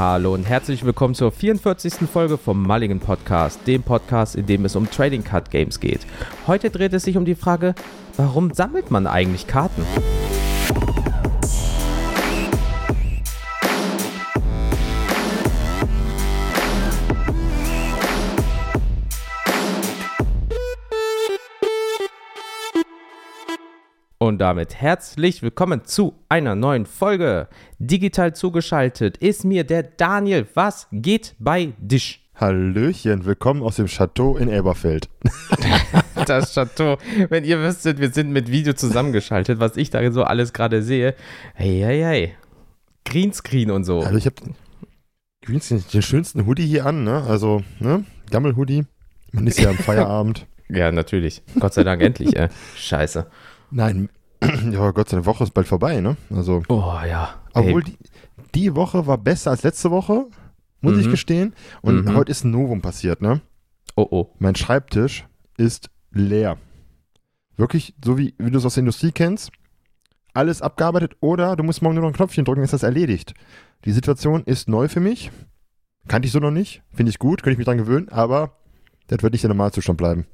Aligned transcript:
Hallo 0.00 0.32
und 0.32 0.48
herzlich 0.48 0.82
willkommen 0.82 1.14
zur 1.14 1.30
44. 1.30 2.08
Folge 2.10 2.38
vom 2.38 2.62
Mulligan 2.62 3.00
Podcast, 3.00 3.60
dem 3.66 3.82
Podcast, 3.82 4.34
in 4.34 4.46
dem 4.46 4.64
es 4.64 4.74
um 4.74 4.90
Trading 4.90 5.22
Card 5.22 5.50
Games 5.50 5.78
geht. 5.78 6.06
Heute 6.46 6.70
dreht 6.70 6.94
es 6.94 7.02
sich 7.02 7.18
um 7.18 7.26
die 7.26 7.34
Frage, 7.34 7.74
warum 8.16 8.50
sammelt 8.54 8.90
man 8.90 9.06
eigentlich 9.06 9.46
Karten? 9.46 9.84
Damit 24.50 24.74
herzlich 24.74 25.42
willkommen 25.42 25.84
zu 25.84 26.24
einer 26.28 26.56
neuen 26.56 26.84
Folge. 26.84 27.46
Digital 27.78 28.34
zugeschaltet 28.34 29.16
ist 29.18 29.44
mir 29.44 29.62
der 29.62 29.84
Daniel. 29.84 30.44
Was 30.54 30.88
geht 30.90 31.36
bei 31.38 31.74
dich? 31.78 32.28
Hallöchen, 32.34 33.26
willkommen 33.26 33.62
aus 33.62 33.76
dem 33.76 33.86
Chateau 33.86 34.36
in 34.36 34.48
Elberfeld. 34.48 35.08
das 36.26 36.52
Chateau. 36.52 36.98
Wenn 37.28 37.44
ihr 37.44 37.60
wüsstet, 37.60 38.00
wir 38.00 38.10
sind 38.10 38.32
mit 38.32 38.50
Video 38.50 38.72
zusammengeschaltet, 38.72 39.60
was 39.60 39.76
ich 39.76 39.90
da 39.90 40.10
so 40.10 40.24
alles 40.24 40.52
gerade 40.52 40.82
sehe. 40.82 41.14
Hey, 41.54 41.82
hey, 41.84 42.00
hey. 42.00 42.34
Greenscreen 43.04 43.70
und 43.70 43.84
so. 43.84 44.00
Also 44.00 44.16
ich 44.16 44.26
habe 44.26 44.34
Greenscreen, 45.42 45.84
den 45.92 46.02
schönsten 46.02 46.46
Hoodie 46.46 46.66
hier 46.66 46.86
an, 46.86 47.04
ne? 47.04 47.22
Also, 47.22 47.62
ne? 47.78 48.04
Gammel-Hoodie. 48.32 48.82
Man 49.30 49.46
ist 49.46 49.60
ja 49.60 49.70
am 49.70 49.76
Feierabend. 49.78 50.44
Ja, 50.68 50.90
natürlich. 50.90 51.40
Gott 51.60 51.72
sei 51.72 51.84
Dank 51.84 52.02
endlich, 52.02 52.34
äh. 52.34 52.48
Scheiße. 52.74 53.28
Nein, 53.70 54.08
ja, 54.70 54.90
Gott 54.90 55.08
sei 55.08 55.16
Dank, 55.16 55.26
Woche 55.26 55.44
ist 55.44 55.52
bald 55.52 55.68
vorbei, 55.68 56.00
ne? 56.00 56.16
Also. 56.34 56.62
Oh 56.68 56.94
ja. 57.06 57.34
Obwohl 57.52 57.82
die, 57.82 57.98
die 58.54 58.74
Woche 58.74 59.06
war 59.06 59.18
besser 59.18 59.50
als 59.50 59.62
letzte 59.62 59.90
Woche, 59.90 60.26
muss 60.80 60.94
mhm. 60.94 61.00
ich 61.00 61.10
gestehen. 61.10 61.54
Und 61.82 62.06
mhm. 62.06 62.16
heute 62.16 62.30
ist 62.30 62.44
ein 62.44 62.50
Novum 62.50 62.80
passiert, 62.80 63.20
ne? 63.20 63.40
Oh 63.96 64.06
oh. 64.10 64.30
Mein 64.38 64.54
Schreibtisch 64.54 65.26
ist 65.56 65.90
leer. 66.10 66.56
Wirklich, 67.56 67.94
so 68.02 68.16
wie, 68.16 68.34
wie 68.38 68.50
du 68.50 68.58
es 68.58 68.64
aus 68.64 68.74
der 68.74 68.82
Industrie 68.82 69.12
kennst. 69.12 69.52
Alles 70.32 70.62
abgearbeitet 70.62 71.16
oder 71.20 71.56
du 71.56 71.64
musst 71.64 71.82
morgen 71.82 71.96
nur 71.96 72.02
noch 72.02 72.10
ein 72.10 72.16
Knopfchen 72.16 72.44
drücken, 72.44 72.62
ist 72.62 72.72
das 72.72 72.84
erledigt. 72.84 73.34
Die 73.84 73.92
Situation 73.92 74.44
ist 74.44 74.68
neu 74.68 74.88
für 74.88 75.00
mich. 75.00 75.30
Kannte 76.08 76.26
ich 76.26 76.32
so 76.32 76.38
noch 76.38 76.52
nicht. 76.52 76.82
Finde 76.94 77.10
ich 77.10 77.18
gut, 77.18 77.42
könnte 77.42 77.52
ich 77.52 77.58
mich 77.58 77.66
dran 77.66 77.78
gewöhnen, 77.78 78.08
aber 78.08 78.56
das 79.08 79.22
wird 79.22 79.32
nicht 79.32 79.42
der 79.42 79.48
Normalzustand 79.48 79.98
bleiben. 79.98 80.26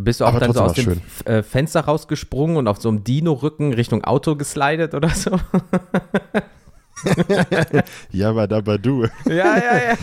Bist 0.00 0.20
du 0.20 0.24
auch 0.24 0.28
Aber 0.28 0.38
dann 0.40 0.52
so 0.52 0.60
aus 0.60 0.74
dem 0.74 0.84
schön. 0.84 1.00
Äh, 1.24 1.42
Fenster 1.42 1.80
rausgesprungen 1.80 2.56
und 2.56 2.68
auf 2.68 2.80
so 2.80 2.88
einem 2.88 3.02
Dino-Rücken 3.02 3.74
Richtung 3.74 4.04
Auto 4.04 4.36
geslidet 4.36 4.94
oder 4.94 5.08
so? 5.08 5.32
ja, 8.12 8.30
aber 8.30 8.46
dabei 8.46 8.78
du. 8.78 9.06
ja, 9.26 9.58
ja, 9.58 9.76
ja. 9.76 9.96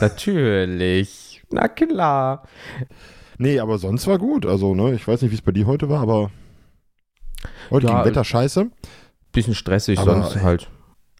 Natürlich. 0.00 1.42
Na 1.50 1.68
klar. 1.68 2.42
Nee, 3.38 3.60
aber 3.60 3.78
sonst 3.78 4.08
war 4.08 4.18
gut. 4.18 4.46
Also, 4.46 4.74
ne, 4.74 4.94
ich 4.94 5.06
weiß 5.06 5.22
nicht, 5.22 5.30
wie 5.30 5.36
es 5.36 5.42
bei 5.42 5.52
dir 5.52 5.66
heute 5.66 5.88
war, 5.88 6.00
aber 6.00 6.32
heute 7.70 7.86
ja, 7.86 8.02
ging 8.02 8.10
Wetter 8.10 8.24
scheiße. 8.24 8.68
Bisschen 9.30 9.54
stressig 9.54 10.00
aber, 10.00 10.22
sonst 10.22 10.42
halt. 10.42 10.68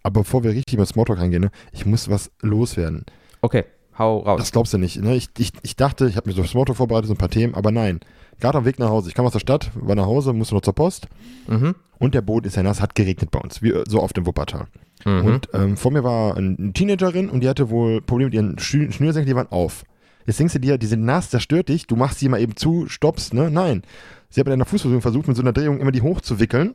Aber 0.03 0.23
bevor 0.23 0.43
wir 0.43 0.51
richtig 0.51 0.79
mit 0.79 0.89
Smalltalk 0.89 1.21
reingehen, 1.21 1.43
ne, 1.43 1.51
ich 1.71 1.87
muss 1.87 2.11
was 2.11 2.33
loswerden. 2.43 3.05
Okay. 3.41 3.65
Hau 3.99 4.19
raus. 4.19 4.39
Das 4.39 4.53
glaubst 4.53 4.73
du 4.73 4.79
nicht. 4.79 5.01
Ne? 5.01 5.17
Ich, 5.17 5.29
ich, 5.39 5.53
ich 5.63 5.77
dachte, 5.77 6.09
ich 6.09 6.17
habe 6.17 6.29
mir 6.29 6.35
so 6.35 6.43
das 6.43 6.55
Motto 6.55 6.75
vorbereitet, 6.75 7.09
so 7.09 7.15
ein 7.15 7.19
paar 7.19 7.31
Themen, 7.31 7.55
aber 7.55 7.71
nein. 7.71 8.01
Gerade 8.39 8.59
am 8.59 8.65
Weg 8.67 8.79
nach 8.79 8.91
Hause. 8.91 9.09
Ich 9.09 9.15
kam 9.15 9.25
aus 9.25 9.33
der 9.33 9.41
Stadt, 9.41 9.71
war 9.75 9.95
nach 9.95 10.05
Hause, 10.05 10.33
musste 10.35 10.55
noch 10.55 10.61
zur 10.61 10.75
Post. 10.75 11.09
Mhm. 11.47 11.75
Und 11.99 12.15
der 12.15 12.21
Boden 12.21 12.47
ist 12.47 12.57
ja 12.57 12.63
nass, 12.63 12.83
hat 12.83 12.95
geregnet 12.95 13.31
bei 13.31 13.39
uns, 13.39 13.63
wie 13.63 13.73
so 13.89 14.03
oft 14.03 14.19
im 14.19 14.27
Wuppertal. 14.27 14.67
Mhm. 15.05 15.25
Und 15.25 15.49
ähm, 15.55 15.77
vor 15.79 15.93
mir 15.93 16.05
war 16.05 16.37
eine 16.37 16.73
Teenagerin 16.75 17.31
und 17.31 17.41
die 17.41 17.49
hatte 17.49 17.71
wohl 17.71 18.03
Probleme 18.03 18.29
mit 18.29 18.35
ihren 18.35 18.59
Sch 18.59 18.93
Schnürsenkeln, 18.93 19.27
die 19.27 19.35
waren 19.35 19.51
auf. 19.51 19.85
Jetzt 20.27 20.41
denkst 20.41 20.55
du 20.55 20.61
dir, 20.61 20.77
die 20.77 20.87
sind 20.87 21.05
nass, 21.05 21.31
das 21.31 21.43
stört 21.43 21.69
dich, 21.69 21.87
du 21.87 21.97
machst 21.97 22.19
sie 22.19 22.29
mal 22.29 22.41
eben 22.41 22.57
zu, 22.57 22.89
stoppst, 22.89 23.33
ne? 23.33 23.51
Nein. 23.51 23.83
Sie 24.29 24.41
hat 24.41 24.47
bei 24.47 24.53
einer 24.53 24.65
Fußversuchung 24.65 25.01
versucht, 25.01 25.29
mit 25.29 25.37
so 25.37 25.43
einer 25.43 25.53
Drehung 25.53 25.79
immer 25.79 25.93
die 25.93 26.03
hochzuwickeln. 26.03 26.71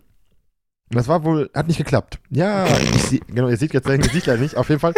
Und 0.91 0.97
das 0.97 1.07
war 1.07 1.23
wohl, 1.23 1.49
hat 1.53 1.67
nicht 1.67 1.77
geklappt. 1.77 2.19
Ja, 2.29 2.65
ich, 2.67 3.21
genau, 3.27 3.49
ihr 3.49 3.57
seht 3.57 3.73
jetzt 3.73 3.87
sein 3.87 4.01
Gesicht 4.01 4.27
leider 4.27 4.41
nicht. 4.41 4.57
Auf 4.57 4.69
jeden 4.69 4.81
Fall, 4.81 4.93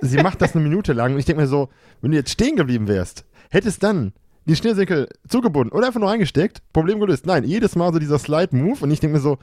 sie 0.00 0.18
macht 0.18 0.40
das 0.40 0.54
eine 0.54 0.62
Minute 0.64 0.92
lang 0.92 1.12
und 1.12 1.18
ich 1.18 1.24
denke 1.24 1.42
mir 1.42 1.48
so, 1.48 1.68
wenn 2.00 2.10
du 2.10 2.16
jetzt 2.16 2.30
stehen 2.30 2.56
geblieben 2.56 2.88
wärst, 2.88 3.24
hättest 3.50 3.82
dann 3.82 4.12
die 4.46 4.56
Schnürsenkel 4.56 5.08
zugebunden 5.28 5.76
oder 5.76 5.88
einfach 5.88 6.00
nur 6.00 6.10
eingesteckt, 6.10 6.62
Problem 6.72 7.00
gelöst. 7.00 7.26
Nein, 7.26 7.44
jedes 7.44 7.76
Mal 7.76 7.92
so 7.92 7.98
dieser 7.98 8.18
Slide-Move 8.18 8.82
und 8.82 8.90
ich 8.90 9.00
denke 9.00 9.16
mir 9.16 9.22
so, 9.22 9.38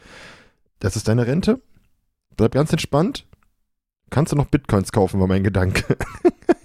das 0.80 0.96
ist 0.96 1.08
deine 1.08 1.28
Rente? 1.28 1.62
Bleib 2.36 2.54
ganz 2.54 2.72
entspannt. 2.72 3.26
Kannst 4.10 4.32
du 4.32 4.36
noch 4.36 4.48
Bitcoins 4.48 4.92
kaufen, 4.92 5.20
war 5.20 5.28
mein 5.28 5.44
Gedanke. 5.44 5.98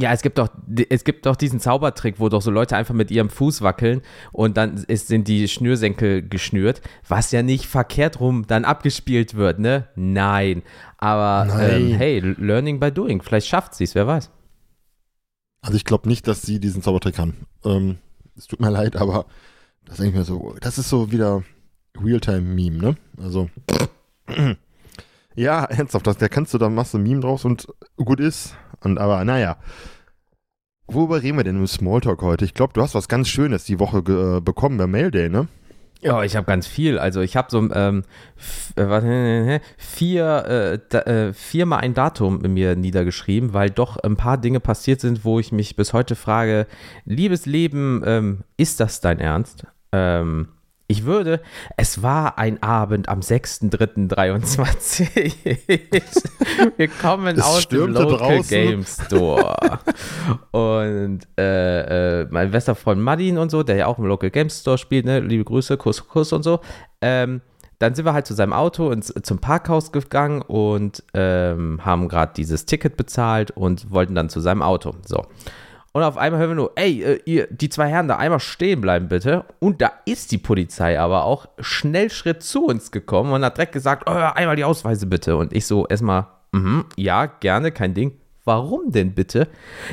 Ja, 0.00 0.12
es 0.12 0.22
gibt 0.22 0.38
doch, 0.38 0.48
es 0.88 1.04
gibt 1.04 1.26
doch 1.26 1.36
diesen 1.36 1.60
Zaubertrick, 1.60 2.20
wo 2.20 2.28
doch 2.28 2.42
so 2.42 2.50
Leute 2.50 2.76
einfach 2.76 2.94
mit 2.94 3.10
ihrem 3.10 3.30
Fuß 3.30 3.62
wackeln 3.62 4.02
und 4.32 4.56
dann 4.56 4.84
ist, 4.84 5.08
sind 5.08 5.28
die 5.28 5.48
Schnürsenkel 5.48 6.26
geschnürt, 6.26 6.80
was 7.06 7.32
ja 7.32 7.42
nicht 7.42 7.66
verkehrt 7.66 8.20
rum 8.20 8.46
dann 8.46 8.64
abgespielt 8.64 9.34
wird, 9.34 9.58
ne? 9.58 9.88
Nein. 9.96 10.62
Aber 10.98 11.46
Nein. 11.46 11.70
Ähm, 11.70 11.94
hey, 11.94 12.18
Learning 12.20 12.80
by 12.80 12.92
Doing, 12.92 13.22
vielleicht 13.22 13.46
schafft 13.46 13.74
sie 13.74 13.84
es, 13.84 13.94
wer 13.94 14.06
weiß. 14.06 14.30
Also 15.60 15.76
ich 15.76 15.84
glaube 15.84 16.08
nicht, 16.08 16.28
dass 16.28 16.42
sie 16.42 16.60
diesen 16.60 16.82
Zaubertrick 16.82 17.16
kann. 17.16 17.34
Ähm, 17.64 17.98
es 18.36 18.46
tut 18.46 18.60
mir 18.60 18.70
leid, 18.70 18.96
aber 18.96 19.26
das 19.84 19.96
denke 19.96 20.10
ich 20.10 20.16
mir 20.16 20.24
so, 20.24 20.54
das 20.60 20.78
ist 20.78 20.88
so 20.88 21.10
wieder 21.10 21.42
Realtime-Meme, 22.00 22.78
ne? 22.78 22.96
Also. 23.20 23.50
ja, 25.34 25.64
ernsthaft, 25.64 26.06
das, 26.06 26.18
da 26.18 26.28
kannst 26.28 26.54
du, 26.54 26.58
da 26.58 26.68
machst 26.68 26.94
du 26.94 26.98
ein 26.98 27.02
Meme 27.02 27.20
draus 27.20 27.44
und 27.44 27.66
gut 27.96 28.20
ist. 28.20 28.54
Und 28.80 28.98
aber, 28.98 29.24
naja. 29.24 29.56
Worüber 30.86 31.22
reden 31.22 31.36
wir 31.36 31.44
denn 31.44 31.56
im 31.56 31.66
Smalltalk 31.66 32.22
heute? 32.22 32.44
Ich 32.44 32.54
glaube, 32.54 32.72
du 32.72 32.80
hast 32.80 32.94
was 32.94 33.08
ganz 33.08 33.28
Schönes 33.28 33.64
die 33.64 33.78
Woche 33.78 33.98
äh, 33.98 34.40
bekommen 34.40 34.78
beim 34.78 34.90
Mail 34.90 35.10
Day, 35.10 35.28
ne? 35.28 35.48
Ja, 36.00 36.22
ich 36.22 36.36
habe 36.36 36.46
ganz 36.46 36.66
viel. 36.66 36.98
Also 36.98 37.20
ich 37.20 37.36
habe 37.36 37.48
so 37.50 37.58
ähm, 37.72 38.04
äh, 38.76 39.60
vier, 39.76 40.44
äh, 40.46 40.78
da, 40.88 41.00
äh, 41.00 41.32
viermal 41.32 41.80
ein 41.80 41.92
Datum 41.92 42.40
mir 42.40 42.76
niedergeschrieben, 42.76 43.52
weil 43.52 43.70
doch 43.70 43.96
ein 43.96 44.16
paar 44.16 44.38
Dinge 44.38 44.60
passiert 44.60 45.00
sind, 45.00 45.24
wo 45.24 45.40
ich 45.40 45.50
mich 45.50 45.74
bis 45.74 45.92
heute 45.92 46.14
frage, 46.14 46.66
liebes 47.04 47.46
Leben, 47.46 48.02
ähm, 48.06 48.44
ist 48.56 48.78
das 48.78 49.00
dein 49.00 49.18
Ernst? 49.18 49.66
Ähm, 49.90 50.48
ich 50.90 51.04
würde, 51.04 51.42
es 51.76 52.02
war 52.02 52.38
ein 52.38 52.62
Abend 52.62 53.10
am 53.10 53.20
6.3.23. 53.20 55.34
Wir 56.78 56.88
kommen 56.88 57.38
aus 57.42 57.68
dem 57.68 57.92
Local 57.92 58.16
draußen. 58.16 58.48
Game 58.48 58.84
Store. 58.84 59.80
und 60.50 61.28
äh, 61.38 62.22
äh, 62.22 62.26
mein 62.30 62.50
bester 62.50 62.74
Freund 62.74 63.02
Madin 63.02 63.36
und 63.36 63.50
so, 63.50 63.62
der 63.62 63.76
ja 63.76 63.84
auch 63.86 63.98
im 63.98 64.06
Local 64.06 64.30
Game 64.30 64.48
Store 64.48 64.78
spielt, 64.78 65.04
ne? 65.04 65.20
liebe 65.20 65.44
Grüße, 65.44 65.76
Kuss, 65.76 66.08
Kuss 66.08 66.32
und 66.32 66.42
so. 66.42 66.60
Ähm, 67.02 67.42
dann 67.78 67.94
sind 67.94 68.06
wir 68.06 68.14
halt 68.14 68.26
zu 68.26 68.32
seinem 68.32 68.54
Auto 68.54 68.90
ins, 68.90 69.12
zum 69.22 69.40
Parkhaus 69.40 69.92
gegangen 69.92 70.40
und 70.40 71.04
ähm, 71.12 71.84
haben 71.84 72.08
gerade 72.08 72.32
dieses 72.34 72.64
Ticket 72.64 72.96
bezahlt 72.96 73.50
und 73.50 73.90
wollten 73.90 74.14
dann 74.14 74.30
zu 74.30 74.40
seinem 74.40 74.62
Auto. 74.62 74.94
So. 75.04 75.26
Und 75.92 76.02
auf 76.02 76.18
einmal 76.18 76.40
hören 76.40 76.50
wir 76.50 76.54
nur, 76.54 76.72
ey, 76.76 77.02
äh, 77.02 77.20
ihr, 77.24 77.46
die 77.50 77.68
zwei 77.68 77.88
Herren 77.88 78.08
da 78.08 78.16
einmal 78.16 78.40
stehen 78.40 78.80
bleiben 78.80 79.08
bitte. 79.08 79.44
Und 79.58 79.80
da 79.80 79.92
ist 80.04 80.32
die 80.32 80.38
Polizei 80.38 81.00
aber 81.00 81.24
auch 81.24 81.46
schnell 81.58 82.10
Schritt 82.10 82.42
zu 82.42 82.66
uns 82.66 82.90
gekommen 82.90 83.32
und 83.32 83.44
hat 83.44 83.56
direkt 83.56 83.72
gesagt, 83.72 84.08
oh, 84.08 84.12
einmal 84.12 84.56
die 84.56 84.64
Ausweise 84.64 85.06
bitte. 85.06 85.36
Und 85.36 85.52
ich 85.52 85.66
so 85.66 85.86
erstmal, 85.86 86.26
mm 86.52 86.80
ja, 86.96 87.26
gerne, 87.26 87.72
kein 87.72 87.94
Ding. 87.94 88.12
Warum 88.44 88.92
denn 88.92 89.14
bitte? 89.14 89.48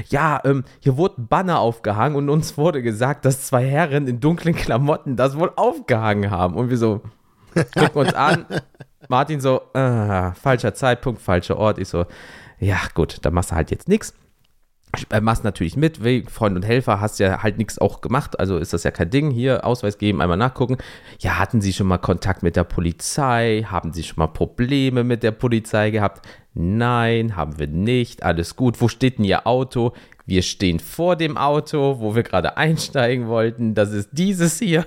Ja, 0.09 0.41
ähm, 0.45 0.63
hier 0.79 0.95
wurde 0.95 1.22
ein 1.22 1.28
Banner 1.28 1.59
aufgehangen 1.59 2.16
und 2.16 2.29
uns 2.29 2.57
wurde 2.57 2.81
gesagt, 2.81 3.25
dass 3.25 3.47
zwei 3.47 3.66
Herren 3.66 4.07
in 4.07 4.19
dunklen 4.19 4.56
Klamotten 4.56 5.17
das 5.17 5.38
wohl 5.38 5.51
aufgehangen 5.56 6.31
haben. 6.31 6.56
Und 6.56 6.69
wir 6.69 6.77
so, 6.77 7.01
gucken 7.53 8.01
uns 8.01 8.13
an. 8.13 8.45
Martin 9.09 9.39
so, 9.39 9.62
äh, 9.74 10.31
falscher 10.33 10.74
Zeitpunkt, 10.74 11.21
falscher 11.21 11.57
Ort. 11.57 11.80
Ich 11.80 11.89
so, 11.89 12.06
ja, 12.59 12.77
gut, 12.94 13.18
da 13.24 13.31
machst 13.31 13.51
du 13.51 13.56
halt 13.56 13.71
jetzt 13.71 13.89
nichts 13.89 14.13
machst 15.21 15.44
natürlich 15.44 15.75
mit, 15.77 16.00
Freund 16.30 16.56
und 16.56 16.65
Helfer, 16.65 17.01
hast 17.01 17.19
ja 17.19 17.44
halt 17.44 17.57
nichts 17.57 17.80
auch 17.80 18.01
gemacht, 18.01 18.39
also 18.39 18.57
ist 18.57 18.74
das 18.74 18.83
ja 18.83 18.92
kein 18.92 19.09
Ding. 19.09 19.31
Hier, 19.31 19.65
Ausweis 19.65 19.97
geben, 19.97 20.21
einmal 20.21 20.38
nachgucken. 20.38 20.77
Ja, 21.19 21.39
hatten 21.39 21.62
Sie 21.62 21.74
schon 21.74 21.88
mal 21.88 21.97
Kontakt 21.97 22.44
mit 22.44 22.56
der 22.56 22.63
Polizei? 22.63 23.65
Haben 23.69 23.94
Sie 23.94 24.03
schon 24.03 24.18
mal 24.18 24.27
Probleme 24.27 25.03
mit 25.03 25.24
der 25.24 25.31
Polizei 25.31 25.92
gehabt? 25.92 26.25
Nein, 26.53 27.36
haben 27.36 27.59
wir 27.59 27.68
nicht. 27.68 28.24
Alles 28.24 28.56
gut. 28.56 28.80
Wo 28.81 28.88
steht 28.88 29.18
denn 29.18 29.25
Ihr 29.25 29.45
Auto? 29.45 29.94
Wir 30.25 30.42
stehen 30.42 30.80
vor 30.80 31.15
dem 31.15 31.38
Auto, 31.38 32.00
wo 32.00 32.15
wir 32.15 32.24
gerade 32.24 32.57
einsteigen 32.57 33.27
wollten. 33.27 33.75
Das 33.75 33.92
ist 33.92 34.09
dieses 34.13 34.59
hier. 34.59 34.86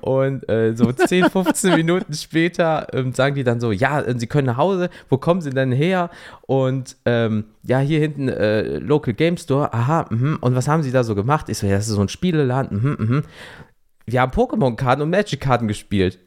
Und 0.00 0.48
äh, 0.48 0.74
so 0.74 0.90
10, 0.92 1.30
15 1.30 1.74
Minuten 1.76 2.14
später 2.14 2.86
ähm, 2.92 3.12
sagen 3.12 3.34
die 3.34 3.44
dann 3.44 3.60
so, 3.60 3.72
ja, 3.72 4.00
äh, 4.00 4.18
sie 4.18 4.26
können 4.26 4.46
nach 4.46 4.56
Hause, 4.56 4.88
wo 5.08 5.18
kommen 5.18 5.40
sie 5.40 5.50
denn 5.50 5.72
her? 5.72 6.10
Und 6.42 6.96
ähm, 7.04 7.44
ja, 7.62 7.78
hier 7.78 8.00
hinten 8.00 8.28
äh, 8.28 8.78
Local 8.78 9.14
Game 9.14 9.36
Store, 9.36 9.72
aha, 9.72 10.06
mh. 10.10 10.38
und 10.40 10.54
was 10.54 10.68
haben 10.68 10.82
sie 10.82 10.92
da 10.92 11.04
so 11.04 11.14
gemacht? 11.14 11.48
Ich 11.48 11.58
so, 11.58 11.66
ja, 11.66 11.76
das 11.76 11.88
ist 11.88 11.94
so 11.94 12.00
ein 12.00 12.08
Spieleladen, 12.08 12.96
mh, 12.98 13.04
mh. 13.04 13.22
Wir 14.06 14.20
haben 14.20 14.32
Pokémon-Karten 14.32 15.02
und 15.02 15.10
Magic-Karten 15.10 15.68
gespielt. 15.68 16.18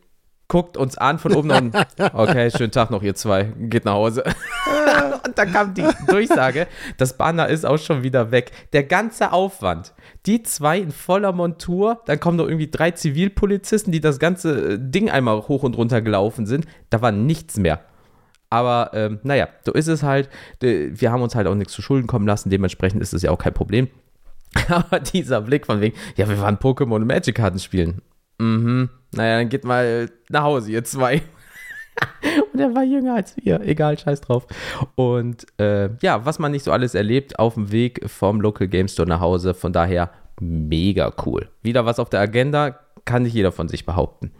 Guckt 0.48 0.78
uns 0.78 0.98
an 0.98 1.20
von 1.20 1.34
oben 1.34 1.52
und 1.52 1.76
okay, 2.14 2.52
schönen 2.52 2.72
Tag 2.72 2.92
noch, 2.92 3.02
ihr 3.02 3.16
zwei, 3.16 3.44
geht 3.44 3.86
nach 3.86 3.94
Hause. 3.94 4.24
und 5.26 5.38
dann 5.38 5.52
kam 5.52 5.74
die 5.74 5.86
Durchsage, 6.08 6.68
das 6.98 7.18
Banner 7.18 7.48
ist 7.48 7.66
auch 7.66 7.78
schon 7.78 8.04
wieder 8.04 8.32
weg. 8.32 8.52
Der 8.74 8.84
ganze 8.84 9.32
Aufwand, 9.32 9.94
die 10.26 10.44
zwei 10.44 10.80
in 10.80 10.92
voller 10.92 11.32
Montur, 11.32 12.02
dann 12.06 12.20
kommen 12.20 12.38
noch 12.38 12.46
irgendwie 12.46 12.70
drei 12.70 12.92
Zivilpolizisten, 12.92 13.92
die 13.92 14.02
das 14.02 14.20
ganze 14.20 14.74
äh, 14.74 14.78
Ding 14.80 15.10
einmal 15.10 15.48
hoch 15.48 15.64
und 15.64 15.78
runter 15.78 16.02
gelaufen 16.02 16.46
sind, 16.46 16.66
da 16.90 17.02
war 17.02 17.12
nichts 17.12 17.58
mehr. 17.58 17.82
Aber 18.50 18.92
ähm, 18.94 19.20
naja, 19.24 19.50
so 19.66 19.74
ist 19.74 19.88
es 19.88 20.04
halt. 20.04 20.30
Wir 20.62 21.12
haben 21.12 21.22
uns 21.22 21.36
halt 21.36 21.48
auch 21.48 21.56
nichts 21.56 21.74
zu 21.74 21.82
Schulden 21.82 22.08
kommen 22.08 22.28
lassen, 22.28 22.50
dementsprechend 22.50 23.02
ist 23.02 23.14
es 23.14 23.24
ja 23.24 23.32
auch 23.32 23.40
kein 23.40 23.54
Problem. 23.54 23.90
Aber 24.70 25.00
dieser 25.00 25.42
Blick 25.42 25.66
von 25.66 25.82
wegen, 25.82 25.98
ja, 26.16 26.30
wir 26.30 26.40
waren 26.40 26.58
Pokémon 26.58 26.96
und 26.96 27.08
Magic-Karten 27.08 27.60
spielen. 27.60 28.02
Mhm. 28.38 28.90
Naja, 29.14 29.38
dann 29.40 29.50
geht 29.50 29.64
mal 29.64 30.10
nach 30.30 30.44
Hause, 30.44 30.72
ihr 30.72 30.84
zwei. 30.84 31.22
und 32.54 32.60
er 32.60 32.76
war 32.76 32.84
jünger 32.84 33.16
als 33.16 33.36
wir. 33.38 33.62
Egal, 33.62 33.98
scheiß 33.98 34.22
drauf. 34.22 34.46
Und 34.96 35.46
äh, 35.60 35.90
ja, 36.02 36.26
was 36.26 36.40
man 36.40 36.52
nicht 36.52 36.64
so 36.64 36.72
alles 36.72 36.96
erlebt 36.96 37.40
auf 37.40 37.54
dem 37.54 37.72
Weg 37.72 38.10
vom 38.10 38.42
Local 38.42 38.68
Game 38.68 38.88
Store 38.88 39.08
nach 39.08 39.22
Hause. 39.22 39.54
Von 39.54 39.74
daher 39.74 40.12
mega 40.40 41.14
cool. 41.26 41.50
Wieder 41.62 41.86
was 41.86 42.00
auf 42.00 42.10
der 42.10 42.20
Agenda, 42.20 42.80
kann 43.06 43.24
nicht 43.24 43.34
jeder 43.34 43.52
von 43.52 43.68
sich 43.68 43.86
behaupten. 43.86 44.32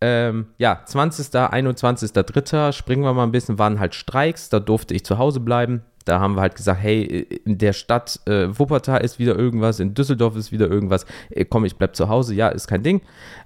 Ähm, 0.00 0.46
ja, 0.58 0.82
20., 0.84 1.26
21.3. 1.26 2.72
springen 2.72 3.04
wir 3.04 3.14
mal 3.14 3.22
ein 3.22 3.30
bisschen, 3.30 3.58
waren 3.58 3.78
halt 3.78 3.94
Streiks, 3.94 4.48
da 4.48 4.58
durfte 4.58 4.94
ich 4.94 5.04
zu 5.04 5.16
Hause 5.16 5.38
bleiben. 5.38 5.82
Da 6.04 6.20
haben 6.20 6.34
wir 6.34 6.42
halt 6.42 6.54
gesagt, 6.54 6.80
hey, 6.80 7.02
in 7.44 7.58
der 7.58 7.72
Stadt 7.72 8.20
äh, 8.26 8.48
Wuppertal 8.58 9.02
ist 9.02 9.18
wieder 9.18 9.36
irgendwas, 9.36 9.80
in 9.80 9.94
Düsseldorf 9.94 10.36
ist 10.36 10.52
wieder 10.52 10.68
irgendwas. 10.68 11.06
Äh, 11.30 11.44
komm, 11.44 11.64
ich 11.64 11.76
bleib 11.76 11.96
zu 11.96 12.08
Hause, 12.08 12.34
ja, 12.34 12.48
ist 12.48 12.66
kein 12.66 12.82
Ding. 12.82 13.02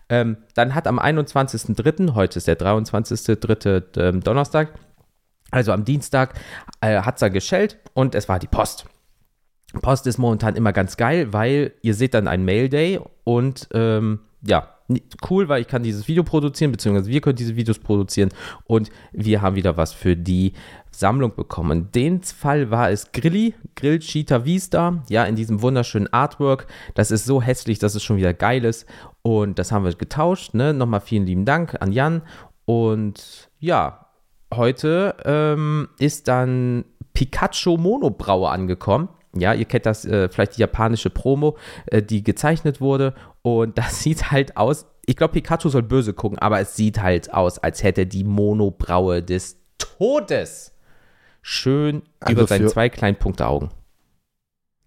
Ähm, 0.08 0.36
dann 0.54 0.74
hat 0.74 0.86
am 0.86 0.98
21.03., 0.98 2.14
heute 2.14 2.38
ist 2.38 2.48
der 2.48 2.58
23.03. 2.58 3.98
Ähm, 3.98 4.20
Donnerstag, 4.22 4.72
also 5.50 5.72
am 5.72 5.84
Dienstag, 5.84 6.34
äh, 6.80 7.00
hat 7.00 7.16
es 7.16 7.20
da 7.20 7.28
geschellt 7.28 7.78
und 7.94 8.14
es 8.14 8.28
war 8.28 8.38
die 8.38 8.46
Post. 8.46 8.86
Post 9.82 10.06
ist 10.06 10.18
momentan 10.18 10.56
immer 10.56 10.72
ganz 10.72 10.96
geil, 10.96 11.32
weil 11.32 11.72
ihr 11.82 11.94
seht 11.94 12.14
dann 12.14 12.28
einen 12.28 12.44
Mail 12.44 12.68
Day 12.68 13.00
und 13.24 13.68
ähm, 13.72 14.20
ja, 14.42 14.75
cool, 15.28 15.48
weil 15.48 15.62
ich 15.62 15.68
kann 15.68 15.82
dieses 15.82 16.06
Video 16.08 16.22
produzieren, 16.22 16.72
beziehungsweise 16.72 17.10
wir 17.10 17.20
können 17.20 17.36
diese 17.36 17.56
Videos 17.56 17.78
produzieren 17.78 18.30
und 18.64 18.90
wir 19.12 19.42
haben 19.42 19.56
wieder 19.56 19.76
was 19.76 19.92
für 19.92 20.16
die 20.16 20.52
Sammlung 20.90 21.34
bekommen. 21.34 21.90
Dem 21.92 22.22
Fall 22.22 22.70
war 22.70 22.90
es 22.90 23.12
Grilli, 23.12 23.54
Grill 23.74 23.98
Cheetah 23.98 24.44
Vista, 24.44 25.02
ja, 25.08 25.24
in 25.24 25.36
diesem 25.36 25.60
wunderschönen 25.60 26.12
Artwork. 26.12 26.66
Das 26.94 27.10
ist 27.10 27.24
so 27.24 27.42
hässlich, 27.42 27.78
dass 27.78 27.94
es 27.94 28.02
schon 28.02 28.16
wieder 28.16 28.32
geil 28.32 28.64
ist 28.64 28.86
und 29.22 29.58
das 29.58 29.72
haben 29.72 29.84
wir 29.84 29.94
getauscht, 29.94 30.54
ne? 30.54 30.72
Nochmal 30.72 31.00
vielen 31.00 31.26
lieben 31.26 31.44
Dank 31.44 31.76
an 31.80 31.92
Jan 31.92 32.22
und 32.64 33.50
ja, 33.58 34.06
heute 34.54 35.16
ähm, 35.24 35.88
ist 35.98 36.28
dann 36.28 36.84
Pikachu 37.12 37.76
Monobraue 37.76 38.48
angekommen. 38.48 39.08
Ja, 39.34 39.52
ihr 39.52 39.66
kennt 39.66 39.86
das, 39.86 40.04
äh, 40.04 40.28
vielleicht 40.28 40.56
die 40.56 40.60
japanische 40.60 41.10
Promo, 41.10 41.56
äh, 41.86 42.02
die 42.02 42.22
gezeichnet 42.22 42.80
wurde. 42.80 43.14
Und 43.46 43.78
das 43.78 44.00
sieht 44.02 44.32
halt 44.32 44.56
aus. 44.56 44.86
Ich 45.06 45.14
glaube, 45.14 45.34
Pikachu 45.34 45.68
soll 45.68 45.84
böse 45.84 46.12
gucken, 46.12 46.36
aber 46.40 46.58
es 46.58 46.74
sieht 46.74 47.00
halt 47.00 47.32
aus, 47.32 47.60
als 47.60 47.84
hätte 47.84 48.04
die 48.04 48.24
Monobraue 48.24 49.22
des 49.22 49.60
Todes 49.78 50.72
schön 51.42 52.02
also 52.18 52.32
über 52.32 52.48
seine 52.48 52.66
zwei 52.66 52.88
kleinen 52.88 53.16
Punkte 53.16 53.46
Augen. 53.46 53.70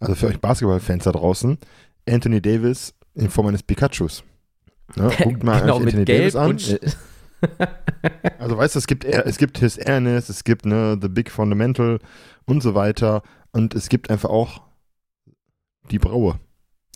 Also 0.02 0.16
für 0.16 0.28
euch 0.28 0.42
Basketballfans 0.42 1.06
da 1.06 1.14
draußen, 1.14 1.58
Anthony 2.06 2.42
Davis 2.42 2.94
in 3.16 3.30
Form 3.30 3.48
eines 3.48 3.64
Pikachus. 3.64 4.26
Ne? 4.98 5.10
Guckt 5.24 5.42
mal 5.42 5.62
genau, 5.62 5.78
Anthony 5.78 6.04
Davis 6.04 6.36
an. 6.36 6.58
also 8.40 8.58
weißt 8.58 8.76
du, 8.76 8.80
es 8.80 8.88
gibt, 8.88 9.06
es 9.06 9.38
gibt 9.38 9.60
His 9.60 9.78
Airness, 9.78 10.28
es 10.28 10.44
gibt 10.44 10.66
ne, 10.66 10.98
The 11.02 11.08
Big 11.08 11.32
Fundamental 11.32 12.00
und 12.44 12.62
so 12.62 12.76
weiter. 12.76 13.24
Und 13.54 13.74
es 13.74 13.88
gibt 13.88 14.10
einfach 14.10 14.30
auch 14.30 14.64
die 15.92 16.00
Braue. 16.00 16.42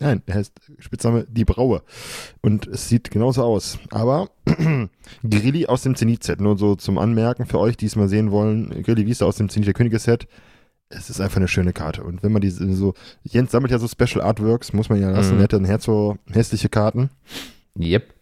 Nein, 0.00 0.22
er 0.26 0.34
heißt 0.34 0.52
Spitzname 0.78 1.26
Die 1.28 1.44
Braue. 1.44 1.82
Und 2.40 2.66
es 2.66 2.88
sieht 2.88 3.10
genauso 3.10 3.42
aus. 3.42 3.78
Aber 3.90 4.30
Grilli 5.28 5.66
aus 5.66 5.82
dem 5.82 5.94
Zenit-Set, 5.94 6.40
nur 6.40 6.58
so 6.58 6.74
zum 6.74 6.98
Anmerken 6.98 7.46
für 7.46 7.60
euch, 7.60 7.76
die 7.76 7.86
es 7.86 7.94
mal 7.94 8.08
sehen 8.08 8.30
wollen. 8.32 8.82
Grilli 8.82 9.06
Wiese 9.06 9.24
aus 9.24 9.36
dem 9.36 9.48
Zenit 9.48 9.68
der 9.68 9.74
Könige-Set. 9.74 10.26
Es 10.88 11.10
ist 11.10 11.20
einfach 11.20 11.36
eine 11.36 11.48
schöne 11.48 11.72
Karte. 11.72 12.02
Und 12.02 12.22
wenn 12.22 12.32
man 12.32 12.42
diese 12.42 12.72
so, 12.74 12.94
Jens 13.22 13.52
sammelt 13.52 13.70
ja 13.70 13.78
so 13.78 13.88
Special 13.88 14.20
Artworks, 14.20 14.72
muss 14.72 14.88
man 14.88 15.00
ja 15.00 15.10
lassen. 15.10 15.34
Mhm. 15.34 15.40
Er 15.40 15.44
hat 15.44 15.52
dann 15.52 15.64
Herz 15.64 15.84
so 15.84 16.18
hässliche 16.30 16.68
Karten. 16.68 17.10
Yep. 17.78 18.12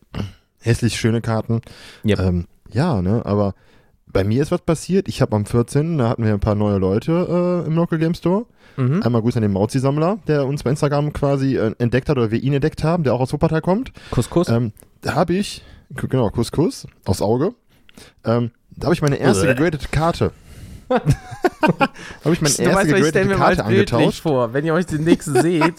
Hässlich 0.60 0.96
schöne 0.96 1.22
Karten. 1.22 1.62
Yep. 2.04 2.20
Ähm, 2.20 2.46
ja, 2.70 3.02
ne, 3.02 3.24
aber 3.24 3.54
bei 4.12 4.24
mir 4.24 4.42
ist 4.42 4.50
was 4.50 4.60
passiert. 4.60 5.08
Ich 5.08 5.22
habe 5.22 5.34
am 5.36 5.46
14. 5.46 5.98
da 5.98 6.08
hatten 6.08 6.24
wir 6.24 6.32
ein 6.32 6.40
paar 6.40 6.54
neue 6.54 6.78
Leute 6.78 7.62
äh, 7.64 7.66
im 7.66 7.74
Local 7.74 7.98
Game 7.98 8.14
Store. 8.14 8.46
Mhm. 8.76 9.02
Einmal 9.02 9.22
Grüße 9.22 9.36
an 9.36 9.42
den 9.42 9.52
Mauzi-Sammler, 9.52 10.18
der 10.26 10.46
uns 10.46 10.62
bei 10.62 10.70
Instagram 10.70 11.12
quasi 11.12 11.56
äh, 11.56 11.74
entdeckt 11.78 12.08
hat 12.08 12.16
oder 12.16 12.30
wir 12.30 12.42
ihn 12.42 12.54
entdeckt 12.54 12.84
haben, 12.84 13.04
der 13.04 13.14
auch 13.14 13.20
aus 13.20 13.32
Wuppertal 13.32 13.60
kommt. 13.60 13.92
Couscous. 14.10 14.48
Ähm, 14.48 14.72
da 15.02 15.14
habe 15.14 15.34
ich, 15.34 15.62
genau, 15.94 16.30
Couscous, 16.30 16.86
aufs 17.04 17.22
Auge. 17.22 17.54
Ähm, 18.24 18.50
da 18.70 18.86
habe 18.86 18.94
ich 18.94 19.02
meine 19.02 19.16
erste 19.16 19.46
gegradete 19.46 19.88
Karte. 19.90 20.32
habe 20.90 21.04
ich 22.32 22.40
meine 22.40 22.54
erste 22.54 22.64
weißt, 22.64 22.86
gegradete 22.88 23.20
ich 23.20 23.36
Karte 23.36 23.64
angetauscht. 23.64 24.20
vor, 24.20 24.52
wenn 24.52 24.64
ihr 24.64 24.74
euch 24.74 24.86
den 24.86 25.04
nächsten 25.04 25.40
seht. 25.40 25.74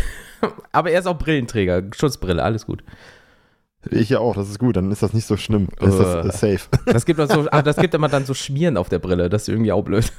Aber 0.72 0.90
er 0.90 1.00
ist 1.00 1.06
auch 1.06 1.18
Brillenträger, 1.18 1.82
Schutzbrille, 1.94 2.42
alles 2.42 2.66
gut. 2.66 2.82
Ich 3.90 4.10
ja 4.10 4.20
auch, 4.20 4.34
das 4.34 4.48
ist 4.48 4.58
gut, 4.58 4.76
dann 4.76 4.90
ist 4.92 5.02
das 5.02 5.12
nicht 5.12 5.26
so 5.26 5.36
schlimm. 5.36 5.68
Dann 5.78 5.90
ist 5.90 5.98
das 5.98 6.42
äh, 6.42 6.56
safe. 6.56 6.68
Das 6.86 7.04
gibt, 7.04 7.20
so, 7.20 7.48
ah, 7.50 7.62
das 7.62 7.76
gibt 7.76 7.94
immer 7.94 8.08
dann 8.08 8.24
so 8.24 8.34
Schmieren 8.34 8.76
auf 8.76 8.88
der 8.88 8.98
Brille, 8.98 9.28
das 9.28 9.42
ist 9.42 9.48
irgendwie 9.48 9.72
auch 9.72 9.82
blöd. 9.82 10.12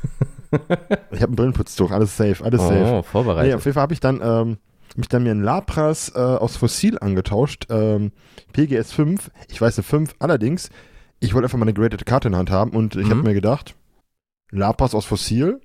ich 1.11 1.21
habe 1.21 1.33
ein 1.33 1.35
Brillenputztuch, 1.35 1.91
alles 1.91 2.17
safe, 2.17 2.43
alles 2.43 2.61
oh, 2.61 2.67
safe. 2.67 3.03
vorbereitet. 3.03 3.49
Nee, 3.49 3.55
auf 3.55 3.65
jeden 3.65 3.73
Fall 3.73 3.83
habe 3.83 3.93
ich 3.93 3.99
dann 3.99 4.19
ähm, 4.21 4.57
mich 4.95 5.07
dann 5.07 5.23
mir 5.23 5.31
ein 5.31 5.41
Lapras 5.41 6.11
äh, 6.15 6.19
aus 6.19 6.57
Fossil 6.57 6.99
angetauscht, 6.99 7.67
ähm, 7.69 8.11
PGS 8.51 8.93
5, 8.93 9.31
ich 9.49 9.61
weiß 9.61 9.77
eine 9.77 9.83
5, 9.83 10.15
allerdings, 10.19 10.69
ich 11.19 11.33
wollte 11.33 11.45
einfach 11.45 11.57
mal 11.57 11.65
eine 11.65 11.73
graded 11.73 12.05
Karte 12.05 12.27
in 12.27 12.33
der 12.33 12.39
Hand 12.39 12.51
haben 12.51 12.71
und 12.71 12.95
ich 12.95 13.05
mhm. 13.05 13.11
habe 13.11 13.23
mir 13.23 13.33
gedacht, 13.33 13.75
Lapras 14.51 14.93
aus 14.93 15.05
Fossil, 15.05 15.61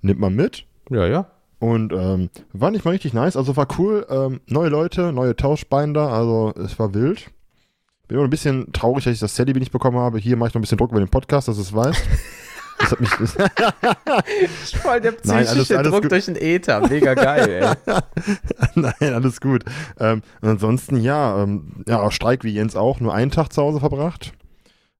nimmt 0.00 0.20
man 0.20 0.34
mit. 0.34 0.66
Ja, 0.90 1.06
ja. 1.06 1.30
Und 1.58 1.92
ähm, 1.92 2.28
war 2.52 2.70
nicht 2.70 2.84
mal 2.84 2.90
richtig 2.90 3.14
nice. 3.14 3.36
Also 3.36 3.56
war 3.56 3.66
cool. 3.78 4.06
Ähm, 4.10 4.40
neue 4.46 4.68
Leute, 4.68 5.12
neue 5.12 5.34
Tauschbinder. 5.36 6.12
Also 6.12 6.52
es 6.56 6.78
war 6.78 6.92
wild. 6.94 7.30
Bin 8.08 8.18
immer 8.18 8.26
ein 8.26 8.30
bisschen 8.30 8.72
traurig, 8.72 9.04
dass 9.04 9.14
ich 9.14 9.20
das 9.20 9.34
Sally 9.34 9.52
nicht 9.54 9.72
bekommen 9.72 9.98
habe. 9.98 10.18
Hier 10.18 10.36
mache 10.36 10.48
ich 10.48 10.54
noch 10.54 10.60
ein 10.60 10.62
bisschen 10.62 10.78
Druck 10.78 10.90
über 10.90 11.00
den 11.00 11.08
Podcast, 11.08 11.48
dass 11.48 11.58
es 11.58 11.74
weiß. 11.74 11.96
Das 12.78 12.90
hat 12.90 13.00
mich. 13.00 13.08
Voll 14.82 15.00
der 15.00 15.12
psychische 15.12 15.34
Nein, 15.34 15.46
alles, 15.48 15.72
alles 15.72 15.90
Druck 15.90 16.02
gut. 16.02 16.12
durch 16.12 16.26
den 16.26 16.36
Äther. 16.36 16.86
Mega 16.86 17.14
geil, 17.14 17.76
ey. 17.86 17.94
Nein, 18.74 19.14
alles 19.14 19.40
gut. 19.40 19.64
Ähm, 19.98 20.20
ansonsten, 20.42 21.00
ja, 21.00 21.42
ähm, 21.42 21.84
ja, 21.88 22.10
Streik 22.10 22.44
wie 22.44 22.52
Jens 22.52 22.76
auch, 22.76 23.00
nur 23.00 23.14
einen 23.14 23.30
Tag 23.30 23.52
zu 23.52 23.62
Hause 23.62 23.80
verbracht. 23.80 24.34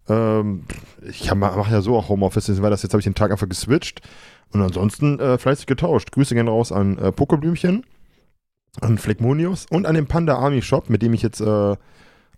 Ähm, 0.08 0.64
ich 1.08 1.32
mache 1.34 1.72
ja 1.72 1.80
so 1.80 1.96
auch 1.96 2.08
Homeoffice, 2.08 2.62
weil 2.62 2.70
das 2.70 2.82
jetzt 2.82 2.92
habe 2.92 3.00
ich 3.00 3.04
den 3.04 3.14
Tag 3.14 3.30
einfach 3.30 3.48
geswitcht. 3.48 4.00
Und 4.52 4.62
ansonsten 4.62 5.18
äh, 5.18 5.38
fleißig 5.38 5.66
getauscht. 5.66 6.12
Grüße 6.12 6.34
gerne 6.34 6.50
raus 6.50 6.72
an 6.72 6.98
äh, 6.98 7.12
Pokeblümchen, 7.12 7.84
an 8.80 8.98
Fleckmonius 8.98 9.66
und 9.70 9.86
an 9.86 9.94
den 9.94 10.06
Panda 10.06 10.36
Army 10.36 10.62
Shop, 10.62 10.88
mit 10.88 11.02
dem 11.02 11.14
ich 11.14 11.22
jetzt 11.22 11.40
äh, 11.40 11.44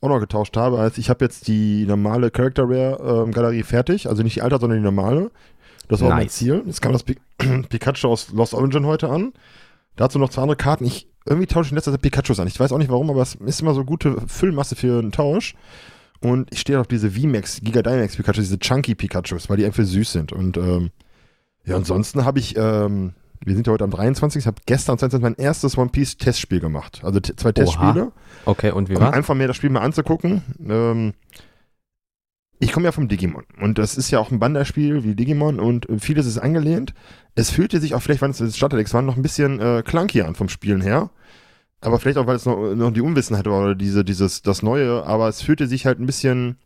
auch 0.00 0.08
noch 0.08 0.20
getauscht 0.20 0.56
habe. 0.56 0.78
Also 0.78 1.00
ich 1.00 1.10
habe 1.10 1.24
jetzt 1.24 1.48
die 1.48 1.84
normale 1.86 2.30
Character 2.30 2.64
Rare 2.64 3.24
ähm, 3.24 3.32
Galerie 3.32 3.62
fertig, 3.62 4.08
also 4.08 4.22
nicht 4.22 4.36
die 4.36 4.42
alte, 4.42 4.58
sondern 4.58 4.78
die 4.78 4.84
normale. 4.84 5.30
Das 5.88 6.00
war 6.00 6.08
nice. 6.08 6.18
mein 6.18 6.28
Ziel. 6.28 6.62
Jetzt 6.66 6.80
kam 6.80 6.92
das 6.92 7.02
Pi 7.02 7.16
Pikachu 7.68 8.08
aus 8.08 8.32
Lost 8.32 8.54
Origin 8.54 8.86
heute 8.86 9.08
an. 9.08 9.32
Dazu 9.96 10.18
noch 10.18 10.30
zwei 10.30 10.42
andere 10.42 10.56
Karten. 10.56 10.84
Ich 10.84 11.08
irgendwie 11.26 11.46
tausche 11.46 11.66
ich 11.66 11.72
in 11.72 11.76
letzter 11.76 11.92
Zeit 11.92 12.02
Pikachus 12.02 12.40
an. 12.40 12.48
Ich 12.48 12.58
weiß 12.58 12.72
auch 12.72 12.78
nicht 12.78 12.90
warum, 12.90 13.10
aber 13.10 13.20
es 13.20 13.34
ist 13.34 13.60
immer 13.60 13.74
so 13.74 13.84
gute 13.84 14.16
Füllmasse 14.26 14.76
für 14.76 14.98
einen 14.98 15.12
Tausch. 15.12 15.54
Und 16.20 16.52
ich 16.52 16.60
stehe 16.60 16.80
auf 16.80 16.86
diese 16.86 17.12
VMAX, 17.12 17.60
Giga 17.62 17.82
Dynamax 17.82 18.16
Pikachu, 18.16 18.40
diese 18.40 18.58
Chunky 18.58 18.94
Pikachus, 18.94 19.48
weil 19.48 19.56
die 19.56 19.64
einfach 19.64 19.84
süß 19.84 20.12
sind. 20.12 20.32
Und 20.32 20.56
ähm, 20.56 20.90
ja, 21.64 21.76
ansonsten 21.76 22.24
habe 22.24 22.38
ich, 22.40 22.56
ähm, 22.56 23.12
wir 23.44 23.54
sind 23.54 23.66
ja 23.66 23.72
heute 23.72 23.84
am 23.84 23.90
23. 23.90 24.40
Ich 24.40 24.46
habe 24.46 24.60
gestern 24.66 24.98
mein 25.20 25.36
erstes 25.36 25.78
One 25.78 25.90
Piece 25.90 26.16
Testspiel 26.16 26.60
gemacht. 26.60 27.00
Also 27.04 27.20
zwei 27.20 27.52
Testspiele. 27.52 28.12
Okay, 28.46 28.72
und 28.72 28.88
wie 28.88 28.96
war? 28.96 29.08
Um 29.08 29.14
einfach 29.14 29.34
mir 29.34 29.46
das 29.46 29.56
Spiel 29.56 29.70
mal 29.70 29.82
anzugucken. 29.82 30.42
Ähm, 30.68 31.14
ich 32.60 32.72
komme 32.72 32.86
ja 32.86 32.92
vom 32.92 33.06
Digimon 33.06 33.44
und 33.60 33.78
das 33.78 33.96
ist 33.96 34.10
ja 34.10 34.18
auch 34.18 34.32
ein 34.32 34.40
Banderspiel 34.40 35.04
wie 35.04 35.14
Digimon 35.14 35.60
und 35.60 35.86
vieles 36.00 36.26
ist 36.26 36.38
angelehnt. 36.38 36.92
Es 37.36 37.50
fühlte 37.50 37.78
sich 37.78 37.94
auch, 37.94 38.02
vielleicht 38.02 38.20
waren 38.20 38.32
es 38.32 38.56
Starterdex, 38.56 38.92
waren 38.94 39.06
noch 39.06 39.16
ein 39.16 39.22
bisschen 39.22 39.60
äh, 39.60 39.82
clunky 39.84 40.22
an 40.22 40.34
vom 40.34 40.48
Spielen 40.48 40.80
her. 40.80 41.10
Aber 41.80 41.98
vielleicht 41.98 42.18
auch, 42.18 42.26
weil 42.26 42.36
es 42.36 42.46
noch, 42.46 42.74
noch 42.74 42.92
die 42.92 43.00
Unwissenheit 43.00 43.46
war 43.46 43.62
oder 43.62 43.74
diese, 43.74 44.04
dieses, 44.04 44.42
das 44.42 44.62
Neue, 44.62 45.04
aber 45.04 45.28
es 45.28 45.42
fühlte 45.42 45.66
sich 45.68 45.86
halt 45.86 46.00
ein 46.00 46.06
bisschen 46.06 46.56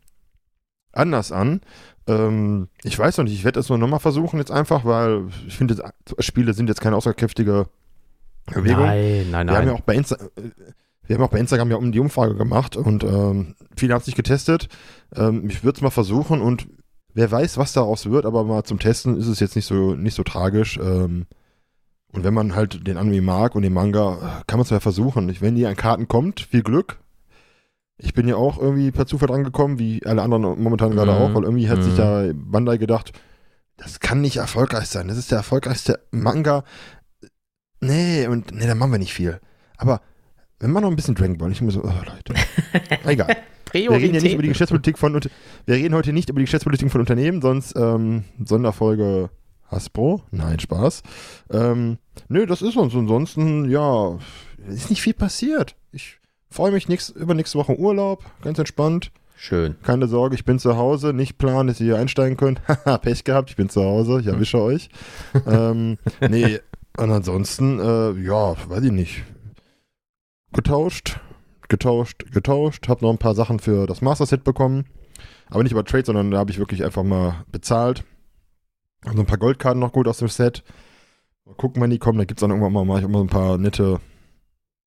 anders 0.91 1.31
an. 1.31 1.61
Ähm, 2.07 2.69
ich 2.83 2.97
weiß 2.97 3.17
noch 3.17 3.25
nicht, 3.25 3.33
ich 3.33 3.43
werde 3.43 3.59
es 3.59 3.69
nur 3.69 3.77
nochmal 3.77 3.99
versuchen 3.99 4.39
jetzt 4.39 4.51
einfach, 4.51 4.85
weil 4.85 5.27
ich 5.47 5.55
finde, 5.55 5.91
Spiele 6.19 6.53
sind 6.53 6.67
jetzt 6.67 6.81
keine 6.81 6.95
aussagekräftige 6.95 7.67
Bewegung. 8.45 8.85
Nein, 8.85 9.29
nein, 9.31 9.45
nein. 9.45 9.47
Wir 9.47 9.57
haben 9.57 9.67
ja 9.67 9.73
auch 9.73 9.81
bei 9.81 9.95
Insta 9.95 10.17
wir 11.05 11.15
haben 11.15 11.23
auch 11.23 11.29
bei 11.29 11.39
Instagram 11.39 11.71
ja 11.71 11.77
um 11.77 11.91
die 11.91 11.99
Umfrage 11.99 12.35
gemacht 12.35 12.77
und 12.77 13.03
ähm, 13.03 13.55
viele 13.75 13.93
haben 13.93 14.01
es 14.01 14.07
nicht 14.07 14.15
getestet. 14.15 14.69
Ähm, 15.15 15.49
ich 15.49 15.63
würde 15.63 15.77
es 15.77 15.81
mal 15.81 15.89
versuchen 15.89 16.41
und 16.41 16.67
wer 17.13 17.29
weiß, 17.29 17.57
was 17.57 17.73
daraus 17.73 18.09
wird, 18.09 18.25
aber 18.25 18.43
mal 18.43 18.63
zum 18.63 18.79
Testen 18.79 19.17
ist 19.17 19.27
es 19.27 19.39
jetzt 19.39 19.55
nicht 19.55 19.65
so, 19.65 19.95
nicht 19.95 20.15
so 20.15 20.23
tragisch. 20.23 20.77
Ähm, 20.77 21.25
und 22.13 22.23
wenn 22.23 22.33
man 22.33 22.55
halt 22.55 22.85
den 22.87 22.97
Anime 22.97 23.21
mag 23.21 23.55
und 23.55 23.63
den 23.63 23.73
Manga, 23.73 24.43
kann 24.45 24.59
man 24.59 24.63
es 24.63 24.69
ja 24.69 24.79
versuchen. 24.79 25.35
Wenn 25.41 25.55
die 25.55 25.65
an 25.65 25.75
Karten 25.75 26.07
kommt, 26.07 26.41
viel 26.41 26.61
Glück. 26.61 26.99
Ich 27.97 28.13
bin 28.13 28.27
ja 28.27 28.35
auch 28.35 28.59
irgendwie 28.59 28.91
per 28.91 29.07
Zufall 29.07 29.31
angekommen, 29.31 29.79
wie 29.79 30.05
alle 30.05 30.21
anderen 30.21 30.61
momentan 30.61 30.91
mhm. 30.91 30.95
gerade 30.95 31.13
auch, 31.13 31.33
weil 31.33 31.43
irgendwie 31.43 31.69
hat 31.69 31.79
mhm. 31.79 31.83
sich 31.83 31.95
da 31.95 32.29
Bandai 32.33 32.77
gedacht, 32.77 33.13
das 33.77 33.99
kann 33.99 34.21
nicht 34.21 34.37
erfolgreich 34.37 34.87
sein. 34.87 35.07
Das 35.07 35.17
ist 35.17 35.31
der 35.31 35.39
erfolgreichste 35.39 35.99
Manga. 36.11 36.63
Nee, 37.81 38.27
und 38.27 38.53
nee, 38.53 38.67
da 38.67 38.75
machen 38.75 38.91
wir 38.91 38.99
nicht 38.99 39.13
viel. 39.13 39.39
Aber 39.77 40.01
wenn 40.59 40.71
man 40.71 40.83
noch 40.83 40.91
ein 40.91 40.95
bisschen 40.95 41.15
Dragon 41.15 41.37
Ball, 41.39 41.51
ich 41.51 41.61
immer 41.61 41.71
so, 41.71 41.83
oh 41.83 41.87
Leute. 41.87 42.35
Egal. 43.05 43.37
wir 43.71 43.89
reden 43.89 44.13
ja 44.13 44.21
nicht 44.21 44.33
über 44.33 44.43
die 44.43 44.49
Geschäftspolitik 44.49 44.99
von 44.99 45.13
wir 45.13 45.75
reden 45.75 45.95
heute 45.95 46.13
nicht 46.13 46.29
über 46.29 46.39
die 46.39 46.45
Geschäftspolitik 46.45 46.91
von 46.91 47.01
Unternehmen, 47.01 47.41
sonst 47.41 47.75
ähm, 47.75 48.23
Sonderfolge 48.43 49.31
Hasbro. 49.73 50.21
Nein, 50.31 50.59
Spaß. 50.59 51.03
Ähm, 51.51 51.97
nö, 52.27 52.45
das 52.45 52.61
ist 52.61 52.77
uns. 52.77 52.95
Ansonsten, 52.95 53.69
ja, 53.69 54.17
ist 54.67 54.89
nicht 54.89 55.01
viel 55.01 55.13
passiert. 55.13 55.75
Ich 55.91 56.19
freue 56.49 56.71
mich 56.71 56.87
nächst, 56.87 57.15
über 57.15 57.33
nächste 57.33 57.57
Woche 57.57 57.77
Urlaub, 57.77 58.23
ganz 58.41 58.59
entspannt. 58.59 59.11
Schön. 59.35 59.75
Keine 59.83 60.07
Sorge, 60.07 60.35
ich 60.35 60.45
bin 60.45 60.59
zu 60.59 60.77
Hause. 60.77 61.11
Nicht 61.13 61.37
planen, 61.37 61.67
dass 61.67 61.79
ihr 61.79 61.87
hier 61.87 61.97
einsteigen 61.97 62.37
könnt. 62.37 62.61
Haha, 62.67 62.97
Pech 62.97 63.23
gehabt, 63.23 63.49
ich 63.49 63.55
bin 63.55 63.69
zu 63.69 63.83
Hause, 63.83 64.19
ich 64.21 64.27
erwische 64.27 64.61
euch. 64.61 64.89
ähm, 65.47 65.97
nee, 66.21 66.59
und 66.97 67.11
ansonsten, 67.11 67.79
äh, 67.79 68.11
ja, 68.21 68.55
weiß 68.69 68.83
ich 68.83 68.91
nicht. 68.91 69.23
Getauscht, 70.53 71.19
getauscht, 71.67 72.31
getauscht. 72.31 72.87
Hab 72.87 73.01
noch 73.01 73.09
ein 73.09 73.17
paar 73.17 73.35
Sachen 73.35 73.59
für 73.59 73.87
das 73.87 74.01
Master 74.01 74.25
Set 74.27 74.43
bekommen. 74.43 74.85
Aber 75.49 75.63
nicht 75.63 75.71
über 75.71 75.83
Trade, 75.83 76.05
sondern 76.05 76.31
da 76.31 76.37
habe 76.37 76.51
ich 76.51 76.59
wirklich 76.59 76.83
einfach 76.83 77.03
mal 77.03 77.43
bezahlt. 77.51 78.03
Also 79.05 79.19
ein 79.19 79.25
paar 79.25 79.37
Goldkarten 79.37 79.79
noch 79.79 79.91
gut 79.91 80.07
aus 80.07 80.19
dem 80.19 80.27
Set. 80.27 80.63
Mal 81.45 81.55
gucken, 81.55 81.81
wann 81.81 81.89
die 81.89 81.99
kommen. 81.99 82.17
Da 82.17 82.25
gibt 82.25 82.39
es 82.39 82.41
dann 82.41 82.51
irgendwann 82.51 82.73
mal, 82.73 82.85
mache 82.85 82.99
ich 82.99 83.05
immer 83.05 83.19
so 83.19 83.25
ein 83.25 83.29
paar 83.29 83.57
nette 83.57 83.99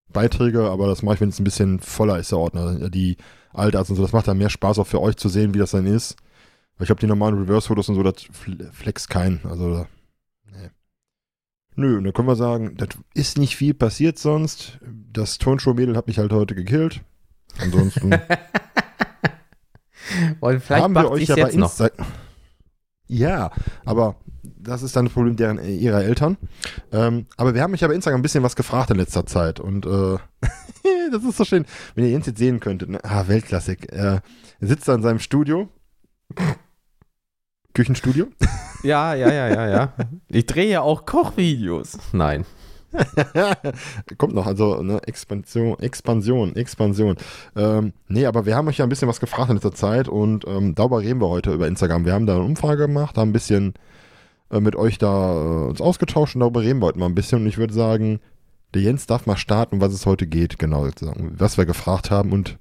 Beiträge, 0.09 0.71
aber 0.71 0.87
das 0.87 1.03
mache 1.03 1.17
ich, 1.17 1.21
wenn 1.21 1.29
es 1.29 1.39
ein 1.39 1.45
bisschen 1.45 1.81
voller 1.81 2.19
ist, 2.19 2.33
der 2.33 2.39
Ordner. 2.39 2.89
Die 2.89 3.17
Alters 3.53 3.91
und 3.91 3.97
so. 3.97 4.03
Das 4.03 4.13
macht 4.13 4.29
dann 4.29 4.39
mehr 4.39 4.51
Spaß 4.51 4.79
auch 4.79 4.87
für 4.87 5.01
euch 5.01 5.17
zu 5.17 5.29
sehen, 5.29 5.55
wie 5.55 5.59
das 5.59 5.73
dann 5.73 5.87
ist. 5.87 6.17
Weil 6.77 6.85
ich 6.85 6.91
habe 6.91 7.01
die 7.01 7.07
normalen 7.07 7.39
Reverse-Fotos 7.39 7.89
und 7.89 7.95
so, 7.95 8.03
das 8.03 8.27
flex 8.73 9.09
keinen. 9.09 9.41
Also, 9.45 9.87
nee. 10.45 10.71
Nö, 11.75 11.99
und 11.99 12.05
dann 12.05 12.13
können 12.13 12.29
wir 12.29 12.37
sagen, 12.37 12.77
das 12.77 12.89
ist 13.15 13.39
nicht 13.39 13.57
viel 13.57 13.75
passiert 13.75 14.19
sonst. 14.19 14.79
Das 15.13 15.39
Turnschuh-Mädel 15.39 15.97
hat 15.97 16.07
mich 16.07 16.19
halt 16.19 16.33
heute 16.33 16.55
gekillt. 16.55 17.01
Ansonsten. 17.59 18.13
und 20.41 20.61
vielleicht 20.63 20.83
haben 20.83 20.95
wir 20.95 21.11
euch 21.11 21.29
ja 21.29 21.37
bei 21.37 21.51
Insta 21.51 21.91
ja, 23.09 23.51
aber 23.85 24.17
das 24.43 24.83
ist 24.83 24.97
dann 24.97 25.07
das 25.07 25.15
Problem 25.15 25.37
deren, 25.37 25.59
äh, 25.59 25.71
ihrer 25.71 26.03
Eltern. 26.03 26.37
Ähm, 26.93 27.27
aber 27.37 27.55
wir 27.55 27.63
haben 27.63 27.71
mich 27.71 27.81
ja 27.81 27.89
bei 27.89 27.95
Instagram 27.95 28.21
ein 28.21 28.23
bisschen 28.23 28.43
was 28.43 28.57
gefragt 28.57 28.91
in 28.91 28.97
letzter 28.97 29.27
Zeit 29.27 29.61
und 29.61 29.87
äh, 29.87 30.19
das 31.13 31.25
ist 31.25 31.37
so 31.37 31.45
schön, 31.45 31.65
wenn 31.95 32.05
ihr 32.05 32.11
Jens 32.11 32.27
jetzt 32.27 32.39
sehen 32.39 32.61
könntet. 32.61 32.89
Ne? 32.89 32.99
Ah, 33.03 33.29
Weltklassik. 33.29 33.93
Er 33.93 34.23
sitzt 34.61 34.89
da 34.89 34.95
in 34.95 35.03
seinem 35.03 35.19
Studio. 35.19 35.69
Küchenstudio. 37.75 38.29
Ja, 38.83 39.15
ja, 39.15 39.33
ja, 39.33 39.49
ja, 39.49 39.69
ja. 39.69 39.93
Ich 40.29 40.47
drehe 40.47 40.71
ja 40.71 40.81
auch 40.81 41.05
Kochvideos. 41.05 41.99
Nein. 42.13 42.47
Kommt 44.19 44.35
noch, 44.35 44.47
also 44.47 44.83
ne, 44.83 45.01
Expansion, 45.07 45.79
Expansion, 45.79 46.57
Expansion. 46.57 47.17
Ähm, 47.55 47.93
nee, 48.09 48.27
aber 48.27 48.47
wir 48.47 48.57
haben 48.57 48.69
euch 48.69 48.79
ja 48.79 48.87
ein 48.87 48.89
bisschen 48.89 49.09
was 49.09 49.21
gefragt 49.21 49.51
in 49.51 49.57
letzter 49.57 49.75
Zeit 49.75 50.09
und 50.09 50.47
ähm, 50.47 50.75
darüber 50.75 51.01
reden 51.01 51.21
wir 51.21 51.29
heute 51.29 51.53
über 51.53 51.67
Instagram. 51.69 52.05
Wir 52.05 52.15
haben 52.15 52.27
da 52.27 52.37
eine 52.37 52.45
Umfrage 52.45 52.87
gemacht, 52.87 53.19
haben 53.19 53.31
ein 53.31 53.35
bisschen 53.35 53.75
äh, 54.51 54.61
mit 54.61 54.77
euch 54.77 54.99
da 54.99 55.35
äh, 55.35 55.69
uns 55.69 55.81
ausgetauscht 55.81 56.35
und 56.37 56.41
darüber 56.41 56.63
reden 56.63 56.81
wir 56.81 56.87
heute 56.87 56.99
mal 56.99 57.07
ein 57.07 57.15
bisschen. 57.15 57.43
Und 57.43 57.47
ich 57.47 57.59
würde 57.59 57.75
sagen, 57.75 58.21
der 58.75 58.83
Jens 58.83 59.07
darf 59.07 59.27
mal 59.27 59.37
starten, 59.37 59.81
was 59.81 59.93
es 59.93 60.07
heute 60.07 60.27
geht, 60.27 60.59
genau, 60.59 60.85
sozusagen, 60.85 61.35
was 61.39 61.57
wir 61.59 61.67
gefragt 61.67 62.11
haben 62.11 62.33
und 62.33 62.59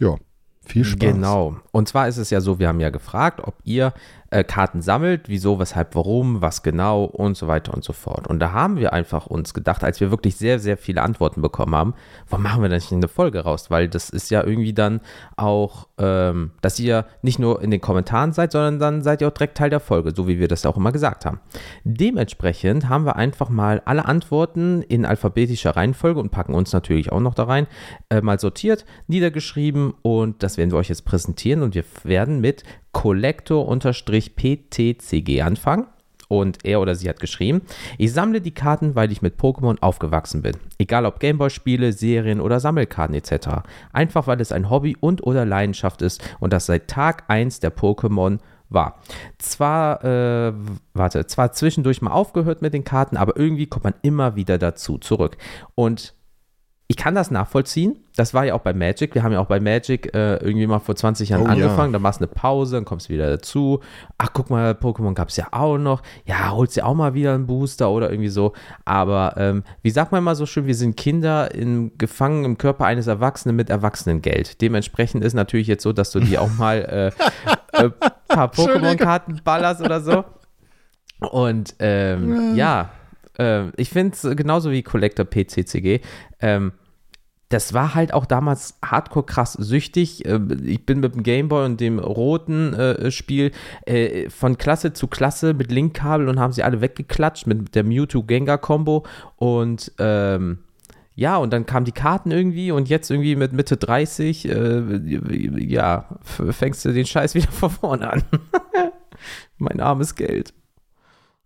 ja, 0.00 0.16
viel 0.64 0.84
Spaß. 0.84 1.00
Genau. 1.00 1.56
Und 1.70 1.88
zwar 1.88 2.08
ist 2.08 2.16
es 2.16 2.30
ja 2.30 2.40
so, 2.40 2.58
wir 2.58 2.68
haben 2.68 2.80
ja 2.80 2.90
gefragt, 2.90 3.40
ob 3.42 3.54
ihr 3.64 3.92
äh, 4.32 4.44
Karten 4.44 4.80
sammelt, 4.80 5.28
wieso, 5.28 5.58
weshalb, 5.58 5.94
warum, 5.94 6.40
was 6.40 6.62
genau 6.62 7.04
und 7.04 7.36
so 7.36 7.48
weiter 7.48 7.74
und 7.74 7.84
so 7.84 7.92
fort. 7.92 8.26
Und 8.26 8.40
da 8.40 8.52
haben 8.52 8.78
wir 8.78 8.94
einfach 8.94 9.26
uns 9.26 9.52
gedacht, 9.52 9.84
als 9.84 10.00
wir 10.00 10.10
wirklich 10.10 10.36
sehr, 10.36 10.58
sehr 10.58 10.78
viele 10.78 11.02
Antworten 11.02 11.42
bekommen 11.42 11.74
haben, 11.74 11.94
warum 12.30 12.42
machen 12.42 12.62
wir 12.62 12.70
da 12.70 12.76
nicht 12.76 12.90
eine 12.90 13.08
Folge 13.08 13.40
raus? 13.40 13.70
Weil 13.70 13.88
das 13.88 14.08
ist 14.08 14.30
ja 14.30 14.42
irgendwie 14.42 14.72
dann 14.72 15.00
auch, 15.36 15.86
ähm, 15.98 16.52
dass 16.62 16.80
ihr 16.80 17.04
nicht 17.20 17.38
nur 17.38 17.60
in 17.60 17.70
den 17.70 17.82
Kommentaren 17.82 18.32
seid, 18.32 18.52
sondern 18.52 18.78
dann 18.78 19.02
seid 19.02 19.20
ihr 19.20 19.28
auch 19.28 19.32
direkt 19.32 19.58
Teil 19.58 19.68
der 19.68 19.80
Folge, 19.80 20.12
so 20.16 20.26
wie 20.26 20.38
wir 20.38 20.48
das 20.48 20.64
auch 20.64 20.78
immer 20.78 20.92
gesagt 20.92 21.26
haben. 21.26 21.40
Dementsprechend 21.84 22.88
haben 22.88 23.04
wir 23.04 23.16
einfach 23.16 23.50
mal 23.50 23.82
alle 23.84 24.06
Antworten 24.06 24.80
in 24.80 25.04
alphabetischer 25.04 25.76
Reihenfolge 25.76 26.18
und 26.18 26.30
packen 26.30 26.54
uns 26.54 26.72
natürlich 26.72 27.12
auch 27.12 27.20
noch 27.20 27.34
da 27.34 27.44
rein, 27.44 27.66
äh, 28.08 28.22
mal 28.22 28.40
sortiert, 28.40 28.86
niedergeschrieben 29.08 29.92
und 30.00 30.42
das 30.42 30.56
werden 30.56 30.70
wir 30.70 30.78
euch 30.78 30.88
jetzt 30.88 31.04
präsentieren 31.04 31.62
und 31.62 31.74
wir 31.74 31.84
werden 32.04 32.40
mit 32.40 32.64
Collector-PTCG 32.92 35.42
anfangen. 35.42 35.86
Und 36.28 36.64
er 36.64 36.80
oder 36.80 36.94
sie 36.94 37.10
hat 37.10 37.20
geschrieben, 37.20 37.60
ich 37.98 38.14
sammle 38.14 38.40
die 38.40 38.54
Karten, 38.54 38.94
weil 38.94 39.12
ich 39.12 39.20
mit 39.20 39.38
Pokémon 39.38 39.76
aufgewachsen 39.82 40.40
bin. 40.40 40.56
Egal 40.78 41.04
ob 41.04 41.20
Gameboy-Spiele, 41.20 41.92
Serien 41.92 42.40
oder 42.40 42.58
Sammelkarten 42.58 43.14
etc. 43.14 43.48
Einfach 43.92 44.26
weil 44.26 44.40
es 44.40 44.50
ein 44.50 44.70
Hobby 44.70 44.96
und 44.98 45.26
oder 45.26 45.44
Leidenschaft 45.44 46.00
ist 46.00 46.24
und 46.40 46.54
das 46.54 46.64
seit 46.64 46.88
Tag 46.88 47.24
1 47.28 47.60
der 47.60 47.76
Pokémon 47.76 48.38
war. 48.70 48.98
Zwar, 49.36 50.02
äh, 50.04 50.54
warte, 50.94 51.26
zwar 51.26 51.52
zwischendurch 51.52 52.00
mal 52.00 52.12
aufgehört 52.12 52.62
mit 52.62 52.72
den 52.72 52.84
Karten, 52.84 53.18
aber 53.18 53.36
irgendwie 53.36 53.66
kommt 53.66 53.84
man 53.84 53.94
immer 54.00 54.34
wieder 54.34 54.56
dazu 54.56 54.96
zurück. 54.96 55.36
Und 55.74 56.14
ich 56.88 56.96
kann 56.96 57.14
das 57.14 57.30
nachvollziehen. 57.30 57.96
Das 58.16 58.34
war 58.34 58.44
ja 58.44 58.54
auch 58.54 58.60
bei 58.60 58.74
Magic. 58.74 59.14
Wir 59.14 59.22
haben 59.22 59.32
ja 59.32 59.40
auch 59.40 59.46
bei 59.46 59.60
Magic 59.60 60.14
äh, 60.14 60.36
irgendwie 60.36 60.66
mal 60.66 60.78
vor 60.78 60.94
20 60.94 61.30
Jahren 61.30 61.44
oh, 61.44 61.46
angefangen. 61.46 61.90
Ja. 61.90 61.92
Dann 61.92 62.02
machst 62.02 62.20
du 62.20 62.24
eine 62.24 62.34
Pause, 62.34 62.76
dann 62.76 62.84
kommst 62.84 63.08
du 63.08 63.14
wieder 63.14 63.30
dazu. 63.30 63.80
Ach, 64.18 64.28
guck 64.34 64.50
mal, 64.50 64.72
Pokémon 64.72 65.14
gab 65.14 65.30
es 65.30 65.36
ja 65.38 65.46
auch 65.52 65.78
noch. 65.78 66.02
Ja, 66.26 66.50
holst 66.50 66.76
dir 66.76 66.84
auch 66.84 66.94
mal 66.94 67.14
wieder 67.14 67.34
einen 67.34 67.46
Booster 67.46 67.90
oder 67.90 68.10
irgendwie 68.10 68.28
so. 68.28 68.52
Aber 68.84 69.34
ähm, 69.38 69.62
wie 69.82 69.90
sagt 69.90 70.12
man 70.12 70.18
immer 70.18 70.34
so 70.34 70.44
schön, 70.44 70.66
wir 70.66 70.74
sind 70.74 70.96
Kinder 70.96 71.54
in, 71.54 71.96
gefangen 71.96 72.44
im 72.44 72.58
Körper 72.58 72.84
eines 72.84 73.06
Erwachsenen 73.06 73.56
mit 73.56 73.70
Erwachsenengeld. 73.70 74.60
Dementsprechend 74.60 75.24
ist 75.24 75.32
natürlich 75.34 75.68
jetzt 75.68 75.84
so, 75.84 75.94
dass 75.94 76.10
du 76.10 76.20
dir 76.20 76.42
auch 76.42 76.52
mal 76.58 77.12
äh, 77.74 77.82
äh, 77.84 77.90
paar 78.28 78.50
Pokémon-Karten 78.52 79.40
ballerst 79.42 79.80
oder 79.80 80.00
so. 80.02 80.24
Und 81.20 81.74
ähm, 81.78 82.54
ja. 82.54 82.80
ja 82.82 82.90
äh, 83.38 83.68
ich 83.76 83.90
finde 83.90 84.14
es 84.14 84.36
genauso 84.36 84.70
wie 84.70 84.82
Collector 84.82 85.24
PCCG. 85.24 86.00
Ähm, 86.40 86.72
das 87.52 87.74
war 87.74 87.94
halt 87.94 88.14
auch 88.14 88.24
damals 88.24 88.78
hardcore 88.82 89.26
krass 89.26 89.52
süchtig. 89.52 90.24
Äh, 90.24 90.40
ich 90.64 90.86
bin 90.86 91.00
mit 91.00 91.14
dem 91.14 91.22
Gameboy 91.22 91.64
und 91.64 91.80
dem 91.80 91.98
roten 91.98 92.74
äh, 92.74 93.10
Spiel 93.10 93.52
äh, 93.86 94.30
von 94.30 94.58
Klasse 94.58 94.92
zu 94.92 95.06
Klasse 95.06 95.54
mit 95.54 95.70
Linkkabel 95.70 96.28
und 96.28 96.40
haben 96.40 96.52
sie 96.52 96.62
alle 96.62 96.80
weggeklatscht 96.80 97.46
mit 97.46 97.74
der 97.74 97.84
Mewtwo 97.84 98.22
Gengar 98.22 98.58
Combo 98.58 99.04
und 99.36 99.92
ähm, 99.98 100.58
ja, 101.14 101.36
und 101.36 101.52
dann 101.52 101.66
kamen 101.66 101.84
die 101.84 101.92
Karten 101.92 102.30
irgendwie 102.30 102.72
und 102.72 102.88
jetzt 102.88 103.10
irgendwie 103.10 103.36
mit 103.36 103.52
Mitte 103.52 103.76
30, 103.76 104.48
äh, 104.48 105.62
ja, 105.66 106.08
fängst 106.22 106.84
du 106.86 106.92
den 106.92 107.04
Scheiß 107.04 107.34
wieder 107.34 107.52
von 107.52 107.70
vorne 107.70 108.10
an. 108.10 108.22
mein 109.58 109.80
armes 109.80 110.14
Geld. 110.14 110.54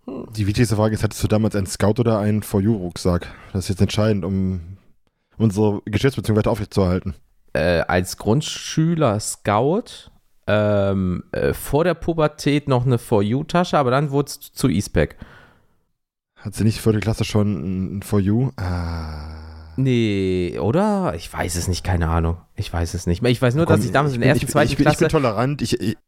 Die 0.06 0.46
wichtigste 0.46 0.76
Frage 0.76 0.94
ist, 0.94 1.02
hattest 1.02 1.22
du 1.22 1.28
damals 1.28 1.56
einen 1.56 1.66
Scout 1.66 1.94
oder 1.98 2.18
einen 2.18 2.42
For 2.42 2.60
You-Rucksack? 2.60 3.26
Das 3.52 3.64
ist 3.64 3.68
jetzt 3.70 3.80
entscheidend, 3.80 4.24
um 4.24 4.60
unsere 5.36 5.82
Geschäftsbeziehung 5.84 6.38
weiter 6.38 6.50
aufrechtzuerhalten? 6.50 7.14
Äh, 7.52 7.80
als 7.80 8.16
Grundschüler 8.16 9.18
Scout, 9.18 10.10
ähm, 10.46 11.24
äh, 11.32 11.52
vor 11.52 11.84
der 11.84 11.94
Pubertät 11.94 12.68
noch 12.68 12.86
eine 12.86 12.98
For 12.98 13.22
You-Tasche, 13.22 13.78
aber 13.78 13.90
dann 13.90 14.10
wurde 14.10 14.28
es 14.28 14.52
zu 14.52 14.68
E-Spec. 14.68 15.16
Hat 16.36 16.54
sie 16.54 16.64
nicht 16.64 16.80
für 16.80 16.92
die 16.92 17.00
Klasse 17.00 17.24
schon 17.24 17.96
ein 17.96 18.02
For 18.02 18.20
You? 18.20 18.50
Ah. 18.56 19.36
Nee, 19.76 20.58
oder? 20.60 21.14
Ich 21.16 21.30
weiß 21.32 21.56
es 21.56 21.68
nicht, 21.68 21.84
keine 21.84 22.08
Ahnung. 22.08 22.38
Ich 22.54 22.72
weiß 22.72 22.94
es 22.94 23.06
nicht. 23.06 23.22
Ich 23.24 23.42
weiß 23.42 23.54
nur, 23.54 23.66
Komm, 23.66 23.76
dass 23.76 23.84
ich 23.84 23.92
damals 23.92 24.14
in 24.14 24.20
der 24.20 24.30
ersten, 24.30 24.48
zweiten 24.48 24.70
ich 24.70 24.76
bin, 24.76 24.84
Klasse. 24.84 24.96
Ich 24.96 25.00
bin 25.00 25.08
tolerant. 25.08 25.60
Ich, 25.62 25.80
ich, 25.80 25.98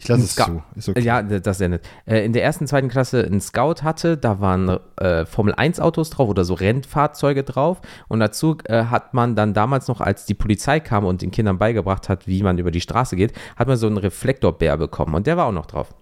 ich 0.00 0.08
lasse 0.08 0.24
es 0.24 0.34
zu. 0.34 0.62
Ist 0.74 0.88
okay. 0.88 1.00
Ja, 1.00 1.22
das 1.22 1.56
ist 1.56 1.60
ja 1.60 1.68
nett. 1.68 1.82
Äh, 2.06 2.24
in 2.24 2.32
der 2.32 2.42
ersten, 2.42 2.66
zweiten 2.66 2.88
Klasse 2.88 3.22
einen 3.22 3.42
Scout 3.42 3.82
hatte, 3.82 4.16
da 4.16 4.40
waren 4.40 4.78
äh, 4.96 5.26
Formel-1-Autos 5.26 6.08
drauf 6.08 6.30
oder 6.30 6.44
so 6.44 6.54
Rennfahrzeuge 6.54 7.44
drauf. 7.44 7.82
Und 8.08 8.20
dazu 8.20 8.56
äh, 8.64 8.84
hat 8.84 9.12
man 9.12 9.36
dann 9.36 9.52
damals 9.52 9.88
noch, 9.88 10.00
als 10.00 10.24
die 10.24 10.32
Polizei 10.32 10.80
kam 10.80 11.04
und 11.04 11.20
den 11.20 11.30
Kindern 11.30 11.58
beigebracht 11.58 12.08
hat, 12.08 12.26
wie 12.26 12.42
man 12.42 12.56
über 12.56 12.70
die 12.70 12.80
Straße 12.80 13.14
geht, 13.14 13.34
hat 13.56 13.68
man 13.68 13.76
so 13.76 13.88
einen 13.88 13.98
Reflektorbär 13.98 14.78
bekommen. 14.78 15.14
Und 15.14 15.26
der 15.26 15.36
war 15.36 15.46
auch 15.46 15.52
noch 15.52 15.66
drauf. 15.66 15.94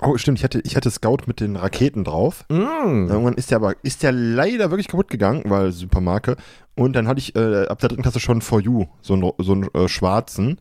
Oh, 0.00 0.16
stimmt, 0.16 0.38
ich 0.38 0.44
hatte, 0.44 0.60
ich 0.64 0.76
hatte 0.76 0.90
Scout 0.90 1.18
mit 1.26 1.40
den 1.40 1.56
Raketen 1.56 2.04
drauf. 2.04 2.44
Mm. 2.48 3.08
Irgendwann 3.08 3.34
ist 3.34 3.50
der 3.50 3.56
aber, 3.56 3.74
ist 3.82 4.04
der 4.04 4.12
leider 4.12 4.70
wirklich 4.70 4.88
kaputt 4.88 5.08
gegangen, 5.08 5.42
weil 5.46 5.72
Supermarke. 5.72 6.36
Und 6.76 6.94
dann 6.94 7.08
hatte 7.08 7.18
ich 7.18 7.34
äh, 7.34 7.66
ab 7.66 7.80
der 7.80 7.88
dritten 7.88 8.02
Klasse 8.02 8.20
schon 8.20 8.42
For 8.42 8.60
You, 8.60 8.86
so 9.02 9.14
einen, 9.14 9.32
so 9.38 9.52
einen 9.52 9.74
äh, 9.74 9.88
schwarzen. 9.88 10.58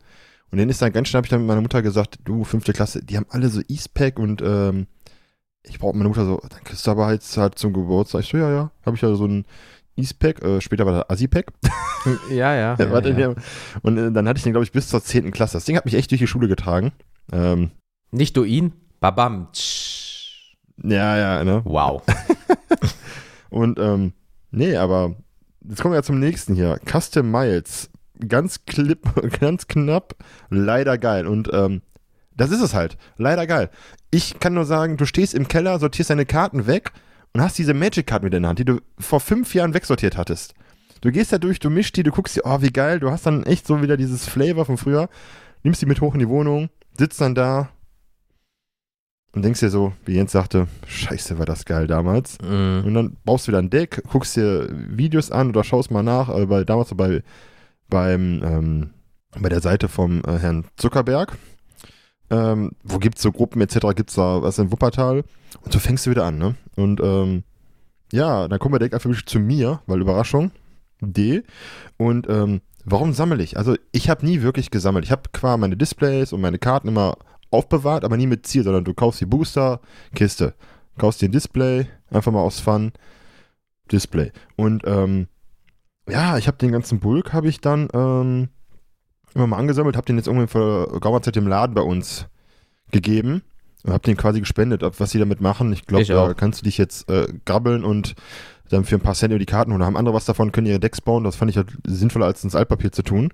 Und 0.53 0.59
den 0.59 0.69
ist 0.69 0.83
dann 0.83 0.93
ganz 0.93 1.07
schnell, 1.07 1.17
habe 1.17 1.25
ich 1.25 1.31
dann 1.31 1.39
mit 1.39 1.47
meiner 1.47 1.61
Mutter 1.61 1.81
gesagt, 1.81 2.19
du, 2.25 2.43
fünfte 2.43 2.73
Klasse, 2.73 3.03
die 3.03 3.17
haben 3.17 3.25
alle 3.29 3.49
so 3.49 3.59
Eastpack 3.67 4.19
und 4.19 4.43
ähm, 4.45 4.85
ich 5.63 5.79
brauche 5.79 5.97
meine 5.97 6.09
Mutter 6.09 6.27
so, 6.27 6.39
dann 6.47 6.63
kriegst 6.63 6.85
du 6.85 6.91
aber 6.91 7.11
jetzt 7.11 7.35
halt 7.37 7.57
zum 7.57 7.73
Geburtstag. 7.73 8.21
Ich 8.21 8.29
so, 8.29 8.37
ja, 8.37 8.51
ja, 8.51 8.71
habe 8.85 8.95
ich 8.95 9.01
ja 9.01 9.15
so 9.15 9.25
ein 9.25 9.45
Eastpack, 9.95 10.43
äh, 10.43 10.61
später 10.61 10.85
war 10.85 10.93
der 10.93 11.09
Assi-Pack. 11.09 11.53
ja, 12.29 12.53
ja. 12.53 12.75
ja, 12.77 13.17
ja. 13.17 13.33
Und 13.81 13.97
äh, 13.97 14.11
dann 14.11 14.27
hatte 14.27 14.37
ich 14.37 14.43
den, 14.43 14.53
glaube 14.53 14.63
ich, 14.63 14.71
bis 14.71 14.89
zur 14.89 15.03
10. 15.03 15.31
Klasse. 15.31 15.57
Das 15.57 15.65
Ding 15.65 15.75
hat 15.75 15.85
mich 15.85 15.95
echt 15.95 16.11
durch 16.11 16.21
die 16.21 16.27
Schule 16.27 16.47
getragen. 16.47 16.91
Ähm, 17.31 17.71
Nicht 18.11 18.37
du 18.37 18.43
ihn? 18.43 18.73
Babam. 18.99 19.47
Ja, 20.83 21.17
ja, 21.17 21.43
ne? 21.43 21.63
Wow. 21.65 22.03
und, 23.49 23.79
ähm, 23.79 24.13
nee, 24.51 24.75
aber 24.75 25.15
jetzt 25.67 25.81
kommen 25.81 25.93
wir 25.93 25.97
ja 25.97 26.03
zum 26.03 26.19
nächsten 26.19 26.53
hier. 26.53 26.79
Custom 26.85 27.31
Miles. 27.31 27.89
Ganz 28.27 28.65
klipp, 28.65 29.07
ganz 29.39 29.67
knapp, 29.67 30.15
leider 30.49 30.97
geil. 30.97 31.27
Und, 31.27 31.49
ähm, 31.53 31.81
das 32.35 32.51
ist 32.51 32.61
es 32.61 32.73
halt. 32.73 32.97
Leider 33.17 33.45
geil. 33.45 33.69
Ich 34.11 34.39
kann 34.39 34.53
nur 34.53 34.65
sagen, 34.65 34.97
du 34.97 35.05
stehst 35.05 35.33
im 35.33 35.47
Keller, 35.47 35.79
sortierst 35.79 36.09
deine 36.09 36.25
Karten 36.25 36.65
weg 36.67 36.91
und 37.33 37.41
hast 37.41 37.57
diese 37.57 37.73
Magic-Karten 37.73 38.25
wieder 38.25 38.37
in 38.37 38.43
der 38.43 38.49
Hand, 38.49 38.59
die 38.59 38.65
du 38.65 38.79
vor 38.97 39.19
fünf 39.19 39.53
Jahren 39.53 39.73
wegsortiert 39.73 40.17
hattest. 40.17 40.53
Du 41.01 41.11
gehst 41.11 41.31
da 41.31 41.37
durch, 41.37 41.59
du 41.59 41.69
mischst 41.69 41.95
die, 41.97 42.03
du 42.03 42.11
guckst 42.11 42.35
dir, 42.35 42.43
oh, 42.45 42.61
wie 42.61 42.71
geil, 42.71 42.99
du 42.99 43.11
hast 43.11 43.25
dann 43.25 43.43
echt 43.43 43.67
so 43.67 43.81
wieder 43.81 43.97
dieses 43.97 44.27
Flavor 44.27 44.65
von 44.65 44.77
früher, 44.77 45.09
nimmst 45.63 45.81
die 45.81 45.85
mit 45.85 46.01
hoch 46.01 46.13
in 46.13 46.19
die 46.19 46.29
Wohnung, 46.29 46.69
sitzt 46.97 47.19
dann 47.19 47.35
da, 47.35 47.69
und 49.33 49.43
denkst 49.43 49.61
dir 49.61 49.69
so, 49.69 49.93
wie 50.05 50.13
Jens 50.13 50.31
sagte, 50.31 50.67
scheiße, 50.87 51.39
war 51.39 51.47
das 51.47 51.65
geil 51.65 51.87
damals. 51.87 52.37
Mm. 52.39 52.85
Und 52.85 52.93
dann 52.93 53.17
baust 53.25 53.47
du 53.47 53.51
wieder 53.51 53.59
ein 53.59 53.71
Deck, 53.71 54.03
guckst 54.07 54.35
dir 54.35 54.69
Videos 54.71 55.31
an 55.31 55.49
oder 55.49 55.63
schaust 55.63 55.89
mal 55.89 56.03
nach, 56.03 56.29
äh, 56.29 56.45
bei, 56.45 56.63
damals 56.63 56.89
so 56.89 56.95
bei, 56.95 57.23
beim, 57.93 58.41
ähm, 58.43 58.89
bei 59.39 59.49
der 59.49 59.61
Seite 59.61 59.87
vom 59.87 60.23
äh, 60.25 60.39
Herrn 60.39 60.65
Zuckerberg. 60.77 61.37
Ähm, 62.31 62.71
wo 62.83 62.97
gibt 62.97 63.17
es 63.17 63.21
so 63.21 63.31
Gruppen 63.31 63.61
etc., 63.61 63.93
gibt 63.95 64.09
es 64.09 64.15
da 64.15 64.41
was 64.41 64.57
in 64.57 64.71
Wuppertal? 64.71 65.23
Und 65.61 65.71
so 65.71 65.77
fängst 65.77 66.07
du 66.07 66.09
wieder 66.09 66.25
an, 66.25 66.39
ne? 66.39 66.55
Und 66.75 66.99
ähm, 67.01 67.43
ja, 68.11 68.47
dann 68.47 68.57
kommen 68.57 68.73
wir 68.73 68.79
direkt 68.79 68.95
einfach 68.95 69.25
zu 69.25 69.39
mir, 69.39 69.81
weil 69.85 70.01
Überraschung, 70.01 70.49
D. 71.01 71.43
Und 71.97 72.27
ähm, 72.29 72.61
warum 72.83 73.13
sammle 73.13 73.43
ich? 73.43 73.57
Also 73.57 73.75
ich 73.91 74.09
habe 74.09 74.25
nie 74.25 74.41
wirklich 74.41 74.71
gesammelt. 74.71 75.05
Ich 75.05 75.11
habe 75.11 75.29
qua 75.31 75.57
meine 75.57 75.77
Displays 75.77 76.33
und 76.33 76.41
meine 76.41 76.57
Karten 76.57 76.87
immer 76.87 77.17
aufbewahrt, 77.51 78.03
aber 78.03 78.17
nie 78.17 78.25
mit 78.25 78.47
Ziel, 78.47 78.63
sondern 78.63 78.85
du 78.85 78.95
kaufst 78.95 79.21
die 79.21 79.27
Booster, 79.27 79.81
Kiste, 80.15 80.55
kaufst 80.97 81.21
dir 81.21 81.29
ein 81.29 81.31
Display, 81.31 81.85
einfach 82.09 82.31
mal 82.31 82.41
aus 82.41 82.59
Fun, 82.59 82.91
Display. 83.91 84.31
Und 84.55 84.81
ähm, 84.87 85.27
ja, 86.09 86.37
ich 86.37 86.47
habe 86.47 86.57
den 86.57 86.71
ganzen 86.71 86.99
Bulk, 86.99 87.33
habe 87.33 87.47
ich 87.47 87.61
dann 87.61 87.87
ähm, 87.93 88.49
immer 89.33 89.47
mal 89.47 89.57
angesammelt, 89.57 89.95
habe 89.95 90.05
den 90.05 90.17
jetzt 90.17 90.27
irgendwie 90.27 90.47
vor 90.47 90.99
geraumer 90.99 91.21
Zeit 91.21 91.37
im 91.37 91.47
Laden 91.47 91.73
bei 91.73 91.81
uns 91.81 92.27
gegeben 92.91 93.41
und 93.83 93.93
habe 93.93 94.03
den 94.03 94.17
quasi 94.17 94.39
gespendet, 94.39 94.83
ob 94.83 94.99
was 94.99 95.11
sie 95.11 95.19
damit 95.19 95.41
machen. 95.41 95.71
Ich 95.73 95.85
glaube, 95.85 96.05
da 96.05 96.33
kannst 96.33 96.61
du 96.61 96.65
dich 96.65 96.77
jetzt 96.77 97.09
äh, 97.09 97.27
grabbeln 97.45 97.83
und 97.83 98.15
dann 98.69 98.85
für 98.85 98.95
ein 98.95 99.01
paar 99.01 99.13
Cent 99.13 99.31
über 99.31 99.39
die 99.39 99.45
Karten 99.45 99.71
holen. 99.71 99.81
Da 99.81 99.85
haben 99.85 99.97
andere 99.97 100.15
was 100.15 100.25
davon, 100.25 100.51
können 100.51 100.67
ihre 100.67 100.79
Decks 100.79 101.01
bauen. 101.01 101.23
Das 101.23 101.35
fand 101.35 101.51
ich 101.51 101.57
halt 101.57 101.73
sinnvoller, 101.85 102.25
als 102.25 102.43
ins 102.43 102.55
Altpapier 102.55 102.91
zu 102.91 103.03
tun. 103.03 103.31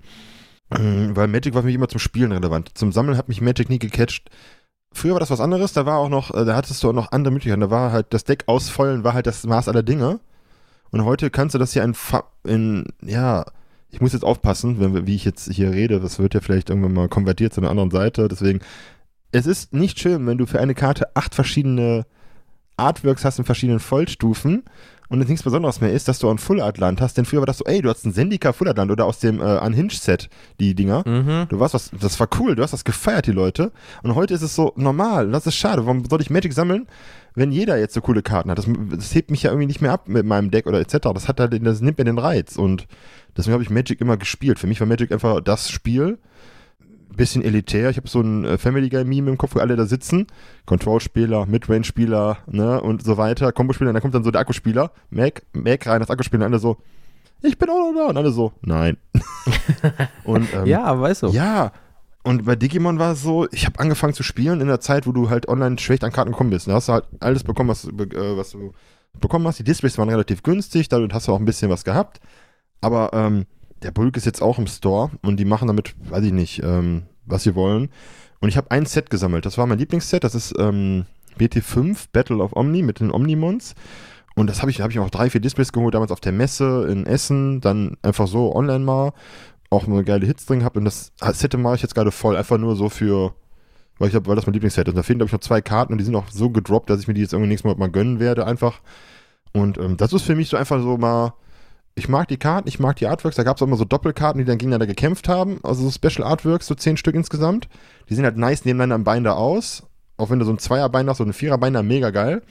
Mhm, 0.76 1.16
weil 1.16 1.28
Magic 1.28 1.54
war 1.54 1.62
für 1.62 1.66
mich 1.66 1.74
immer 1.74 1.88
zum 1.88 2.00
Spielen 2.00 2.32
relevant. 2.32 2.70
Zum 2.74 2.92
Sammeln 2.92 3.16
hat 3.16 3.28
mich 3.28 3.40
Magic 3.40 3.68
nie 3.70 3.78
gecatcht. 3.78 4.30
Früher 4.92 5.12
war 5.12 5.20
das 5.20 5.30
was 5.30 5.40
anderes, 5.40 5.72
da 5.72 5.86
war 5.86 5.98
auch 5.98 6.08
noch, 6.08 6.34
äh, 6.34 6.44
da 6.44 6.56
hattest 6.56 6.82
du 6.82 6.88
auch 6.88 6.92
noch 6.92 7.12
andere 7.12 7.32
Möglichkeiten. 7.32 7.60
Da 7.60 7.70
war 7.70 7.92
halt 7.92 8.06
das 8.10 8.24
Deck 8.24 8.44
ausfeulen, 8.46 9.04
war 9.04 9.14
halt 9.14 9.26
das 9.26 9.44
Maß 9.44 9.68
aller 9.68 9.82
Dinge. 9.82 10.20
Und 10.90 11.04
heute 11.04 11.30
kannst 11.30 11.54
du 11.54 11.58
das 11.58 11.72
hier 11.72 11.84
in, 11.84 11.94
in 12.44 12.84
ja, 13.02 13.44
ich 13.90 14.00
muss 14.00 14.12
jetzt 14.12 14.24
aufpassen, 14.24 14.80
wenn, 14.80 15.06
wie 15.06 15.14
ich 15.14 15.24
jetzt 15.24 15.52
hier 15.52 15.70
rede, 15.72 16.00
das 16.00 16.18
wird 16.18 16.34
ja 16.34 16.40
vielleicht 16.40 16.70
irgendwann 16.70 16.94
mal 16.94 17.08
konvertiert 17.08 17.52
zu 17.52 17.60
einer 17.60 17.70
anderen 17.70 17.90
Seite. 17.90 18.28
Deswegen, 18.28 18.60
es 19.32 19.46
ist 19.46 19.72
nicht 19.72 19.98
schön, 20.00 20.26
wenn 20.26 20.38
du 20.38 20.46
für 20.46 20.60
eine 20.60 20.74
Karte 20.74 21.14
acht 21.14 21.34
verschiedene 21.34 22.06
Artworks 22.76 23.24
hast 23.24 23.38
in 23.38 23.44
verschiedenen 23.44 23.80
Vollstufen 23.80 24.64
und 25.10 25.18
nichts 25.18 25.42
Besonderes 25.42 25.80
mehr 25.80 25.92
ist, 25.92 26.06
dass 26.06 26.20
du 26.20 26.30
ein 26.30 26.38
Full 26.38 26.60
Art 26.60 26.78
Land 26.78 27.00
hast, 27.00 27.18
denn 27.18 27.24
früher 27.24 27.40
war 27.40 27.46
das 27.46 27.58
so, 27.58 27.64
ey, 27.64 27.82
du 27.82 27.90
hast 27.90 28.06
ein 28.06 28.12
Sendika 28.12 28.52
Full 28.52 28.68
Art 28.68 28.78
Land 28.78 28.92
oder 28.92 29.06
aus 29.06 29.18
dem 29.18 29.40
äh, 29.40 29.58
Unhinged 29.58 30.00
Set, 30.00 30.30
die 30.60 30.74
Dinger. 30.74 31.02
Mhm. 31.06 31.46
Du 31.48 31.58
warst 31.58 31.74
was, 31.74 31.90
das 32.00 32.18
war 32.20 32.28
cool, 32.38 32.54
du 32.54 32.62
hast 32.62 32.72
das 32.72 32.84
gefeiert, 32.84 33.26
die 33.26 33.32
Leute. 33.32 33.72
Und 34.04 34.14
heute 34.14 34.34
ist 34.34 34.42
es 34.42 34.54
so 34.54 34.72
normal, 34.76 35.30
das 35.32 35.46
ist 35.48 35.56
schade. 35.56 35.84
Warum 35.84 36.04
soll 36.08 36.20
ich 36.20 36.30
Magic 36.30 36.52
sammeln, 36.52 36.86
wenn 37.34 37.50
jeder 37.50 37.76
jetzt 37.76 37.94
so 37.94 38.00
coole 38.00 38.22
Karten 38.22 38.50
hat? 38.50 38.58
Das, 38.58 38.66
das 38.90 39.12
hebt 39.12 39.32
mich 39.32 39.42
ja 39.42 39.50
irgendwie 39.50 39.66
nicht 39.66 39.80
mehr 39.80 39.92
ab 39.92 40.08
mit 40.08 40.24
meinem 40.24 40.52
Deck 40.52 40.68
oder 40.68 40.78
etc. 40.78 40.98
Das 41.12 41.26
hat 41.26 41.40
halt, 41.40 41.66
das 41.66 41.80
nimmt 41.80 41.98
mir 41.98 42.04
den 42.04 42.18
Reiz 42.18 42.56
und 42.56 42.86
deswegen 43.36 43.54
habe 43.54 43.64
ich 43.64 43.70
Magic 43.70 44.00
immer 44.00 44.16
gespielt. 44.16 44.60
Für 44.60 44.68
mich 44.68 44.78
war 44.78 44.86
Magic 44.86 45.10
einfach 45.10 45.40
das 45.40 45.70
Spiel, 45.70 46.18
bisschen 47.16 47.42
elitär. 47.42 47.90
Ich 47.90 47.96
habe 47.96 48.08
so 48.08 48.20
ein 48.20 48.44
äh, 48.44 48.58
Family 48.58 48.88
Guy 48.88 49.04
Meme 49.04 49.30
im 49.30 49.38
Kopf, 49.38 49.54
wo 49.54 49.60
alle 49.60 49.76
da 49.76 49.86
sitzen. 49.86 50.26
Control-Spieler, 50.66 51.46
Midrange-Spieler, 51.46 52.38
ne, 52.46 52.80
und 52.80 53.02
so 53.02 53.16
weiter. 53.16 53.52
Combo-Spieler, 53.52 53.92
dann 53.92 54.02
kommt 54.02 54.14
dann 54.14 54.24
so 54.24 54.30
der 54.30 54.40
Akkuspieler. 54.40 54.92
Mac, 55.10 55.42
Mac 55.52 55.86
rein, 55.86 56.00
das 56.00 56.10
Akkuspieler, 56.10 56.46
und 56.46 56.52
alle 56.52 56.60
so, 56.60 56.78
ich 57.42 57.58
bin 57.58 57.70
auch 57.70 57.92
noch 57.92 57.94
da. 57.96 58.06
Und 58.06 58.16
alle 58.16 58.30
so, 58.30 58.52
nein. 58.62 58.96
und, 60.24 60.52
ähm, 60.54 60.66
ja, 60.66 61.00
weißt 61.00 61.24
du. 61.24 61.28
Ja. 61.28 61.72
Und 62.22 62.44
bei 62.44 62.54
Digimon 62.54 62.98
war 62.98 63.12
es 63.12 63.22
so, 63.22 63.48
ich 63.50 63.64
habe 63.64 63.78
angefangen 63.78 64.12
zu 64.12 64.22
spielen 64.22 64.60
in 64.60 64.66
der 64.66 64.80
Zeit, 64.80 65.06
wo 65.06 65.12
du 65.12 65.30
halt 65.30 65.48
online 65.48 65.78
schlecht 65.78 66.04
an 66.04 66.12
Karten 66.12 66.32
gekommen 66.32 66.50
bist. 66.50 66.68
Da 66.68 66.74
hast 66.74 66.88
du 66.88 66.92
halt 66.92 67.04
alles 67.20 67.44
bekommen, 67.44 67.70
was, 67.70 67.84
äh, 67.86 68.36
was 68.36 68.50
du 68.50 68.72
bekommen 69.18 69.46
hast. 69.46 69.58
Die 69.58 69.64
Displays 69.64 69.96
waren 69.96 70.10
relativ 70.10 70.42
günstig, 70.42 70.88
dadurch 70.88 71.12
hast 71.14 71.28
du 71.28 71.32
auch 71.32 71.38
ein 71.38 71.46
bisschen 71.46 71.70
was 71.70 71.84
gehabt. 71.84 72.20
Aber 72.82 73.10
ähm, 73.14 73.46
der 73.82 73.90
Bulk 73.90 74.16
ist 74.16 74.26
jetzt 74.26 74.42
auch 74.42 74.58
im 74.58 74.66
Store 74.66 75.10
und 75.22 75.38
die 75.38 75.44
machen 75.44 75.68
damit, 75.68 75.94
weiß 76.10 76.24
ich 76.24 76.32
nicht, 76.32 76.62
ähm, 76.62 77.02
was 77.26 77.44
sie 77.44 77.54
wollen. 77.54 77.88
Und 78.40 78.48
ich 78.48 78.56
habe 78.56 78.70
ein 78.70 78.86
Set 78.86 79.10
gesammelt. 79.10 79.46
Das 79.46 79.58
war 79.58 79.66
mein 79.66 79.78
Lieblingsset. 79.78 80.24
Das 80.24 80.34
ist 80.34 80.54
ähm, 80.58 81.06
BT5 81.38 82.06
Battle 82.12 82.42
of 82.42 82.54
Omni 82.54 82.82
mit 82.82 83.00
den 83.00 83.12
Omnimons. 83.12 83.74
Und 84.34 84.48
das 84.48 84.62
habe 84.62 84.70
ich, 84.70 84.80
hab 84.80 84.90
ich 84.90 84.98
auch 84.98 85.10
drei, 85.10 85.28
vier 85.28 85.40
Displays 85.40 85.72
geholt, 85.72 85.94
damals 85.94 86.12
auf 86.12 86.20
der 86.20 86.32
Messe 86.32 86.86
in 86.88 87.04
Essen, 87.04 87.60
dann 87.60 87.96
einfach 88.02 88.26
so 88.26 88.54
online 88.54 88.84
mal. 88.84 89.12
Auch 89.68 89.86
eine 89.86 90.02
geile 90.04 90.26
Hits 90.26 90.46
drin 90.46 90.60
gehabt. 90.60 90.76
Und 90.76 90.84
das 90.84 91.12
Set 91.32 91.56
mache 91.58 91.76
ich 91.76 91.82
jetzt 91.82 91.94
gerade 91.94 92.10
voll, 92.10 92.36
einfach 92.36 92.58
nur 92.58 92.76
so 92.76 92.88
für, 92.88 93.34
weil, 93.98 94.08
ich 94.08 94.14
hab, 94.14 94.26
weil 94.26 94.36
das 94.36 94.46
mein 94.46 94.54
Lieblingsset 94.54 94.88
ist. 94.88 94.92
Und 94.92 94.96
da 94.96 95.02
fehlen, 95.02 95.18
glaube 95.18 95.28
ich, 95.28 95.32
noch 95.32 95.40
zwei 95.40 95.60
Karten 95.60 95.92
und 95.92 95.98
die 95.98 96.04
sind 96.04 96.16
auch 96.16 96.28
so 96.30 96.50
gedroppt, 96.50 96.90
dass 96.90 97.00
ich 97.00 97.08
mir 97.08 97.14
die 97.14 97.20
jetzt 97.20 97.32
irgendwie 97.32 97.48
nächstes 97.48 97.70
Mal 97.70 97.78
mal 97.78 97.90
gönnen 97.90 98.18
werde, 98.20 98.46
einfach. 98.46 98.80
Und 99.52 99.78
ähm, 99.78 99.96
das 99.96 100.12
ist 100.12 100.22
für 100.22 100.34
mich 100.34 100.48
so 100.48 100.56
einfach 100.56 100.80
so 100.80 100.96
mal 100.96 101.34
ich 101.94 102.08
mag 102.08 102.28
die 102.28 102.36
Karten, 102.36 102.68
ich 102.68 102.78
mag 102.78 102.96
die 102.96 103.06
Artworks. 103.06 103.36
Da 103.36 103.42
gab 103.42 103.56
es 103.56 103.62
auch 103.62 103.66
immer 103.66 103.76
so 103.76 103.84
Doppelkarten, 103.84 104.38
die 104.38 104.44
dann 104.44 104.58
gegeneinander 104.58 104.86
gekämpft 104.86 105.28
haben. 105.28 105.60
Also 105.62 105.88
so 105.88 105.90
Special 105.90 106.26
Artworks, 106.26 106.66
so 106.66 106.74
zehn 106.74 106.96
Stück 106.96 107.14
insgesamt. 107.14 107.68
Die 108.08 108.14
sehen 108.14 108.24
halt 108.24 108.36
nice 108.36 108.64
nebeneinander 108.64 108.94
am 108.96 109.04
Binder 109.04 109.36
aus. 109.36 109.84
Auch 110.16 110.30
wenn 110.30 110.38
du 110.38 110.44
so 110.44 110.52
ein 110.52 110.58
Zweierbinder 110.58 111.10
hast, 111.10 111.18
so 111.18 111.24
ein 111.24 111.32
Viererbinder, 111.32 111.82
mega 111.82 112.10
geil. 112.10 112.42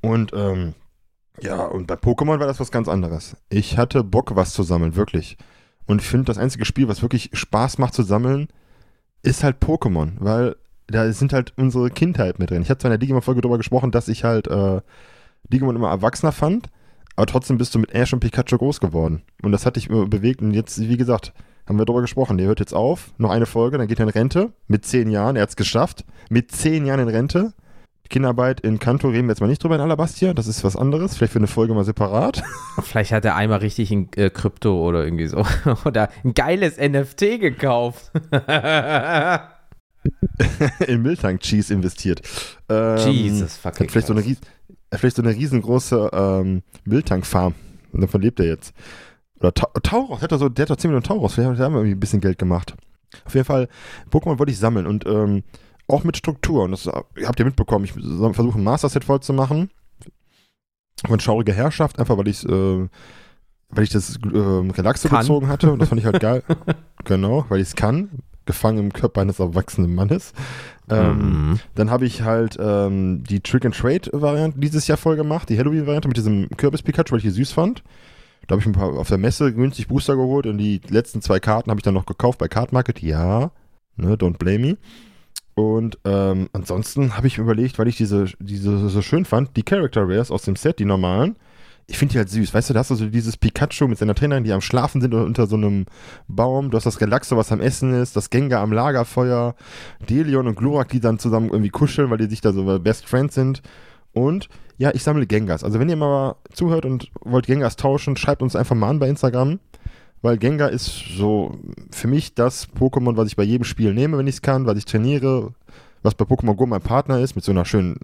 Und 0.00 0.32
ähm, 0.34 0.74
ja, 1.40 1.64
und 1.64 1.86
bei 1.86 1.94
Pokémon 1.94 2.40
war 2.40 2.46
das 2.46 2.60
was 2.60 2.70
ganz 2.70 2.88
anderes. 2.88 3.36
Ich 3.48 3.78
hatte 3.78 4.04
Bock, 4.04 4.36
was 4.36 4.52
zu 4.52 4.62
sammeln, 4.62 4.96
wirklich. 4.96 5.38
Und 5.86 6.00
ich 6.00 6.06
finde, 6.06 6.26
das 6.26 6.38
einzige 6.38 6.64
Spiel, 6.64 6.88
was 6.88 7.02
wirklich 7.02 7.30
Spaß 7.32 7.78
macht 7.78 7.94
zu 7.94 8.02
sammeln, 8.02 8.48
ist 9.22 9.42
halt 9.42 9.62
Pokémon, 9.62 10.12
weil 10.18 10.56
da 10.88 11.10
sind 11.12 11.32
halt 11.32 11.52
unsere 11.56 11.90
Kindheit 11.90 12.38
mit 12.38 12.50
drin. 12.50 12.62
Ich 12.62 12.70
habe 12.70 12.78
zwar 12.78 12.90
in 12.90 12.92
der 12.92 12.98
Digimon-Folge 12.98 13.40
darüber 13.40 13.58
gesprochen, 13.58 13.90
dass 13.90 14.08
ich 14.08 14.24
halt 14.24 14.48
äh, 14.48 14.80
Digimon 15.44 15.76
immer 15.76 15.90
erwachsener 15.90 16.32
fand, 16.32 16.68
aber 17.16 17.26
trotzdem 17.26 17.58
bist 17.58 17.74
du 17.74 17.78
mit 17.78 17.94
Ash 17.94 18.12
und 18.12 18.20
Pikachu 18.20 18.58
groß 18.58 18.80
geworden. 18.80 19.22
Und 19.42 19.52
das 19.52 19.66
hat 19.66 19.76
dich 19.76 19.88
bewegt. 19.88 20.42
Und 20.42 20.52
jetzt, 20.52 20.80
wie 20.80 20.96
gesagt, 20.96 21.32
haben 21.66 21.78
wir 21.78 21.84
darüber 21.84 22.02
gesprochen. 22.02 22.38
Der 22.38 22.46
hört 22.46 22.60
jetzt 22.60 22.74
auf. 22.74 23.12
Noch 23.18 23.30
eine 23.30 23.46
Folge, 23.46 23.78
dann 23.78 23.86
geht 23.86 23.98
er 23.98 24.04
in 24.04 24.10
Rente. 24.10 24.52
Mit 24.66 24.84
zehn 24.84 25.10
Jahren. 25.10 25.36
Er 25.36 25.42
hat 25.42 25.50
es 25.50 25.56
geschafft. 25.56 26.04
Mit 26.30 26.50
zehn 26.50 26.86
Jahren 26.86 27.00
in 27.00 27.08
Rente. 27.08 27.52
Kinderarbeit 28.08 28.60
in 28.60 28.78
Kanto 28.78 29.08
reden 29.08 29.26
wir 29.26 29.32
jetzt 29.32 29.40
mal 29.40 29.46
nicht 29.46 29.62
drüber 29.62 29.76
in 29.76 29.80
Alabastia. 29.80 30.34
Das 30.34 30.46
ist 30.46 30.64
was 30.64 30.76
anderes. 30.76 31.16
Vielleicht 31.16 31.32
für 31.32 31.38
eine 31.38 31.46
Folge 31.46 31.74
mal 31.74 31.84
separat. 31.84 32.42
Vielleicht 32.82 33.12
hat 33.12 33.24
er 33.24 33.36
einmal 33.36 33.60
richtig 33.60 33.90
in 33.90 34.08
äh, 34.16 34.28
Krypto 34.28 34.86
oder 34.86 35.02
irgendwie 35.02 35.26
so. 35.26 35.46
oder 35.84 36.10
ein 36.22 36.34
geiles 36.34 36.76
NFT 36.76 37.40
gekauft. 37.40 38.10
in 40.86 41.02
Miltank 41.02 41.40
Cheese 41.40 41.72
investiert. 41.72 42.20
Ähm, 42.68 43.10
Jesus 43.10 43.56
fucking. 43.56 43.86
Hat 43.86 43.90
vielleicht 43.90 44.08
so 44.08 44.12
eine 44.12 44.22
vielleicht 44.98 45.16
so 45.16 45.22
eine 45.22 45.34
riesengroße 45.34 46.10
ähm, 46.12 46.62
Mülltankfarm. 46.84 47.54
Und 47.92 48.00
davon 48.00 48.22
lebt 48.22 48.40
er 48.40 48.46
jetzt. 48.46 48.74
Oder 49.40 49.52
Ta 49.52 49.66
Tauros, 49.82 50.22
hat 50.22 50.32
er 50.32 50.38
so, 50.38 50.48
der 50.48 50.64
hat 50.64 50.70
doch 50.70 50.76
10 50.76 50.90
Millionen 50.90 51.04
Tauros, 51.04 51.34
vielleicht 51.34 51.60
haben 51.60 51.74
wir 51.74 51.80
irgendwie 51.80 51.96
ein 51.96 52.00
bisschen 52.00 52.20
Geld 52.20 52.38
gemacht. 52.38 52.74
Auf 53.24 53.34
jeden 53.34 53.44
Fall, 53.44 53.68
Pokémon 54.10 54.38
wollte 54.38 54.52
ich 54.52 54.58
sammeln 54.58 54.86
und 54.86 55.06
ähm, 55.06 55.42
auch 55.88 56.04
mit 56.04 56.16
Struktur. 56.16 56.64
Und 56.64 56.70
das 56.70 56.86
habt 56.86 57.38
ihr 57.38 57.44
mitbekommen. 57.44 57.84
Ich 57.84 57.92
versuche 57.92 58.58
ein 58.58 58.64
Master-Set 58.64 59.04
voll 59.04 59.20
zu 59.20 59.32
machen. 59.32 59.70
Von 61.06 61.20
schauriger 61.20 61.52
Herrschaft, 61.52 61.98
einfach 61.98 62.16
weil 62.16 62.28
ich 62.28 62.48
äh, 62.48 62.88
weil 63.72 63.84
ich 63.84 63.90
das 63.90 64.16
äh, 64.16 64.38
Relaxo 64.38 65.08
gezogen 65.08 65.48
hatte 65.48 65.72
und 65.72 65.78
das 65.80 65.88
fand 65.88 66.00
ich 66.00 66.06
halt 66.06 66.20
geil. 66.20 66.42
genau, 67.04 67.46
weil 67.48 67.60
ich 67.60 67.68
es 67.68 67.76
kann. 67.76 68.10
gefangen 68.44 68.78
im 68.78 68.92
Körper 68.92 69.22
eines 69.22 69.38
erwachsenen 69.38 69.94
Mannes. 69.94 70.32
Ähm, 70.90 71.50
mhm. 71.50 71.60
Dann 71.74 71.90
habe 71.90 72.06
ich 72.06 72.22
halt 72.22 72.56
ähm, 72.60 73.22
die 73.24 73.40
Trick-and-Trade-Variante 73.40 74.58
dieses 74.58 74.86
Jahr 74.88 74.98
voll 74.98 75.16
gemacht, 75.16 75.48
die 75.48 75.58
Halloween-Variante 75.58 76.08
mit 76.08 76.16
diesem 76.16 76.48
Kürbis-Pikachu, 76.50 77.12
weil 77.12 77.24
ich 77.24 77.32
süß 77.32 77.52
fand. 77.52 77.82
Da 78.46 78.54
habe 78.54 78.60
ich 78.60 78.66
ein 78.66 78.72
paar 78.72 78.98
auf 78.98 79.08
der 79.08 79.18
Messe 79.18 79.52
günstig 79.52 79.88
Booster 79.88 80.16
geholt 80.16 80.46
und 80.46 80.58
die 80.58 80.80
letzten 80.88 81.22
zwei 81.22 81.38
Karten 81.38 81.70
habe 81.70 81.78
ich 81.78 81.84
dann 81.84 81.94
noch 81.94 82.06
gekauft 82.06 82.38
bei 82.38 82.48
Card 82.48 82.72
Market. 82.72 83.00
Ja, 83.00 83.52
ne, 83.96 84.16
don't 84.16 84.38
blame 84.38 84.58
me. 84.58 84.78
Und 85.54 85.98
ähm, 86.04 86.48
ansonsten 86.52 87.16
habe 87.16 87.26
ich 87.26 87.38
überlegt, 87.38 87.78
weil 87.78 87.88
ich 87.88 87.96
diese, 87.96 88.26
diese 88.40 88.88
so 88.88 89.02
schön 89.02 89.24
fand, 89.24 89.56
die 89.56 89.62
Character 89.62 90.02
Rares 90.02 90.30
aus 90.30 90.42
dem 90.42 90.56
Set, 90.56 90.78
die 90.78 90.84
normalen, 90.84 91.36
ich 91.86 91.98
finde 91.98 92.12
die 92.12 92.18
halt 92.18 92.30
süß. 92.30 92.54
Weißt 92.54 92.70
du, 92.70 92.74
da 92.74 92.80
hast 92.80 92.90
du 92.90 92.94
so 92.94 93.06
dieses 93.06 93.36
Pikachu 93.36 93.88
mit 93.88 93.98
seiner 93.98 94.14
Trainerin, 94.14 94.44
die 94.44 94.52
am 94.52 94.60
Schlafen 94.60 95.00
sind 95.00 95.14
unter 95.14 95.46
so 95.46 95.56
einem 95.56 95.86
Baum. 96.28 96.70
Du 96.70 96.76
hast 96.76 96.84
das 96.84 96.98
Galaxo, 96.98 97.36
was 97.36 97.52
am 97.52 97.60
Essen 97.60 97.92
ist, 97.92 98.16
das 98.16 98.30
Gengar 98.30 98.62
am 98.62 98.72
Lagerfeuer, 98.72 99.54
Delion 100.08 100.46
und 100.46 100.56
Glurak, 100.56 100.88
die 100.88 101.00
dann 101.00 101.18
zusammen 101.18 101.50
irgendwie 101.50 101.70
kuscheln, 101.70 102.10
weil 102.10 102.18
die 102.18 102.26
sich 102.26 102.40
da 102.40 102.52
so 102.52 102.78
Best 102.78 103.06
Friends 103.06 103.34
sind. 103.34 103.62
Und 104.12 104.48
ja, 104.78 104.90
ich 104.94 105.02
sammle 105.02 105.26
Gengars. 105.26 105.64
Also 105.64 105.78
wenn 105.78 105.88
ihr 105.88 105.96
mal 105.96 106.36
zuhört 106.52 106.84
und 106.84 107.10
wollt 107.20 107.46
Gengars 107.46 107.76
tauschen, 107.76 108.16
schreibt 108.16 108.42
uns 108.42 108.56
einfach 108.56 108.76
mal 108.76 108.90
an 108.90 108.98
bei 108.98 109.08
Instagram. 109.08 109.58
Weil 110.22 110.38
Gengar 110.38 110.70
ist 110.70 111.16
so 111.16 111.58
für 111.90 112.06
mich 112.06 112.34
das 112.34 112.68
Pokémon, 112.68 113.16
was 113.16 113.26
ich 113.26 113.36
bei 113.36 113.42
jedem 113.42 113.64
Spiel 113.64 113.92
nehme, 113.92 114.18
wenn 114.18 114.28
ich 114.28 114.36
es 114.36 114.42
kann, 114.42 114.66
weil 114.66 114.78
ich 114.78 114.84
trainiere, 114.84 115.52
was 116.02 116.14
bei 116.14 116.24
Pokémon 116.24 116.54
Go 116.54 116.66
mein 116.66 116.80
Partner 116.80 117.20
ist, 117.20 117.34
mit 117.34 117.44
so 117.44 117.52
einer 117.52 117.64
schönen 117.64 117.98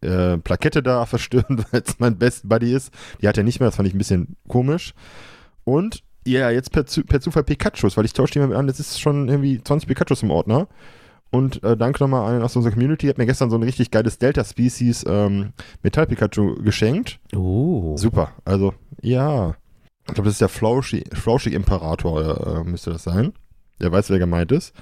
äh, 0.00 0.38
Plakette 0.38 0.82
da 0.82 1.06
verstören, 1.06 1.64
weil 1.70 1.82
es 1.84 1.98
mein 1.98 2.18
Best 2.18 2.48
Buddy 2.48 2.72
ist. 2.72 2.92
Die 3.20 3.28
hat 3.28 3.38
er 3.38 3.44
nicht 3.44 3.60
mehr, 3.60 3.68
das 3.68 3.76
fand 3.76 3.88
ich 3.88 3.94
ein 3.94 3.98
bisschen 3.98 4.36
komisch. 4.48 4.94
Und 5.64 6.02
ja, 6.26 6.50
jetzt 6.50 6.72
per, 6.72 6.84
per 6.84 7.20
Zufall 7.20 7.44
Pikachus, 7.44 7.96
weil 7.96 8.04
ich 8.04 8.12
tausche 8.12 8.34
die 8.34 8.38
mal 8.40 8.56
an, 8.56 8.68
jetzt 8.68 8.80
ist 8.80 9.00
schon 9.00 9.28
irgendwie 9.28 9.62
20 9.62 9.88
Pikachus 9.88 10.22
im 10.22 10.30
Ordner. 10.30 10.68
Und 11.30 11.62
äh, 11.64 11.76
danke 11.76 12.02
nochmal 12.02 12.32
an 12.32 12.42
aus 12.42 12.54
unserer 12.54 12.72
Community, 12.72 13.08
hat 13.08 13.18
mir 13.18 13.26
gestern 13.26 13.50
so 13.50 13.56
ein 13.56 13.64
richtig 13.64 13.90
geiles 13.90 14.18
Delta-Species 14.18 15.04
ähm, 15.08 15.52
Metall-Pikachu 15.82 16.62
geschenkt. 16.62 17.18
Oh. 17.34 17.96
Super, 17.96 18.30
also 18.44 18.72
ja. 19.02 19.56
Ich 20.06 20.14
glaube, 20.14 20.28
das 20.28 20.34
ist 20.34 20.40
der 20.40 20.48
Flauschig-Imperator, 20.48 22.60
äh, 22.60 22.70
müsste 22.70 22.92
das 22.92 23.02
sein. 23.02 23.32
Der 23.80 23.90
weiß, 23.90 24.10
wer 24.10 24.18
gemeint 24.18 24.52
ist. 24.52 24.74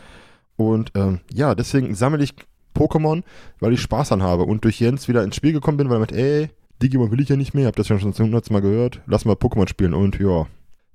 Und 0.57 0.93
ähm, 0.95 1.21
ja, 1.33 1.55
deswegen 1.55 1.95
sammle 1.95 2.23
ich 2.23 2.35
Pokémon, 2.75 3.23
weil 3.61 3.73
ich 3.73 3.81
Spaß 3.81 4.13
an 4.13 4.23
habe 4.23 4.45
und 4.45 4.65
durch 4.65 4.81
Jens 4.81 5.09
wieder 5.09 5.23
ins 5.23 5.37
Spiel 5.37 5.53
gekommen 5.53 5.79
bin, 5.79 5.89
weil 5.89 5.97
er 5.97 6.01
meint, 6.01 6.13
ey, 6.13 6.49
Digimon 6.83 7.11
will 7.11 7.21
ich 7.21 7.29
ja 7.29 7.37
nicht 7.37 7.55
mehr, 7.55 7.67
hab 7.67 7.77
das 7.77 7.89
ja 7.89 7.99
schon 7.99 8.13
zum 8.13 8.27
hundertsten 8.27 8.55
Mal 8.55 8.61
gehört, 8.61 9.01
lass 9.07 9.25
mal 9.25 9.35
Pokémon 9.35 9.69
spielen 9.69 9.95
und 9.95 10.19
ja, 10.19 10.47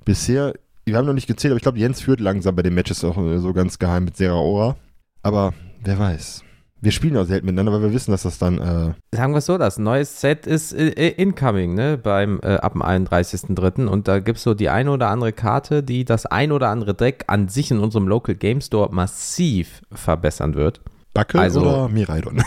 bisher, 0.06 0.54
wir 0.86 0.98
haben 0.98 1.06
noch 1.06 1.14
nicht 1.14 1.28
gezählt, 1.28 1.52
aber 1.52 1.58
ich 1.58 1.64
glaube, 1.64 1.80
Jens 1.80 2.02
führt 2.02 2.20
langsam 2.20 2.56
bei 2.56 2.64
den 2.64 2.74
Matches 2.74 3.04
auch 3.04 3.18
äh, 3.18 3.40
so 3.40 3.54
ganz 3.54 3.80
geheim 3.80 4.06
mit 4.06 4.18
Seraora, 4.18 4.76
aber 5.24 5.54
wer 5.84 6.00
weiß. 6.00 6.44
Wir 6.80 6.92
spielen 6.92 7.16
ja 7.16 7.26
selten 7.26 7.48
miteinander, 7.48 7.74
weil 7.74 7.82
wir 7.82 7.94
wissen, 7.94 8.12
dass 8.12 8.22
das 8.22 8.38
dann. 8.38 8.60
Äh 8.60 8.94
Sagen 9.16 9.34
wir 9.34 9.40
es 9.40 9.48
so, 9.48 9.58
das 9.58 9.80
neue 9.80 10.06
Set 10.06 10.46
ist 10.46 10.74
äh, 10.74 10.90
äh 10.90 11.10
incoming, 11.10 11.74
ne? 11.74 11.98
Beim 11.98 12.40
äh, 12.44 12.58
ab 12.58 12.74
dem 12.74 12.84
31.03. 12.84 13.88
Und 13.88 14.08
da 14.08 14.20
gibt 14.20 14.38
es 14.38 14.44
so 14.44 14.54
die 14.54 14.70
eine 14.70 14.92
oder 14.92 15.10
andere 15.10 15.34
Karte, 15.34 15.82
die 15.82 16.06
das 16.06 16.28
ein 16.28 16.52
oder 16.52 16.70
andere 16.70 16.94
Deck 16.94 17.24
an 17.28 17.48
sich 17.48 17.72
in 17.72 17.80
unserem 17.80 18.08
Local 18.08 18.36
Game 18.36 18.62
Store 18.62 18.94
massiv 18.94 19.82
verbessern 19.92 20.54
wird. 20.54 20.82
Backe 21.18 21.40
also, 21.40 21.62
oder 21.62 21.90
Miraidon? 21.90 22.44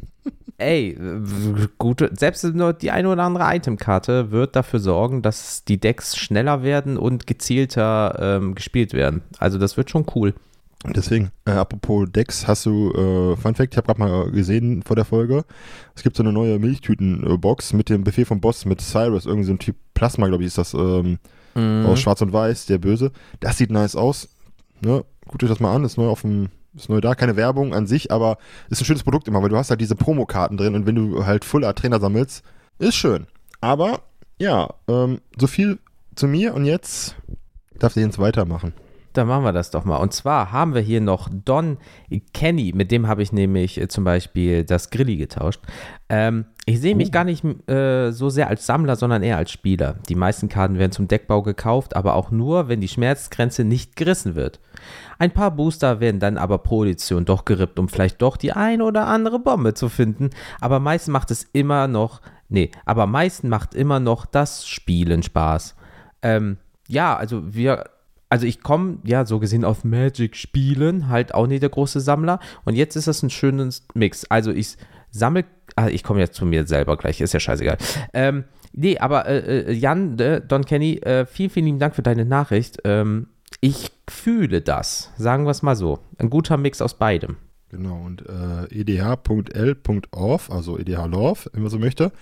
ey, 0.58 0.98
gute, 1.76 2.10
selbst 2.18 2.44
nur 2.44 2.72
die 2.72 2.90
eine 2.90 3.10
oder 3.10 3.24
andere 3.24 3.54
Itemkarte 3.54 4.30
wird 4.30 4.56
dafür 4.56 4.80
sorgen, 4.80 5.20
dass 5.20 5.64
die 5.64 5.78
Decks 5.78 6.16
schneller 6.16 6.62
werden 6.62 6.96
und 6.96 7.26
gezielter 7.26 8.16
ähm, 8.18 8.54
gespielt 8.54 8.94
werden. 8.94 9.22
Also 9.38 9.58
das 9.58 9.76
wird 9.76 9.90
schon 9.90 10.06
cool. 10.14 10.32
Deswegen, 10.94 11.30
äh, 11.44 11.50
apropos 11.50 12.08
Decks, 12.10 12.46
hast 12.46 12.64
du, 12.64 12.90
äh, 12.92 13.36
Fun 13.36 13.54
Fact, 13.54 13.74
ich 13.74 13.76
habe 13.76 13.86
gerade 13.86 14.00
mal 14.00 14.30
gesehen 14.30 14.82
vor 14.82 14.96
der 14.96 15.04
Folge, 15.04 15.44
es 15.94 16.02
gibt 16.02 16.16
so 16.16 16.22
eine 16.22 16.32
neue 16.32 16.58
Milchtüten-Box 16.58 17.74
mit 17.74 17.90
dem 17.90 18.02
Befehl 18.02 18.24
vom 18.24 18.40
Boss 18.40 18.64
mit 18.64 18.80
Cyrus, 18.80 19.26
irgendwie 19.26 19.46
so 19.46 19.52
ein 19.52 19.58
Typ 19.58 19.76
Plasma, 19.92 20.26
glaube 20.28 20.42
ich, 20.44 20.48
ist 20.48 20.58
das, 20.58 20.72
ähm, 20.72 21.18
mhm. 21.54 21.84
aus 21.86 22.00
Schwarz 22.00 22.22
und 22.22 22.32
Weiß, 22.32 22.64
der 22.64 22.78
Böse. 22.78 23.10
Das 23.40 23.58
sieht 23.58 23.70
nice 23.70 23.94
aus. 23.94 24.28
Ne? 24.80 25.04
Guckt 25.26 25.42
euch 25.42 25.50
das 25.50 25.60
mal 25.60 25.74
an, 25.74 25.84
ist 25.84 25.98
neu 25.98 26.08
auf 26.08 26.22
dem, 26.22 26.48
ist 26.76 26.88
neu 26.88 27.00
da, 27.00 27.14
keine 27.14 27.36
Werbung 27.36 27.74
an 27.74 27.86
sich, 27.86 28.10
aber 28.12 28.38
ist 28.68 28.80
ein 28.80 28.84
schönes 28.84 29.02
Produkt 29.02 29.28
immer, 29.28 29.42
weil 29.42 29.48
du 29.48 29.56
hast 29.56 29.70
halt 29.70 29.80
diese 29.80 29.96
Promokarten 29.96 30.56
drin 30.56 30.74
und 30.74 30.86
wenn 30.86 30.94
du 30.94 31.26
halt 31.26 31.44
Full 31.44 31.64
Art 31.64 31.78
Trainer 31.78 32.00
sammelst, 32.00 32.44
ist 32.78 32.94
schön. 32.94 33.26
Aber, 33.60 34.00
ja, 34.38 34.68
ähm, 34.88 35.20
so 35.38 35.46
viel 35.46 35.78
zu 36.14 36.28
mir 36.28 36.54
und 36.54 36.64
jetzt 36.64 37.16
darf 37.78 37.96
ich 37.96 38.02
jetzt 38.02 38.18
weitermachen. 38.18 38.72
Dann 39.16 39.28
machen 39.28 39.44
wir 39.44 39.52
das 39.52 39.70
doch 39.70 39.86
mal. 39.86 39.96
Und 39.96 40.12
zwar 40.12 40.52
haben 40.52 40.74
wir 40.74 40.82
hier 40.82 41.00
noch 41.00 41.30
Don 41.32 41.78
Kenny, 42.34 42.72
mit 42.74 42.90
dem 42.90 43.06
habe 43.06 43.22
ich 43.22 43.32
nämlich 43.32 43.80
äh, 43.80 43.88
zum 43.88 44.04
Beispiel 44.04 44.64
das 44.64 44.90
Grilli 44.90 45.16
getauscht. 45.16 45.60
Ähm, 46.10 46.44
ich 46.66 46.80
sehe 46.80 46.94
mich 46.94 47.08
oh. 47.08 47.12
gar 47.12 47.24
nicht 47.24 47.42
äh, 47.68 48.10
so 48.10 48.28
sehr 48.28 48.48
als 48.48 48.66
Sammler, 48.66 48.96
sondern 48.96 49.22
eher 49.22 49.38
als 49.38 49.50
Spieler. 49.50 49.96
Die 50.10 50.14
meisten 50.14 50.50
Karten 50.50 50.78
werden 50.78 50.92
zum 50.92 51.08
Deckbau 51.08 51.42
gekauft, 51.42 51.96
aber 51.96 52.14
auch 52.14 52.30
nur, 52.30 52.68
wenn 52.68 52.82
die 52.82 52.88
Schmerzgrenze 52.88 53.64
nicht 53.64 53.96
gerissen 53.96 54.34
wird. 54.34 54.60
Ein 55.18 55.32
paar 55.32 55.50
Booster 55.50 56.00
werden 56.00 56.20
dann 56.20 56.38
aber 56.38 56.58
pro 56.58 56.84
Edition 56.84 57.24
doch 57.24 57.44
gerippt, 57.44 57.78
um 57.78 57.88
vielleicht 57.88 58.22
doch 58.22 58.36
die 58.36 58.52
ein 58.52 58.82
oder 58.82 59.06
andere 59.06 59.38
Bombe 59.38 59.74
zu 59.74 59.88
finden. 59.88 60.30
Aber 60.60 60.80
meistens 60.80 61.12
macht 61.12 61.30
es 61.30 61.44
immer 61.52 61.88
noch, 61.88 62.20
nee, 62.48 62.70
aber 62.84 63.06
meisten 63.06 63.48
macht 63.48 63.74
immer 63.74 64.00
noch 64.00 64.26
das 64.26 64.66
Spielen 64.66 65.22
Spaß. 65.22 65.74
Ähm, 66.22 66.58
ja, 66.88 67.16
also 67.16 67.54
wir 67.54 67.84
also 68.28 68.46
ich 68.46 68.62
komme 68.62 68.98
ja 69.04 69.24
so 69.24 69.38
gesehen 69.38 69.64
auf 69.64 69.84
Magic-Spielen, 69.84 71.08
halt 71.08 71.34
auch 71.34 71.46
nicht 71.46 71.62
der 71.62 71.70
große 71.70 72.00
Sammler. 72.00 72.40
Und 72.64 72.74
jetzt 72.74 72.96
ist 72.96 73.06
das 73.06 73.22
ein 73.22 73.30
schönes 73.30 73.86
Mix. 73.94 74.24
Also 74.24 74.50
ich 74.50 74.76
sammle, 75.10 75.44
ah, 75.76 75.88
ich 75.88 76.02
komme 76.02 76.20
jetzt 76.20 76.34
zu 76.34 76.44
mir 76.44 76.66
selber 76.66 76.96
gleich, 76.96 77.20
ist 77.20 77.34
ja 77.34 77.40
scheißegal. 77.40 77.78
Ähm, 78.12 78.44
nee, 78.72 78.98
aber 78.98 79.26
äh, 79.26 79.70
äh 79.70 79.72
Jan, 79.72 80.18
äh, 80.18 80.40
Don 80.40 80.64
Kenny, 80.64 80.96
äh, 80.96 81.26
vielen, 81.26 81.50
vielen 81.50 81.66
lieben 81.66 81.78
Dank 81.78 81.94
für 81.94 82.02
deine 82.02 82.24
Nachricht. 82.24 82.78
Ähm, 82.84 83.28
ich 83.60 83.92
fühle 84.08 84.60
das, 84.60 85.12
sagen 85.16 85.44
wir 85.44 85.50
es 85.50 85.62
mal 85.62 85.76
so. 85.76 85.98
Ein 86.18 86.30
guter 86.30 86.56
Mix 86.56 86.80
aus 86.80 86.94
beidem. 86.94 87.36
Genau, 87.70 88.02
und 88.04 88.24
äh, 88.28 88.80
edh.l.orf, 88.80 90.50
also 90.50 90.78
edh-love, 90.78 91.50
wenn 91.52 91.62
man 91.62 91.70
so 91.70 91.78
möchte. 91.78 92.12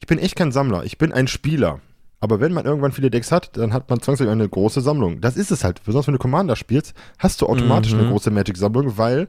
Ich 0.00 0.06
bin 0.06 0.18
echt 0.18 0.36
kein 0.36 0.52
Sammler, 0.52 0.84
ich 0.84 0.98
bin 0.98 1.12
ein 1.12 1.26
Spieler. 1.26 1.80
Aber 2.20 2.40
wenn 2.40 2.52
man 2.52 2.64
irgendwann 2.64 2.92
viele 2.92 3.10
Decks 3.10 3.32
hat, 3.32 3.56
dann 3.56 3.72
hat 3.72 3.90
man 3.90 4.00
zwangsläufig 4.00 4.32
eine 4.32 4.48
große 4.48 4.80
Sammlung. 4.80 5.20
Das 5.20 5.36
ist 5.36 5.50
es 5.50 5.62
halt. 5.62 5.82
Besonders 5.84 6.06
wenn 6.06 6.14
du 6.14 6.18
Commander 6.18 6.56
spielst, 6.56 6.94
hast 7.18 7.40
du 7.40 7.46
automatisch 7.46 7.92
mhm. 7.92 8.00
eine 8.00 8.08
große 8.08 8.30
Magic-Sammlung, 8.30 8.96
weil, 8.96 9.28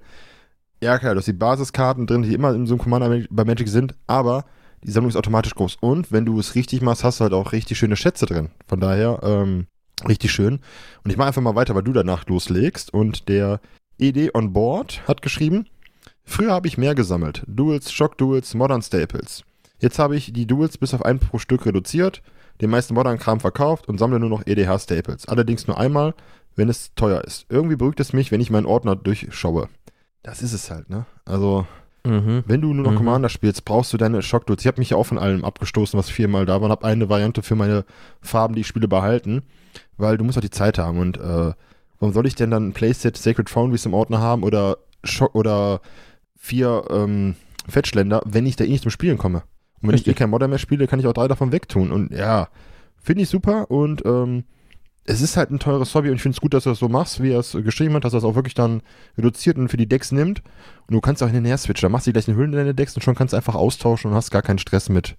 ja 0.82 0.98
klar, 0.98 1.14
du 1.14 1.20
hast 1.20 1.28
die 1.28 1.34
Basiskarten 1.34 2.08
drin, 2.08 2.24
die 2.24 2.34
immer 2.34 2.54
in 2.54 2.68
so 2.68 2.76
einem 2.76 2.82
Commander 2.82 3.26
bei 3.30 3.44
Magic 3.44 3.68
sind, 3.68 3.96
aber 4.08 4.46
die 4.84 4.92
Sammlung 4.92 5.10
ist 5.10 5.18
automatisch 5.18 5.56
groß. 5.56 5.78
Und 5.82 6.12
wenn 6.12 6.26
du 6.26 6.40
es 6.40 6.56
richtig 6.56 6.82
machst, 6.82 7.04
hast 7.04 7.20
du 7.20 7.24
halt 7.24 7.34
auch 7.34 7.52
richtig 7.52 7.78
schöne 7.78 7.96
Schätze 7.96 8.28
drin. 8.28 8.50
Von 8.68 8.80
daher, 8.80 9.20
ähm, 9.24 9.68
richtig 10.08 10.32
schön. 10.32 10.60
Und 11.04 11.12
ich 11.12 11.18
mache 11.18 11.28
einfach 11.28 11.42
mal 11.42 11.56
weiter, 11.56 11.76
weil 11.76 11.84
du 11.84 11.94
danach 11.94 12.26
loslegst. 12.28 12.94
Und 12.94 13.30
der 13.30 13.60
ED 14.00 14.36
on 14.36 14.54
Board 14.54 15.02
hat 15.08 15.22
geschrieben, 15.22 15.68
früher 16.24 16.52
habe 16.52 16.68
ich 16.68 16.78
mehr 16.78 16.96
gesammelt. 16.96 17.44
Duels, 17.48 17.92
Shock 17.92 18.18
Duels, 18.18 18.54
Modern 18.54 18.82
Staples. 18.82 19.44
Jetzt 19.80 20.00
habe 20.00 20.16
ich 20.16 20.34
die 20.34 20.48
Duels 20.48 20.78
bis 20.78 20.94
auf 20.94 21.04
ein 21.04 21.20
pro 21.20 21.38
Stück 21.38 21.66
reduziert 21.66 22.22
den 22.62 22.70
meisten 22.70 22.94
Modern-Kram 22.94 23.40
verkauft 23.40 23.88
und 23.88 23.98
sammle 23.98 24.20
nur 24.20 24.30
noch 24.30 24.46
EDH-Staples. 24.46 25.28
Allerdings 25.28 25.68
nur 25.68 25.78
einmal, 25.78 26.14
wenn 26.56 26.70
es 26.70 26.94
teuer 26.96 27.22
ist. 27.22 27.46
Irgendwie 27.50 27.76
beruhigt 27.76 28.00
es 28.00 28.14
mich, 28.14 28.32
wenn 28.32 28.42
ich 28.42 28.50
meinen 28.50 28.66
Ordner 28.66 28.96
durchschaue. 28.96 29.68
Das 30.24 30.42
ist 30.42 30.54
es 30.54 30.72
halt, 30.72 30.90
ne? 30.90 31.06
Also, 31.26 31.68
mhm. 32.06 32.44
wenn 32.48 32.62
du 32.62 32.74
nur 32.74 32.86
noch 32.86 32.94
mhm. 32.94 32.98
Commander 32.98 33.30
spielst, 33.30 33.66
brauchst 33.66 33.92
du 33.94 33.98
deine 33.98 34.22
Shockdudes. 34.22 34.64
Ich 34.64 34.68
habe 34.68 34.80
mich 34.80 34.92
ja 34.92 34.98
auch 34.98 35.06
von 35.06 35.18
allem 35.18 35.44
abgestoßen, 35.44 35.98
was 35.98 36.10
viermal 36.10 36.46
da 36.46 36.54
war 36.54 36.64
und 36.64 36.72
habe 36.72 36.86
eine 36.86 37.10
Variante 37.10 37.44
für 37.44 37.56
meine 37.56 37.86
Farben, 38.22 38.56
die 38.56 38.62
ich 38.62 38.68
spiele, 38.68 38.88
behalten, 38.88 39.44
weil 39.98 40.18
du 40.18 40.24
musst 40.24 40.38
auch 40.38 40.42
die 40.42 40.50
Zeit 40.50 40.78
haben 40.78 41.00
und 41.00 41.18
äh, 41.18 41.54
warum 42.00 42.14
soll 42.14 42.28
ich 42.28 42.36
denn 42.36 42.52
dann 42.52 42.70
ein 42.70 42.74
Playset 42.74 43.18
Sacred 43.18 43.50
Foundries 43.50 43.86
im 43.86 43.94
Ordner 43.94 44.20
haben 44.20 44.44
oder 44.44 44.78
Schock 45.04 45.36
oder 45.36 45.82
vier 46.38 46.84
ähm, 46.90 47.36
Fetchländer, 47.68 48.22
wenn 48.26 48.46
ich 48.46 48.56
da 48.56 48.64
eh 48.64 48.70
nicht 48.70 48.84
zum 48.84 48.92
Spielen 48.92 49.18
komme? 49.18 49.44
Und 49.82 49.90
wenn 49.90 49.92
Richtig. 49.92 50.08
ich 50.08 50.16
eh 50.16 50.20
kein 50.20 50.30
Modder 50.30 50.48
mehr 50.48 50.60
spiele, 50.60 50.88
kann 50.88 51.00
ich 51.00 51.08
auch 51.08 51.14
drei 51.14 51.28
davon 51.28 51.52
wegtun. 51.52 51.92
Und 51.92 52.12
ja, 52.12 52.50
finde 52.98 53.24
ich 53.24 53.30
super 53.30 53.70
und 53.70 54.04
ähm, 54.06 54.46
es 55.08 55.22
ist 55.22 55.38
halt 55.38 55.52
ein 55.52 55.60
teures 55.60 55.94
Hobby 55.94 56.10
und 56.10 56.16
ich 56.16 56.22
finde 56.24 56.36
es 56.36 56.42
gut, 56.42 56.54
dass 56.54 56.64
du 56.64 56.72
das 56.72 56.80
so 56.80 56.90
machst, 56.90 57.22
wie 57.22 57.32
er 57.32 57.40
es 57.40 57.52
geschrieben 57.52 57.94
hat, 57.94 58.04
dass 58.04 58.14
er 58.14 58.18
es 58.18 58.24
auch 58.24 58.34
wirklich 58.34 58.56
dann 58.56 58.82
reduziert 59.18 59.58
und 59.58 59.70
für 59.70 59.78
die 59.78 59.88
Decks 59.88 60.12
nimmt. 60.12 60.42
Und 60.88 60.96
du 60.96 61.00
kannst 61.00 61.22
auch 61.22 61.28
hin 61.28 61.38
und 61.38 61.46
her 61.46 61.60
switchen. 61.60 61.86
Da 61.86 61.92
machst 61.92 62.08
du 62.08 62.12
gleich 62.12 62.28
eine 62.28 62.36
Hüllen 62.36 62.54
in 62.54 62.58
deine 62.58 62.74
Decks 62.74 62.96
und 62.96 63.04
schon 63.04 63.14
kannst 63.14 63.34
du 63.34 63.38
einfach 63.38 63.54
austauschen 63.54 64.10
und 64.10 64.18
hast 64.18 64.32
gar 64.32 64.42
keinen 64.42 64.58
Stress 64.58 64.90
mit. 64.90 65.16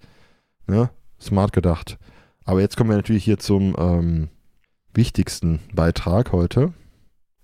Ne? 0.67 0.89
Smart 1.21 1.53
gedacht. 1.53 1.97
Aber 2.43 2.59
jetzt 2.59 2.75
kommen 2.75 2.89
wir 2.89 2.97
natürlich 2.97 3.23
hier 3.23 3.37
zum 3.37 3.75
ähm, 3.79 4.29
wichtigsten 4.97 5.59
Beitrag 5.73 6.33
heute. 6.33 6.73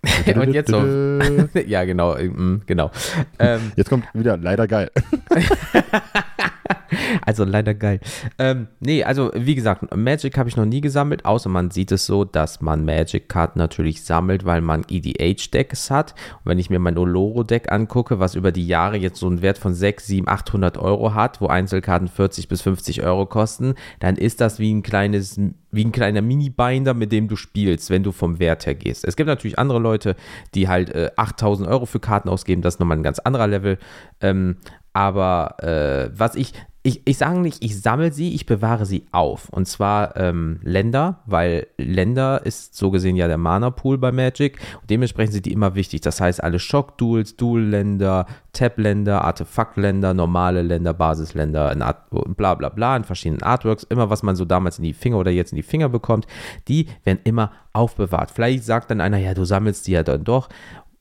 und 0.35 0.53
jetzt 0.53 0.69
so. 0.69 0.79
ja, 1.65 1.85
genau, 1.85 2.17
mm, 2.17 2.63
genau. 2.65 2.91
Ähm, 3.39 3.71
jetzt 3.77 3.89
kommt 3.89 4.05
wieder 4.13 4.35
leider 4.35 4.67
geil. 4.67 4.91
Also 7.25 7.43
leider 7.43 7.73
geil. 7.73 7.99
Ähm, 8.37 8.67
nee, 8.79 9.03
also 9.03 9.31
wie 9.35 9.55
gesagt, 9.55 9.95
Magic 9.95 10.37
habe 10.37 10.49
ich 10.49 10.57
noch 10.57 10.65
nie 10.65 10.81
gesammelt, 10.81 11.25
außer 11.25 11.49
man 11.49 11.71
sieht 11.71 11.91
es 11.91 12.05
so, 12.05 12.25
dass 12.25 12.61
man 12.61 12.85
Magic-Karten 12.85 13.59
natürlich 13.59 14.03
sammelt, 14.03 14.45
weil 14.45 14.61
man 14.61 14.85
EDH-Decks 14.89 15.89
hat. 15.91 16.13
Und 16.43 16.49
wenn 16.49 16.59
ich 16.59 16.69
mir 16.69 16.79
mein 16.79 16.97
Oloro-Deck 16.97 17.71
angucke, 17.71 18.19
was 18.19 18.35
über 18.35 18.51
die 18.51 18.67
Jahre 18.67 18.97
jetzt 18.97 19.19
so 19.19 19.27
einen 19.27 19.41
Wert 19.41 19.57
von 19.57 19.73
6, 19.73 20.05
7, 20.05 20.27
800 20.27 20.77
Euro 20.77 21.13
hat, 21.13 21.41
wo 21.41 21.47
Einzelkarten 21.47 22.07
40 22.07 22.47
bis 22.47 22.61
50 22.61 23.03
Euro 23.03 23.25
kosten, 23.25 23.75
dann 23.99 24.15
ist 24.15 24.41
das 24.41 24.59
wie 24.59 24.73
ein 24.73 24.83
kleines, 24.83 25.39
wie 25.71 25.85
ein 25.85 25.91
kleiner 25.91 26.21
Mini-Binder, 26.21 26.93
mit 26.93 27.11
dem 27.11 27.27
du 27.27 27.35
spielst, 27.35 27.89
wenn 27.89 28.03
du 28.03 28.11
vom 28.11 28.39
Wert 28.39 28.65
her 28.65 28.75
gehst. 28.75 29.05
Es 29.05 29.15
gibt 29.15 29.27
natürlich 29.27 29.59
andere 29.59 29.79
Leute, 29.79 30.15
die 30.55 30.67
halt 30.67 30.89
äh, 30.89 31.11
8000 31.15 31.67
Euro 31.69 31.85
für 31.85 31.99
Karten 31.99 32.29
ausgeben, 32.29 32.61
das 32.61 32.75
ist 32.75 32.79
nochmal 32.79 32.97
ein 32.97 33.03
ganz 33.03 33.19
anderer 33.19 33.47
Level. 33.47 33.77
Ähm, 34.21 34.57
aber 34.93 35.55
äh, 35.63 36.11
was 36.15 36.35
ich, 36.35 36.53
ich, 36.85 37.01
ich 37.05 37.17
sage 37.17 37.39
nicht, 37.39 37.63
ich 37.63 37.81
sammle 37.81 38.11
sie, 38.11 38.33
ich 38.33 38.45
bewahre 38.45 38.85
sie 38.85 39.05
auf. 39.13 39.47
Und 39.47 39.69
zwar 39.69 40.17
ähm, 40.17 40.59
Länder, 40.63 41.21
weil 41.25 41.67
Länder 41.77 42.45
ist 42.45 42.75
so 42.75 42.91
gesehen 42.91 43.15
ja 43.15 43.27
der 43.27 43.37
Mana-Pool 43.37 43.97
bei 43.97 44.11
Magic. 44.11 44.59
Und 44.81 44.89
dementsprechend 44.89 45.31
sind 45.31 45.45
die 45.45 45.53
immer 45.53 45.75
wichtig. 45.75 46.01
Das 46.01 46.19
heißt, 46.19 46.43
alle 46.43 46.59
Shock-Duels, 46.59 47.37
Duel-Länder, 47.37 48.25
Tab-Länder, 48.51 49.23
Artefakt-Länder, 49.23 50.13
normale 50.13 50.61
Länder, 50.61 50.93
Basisländer, 50.93 51.71
in 51.71 51.81
Art, 51.81 52.09
bla 52.35 52.53
bla 52.55 52.67
bla, 52.67 52.97
in 52.97 53.05
verschiedenen 53.05 53.43
Artworks, 53.43 53.83
immer 53.83 54.09
was 54.09 54.21
man 54.21 54.35
so 54.35 54.43
damals 54.43 54.77
in 54.77 54.83
die 54.83 54.93
Finger 54.93 55.19
oder 55.19 55.31
jetzt 55.31 55.53
in 55.53 55.55
die 55.55 55.63
Finger 55.63 55.87
bekommt, 55.87 56.27
die 56.67 56.87
werden 57.05 57.19
immer 57.23 57.53
aufbewahrt. 57.71 58.29
Vielleicht 58.29 58.65
sagt 58.65 58.91
dann 58.91 58.99
einer, 58.99 59.19
ja, 59.19 59.33
du 59.33 59.45
sammelst 59.45 59.87
die 59.87 59.93
ja 59.93 60.03
dann 60.03 60.25
doch. 60.25 60.49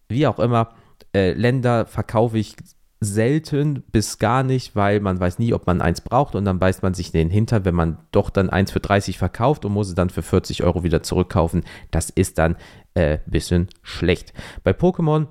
Wie 0.09 0.29
auch 0.29 0.39
immer, 0.39 0.69
äh, 1.13 1.33
Länder 1.33 1.87
verkaufe 1.87 2.39
ich 2.39 2.55
selten 3.03 3.83
bis 3.93 4.19
gar 4.19 4.43
nicht, 4.43 4.77
weil 4.77 5.01
man 5.01 5.19
weiß 5.19 5.39
nie, 5.39 5.53
ob 5.53 5.67
man 5.67 5.81
eins 5.81 6.01
braucht 6.01 6.35
und 6.35 6.45
dann 6.45 6.59
beißt 6.59 6.83
man 6.83 6.95
sich 6.95 7.13
den 7.13 7.31
Hinter, 7.31 7.65
wenn 7.65 7.75
man 7.75 7.99
doch 8.13 8.31
dann 8.31 8.51
eins 8.51 8.71
für 8.71 8.81
30 8.81 9.19
verkauft 9.19 9.65
und 9.65 9.73
muss 9.73 9.89
es 9.89 9.95
dann 9.95 10.11
für 10.11 10.23
40 10.23 10.63
Euro 10.63 10.85
wieder 10.85 11.03
zurückkaufen. 11.03 11.65
Das 11.91 12.11
ist 12.11 12.39
dann 12.39 12.57
ein 12.95 13.03
äh, 13.03 13.19
bisschen 13.27 13.69
schlecht. 13.83 14.33
Bei 14.65 14.73
Pokémon 14.73 15.27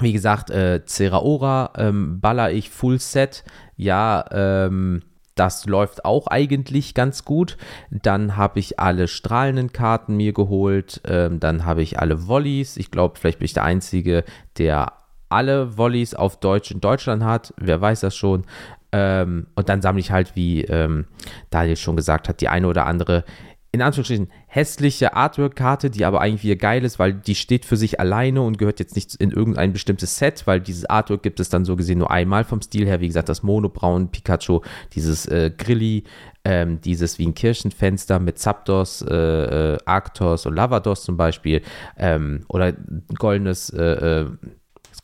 wie 0.00 0.12
gesagt, 0.12 0.50
äh, 0.50 0.84
Ceraora 0.84 1.72
ähm, 1.78 2.20
baller 2.20 2.52
ich 2.52 2.70
Full 2.70 3.00
Set. 3.00 3.44
Ja, 3.76 4.24
ähm, 4.30 5.02
das 5.34 5.66
läuft 5.66 6.04
auch 6.04 6.26
eigentlich 6.26 6.94
ganz 6.94 7.24
gut. 7.24 7.56
Dann 7.90 8.36
habe 8.36 8.58
ich 8.58 8.80
alle 8.80 9.08
strahlenden 9.08 9.72
Karten 9.72 10.16
mir 10.16 10.32
geholt. 10.32 11.00
Ähm, 11.06 11.40
dann 11.40 11.64
habe 11.64 11.82
ich 11.82 11.98
alle 11.98 12.26
Volleys. 12.26 12.76
Ich 12.76 12.90
glaube, 12.90 13.18
vielleicht 13.18 13.38
bin 13.38 13.46
ich 13.46 13.52
der 13.52 13.64
Einzige, 13.64 14.24
der 14.58 14.92
alle 15.28 15.76
Volleys 15.76 16.14
auf 16.14 16.38
Deutsch 16.40 16.70
in 16.70 16.80
Deutschland 16.80 17.24
hat. 17.24 17.54
Wer 17.58 17.80
weiß 17.80 18.00
das 18.00 18.16
schon. 18.16 18.44
Ähm, 18.92 19.48
und 19.54 19.68
dann 19.68 19.82
sammle 19.82 20.00
ich 20.00 20.10
halt, 20.10 20.36
wie 20.36 20.62
ähm, 20.62 21.06
Daniel 21.50 21.76
schon 21.76 21.96
gesagt 21.96 22.28
hat, 22.28 22.40
die 22.40 22.48
eine 22.48 22.68
oder 22.68 22.86
andere, 22.86 23.24
in 23.72 23.82
Anführungsstrichen, 23.82 24.28
hässliche 24.46 25.14
Artwork-Karte, 25.14 25.90
die 25.90 26.04
aber 26.04 26.20
eigentlich 26.20 26.44
wieder 26.44 26.56
geil 26.56 26.84
ist, 26.84 26.98
weil 26.98 27.12
die 27.12 27.34
steht 27.34 27.64
für 27.64 27.76
sich 27.76 28.00
alleine 28.00 28.42
und 28.42 28.58
gehört 28.58 28.78
jetzt 28.80 28.94
nicht 28.94 29.14
in 29.16 29.32
irgendein 29.32 29.72
bestimmtes 29.72 30.16
Set, 30.16 30.46
weil 30.46 30.60
dieses 30.60 30.86
Artwork 30.86 31.22
gibt 31.22 31.40
es 31.40 31.50
dann 31.50 31.64
so 31.64 31.76
gesehen 31.76 31.98
nur 31.98 32.10
einmal 32.10 32.44
vom 32.44 32.62
Stil 32.62 32.86
her. 32.86 33.00
Wie 33.00 33.08
gesagt, 33.08 33.28
das 33.28 33.42
Monobraun 33.42 34.10
Pikachu, 34.10 34.60
dieses 34.94 35.26
äh, 35.26 35.50
Grilli, 35.54 36.04
ähm, 36.44 36.80
dieses 36.80 37.18
wie 37.18 37.26
ein 37.26 37.34
Kirchenfenster 37.34 38.20
mit 38.20 38.38
Zapdos, 38.38 39.02
äh, 39.02 39.14
äh, 39.14 39.78
Arctos 39.84 40.46
und 40.46 40.54
Lavados 40.54 41.02
zum 41.02 41.16
Beispiel, 41.16 41.60
ähm, 41.98 42.44
oder 42.48 42.72
goldenes, 43.18 43.68
äh, 43.70 43.82
äh 44.22 44.26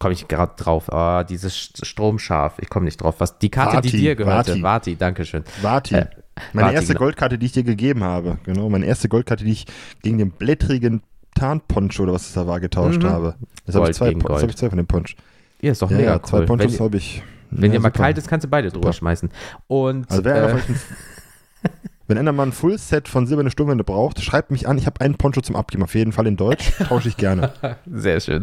komme 0.02 0.14
ich 0.14 0.26
gerade 0.26 0.52
drauf. 0.56 0.88
Oh, 0.90 1.22
dieses 1.22 1.70
Stromscharf, 1.80 2.58
ich 2.60 2.68
komme 2.68 2.86
nicht 2.86 3.00
drauf. 3.00 3.16
Was 3.18 3.38
die 3.38 3.50
Karte, 3.50 3.76
Vati, 3.76 3.90
die 3.92 3.98
dir 3.98 4.16
gehörte, 4.16 4.50
Vati, 4.50 4.62
Vati 4.62 4.96
dankeschön. 4.96 5.44
Vati. 5.62 5.94
Äh, 5.94 6.06
meine 6.52 6.66
Vati, 6.66 6.74
erste 6.74 6.92
genau. 6.94 7.04
Goldkarte, 7.04 7.38
die 7.38 7.46
ich 7.46 7.52
dir 7.52 7.62
gegeben 7.62 8.02
habe. 8.02 8.38
Genau, 8.42 8.68
meine 8.68 8.84
erste 8.84 9.08
Goldkarte, 9.08 9.44
die 9.44 9.52
ich 9.52 9.66
gegen 10.02 10.18
den 10.18 10.32
blättrigen 10.32 11.02
Tarnponcho 11.36 12.02
oder 12.02 12.14
was 12.14 12.26
es 12.26 12.32
da 12.32 12.48
war, 12.48 12.58
getauscht 12.58 13.04
mhm. 13.04 13.10
habe. 13.10 13.34
Jetzt 13.64 13.76
habe 13.76 13.90
ich, 13.90 13.96
zwei, 13.96 14.12
hab 14.12 14.50
ich 14.50 14.56
zwei 14.56 14.70
von 14.70 14.76
dem 14.76 14.88
Ponch. 14.88 15.16
Ja, 15.60 15.70
ist 15.70 15.82
doch 15.82 15.90
ja, 15.92 15.96
mega 15.96 16.10
ja, 16.10 16.16
cool. 16.16 16.28
Zwei 16.28 16.40
Ponchos 16.46 16.80
habe 16.80 16.96
ich. 16.96 17.22
Wenn 17.52 17.70
ja, 17.70 17.78
dir 17.78 17.82
mal 17.82 17.90
kalt 17.90 18.18
ist, 18.18 18.28
kannst 18.28 18.44
du 18.44 18.48
beide 18.48 18.70
drüber 18.70 18.92
schmeißen. 18.92 19.30
Und, 19.68 20.10
also 20.10 20.24
wer 20.24 20.56
äh, 20.56 20.58
Wenn 22.06 22.18
einer 22.18 22.32
mal 22.32 22.44
ein 22.44 22.52
Full-Set 22.52 23.08
von 23.08 23.26
Silberne 23.26 23.50
Sturmwände 23.50 23.84
braucht, 23.84 24.22
schreibt 24.22 24.50
mich 24.50 24.68
an. 24.68 24.78
Ich 24.78 24.86
habe 24.86 25.00
einen 25.00 25.16
Poncho 25.16 25.40
zum 25.40 25.56
Abgeben. 25.56 25.82
Auf 25.82 25.94
jeden 25.94 26.12
Fall 26.12 26.26
in 26.26 26.36
Deutsch. 26.36 26.72
Tausche 26.88 27.08
ich 27.08 27.16
gerne. 27.16 27.52
Sehr 27.90 28.20
schön. 28.20 28.42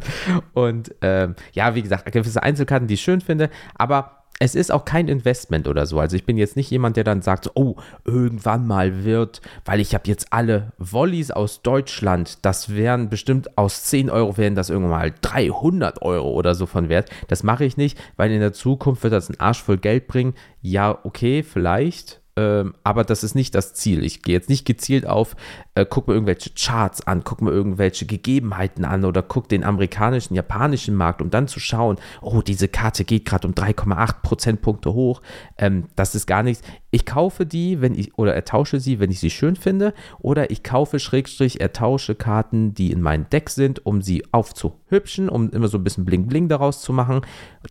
Und 0.53 0.93
ähm, 1.01 1.35
ja, 1.53 1.75
wie 1.75 1.81
gesagt, 1.81 2.11
gewisse 2.11 2.43
Einzelkarten, 2.43 2.87
die 2.87 2.95
ich 2.95 3.01
schön 3.01 3.21
finde. 3.21 3.49
Aber 3.75 4.19
es 4.39 4.55
ist 4.55 4.71
auch 4.71 4.85
kein 4.85 5.09
Investment 5.09 5.67
oder 5.67 5.85
so. 5.85 5.99
Also 5.99 6.15
ich 6.15 6.25
bin 6.25 6.37
jetzt 6.37 6.55
nicht 6.55 6.71
jemand, 6.71 6.95
der 6.95 7.03
dann 7.03 7.21
sagt, 7.21 7.51
oh, 7.55 7.75
irgendwann 8.05 8.65
mal 8.65 9.03
wird, 9.03 9.41
weil 9.65 9.81
ich 9.81 9.93
habe 9.93 10.07
jetzt 10.07 10.31
alle 10.31 10.71
Volleys 10.77 11.29
aus 11.29 11.61
Deutschland, 11.61 12.45
das 12.45 12.73
wären 12.73 13.09
bestimmt 13.09 13.57
aus 13.57 13.83
10 13.83 14.09
Euro, 14.09 14.37
wären 14.37 14.55
das 14.55 14.69
irgendwann 14.69 14.91
mal 14.91 15.13
300 15.21 16.01
Euro 16.01 16.31
oder 16.31 16.55
so 16.55 16.65
von 16.65 16.87
Wert. 16.87 17.09
Das 17.27 17.43
mache 17.43 17.65
ich 17.65 17.75
nicht, 17.75 17.99
weil 18.15 18.31
in 18.31 18.39
der 18.39 18.53
Zukunft 18.53 19.03
wird 19.03 19.13
das 19.13 19.29
einen 19.29 19.41
Arsch 19.41 19.61
voll 19.61 19.77
Geld 19.77 20.07
bringen. 20.07 20.33
Ja, 20.61 20.97
okay, 21.03 21.43
vielleicht. 21.43 22.18
Ähm, 22.35 22.73
aber 22.83 23.03
das 23.03 23.23
ist 23.23 23.35
nicht 23.35 23.55
das 23.55 23.73
Ziel. 23.73 24.03
Ich 24.03 24.21
gehe 24.21 24.33
jetzt 24.33 24.49
nicht 24.49 24.65
gezielt 24.65 25.05
auf, 25.05 25.35
äh, 25.75 25.85
guck 25.87 26.07
mir 26.07 26.13
irgendwelche 26.13 26.51
Charts 26.51 27.05
an, 27.05 27.23
guck 27.23 27.41
mir 27.41 27.51
irgendwelche 27.51 28.05
Gegebenheiten 28.05 28.85
an 28.85 29.03
oder 29.03 29.21
guck 29.21 29.49
den 29.49 29.63
amerikanischen, 29.63 30.35
japanischen 30.35 30.95
Markt, 30.95 31.21
um 31.21 31.29
dann 31.29 31.47
zu 31.47 31.59
schauen, 31.59 31.97
oh, 32.21 32.41
diese 32.41 32.67
Karte 32.67 33.03
geht 33.03 33.25
gerade 33.25 33.47
um 33.47 33.53
3,8 33.53 34.21
Prozentpunkte 34.21 34.93
hoch. 34.93 35.21
Ähm, 35.57 35.85
das 35.95 36.15
ist 36.15 36.27
gar 36.27 36.43
nichts. 36.43 36.63
Ich 36.91 37.05
kaufe 37.05 37.45
die, 37.45 37.81
wenn 37.81 37.93
ich, 37.95 38.17
oder 38.17 38.33
ertausche 38.33 38.79
sie, 38.79 38.99
wenn 38.99 39.11
ich 39.11 39.19
sie 39.19 39.29
schön 39.31 39.55
finde, 39.55 39.93
oder 40.19 40.49
ich 40.51 40.63
kaufe 40.63 40.99
Schrägstrich, 40.99 41.59
ertausche 41.59 42.15
Karten, 42.15 42.73
die 42.73 42.91
in 42.91 43.01
meinem 43.01 43.29
Deck 43.29 43.49
sind, 43.49 43.85
um 43.85 44.01
sie 44.01 44.23
aufzuhübschen, 44.31 45.29
um 45.29 45.49
immer 45.51 45.67
so 45.67 45.77
ein 45.77 45.83
bisschen 45.83 46.05
Bling-Bling 46.05 46.47
daraus 46.47 46.81
zu 46.81 46.93
machen. 46.93 47.21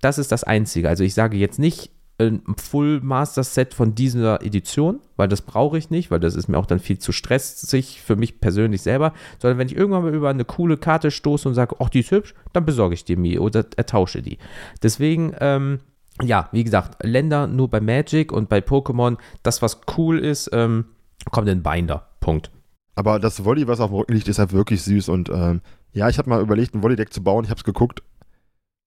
Das 0.01 0.19
ist 0.19 0.31
das 0.31 0.45
Einzige. 0.45 0.89
Also 0.89 1.05
ich 1.05 1.15
sage 1.15 1.37
jetzt 1.37 1.59
nicht, 1.59 1.91
ein 2.19 2.43
Full 2.57 3.01
Master 3.01 3.45
Set 3.45 3.75
von 3.75 3.95
dieser 3.95 4.43
Edition, 4.43 5.01
weil 5.17 5.29
das 5.29 5.43
brauche 5.43 5.79
ich 5.79 5.91
nicht, 5.91 6.11
weil 6.11 6.19
das 6.19 6.35
ist 6.35 6.49
mir 6.49 6.59
auch 6.59 6.67
dann 6.67 6.81
viel 6.81 6.99
zu 6.99 7.13
stressig 7.13 8.03
für 8.03 8.17
mich 8.17 8.41
persönlich 8.41 8.83
selber, 8.83 9.13
sondern 9.39 9.59
wenn 9.59 9.69
ich 9.69 9.77
irgendwann 9.77 10.03
mal 10.03 10.15
über 10.15 10.29
eine 10.29 10.45
coole 10.45 10.77
Karte 10.77 11.11
stoße 11.11 11.49
und 11.49 11.55
sage, 11.55 11.77
ach, 11.79 11.89
die 11.89 12.01
ist 12.01 12.11
hübsch, 12.11 12.35
dann 12.53 12.65
besorge 12.65 12.95
ich 12.95 13.05
die 13.05 13.17
mir 13.17 13.41
oder 13.41 13.65
ertausche 13.77 14.21
die. 14.21 14.39
Deswegen, 14.83 15.33
ähm, 15.41 15.79
ja, 16.21 16.49
wie 16.51 16.65
gesagt, 16.65 17.05
Länder 17.05 17.47
nur 17.47 17.69
bei 17.69 17.81
Magic 17.81 18.33
und 18.33 18.49
bei 18.49 18.59
Pokémon, 18.59 19.17
das, 19.45 19.63
was 19.63 19.81
cool 19.97 20.19
ist, 20.19 20.51
ähm, 20.53 20.87
kommt 21.31 21.49
in 21.49 21.63
Binder. 21.63 22.09
Punkt. 22.21 22.51
Aber 22.97 23.21
das 23.21 23.45
Volley, 23.45 23.69
was 23.69 23.79
auf 23.79 23.91
dem 23.91 23.97
Rücken 23.97 24.15
liegt, 24.15 24.27
ist 24.27 24.41
halt 24.41 24.53
wirklich 24.53 24.83
süß 24.83 25.09
und 25.09 25.29
ähm, 25.29 25.61
ja, 25.93 26.09
ich 26.09 26.19
habe 26.19 26.29
mal 26.29 26.43
überlegt, 26.43 26.75
ein 26.75 26.83
Volley-Deck 26.83 27.13
zu 27.13 27.23
bauen. 27.23 27.45
Ich 27.45 27.51
habe 27.51 27.59
es 27.59 27.65
geguckt 27.65 28.03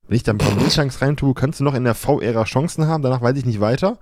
wenn 0.08 0.16
ich 0.16 0.24
da 0.24 0.32
ein 0.34 0.38
paar 0.38 0.56
Milchtanks 0.56 1.02
reintue, 1.02 1.34
kannst 1.34 1.60
du 1.60 1.64
noch 1.64 1.74
in 1.74 1.84
der 1.84 1.96
V-Ära 1.96 2.44
Chancen 2.44 2.88
haben. 2.88 3.04
Danach 3.04 3.22
weiß 3.22 3.38
ich 3.38 3.46
nicht 3.46 3.62
weiter. 3.62 3.98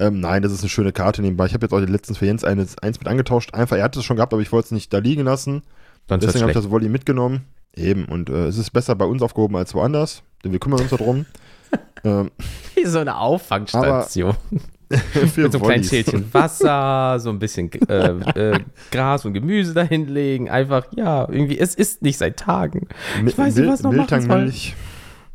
Ähm, 0.00 0.20
nein, 0.20 0.42
das 0.42 0.52
ist 0.52 0.60
eine 0.60 0.68
schöne 0.68 0.92
Karte 0.92 1.22
nebenbei. 1.22 1.46
Ich 1.46 1.54
habe 1.54 1.64
jetzt 1.64 1.72
auch 1.72 1.78
letztens 1.78 2.18
für 2.18 2.26
Jens 2.26 2.42
eines, 2.42 2.78
eins 2.78 2.98
mit 2.98 3.06
angetauscht. 3.06 3.54
Einfach, 3.54 3.76
er 3.76 3.84
hat 3.84 3.96
es 3.96 4.04
schon 4.04 4.16
gehabt, 4.16 4.32
aber 4.32 4.42
ich 4.42 4.50
wollte 4.50 4.66
es 4.66 4.70
nicht 4.72 4.92
da 4.92 4.98
liegen 4.98 5.24
lassen. 5.24 5.62
Dann 6.08 6.20
Deswegen 6.20 6.42
habe 6.42 6.50
ich 6.50 6.56
das 6.56 6.70
Volley 6.70 6.88
mitgenommen. 6.88 7.44
Eben, 7.76 8.04
und 8.06 8.28
äh, 8.30 8.46
es 8.46 8.58
ist 8.58 8.70
besser 8.70 8.94
bei 8.94 9.04
uns 9.04 9.22
aufgehoben 9.22 9.56
als 9.56 9.74
woanders, 9.74 10.22
denn 10.44 10.52
wir 10.52 10.58
kümmern 10.58 10.80
uns 10.80 10.90
darum. 10.90 11.26
ähm, 12.04 12.30
Wie 12.74 12.86
so 12.86 12.98
eine 12.98 13.16
Auffangstation. 13.16 14.34
Mit 14.50 14.62
so 15.34 15.42
einem 15.42 15.62
kleinen 15.62 15.84
Schälchen 15.84 16.32
Wasser, 16.32 17.18
so 17.18 17.30
ein 17.30 17.38
bisschen 17.38 17.70
äh, 17.88 18.08
äh, 18.08 18.60
Gras 18.90 19.24
und 19.24 19.34
Gemüse 19.34 19.74
dahinlegen. 19.74 20.48
Einfach, 20.48 20.86
ja, 20.94 21.28
irgendwie, 21.28 21.58
es 21.58 21.74
ist 21.74 22.02
nicht 22.02 22.18
seit 22.18 22.36
Tagen. 22.36 22.88
Ich 23.26 23.36
weiß 23.36 23.56
nicht, 23.56 23.68
was 23.68 23.82
noch 23.82 23.92
machen 23.92 24.20
soll. 24.20 24.42
Milch. 24.42 24.74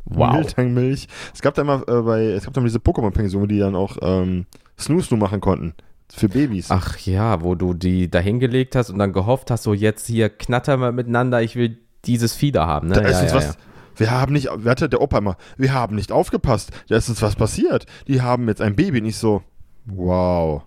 Wow. 0.04 0.56
Milch. 0.56 1.08
Es 1.32 1.42
gab 1.42 1.54
da 1.54 1.62
immer 1.62 1.86
äh, 1.88 2.02
bei, 2.02 2.24
es 2.24 2.44
gab 2.44 2.54
da 2.54 2.60
diese 2.60 2.78
Pokémon-Pension, 2.78 3.48
die 3.48 3.58
dann 3.58 3.74
auch 3.74 3.96
ähm, 4.02 4.46
Snoo 4.78 5.16
machen 5.16 5.40
konnten. 5.40 5.74
Für 6.12 6.28
Babys. 6.28 6.70
Ach 6.70 6.98
ja, 6.98 7.42
wo 7.42 7.54
du 7.54 7.74
die 7.74 8.10
da 8.10 8.18
hingelegt 8.18 8.74
hast 8.74 8.90
und 8.90 8.98
dann 8.98 9.12
gehofft 9.12 9.50
hast, 9.50 9.62
so 9.62 9.74
jetzt 9.74 10.06
hier 10.06 10.28
knattern 10.28 10.80
wir 10.80 10.92
miteinander, 10.92 11.40
ich 11.42 11.54
will 11.54 11.78
dieses 12.04 12.34
Fieder 12.34 12.66
haben. 12.66 12.88
Ne? 12.88 12.94
Da 12.94 13.02
ist 13.02 13.12
ja, 13.12 13.22
uns 13.22 13.30
ja, 13.30 13.36
was, 13.36 13.46
ja. 13.46 13.54
Wir 13.96 14.10
haben 14.10 14.32
nicht, 14.32 14.48
wer 14.52 14.72
hatte 14.72 14.88
der 14.88 15.02
Opa 15.02 15.18
immer, 15.18 15.36
wir 15.56 15.72
haben 15.72 15.94
nicht 15.94 16.10
aufgepasst, 16.10 16.70
da 16.88 16.96
ist 16.96 17.08
uns 17.08 17.22
was 17.22 17.36
passiert. 17.36 17.86
Die 18.08 18.22
haben 18.22 18.48
jetzt 18.48 18.60
ein 18.60 18.74
Baby, 18.74 19.00
nicht 19.00 19.18
so, 19.18 19.42
wow. 19.84 20.62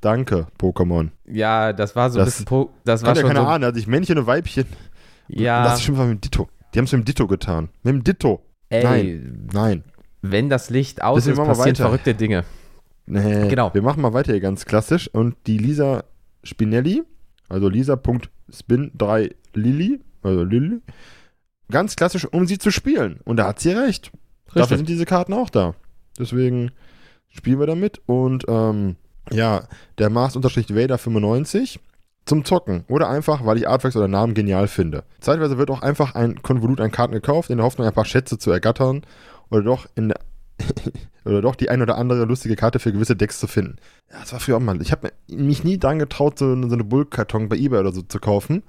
Danke, 0.00 0.46
Pokémon. 0.58 1.10
Ja, 1.26 1.72
das 1.72 1.94
war 1.94 2.10
so 2.10 2.18
das, 2.18 2.26
ein 2.26 2.30
bisschen. 2.30 2.44
Po 2.46 2.70
das 2.84 3.02
war 3.02 3.14
schon 3.14 3.26
ja 3.26 3.28
keine 3.28 3.44
so 3.44 3.46
Ahnung, 3.46 3.66
also 3.66 3.78
ich 3.78 3.86
Männchen 3.86 4.18
und 4.18 4.26
Weibchen. 4.26 4.64
Ja. 5.28 5.62
Das 5.62 5.74
ist 5.74 5.84
schon 5.84 5.96
mal 5.96 6.06
mit 6.06 6.18
dem 6.18 6.20
Ditto. 6.22 6.48
Die 6.72 6.78
haben 6.78 6.86
es 6.86 6.92
mit 6.92 7.02
dem 7.02 7.04
Ditto 7.04 7.26
getan. 7.26 7.68
Mit 7.82 7.94
dem 7.94 8.04
Ditto. 8.04 8.42
Ey, 8.70 8.82
nein, 8.82 9.48
nein. 9.52 9.84
Wenn 10.22 10.48
das 10.48 10.70
Licht 10.70 11.02
aus 11.02 11.26
ist, 11.26 11.36
passieren 11.36 11.76
verrückte 11.76 12.14
Dinge. 12.14 12.44
Nee, 13.06 13.48
genau. 13.48 13.74
Wir 13.74 13.82
machen 13.82 14.02
mal 14.02 14.12
weiter 14.12 14.32
hier 14.32 14.40
ganz 14.40 14.64
klassisch. 14.64 15.08
Und 15.08 15.36
die 15.46 15.58
Lisa 15.58 16.04
Spinelli, 16.44 17.02
also 17.48 17.68
Lisa.spin3 17.68 19.34
Lilly, 19.54 20.00
also 20.22 20.44
Lilly, 20.44 20.80
ganz 21.70 21.96
klassisch, 21.96 22.26
um 22.26 22.46
sie 22.46 22.58
zu 22.58 22.70
spielen. 22.70 23.20
Und 23.24 23.38
da 23.38 23.48
hat 23.48 23.60
sie 23.60 23.72
recht. 23.72 24.12
Richtig. 24.46 24.62
Dafür 24.62 24.76
sind 24.76 24.88
diese 24.88 25.04
Karten 25.04 25.32
auch 25.32 25.50
da. 25.50 25.74
Deswegen 26.18 26.70
spielen 27.28 27.60
wir 27.60 27.66
damit 27.66 28.00
und 28.06 28.44
ähm, 28.48 28.96
ja, 29.32 29.68
der 29.98 30.10
Mars-Vader 30.10 30.98
95 30.98 31.80
zum 32.26 32.44
Zocken 32.44 32.84
oder 32.88 33.08
einfach, 33.08 33.44
weil 33.44 33.56
ich 33.58 33.68
Artworks 33.68 33.96
oder 33.96 34.08
Namen 34.08 34.34
genial 34.34 34.68
finde. 34.68 35.04
Zeitweise 35.20 35.58
wird 35.58 35.70
auch 35.70 35.82
einfach 35.82 36.14
ein 36.14 36.42
Konvolut 36.42 36.80
an 36.80 36.90
Karten 36.92 37.14
gekauft, 37.14 37.50
in 37.50 37.56
der 37.56 37.66
Hoffnung, 37.66 37.86
ein 37.86 37.92
paar 37.94 38.04
Schätze 38.04 38.38
zu 38.38 38.50
ergattern 38.50 39.02
oder 39.50 39.62
doch 39.62 39.86
in 39.94 40.08
der 40.10 40.18
oder 41.24 41.40
doch 41.40 41.54
die 41.56 41.70
ein 41.70 41.80
oder 41.82 41.96
andere 41.96 42.24
lustige 42.24 42.54
Karte 42.56 42.78
für 42.78 42.92
gewisse 42.92 43.16
Decks 43.16 43.40
zu 43.40 43.46
finden. 43.46 43.76
Ja, 44.12 44.20
das 44.20 44.32
war 44.32 44.40
früher 44.40 44.56
auch 44.56 44.60
mal. 44.60 44.80
Ich 44.82 44.92
habe 44.92 45.10
mich 45.28 45.64
nie 45.64 45.78
dran 45.78 45.98
getraut, 45.98 46.38
so, 46.38 46.54
so 46.68 46.74
eine 46.74 46.84
Bulk-Karton 46.84 47.48
bei 47.48 47.56
eBay 47.56 47.80
oder 47.80 47.92
so 47.92 48.02
zu 48.02 48.18
kaufen, 48.18 48.62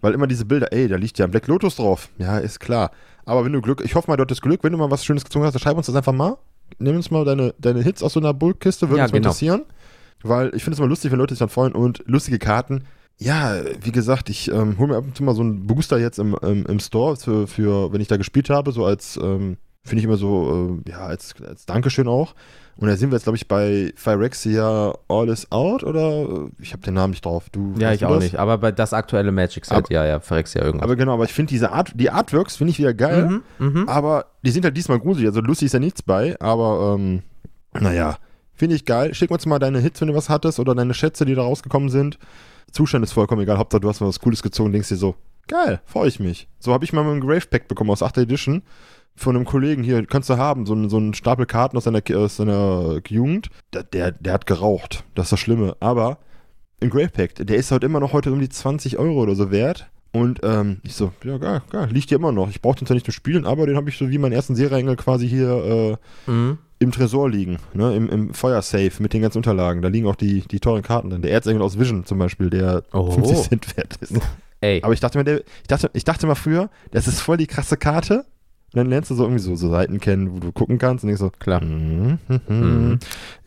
weil 0.00 0.12
immer 0.12 0.26
diese 0.26 0.44
Bilder, 0.44 0.72
ey, 0.72 0.88
da 0.88 0.96
liegt 0.96 1.18
ja 1.18 1.24
ein 1.24 1.30
Black 1.30 1.46
Lotus 1.46 1.76
drauf. 1.76 2.08
Ja, 2.18 2.38
ist 2.38 2.58
klar. 2.60 2.90
Aber 3.24 3.44
wenn 3.44 3.52
du 3.52 3.60
Glück, 3.60 3.80
ich 3.84 3.94
hoffe 3.94 4.10
mal, 4.10 4.16
du 4.16 4.22
hattest 4.22 4.42
Glück, 4.42 4.62
wenn 4.64 4.72
du 4.72 4.78
mal 4.78 4.90
was 4.90 5.04
Schönes 5.04 5.24
gezogen 5.24 5.44
hast, 5.44 5.54
dann 5.54 5.60
schreib 5.60 5.76
uns 5.76 5.86
das 5.86 5.94
einfach 5.94 6.12
mal. 6.12 6.36
Nimm 6.78 6.96
uns 6.96 7.10
mal 7.12 7.24
deine, 7.24 7.54
deine 7.58 7.80
Hits 7.82 8.02
aus 8.02 8.14
so 8.14 8.20
einer 8.20 8.34
Bulk-Kiste, 8.34 8.88
würde 8.88 8.98
Ja, 8.98 9.04
uns 9.04 9.12
genau. 9.12 9.28
interessieren. 9.28 9.62
Weil 10.28 10.54
ich 10.54 10.62
finde 10.64 10.74
es 10.74 10.78
immer 10.78 10.88
lustig, 10.88 11.10
wenn 11.12 11.18
Leute 11.18 11.34
sich 11.34 11.38
dann 11.40 11.48
freuen 11.48 11.72
und 11.74 12.02
lustige 12.06 12.38
Karten. 12.38 12.84
Ja, 13.18 13.54
wie 13.82 13.92
gesagt, 13.92 14.28
ich 14.28 14.50
ähm, 14.50 14.78
hole 14.78 14.88
mir 14.88 14.96
ab 14.98 15.04
und 15.04 15.16
zu 15.16 15.22
mal 15.24 15.34
so 15.34 15.40
einen 15.40 15.66
Booster 15.66 15.98
jetzt 15.98 16.18
im, 16.18 16.36
im, 16.42 16.66
im 16.66 16.78
Store 16.80 17.16
für, 17.16 17.46
für, 17.46 17.92
wenn 17.92 18.00
ich 18.02 18.08
da 18.08 18.16
gespielt 18.18 18.50
habe, 18.50 18.72
so 18.72 18.84
als, 18.84 19.16
ähm, 19.22 19.56
finde 19.84 20.00
ich 20.00 20.04
immer 20.04 20.16
so, 20.18 20.80
äh, 20.86 20.90
ja, 20.90 20.98
als, 20.98 21.34
als 21.46 21.64
Dankeschön 21.64 22.08
auch. 22.08 22.34
Und 22.78 22.88
da 22.88 22.96
sind 22.98 23.10
wir 23.10 23.16
jetzt, 23.16 23.22
glaube 23.22 23.36
ich, 23.38 23.48
bei 23.48 23.94
Phyrexia 23.96 24.92
All 25.08 25.28
is 25.30 25.50
Out 25.50 25.82
oder 25.82 26.28
äh, 26.28 26.50
ich 26.60 26.72
habe 26.74 26.82
den 26.82 26.92
Namen 26.92 27.12
nicht 27.12 27.24
drauf. 27.24 27.48
Du, 27.50 27.72
Ja, 27.78 27.92
ich 27.92 28.00
du 28.00 28.06
auch 28.06 28.16
das? 28.16 28.24
nicht. 28.24 28.36
Aber 28.36 28.58
bei 28.58 28.70
das 28.70 28.92
aktuelle 28.92 29.32
Magic-Set, 29.32 29.74
Aber- 29.76 29.90
ja, 29.92 30.04
ja, 30.04 30.18
ja 30.18 30.62
irgendwas. 30.62 30.82
Aber 30.82 30.96
genau, 30.96 31.14
aber 31.14 31.24
ich 31.24 31.32
finde 31.32 31.48
diese 31.50 31.72
Art, 31.72 31.92
die 31.94 32.10
Artworks 32.10 32.56
finde 32.56 32.72
ich 32.72 32.78
wieder 32.78 32.92
geil, 32.92 33.40
Mhm, 33.58 33.66
mhm. 33.66 33.88
aber 33.88 34.26
die 34.44 34.50
sind 34.50 34.64
halt 34.66 34.76
diesmal 34.76 34.98
gruselig. 34.98 35.28
Also 35.28 35.40
lustig 35.40 35.66
ist 35.66 35.72
ja 35.72 35.78
nichts 35.78 36.02
bei, 36.02 36.38
aber 36.38 36.96
ähm, 36.98 37.22
naja, 37.72 38.18
finde 38.56 38.74
ich 38.76 38.84
geil. 38.84 39.14
Schick 39.14 39.30
uns 39.30 39.46
mal 39.46 39.58
deine 39.58 39.78
Hits, 39.80 40.00
wenn 40.00 40.08
du 40.08 40.14
was 40.14 40.28
hattest 40.28 40.58
oder 40.58 40.74
deine 40.74 40.94
Schätze, 40.94 41.24
die 41.24 41.34
da 41.34 41.42
rausgekommen 41.42 41.88
sind. 41.88 42.18
Zustand 42.72 43.04
ist 43.04 43.12
vollkommen 43.12 43.42
egal. 43.42 43.58
Hauptsache, 43.58 43.80
du 43.80 43.88
hast 43.88 44.00
mal 44.00 44.08
was 44.08 44.20
Cooles 44.20 44.42
gezogen 44.42 44.66
und 44.68 44.72
denkst 44.72 44.88
dir 44.88 44.96
so, 44.96 45.14
geil, 45.46 45.80
freue 45.84 46.08
ich 46.08 46.18
mich. 46.20 46.48
So 46.58 46.72
habe 46.72 46.84
ich 46.84 46.92
mal 46.92 47.04
einen 47.04 47.20
Grave 47.20 47.46
Pack 47.48 47.68
bekommen 47.68 47.90
aus 47.90 48.02
8. 48.02 48.18
Edition 48.18 48.62
von 49.14 49.34
einem 49.36 49.44
Kollegen 49.46 49.82
hier, 49.82 50.04
kannst 50.04 50.28
du 50.28 50.36
haben, 50.36 50.66
so, 50.66 50.74
einen- 50.74 50.90
so 50.90 50.96
einen 50.98 51.14
Stapel 51.14 51.46
Karten 51.46 51.76
aus 51.76 51.84
seiner, 51.84 52.02
aus 52.16 52.36
seiner 52.36 53.00
Jugend. 53.08 53.48
Der, 53.72 53.82
der, 53.84 54.12
der 54.12 54.32
hat 54.34 54.46
geraucht, 54.46 55.04
das 55.14 55.26
ist 55.26 55.32
das 55.32 55.40
Schlimme. 55.40 55.76
Aber 55.80 56.18
ein 56.82 56.90
Grave 56.90 57.08
Pack, 57.08 57.36
der 57.36 57.56
ist 57.56 57.70
halt 57.70 57.82
immer 57.84 58.00
noch 58.00 58.12
heute 58.12 58.30
um 58.32 58.40
die 58.40 58.48
20 58.50 58.98
Euro 58.98 59.22
oder 59.22 59.34
so 59.34 59.50
wert. 59.50 59.86
Und 60.12 60.40
ähm, 60.42 60.80
ich 60.82 60.94
so, 60.94 61.12
ja, 61.24 61.36
geil, 61.38 61.62
geil, 61.70 61.88
liegt 61.90 62.08
hier 62.08 62.16
immer 62.18 62.32
noch. 62.32 62.48
Ich 62.50 62.60
brauche 62.62 62.76
den 62.76 62.86
zwar 62.86 62.94
nicht 62.94 63.04
zum 63.06 63.12
Spielen, 63.12 63.46
aber 63.46 63.66
den 63.66 63.76
habe 63.76 63.88
ich 63.90 63.96
so 63.98 64.08
wie 64.10 64.18
meinen 64.18 64.32
ersten 64.32 64.54
Serienengel 64.56 64.96
quasi 64.96 65.28
hier 65.28 65.98
äh, 66.26 66.30
Mhm. 66.30 66.58
Im 66.78 66.92
Tresor 66.92 67.30
liegen, 67.30 67.56
ne, 67.74 67.94
im, 67.96 68.08
im 68.10 68.34
Feuersafe 68.34 69.02
mit 69.02 69.12
den 69.12 69.22
ganzen 69.22 69.38
Unterlagen. 69.38 69.80
Da 69.82 69.88
liegen 69.88 70.06
auch 70.06 70.16
die, 70.16 70.40
die 70.42 70.60
teuren 70.60 70.82
Karten 70.82 71.10
drin. 71.10 71.22
Der 71.22 71.30
Erzengel 71.32 71.62
aus 71.62 71.78
Vision 71.78 72.04
zum 72.04 72.18
Beispiel, 72.18 72.50
der 72.50 72.82
Oh. 72.92 73.10
50 73.10 73.48
Cent 73.48 73.76
wert 73.76 73.96
ist. 74.00 74.12
Ey, 74.60 74.82
Aber 74.82 74.92
ich 74.92 75.00
dachte 75.00 75.18
mir, 75.18 75.24
der, 75.24 75.38
ich 75.62 75.68
dachte, 75.68 75.90
ich 75.92 76.04
dachte 76.04 76.26
mal 76.26 76.34
früher, 76.34 76.68
das 76.90 77.08
ist 77.08 77.20
voll 77.20 77.36
die 77.38 77.46
krasse 77.46 77.76
Karte. 77.76 78.24
Und 78.72 78.78
dann 78.80 78.88
lernst 78.88 79.10
du 79.10 79.14
so 79.14 79.22
irgendwie 79.24 79.40
so, 79.42 79.54
so 79.56 79.70
Seiten 79.70 80.00
kennen, 80.00 80.32
wo 80.34 80.38
du 80.38 80.52
gucken 80.52 80.76
kannst 80.78 81.04
und 81.04 81.08
denkst 81.08 81.20
so, 81.20 81.30
klar. 81.30 81.62
mhm, 81.64 82.18
mhm. 82.28 82.40
Mhm. 82.48 82.98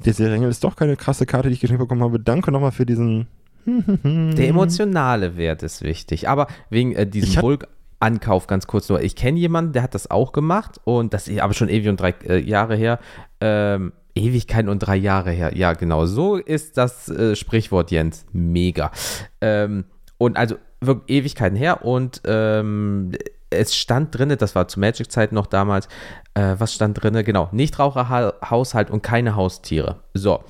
der 0.05 0.13
Serienengel 0.13 0.49
ist 0.49 0.63
doch 0.63 0.75
keine 0.75 0.95
krasse 0.95 1.25
Karte, 1.25 1.49
die 1.49 1.53
ich 1.55 1.59
geschenkt 1.59 1.81
bekommen 1.81 2.01
habe. 2.03 2.19
Danke 2.19 2.51
nochmal 2.51 2.71
für 2.71 2.85
diesen. 2.85 3.27
Der 3.67 4.47
emotionale 4.47 5.35
Wert 5.37 5.61
ist 5.63 5.83
wichtig. 5.83 6.27
Aber 6.29 6.47
wegen 6.69 6.93
äh, 6.93 7.05
diesem 7.05 7.35
hab- 7.35 7.67
Bulk-Ankauf 7.99 8.47
ganz 8.47 8.67
kurz 8.67 8.89
nur. 8.89 9.01
Ich 9.01 9.15
kenne 9.15 9.39
jemanden, 9.39 9.73
der 9.73 9.83
hat 9.83 9.95
das 9.95 10.09
auch 10.09 10.31
gemacht 10.31 10.79
und 10.83 11.13
das 11.13 11.27
ist 11.27 11.39
aber 11.39 11.53
schon 11.53 11.69
ewig 11.69 11.89
und 11.89 11.99
drei 11.99 12.13
äh, 12.25 12.39
Jahre 12.39 12.75
her. 12.75 12.99
Ähm, 13.41 13.93
Ewigkeiten 14.15 14.69
und 14.69 14.79
drei 14.79 14.95
Jahre 14.95 15.31
her. 15.31 15.55
Ja, 15.55 15.73
genau. 15.73 16.05
So 16.05 16.35
ist 16.35 16.77
das 16.77 17.09
äh, 17.09 17.35
Sprichwort, 17.35 17.91
Jens. 17.91 18.25
Mega. 18.33 18.91
Ähm, 19.39 19.85
und 20.17 20.35
also 20.35 20.55
wirklich 20.81 21.19
Ewigkeiten 21.19 21.57
her 21.57 21.85
und 21.85 22.21
ähm, 22.25 23.11
es 23.49 23.75
stand 23.75 24.17
drinne, 24.17 24.37
das 24.37 24.55
war 24.55 24.67
zu 24.67 24.79
Magic-Zeiten 24.79 25.35
noch 25.35 25.47
damals, 25.47 25.87
äh, 26.35 26.55
was 26.57 26.73
stand 26.73 27.01
drinne? 27.01 27.23
Genau, 27.23 27.49
Nichtraucherhaushalt 27.51 28.91
und 28.91 29.01
keine 29.01 29.35
Haustiere. 29.35 30.03
So. 30.13 30.43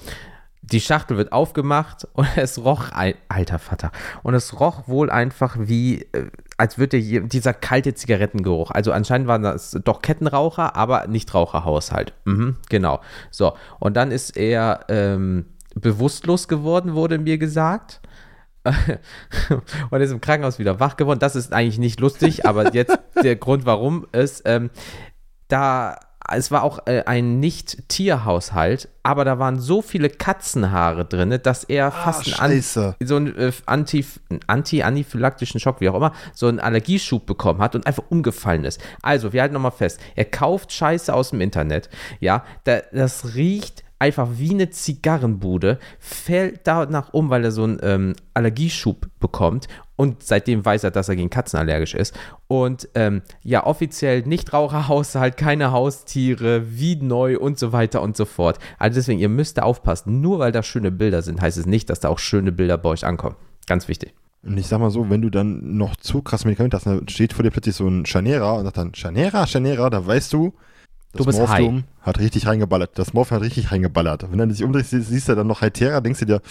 Die 0.62 0.82
Schachtel 0.82 1.18
wird 1.18 1.32
aufgemacht 1.32 2.08
und 2.14 2.28
es 2.36 2.64
roch, 2.64 2.92
alter 3.30 3.60
Vater, 3.60 3.92
und 4.24 4.34
es 4.34 4.60
roch 4.60 4.88
wohl 4.88 5.10
einfach 5.10 5.56
wie, 5.60 6.02
äh, 6.12 6.30
als 6.60 6.78
würde 6.78 7.02
dieser 7.02 7.54
kalte 7.54 7.93
Zigarettengeruch. 7.93 8.72
Also 8.72 8.91
anscheinend 8.91 9.28
waren 9.28 9.43
das 9.43 9.80
doch 9.84 10.02
Kettenraucher, 10.02 10.76
aber 10.76 11.08
Nichtraucherhaushalt. 11.08 12.13
Mhm, 12.26 12.58
genau. 12.69 13.00
So, 13.32 13.54
und 13.80 13.95
dann 13.95 14.12
ist 14.12 14.36
er 14.36 14.82
ähm, 14.89 15.45
bewusstlos 15.76 16.50
geworden, 16.50 16.95
wurde 16.95 17.17
mir 17.17 17.38
gesagt. 17.38 18.02
und 19.89 20.02
ist 20.02 20.12
im 20.12 20.19
Krankenhaus 20.19 20.60
wieder 20.60 20.82
wach 20.82 20.98
geworden. 20.98 21.19
Das 21.19 21.38
ist 21.38 21.54
eigentlich 21.54 21.80
nicht 21.80 22.02
lustig, 22.02 22.45
aber 22.45 22.74
jetzt 22.74 23.00
der 23.24 23.38
Grund, 23.38 23.65
warum 23.65 24.06
ist, 24.12 24.41
ähm, 24.43 24.69
da 25.48 25.98
es 26.34 26.52
war 26.52 26.63
auch 26.63 26.86
äh, 26.86 27.04
ein 27.06 27.39
Nicht-Tierhaushalt, 27.39 28.89
aber 29.04 29.26
da 29.26 29.39
waren 29.39 29.60
so 29.60 29.82
viele 29.82 30.10
Katzenhaare 30.10 31.06
drin, 31.06 31.38
dass 31.44 31.63
er 31.63 31.92
fast 31.92 32.39
einen 32.39 32.62
so 32.62 33.15
einen 33.15 33.36
äh, 33.38 33.52
Anti, 33.65 34.06
Anti-anaphylaktischen 34.48 35.60
Schock, 35.60 35.82
wie 35.82 35.89
auch 35.89 35.96
immer, 35.96 36.13
so 36.34 36.48
einen 36.48 36.60
Allergieschub 36.60 37.26
bekommen 37.26 37.62
hat 37.62 37.76
und 37.76 37.86
einfach 37.88 38.04
umgefallen 38.10 38.65
ist. 38.65 38.82
Also, 39.02 39.34
wir 39.34 39.42
halten 39.42 39.54
nochmal 39.54 39.72
fest, 39.72 40.00
er 40.15 40.26
kauft 40.26 40.72
Scheiße 40.72 41.13
aus 41.13 41.32
dem 41.32 41.42
Internet, 41.42 41.89
ja, 42.20 42.44
da, 42.63 42.80
das 42.92 43.36
riecht 43.36 43.84
einfach 44.00 44.30
wie 44.38 44.52
eine 44.52 44.70
Zigarrenbude, 44.70 45.78
fällt 46.00 46.62
danach 46.63 47.13
um, 47.13 47.30
weil 47.30 47.44
er 47.44 47.52
so 47.52 47.63
einen 47.63 47.80
ähm, 47.84 48.15
Allergieschub 48.34 49.08
bekommt 49.20 49.68
und 50.00 50.24
seitdem 50.24 50.64
weiß 50.64 50.86
er, 50.86 50.92
dass 50.92 51.10
er 51.10 51.18
gegen 51.18 51.30
Katzen 51.30 51.60
allergisch 51.60 51.94
ist. 51.94 52.18
Und 52.48 52.88
ähm, 52.96 53.22
ja, 53.44 53.66
offiziell 53.66 54.22
Nichtraucherhaushalt, 54.22 55.36
keine 55.36 55.74
Haustiere, 55.74 56.64
wie 56.80 56.96
neu 56.96 57.38
und 57.38 57.60
so 57.60 57.74
weiter 57.74 58.02
und 58.02 58.16
so 58.16 58.24
fort. 58.24 58.60
Also 58.78 58.96
deswegen, 58.96 59.20
ihr 59.20 59.28
müsst 59.28 59.58
da 59.58 59.64
aufpassen. 59.64 60.22
Nur 60.22 60.40
weil 60.40 60.54
da 60.54 60.64
schöne 60.64 60.90
Bilder 60.90 61.22
sind, 61.22 61.42
heißt 61.42 61.58
es 61.58 61.66
nicht, 61.66 61.90
dass 61.90 62.00
da 62.00 62.08
auch 62.08 62.18
schöne 62.18 62.54
Bilder 62.54 62.78
bei 62.78 62.88
euch 62.88 63.06
ankommen. 63.06 63.36
Ganz 63.68 63.90
wichtig. 63.90 64.14
Und 64.42 64.58
ich 64.58 64.68
sag 64.68 64.80
mal 64.80 64.90
so, 64.90 65.10
wenn 65.10 65.22
du 65.22 65.30
dann 65.30 65.76
noch 65.76 65.98
zu 65.98 66.22
krass 66.22 66.46
Medikamente 66.46 66.78
hast, 66.78 66.86
dann 66.86 67.06
steht 67.10 67.34
vor 67.34 67.44
dir 67.44 67.52
plötzlich 67.52 67.76
so 67.76 67.86
ein 67.86 68.06
Scharnierer 68.06 68.56
und 68.56 68.64
sagt 68.64 68.78
dann, 68.78 68.96
Scharnierer, 68.96 69.48
Scharnierer, 69.48 69.90
dann 69.90 70.08
weißt 70.08 70.32
du, 70.32 70.54
das 71.12 71.20
Du 71.20 71.26
bist 71.26 71.40
Morphium 71.40 71.84
hat 72.00 72.20
richtig 72.20 72.48
reingeballert. 72.48 72.98
Das 72.98 73.12
Morph 73.12 73.32
hat 73.32 73.42
richtig 73.42 73.74
reingeballert. 73.74 74.32
Wenn 74.32 74.38
du 74.38 74.48
dich 74.48 74.64
umdrehst, 74.64 74.92
siehst, 74.92 75.10
siehst 75.10 75.28
du 75.28 75.36
dann 75.36 75.48
noch 75.48 75.62
Hytera, 75.62 76.00
denkst 76.00 76.22
du 76.22 76.26
dir, 76.26 76.42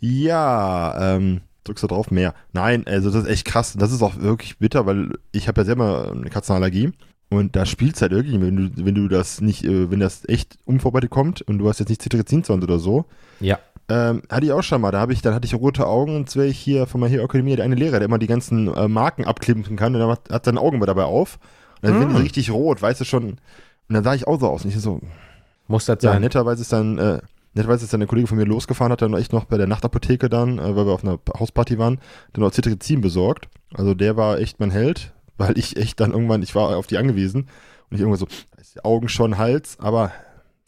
ja, 0.00 1.14
ähm, 1.16 1.42
drückst 1.68 1.84
du 1.84 1.88
drauf, 1.88 2.10
mehr. 2.10 2.34
Nein, 2.52 2.84
also 2.86 3.10
das 3.10 3.24
ist 3.24 3.28
echt 3.30 3.44
krass. 3.44 3.74
Das 3.78 3.92
ist 3.92 4.02
auch 4.02 4.18
wirklich 4.18 4.58
bitter, 4.58 4.86
weil 4.86 5.10
ich 5.32 5.46
habe 5.48 5.60
ja 5.60 5.64
selber 5.64 6.12
eine 6.14 6.30
Katzenallergie. 6.30 6.90
Und 7.30 7.56
da 7.56 7.66
spielt 7.66 7.94
es 7.96 8.02
halt 8.02 8.12
irgendwie, 8.12 8.40
wenn 8.40 8.56
du, 8.56 8.84
wenn 8.86 8.94
du 8.94 9.06
das 9.06 9.40
nicht, 9.42 9.64
äh, 9.64 9.90
wenn 9.90 10.00
das 10.00 10.26
echt 10.28 10.56
unvorbereitet 10.64 11.10
kommt 11.10 11.42
und 11.42 11.58
du 11.58 11.68
hast 11.68 11.78
jetzt 11.78 11.90
nicht 11.90 12.00
Cetirizin 12.02 12.42
oder 12.62 12.78
so, 12.78 13.04
Ja. 13.40 13.58
ähm, 13.90 14.22
hatte 14.30 14.46
ich 14.46 14.52
auch 14.52 14.62
schon 14.62 14.80
mal. 14.80 14.90
Da 14.92 15.00
habe 15.00 15.12
ich, 15.12 15.20
dann 15.20 15.34
hatte 15.34 15.44
ich 15.46 15.54
rote 15.54 15.86
Augen 15.86 16.16
und 16.16 16.34
wäre 16.36 16.46
ich 16.46 16.58
hier 16.58 16.86
von 16.86 17.00
meiner 17.02 17.22
Akademie 17.22 17.54
der 17.54 17.66
eine 17.66 17.74
Lehrer, 17.74 17.98
der 17.98 18.06
immer 18.06 18.18
die 18.18 18.26
ganzen 18.28 18.74
äh, 18.74 18.88
Marken 18.88 19.26
abkleben 19.26 19.62
kann 19.76 19.94
und 19.94 20.00
dann 20.00 20.10
hat, 20.10 20.30
hat 20.30 20.44
seine 20.46 20.58
Augen 20.60 20.80
dabei 20.80 21.04
auf. 21.04 21.38
Und 21.82 21.90
dann 21.90 22.08
Mm. 22.12 22.16
die 22.16 22.22
richtig 22.22 22.50
rot, 22.50 22.80
weißt 22.80 23.00
du 23.02 23.04
schon. 23.04 23.24
Und 23.24 23.38
dann 23.90 24.02
sah 24.04 24.14
ich 24.14 24.26
auch 24.26 24.40
so 24.40 24.48
aus. 24.48 24.64
Und 24.64 24.70
ich 24.74 24.80
so, 24.80 25.00
Muss 25.66 25.84
das 25.84 26.02
ja, 26.02 26.12
sein? 26.12 26.22
netterweise 26.22 26.62
ist 26.62 26.72
dann, 26.72 26.96
äh, 26.98 27.20
netterweise 27.54 27.84
ist 27.84 27.92
dann 27.92 28.00
der 28.00 28.08
Kollege 28.08 28.26
von 28.26 28.38
mir 28.38 28.44
losgefahren, 28.44 28.92
hat 28.92 29.02
dann 29.02 29.14
echt 29.14 29.32
noch 29.32 29.44
bei 29.44 29.56
der 29.56 29.66
Nachtapotheke 29.66 30.28
dann, 30.28 30.58
äh, 30.58 30.76
weil 30.76 30.86
wir 30.86 30.92
auf 30.92 31.04
einer 31.04 31.18
Hausparty 31.38 31.78
waren, 31.78 31.98
dann 32.32 32.44
noch 32.44 32.52
Cetirizin 32.52 33.00
besorgt. 33.00 33.48
Also 33.74 33.94
der 33.94 34.16
war 34.16 34.38
echt 34.38 34.60
mein 34.60 34.70
Held, 34.70 35.12
weil 35.36 35.58
ich 35.58 35.76
echt 35.76 36.00
dann 36.00 36.12
irgendwann, 36.12 36.42
ich 36.42 36.54
war 36.54 36.76
auf 36.76 36.86
die 36.86 36.98
angewiesen 36.98 37.48
und 37.90 37.96
ich 37.96 38.00
irgendwann 38.00 38.18
so, 38.18 38.28
Augen 38.84 39.08
schon 39.08 39.38
Hals, 39.38 39.76
aber 39.80 40.12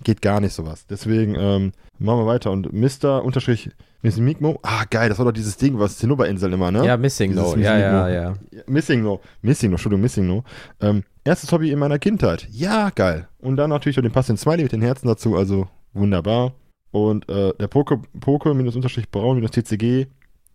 geht 0.02 0.22
gar 0.22 0.40
nicht 0.40 0.54
sowas. 0.54 0.86
Deswegen 0.88 1.34
ähm, 1.36 1.72
machen 1.98 2.20
wir 2.20 2.26
weiter. 2.26 2.50
Und 2.50 2.72
Mr. 2.72 3.22
Unterstrich 3.22 3.70
Miss 4.02 4.16
Migmo, 4.16 4.58
ah 4.62 4.84
geil, 4.88 5.10
das 5.10 5.18
war 5.18 5.26
doch 5.26 5.32
dieses 5.32 5.58
Ding, 5.58 5.78
was 5.78 5.98
Zinnoberinsel 5.98 6.50
immer, 6.52 6.70
ne? 6.70 6.86
Ja, 6.86 6.96
Missing 6.96 7.34
No. 7.34 7.54
Ja, 7.56 7.76
ja, 7.78 8.06
Missing 8.06 8.14
ja. 8.14 8.34
Ja, 8.50 8.62
Missing 8.66 9.02
No. 9.02 9.20
Missing 9.42 9.70
No, 9.70 9.74
Entschuldigung, 9.74 10.00
Missing 10.00 10.26
No. 10.26 10.44
Ähm, 10.80 11.04
erstes 11.22 11.52
Hobby 11.52 11.70
in 11.70 11.78
meiner 11.78 11.98
Kindheit. 11.98 12.48
Ja, 12.50 12.88
geil. 12.90 13.28
Und 13.40 13.56
dann 13.56 13.68
natürlich 13.68 13.96
noch 13.96 14.02
den 14.02 14.12
passenden 14.12 14.38
Smiley 14.38 14.62
mit 14.62 14.72
den 14.72 14.80
Herzen 14.80 15.06
dazu, 15.06 15.36
also 15.36 15.68
wunderbar. 15.92 16.52
Und 16.90 17.28
äh, 17.28 17.54
der 17.58 17.68
Poke, 17.68 18.00
Poke 18.20 18.54
minus 18.54 18.76
Unterstrich 18.76 19.10
Braun 19.10 19.36
minus 19.36 19.52
TCG, 19.52 20.06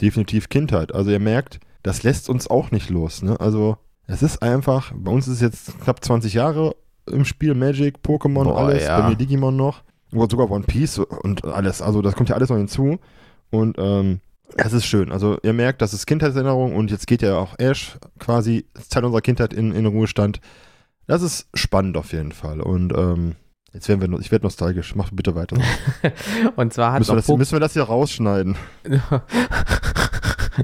definitiv 0.01 0.49
Kindheit. 0.49 0.93
Also 0.93 1.11
ihr 1.11 1.19
merkt, 1.19 1.59
das 1.83 2.03
lässt 2.03 2.29
uns 2.29 2.49
auch 2.49 2.71
nicht 2.71 2.89
los. 2.89 3.21
Ne? 3.21 3.39
Also 3.39 3.77
es 4.07 4.21
ist 4.21 4.41
einfach, 4.41 4.91
bei 4.95 5.11
uns 5.11 5.27
ist 5.27 5.35
es 5.35 5.41
jetzt 5.41 5.79
knapp 5.81 6.03
20 6.03 6.33
Jahre 6.33 6.75
im 7.09 7.25
Spiel 7.25 7.53
Magic, 7.53 7.99
Pokémon, 8.03 8.45
Boah, 8.45 8.57
alles, 8.57 8.83
ja. 8.83 8.99
bei 8.99 9.09
mir 9.09 9.15
Digimon 9.15 9.55
noch. 9.55 9.83
Oder 10.11 10.29
sogar 10.29 10.49
One 10.49 10.65
Piece 10.65 10.99
und 10.99 11.43
alles. 11.45 11.81
Also 11.81 12.01
das 12.01 12.15
kommt 12.15 12.29
ja 12.29 12.35
alles 12.35 12.49
noch 12.49 12.57
hinzu. 12.57 12.99
Und 13.49 13.77
ähm, 13.79 14.19
es 14.55 14.73
ist 14.73 14.85
schön. 14.85 15.11
Also 15.11 15.37
ihr 15.43 15.53
merkt, 15.53 15.81
das 15.81 15.93
ist 15.93 16.05
Kindheitserinnerung 16.05 16.75
und 16.75 16.91
jetzt 16.91 17.07
geht 17.07 17.21
ja 17.21 17.37
auch 17.37 17.57
Ash 17.57 17.97
quasi 18.19 18.65
Zeit 18.87 19.03
unserer 19.03 19.21
Kindheit 19.21 19.53
in, 19.53 19.73
in 19.73 19.85
Ruhestand. 19.85 20.39
Das 21.07 21.21
ist 21.21 21.47
spannend 21.53 21.97
auf 21.97 22.13
jeden 22.13 22.31
Fall. 22.31 22.61
Und 22.61 22.93
ähm, 22.95 23.35
Jetzt 23.75 23.89
werden 23.89 24.09
wir, 24.09 24.19
ich 24.21 24.31
werde 24.31 24.45
nostalgisch. 24.45 24.95
Mach 24.95 25.11
bitte 25.11 25.35
weiter. 25.35 25.57
Und 26.55 26.73
zwar 26.73 26.93
hat 26.93 26.99
Müssen 26.99 27.11
wir, 27.11 27.17
das, 27.17 27.27
müssen 27.27 27.51
wir 27.51 27.59
das 27.59 27.73
hier 27.73 27.83
rausschneiden? 27.83 28.55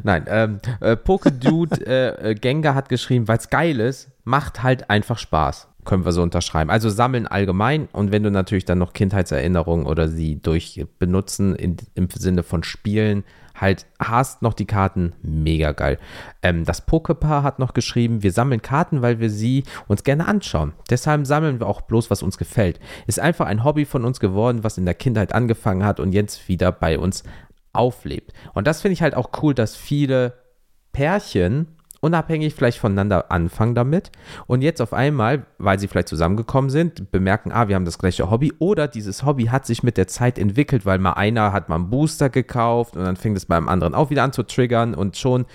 Nein, 0.03 0.23
ähm, 0.27 0.59
äh, 0.79 0.95
Pokedude 0.95 1.85
äh, 1.85 2.31
äh, 2.31 2.35
Gengar 2.35 2.73
hat 2.73 2.87
geschrieben, 2.87 3.27
weil 3.27 3.37
es 3.37 3.49
geil 3.49 3.81
ist, 3.81 4.09
macht 4.23 4.63
halt 4.63 4.89
einfach 4.89 5.17
Spaß. 5.17 5.67
Können 5.83 6.05
wir 6.05 6.13
so 6.13 6.21
unterschreiben. 6.21 6.69
Also 6.69 6.89
sammeln 6.89 7.27
allgemein 7.27 7.89
und 7.91 8.13
wenn 8.13 8.23
du 8.23 8.31
natürlich 8.31 8.63
dann 8.63 8.77
noch 8.77 8.93
Kindheitserinnerungen 8.93 9.85
oder 9.85 10.07
sie 10.07 10.41
durch 10.41 10.85
Benutzen 10.97 11.53
in, 11.53 11.75
im 11.95 12.07
Sinne 12.11 12.43
von 12.43 12.63
Spielen 12.63 13.25
halt 13.55 13.85
hast 13.99 14.41
noch 14.41 14.53
die 14.53 14.65
Karten, 14.65 15.13
mega 15.21 15.71
geil. 15.71 15.97
Ähm, 16.41 16.65
das 16.65 16.85
Pokepaar 16.85 17.43
hat 17.43 17.59
noch 17.59 17.73
geschrieben, 17.73 18.23
wir 18.23 18.31
sammeln 18.31 18.61
Karten, 18.61 19.01
weil 19.01 19.19
wir 19.19 19.29
sie 19.29 19.63
uns 19.87 20.03
gerne 20.03 20.27
anschauen. 20.27 20.73
Deshalb 20.89 21.25
sammeln 21.25 21.59
wir 21.59 21.67
auch 21.67 21.81
bloß, 21.81 22.09
was 22.09 22.23
uns 22.23 22.37
gefällt. 22.37 22.79
Ist 23.07 23.19
einfach 23.19 23.47
ein 23.47 23.63
Hobby 23.63 23.85
von 23.85 24.05
uns 24.05 24.19
geworden, 24.19 24.63
was 24.63 24.77
in 24.77 24.85
der 24.85 24.95
Kindheit 24.95 25.33
angefangen 25.33 25.83
hat 25.83 25.99
und 25.99 26.13
jetzt 26.13 26.47
wieder 26.47 26.71
bei 26.71 26.97
uns 26.97 27.23
auflebt. 27.73 28.33
Und 28.53 28.67
das 28.67 28.81
finde 28.81 28.93
ich 28.93 29.01
halt 29.01 29.15
auch 29.15 29.29
cool, 29.41 29.53
dass 29.53 29.75
viele 29.75 30.33
Pärchen 30.91 31.67
unabhängig 32.01 32.53
vielleicht 32.53 32.79
voneinander 32.79 33.31
anfangen 33.31 33.75
damit. 33.75 34.11
Und 34.47 34.61
jetzt 34.61 34.81
auf 34.81 34.91
einmal, 34.91 35.45
weil 35.57 35.79
sie 35.79 35.87
vielleicht 35.87 36.09
zusammengekommen 36.09 36.69
sind, 36.69 37.11
bemerken, 37.11 37.51
ah, 37.51 37.67
wir 37.67 37.75
haben 37.75 37.85
das 37.85 37.99
gleiche 37.99 38.29
Hobby. 38.29 38.53
Oder 38.59 38.87
dieses 38.87 39.23
Hobby 39.23 39.45
hat 39.45 39.65
sich 39.65 39.83
mit 39.83 39.97
der 39.97 40.07
Zeit 40.07 40.37
entwickelt, 40.37 40.85
weil 40.85 40.99
mal 40.99 41.13
einer 41.13 41.53
hat 41.53 41.69
mal 41.69 41.75
einen 41.75 41.89
Booster 41.89 42.29
gekauft 42.29 42.97
und 42.97 43.05
dann 43.05 43.15
fängt 43.15 43.37
es 43.37 43.45
beim 43.45 43.69
anderen 43.69 43.93
auch 43.93 44.09
wieder 44.09 44.23
an 44.23 44.33
zu 44.33 44.43
triggern 44.43 44.93
und 44.93 45.15
schon, 45.15 45.45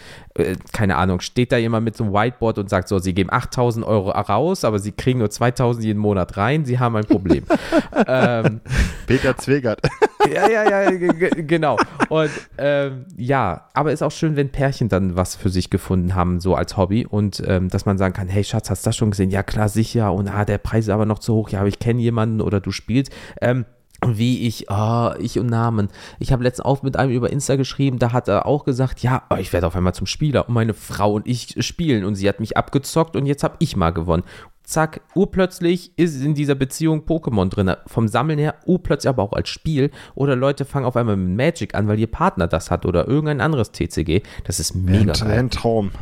keine 0.72 0.96
Ahnung, 0.96 1.20
steht 1.20 1.52
da 1.52 1.56
jemand 1.56 1.84
mit 1.84 1.96
so 1.96 2.04
einem 2.04 2.12
Whiteboard 2.12 2.58
und 2.58 2.68
sagt 2.68 2.88
so, 2.88 2.98
sie 2.98 3.14
geben 3.14 3.32
8000 3.32 3.86
Euro 3.86 4.10
raus, 4.10 4.64
aber 4.64 4.78
sie 4.78 4.92
kriegen 4.92 5.18
nur 5.18 5.30
2000 5.30 5.84
jeden 5.84 5.98
Monat 5.98 6.36
rein, 6.36 6.64
sie 6.64 6.78
haben 6.78 6.96
ein 6.96 7.04
Problem. 7.04 7.44
ähm, 8.06 8.60
Peter 9.06 9.36
Zwegert. 9.36 9.80
ja, 10.32 10.48
ja, 10.48 10.90
ja, 10.90 10.90
genau. 10.90 11.78
Und 12.08 12.30
ähm, 12.58 13.06
ja, 13.16 13.68
aber 13.72 13.92
ist 13.92 14.02
auch 14.02 14.12
schön, 14.12 14.36
wenn 14.36 14.50
Pärchen 14.50 14.88
dann 14.88 15.16
was 15.16 15.36
für 15.36 15.48
sich 15.48 15.70
gefunden 15.70 16.14
haben, 16.14 16.40
so 16.40 16.54
als 16.54 16.76
Hobby 16.76 17.06
und 17.06 17.42
ähm, 17.46 17.68
dass 17.68 17.86
man 17.86 17.98
sagen 17.98 18.14
kann, 18.14 18.28
hey 18.28 18.44
Schatz, 18.44 18.68
hast 18.70 18.84
du 18.84 18.88
das 18.88 18.96
schon 18.96 19.10
gesehen? 19.10 19.30
Ja, 19.30 19.42
klar, 19.42 19.68
sicher. 19.68 20.12
Und 20.12 20.28
ah, 20.28 20.44
der 20.44 20.58
Preis 20.58 20.84
ist 20.84 20.90
aber 20.90 21.06
noch 21.06 21.18
zu 21.18 21.34
hoch. 21.34 21.48
Ja, 21.50 21.60
aber 21.60 21.68
ich 21.68 21.78
kenne 21.78 22.00
jemanden 22.00 22.40
oder 22.40 22.60
du 22.60 22.72
spielst. 22.72 23.12
Ähm, 23.40 23.64
wie 24.04 24.46
ich, 24.46 24.66
oh, 24.70 25.10
ich 25.18 25.38
und 25.38 25.46
Namen. 25.46 25.88
Ich 26.18 26.32
habe 26.32 26.42
letztens 26.42 26.66
auch 26.66 26.82
mit 26.82 26.96
einem 26.96 27.12
über 27.12 27.30
Insta 27.30 27.56
geschrieben, 27.56 27.98
da 27.98 28.12
hat 28.12 28.28
er 28.28 28.46
auch 28.46 28.64
gesagt, 28.64 29.02
ja, 29.02 29.22
oh, 29.30 29.36
ich 29.36 29.52
werde 29.52 29.66
auf 29.66 29.76
einmal 29.76 29.94
zum 29.94 30.06
Spieler 30.06 30.48
und 30.48 30.54
meine 30.54 30.74
Frau 30.74 31.14
und 31.14 31.26
ich 31.26 31.56
spielen 31.64 32.04
und 32.04 32.14
sie 32.14 32.28
hat 32.28 32.40
mich 32.40 32.56
abgezockt 32.56 33.16
und 33.16 33.26
jetzt 33.26 33.42
habe 33.42 33.56
ich 33.58 33.76
mal 33.76 33.90
gewonnen. 33.90 34.22
Zack, 34.64 35.00
urplötzlich 35.14 35.96
ist 35.96 36.20
in 36.20 36.34
dieser 36.34 36.56
Beziehung 36.56 37.02
Pokémon 37.06 37.48
drin. 37.48 37.72
Vom 37.86 38.08
Sammeln 38.08 38.40
her, 38.40 38.56
urplötzlich 38.66 39.08
aber 39.08 39.22
auch 39.22 39.32
als 39.32 39.48
Spiel. 39.48 39.92
Oder 40.16 40.34
Leute 40.34 40.64
fangen 40.64 40.86
auf 40.86 40.96
einmal 40.96 41.16
mit 41.16 41.36
Magic 41.36 41.76
an, 41.76 41.86
weil 41.86 42.00
ihr 42.00 42.08
Partner 42.08 42.48
das 42.48 42.72
hat 42.72 42.84
oder 42.84 43.06
irgendein 43.06 43.40
anderes 43.40 43.70
TCG. 43.70 44.22
Das 44.42 44.58
ist 44.58 44.74
Wäre 44.74 44.98
mega 44.98 45.12
ein, 45.12 45.20
wär 45.20 45.28
geil. 45.28 45.38
ein 45.38 45.50
Traum. 45.50 45.92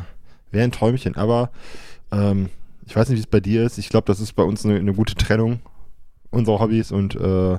Wäre 0.50 0.64
ein 0.64 0.72
Träumchen. 0.72 1.14
Aber 1.14 1.50
ähm, 2.10 2.48
ich 2.86 2.96
weiß 2.96 3.10
nicht, 3.10 3.18
wie 3.18 3.20
es 3.20 3.26
bei 3.26 3.40
dir 3.40 3.64
ist. 3.64 3.76
Ich 3.76 3.90
glaube, 3.90 4.06
das 4.06 4.18
ist 4.20 4.32
bei 4.32 4.42
uns 4.42 4.64
eine, 4.64 4.76
eine 4.76 4.94
gute 4.94 5.14
Trennung 5.14 5.60
unserer 6.30 6.60
Hobbys 6.60 6.90
und 6.90 7.14
äh, 7.16 7.58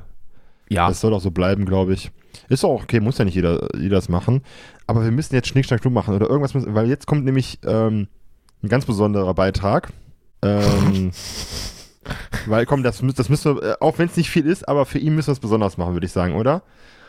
Ja, 0.70 0.88
das 0.88 1.02
soll 1.02 1.14
auch 1.14 1.22
so 1.22 1.32
bleiben, 1.32 1.66
glaube 1.66 1.94
ich. 1.94 2.12
Ist 2.50 2.64
auch 2.64 2.84
okay, 2.84 3.00
muss 3.00 3.18
ja 3.18 3.26
nicht 3.26 3.36
jeder, 3.36 3.70
jeder 3.76 3.96
das 3.96 4.10
machen. 4.10 4.42
Aber 4.88 5.04
wir 5.04 5.12
müssen 5.12 5.36
jetzt 5.36 5.48
Schnick, 5.48 5.66
Schnack, 5.66 5.82
Schnuck 5.82 5.94
machen 5.94 6.16
oder 6.16 6.28
irgendwas, 6.28 6.54
müssen, 6.54 6.76
weil 6.76 6.88
jetzt 6.88 7.08
kommt 7.08 7.26
nämlich 7.26 7.60
ähm, 7.66 8.08
ein 8.64 8.70
ganz 8.70 8.86
besonderer 8.86 9.34
Beitrag. 9.34 9.92
Ähm, 10.42 11.12
weil, 12.46 12.66
komm, 12.66 12.84
das, 12.84 13.02
das 13.16 13.30
müssen 13.30 13.56
wir, 13.56 13.64
äh, 13.64 13.76
auch 13.80 13.98
wenn 13.98 14.08
es 14.08 14.18
nicht 14.18 14.30
viel 14.30 14.46
ist, 14.46 14.68
aber 14.68 14.86
für 14.86 15.00
ihn 15.00 15.16
müssen 15.16 15.30
wir 15.30 15.34
es 15.34 15.40
besonders 15.40 15.78
machen, 15.78 15.94
würde 15.94 16.06
ich 16.06 16.12
sagen, 16.12 16.36
oder? 16.36 16.64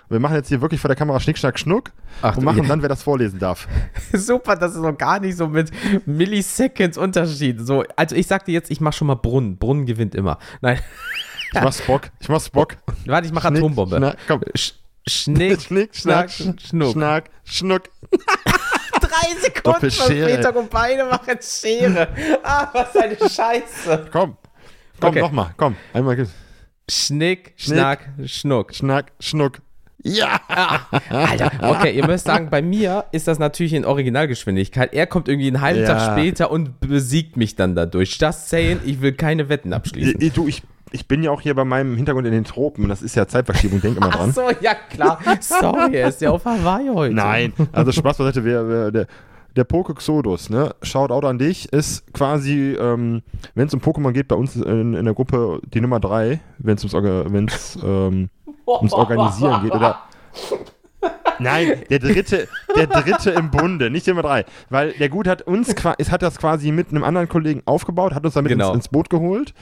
Wir 0.08 0.20
machen 0.20 0.36
jetzt 0.36 0.48
hier 0.48 0.60
wirklich 0.60 0.80
vor 0.80 0.88
der 0.88 0.96
Kamera 0.96 1.18
Schnick, 1.18 1.36
Schnack, 1.36 1.58
Schnuck 1.58 1.90
Ach, 2.22 2.36
und 2.36 2.44
machen 2.44 2.68
dann, 2.68 2.80
wer 2.80 2.88
das 2.88 3.02
vorlesen 3.02 3.40
darf. 3.40 3.66
super, 4.12 4.54
das 4.54 4.74
ist 4.76 4.80
noch 4.80 4.96
gar 4.96 5.18
nicht 5.18 5.36
so 5.36 5.48
mit 5.48 5.70
Milliseconds 6.06 6.96
Unterschied. 6.96 7.60
So, 7.60 7.82
also 7.96 8.14
ich 8.14 8.28
sag 8.28 8.44
dir 8.44 8.52
jetzt, 8.52 8.70
ich 8.70 8.80
mach 8.80 8.92
schon 8.92 9.08
mal 9.08 9.16
Brunnen. 9.16 9.58
Brunnen 9.58 9.84
gewinnt 9.84 10.14
immer. 10.14 10.38
Nein, 10.60 10.78
Ich 11.54 11.60
mach 11.60 11.72
Spock, 11.72 12.10
ich 12.20 12.28
mach 12.28 12.40
Spock. 12.40 12.76
warte, 13.06 13.26
ich 13.26 13.32
mach 13.32 13.42
Schnick, 13.42 13.58
Atombombe. 13.58 13.96
Schnack, 13.96 14.16
komm. 14.26 14.40
Sch 14.56 14.72
Schnick, 15.08 15.60
Schnick, 15.62 15.94
Schnack, 15.94 16.30
Schnuck. 16.30 16.92
Schnack, 16.92 17.30
Schnuck. 17.44 17.82
Drei 19.00 19.40
Sekunden 19.40 19.90
Verspätung 19.90 20.54
und 20.56 20.70
beide 20.70 21.04
machen 21.04 21.38
Schere. 21.40 22.08
Ah, 22.42 22.68
was 22.72 22.96
eine 22.96 23.16
Scheiße. 23.16 24.08
Komm. 24.10 24.36
Komm, 25.00 25.10
Okay. 25.10 25.20
nochmal, 25.20 25.54
komm. 25.56 25.76
Einmal 25.92 26.16
ge- 26.16 26.26
Schnick, 26.90 27.52
Schnick. 27.56 27.76
Schnack, 27.76 28.08
Schnuck. 28.24 28.74
Schnack, 28.74 29.12
Schnuck. 29.20 29.60
Ja! 30.02 30.40
Alter, 31.08 31.50
okay, 31.62 31.90
ihr 31.96 32.06
müsst 32.06 32.26
sagen, 32.26 32.48
bei 32.48 32.62
mir 32.62 33.06
ist 33.12 33.26
das 33.28 33.38
natürlich 33.38 33.72
in 33.72 33.84
Originalgeschwindigkeit. 33.84 34.92
Er 34.94 35.06
kommt 35.06 35.28
irgendwie 35.28 35.48
einen 35.48 35.60
halben 35.60 35.80
Ja. 35.82 35.86
Tag 35.98 36.12
später 36.12 36.50
und 36.50 36.78
besiegt 36.80 37.36
mich 37.36 37.56
dann 37.56 37.74
dadurch. 37.74 38.16
Just 38.20 38.48
saying, 38.48 38.80
ich 38.84 39.00
will 39.00 39.12
keine 39.14 39.48
Wetten 39.48 39.72
abschließen. 39.72 40.32
Du, 40.32 40.46
ich, 40.46 40.62
ich 40.96 41.06
bin 41.06 41.22
ja 41.22 41.30
auch 41.30 41.40
hier 41.40 41.54
bei 41.54 41.64
meinem 41.64 41.94
Hintergrund 41.96 42.26
in 42.26 42.32
den 42.32 42.44
Tropen. 42.44 42.88
Das 42.88 43.02
ist 43.02 43.14
ja 43.14 43.28
Zeitverschiebung, 43.28 43.80
denk 43.80 43.96
immer 43.98 44.08
Ach 44.10 44.16
dran. 44.16 44.32
so, 44.32 44.42
ja 44.60 44.74
klar. 44.74 45.20
Sorry, 45.40 45.94
er 45.94 46.08
ist 46.08 46.20
ja 46.20 46.30
auf 46.30 46.44
Hawaii 46.44 46.88
heute. 46.88 47.14
Nein, 47.14 47.52
also 47.72 47.92
Spaß 47.92 48.18
beiseite, 48.18 48.44
wer, 48.44 48.68
wer, 48.68 48.90
der, 48.90 49.06
der 49.54 49.64
Pokexodus, 49.64 50.50
ne? 50.50 50.74
Shoutout 50.82 51.26
an 51.26 51.38
dich, 51.38 51.72
ist 51.72 52.12
quasi, 52.12 52.72
ähm, 52.78 53.22
wenn 53.54 53.68
es 53.68 53.74
um 53.74 53.80
Pokémon 53.80 54.12
geht, 54.12 54.28
bei 54.28 54.36
uns 54.36 54.56
in, 54.56 54.94
in 54.94 55.04
der 55.04 55.14
Gruppe 55.14 55.60
die 55.72 55.80
Nummer 55.80 56.00
3, 56.00 56.40
wenn 56.58 56.76
es 56.76 56.82
ums, 56.84 56.94
Orga- 56.94 57.24
wenn's, 57.32 57.78
ähm, 57.84 58.28
ums 58.66 58.92
Organisieren 58.92 59.62
geht. 59.62 59.72
Oder 59.74 60.00
Nein, 61.38 61.82
der 61.90 61.98
dritte, 61.98 62.48
der 62.74 62.86
dritte 62.86 63.30
im 63.30 63.50
Bunde, 63.50 63.90
nicht 63.90 64.06
die 64.06 64.10
Nummer 64.10 64.22
drei. 64.22 64.44
Weil 64.70 64.92
der 64.92 65.10
Gut 65.10 65.28
hat 65.28 65.42
uns 65.42 65.74
hat 65.84 66.22
das 66.22 66.38
quasi 66.38 66.72
mit 66.72 66.90
einem 66.90 67.04
anderen 67.04 67.28
Kollegen 67.28 67.60
aufgebaut, 67.66 68.14
hat 68.14 68.24
uns 68.24 68.32
damit 68.34 68.50
Genau. 68.52 68.68
ins, 68.68 68.76
ins 68.76 68.88
Boot 68.88 69.10
geholt. 69.10 69.52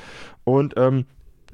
Und 0.45 0.75
ähm, 0.77 1.05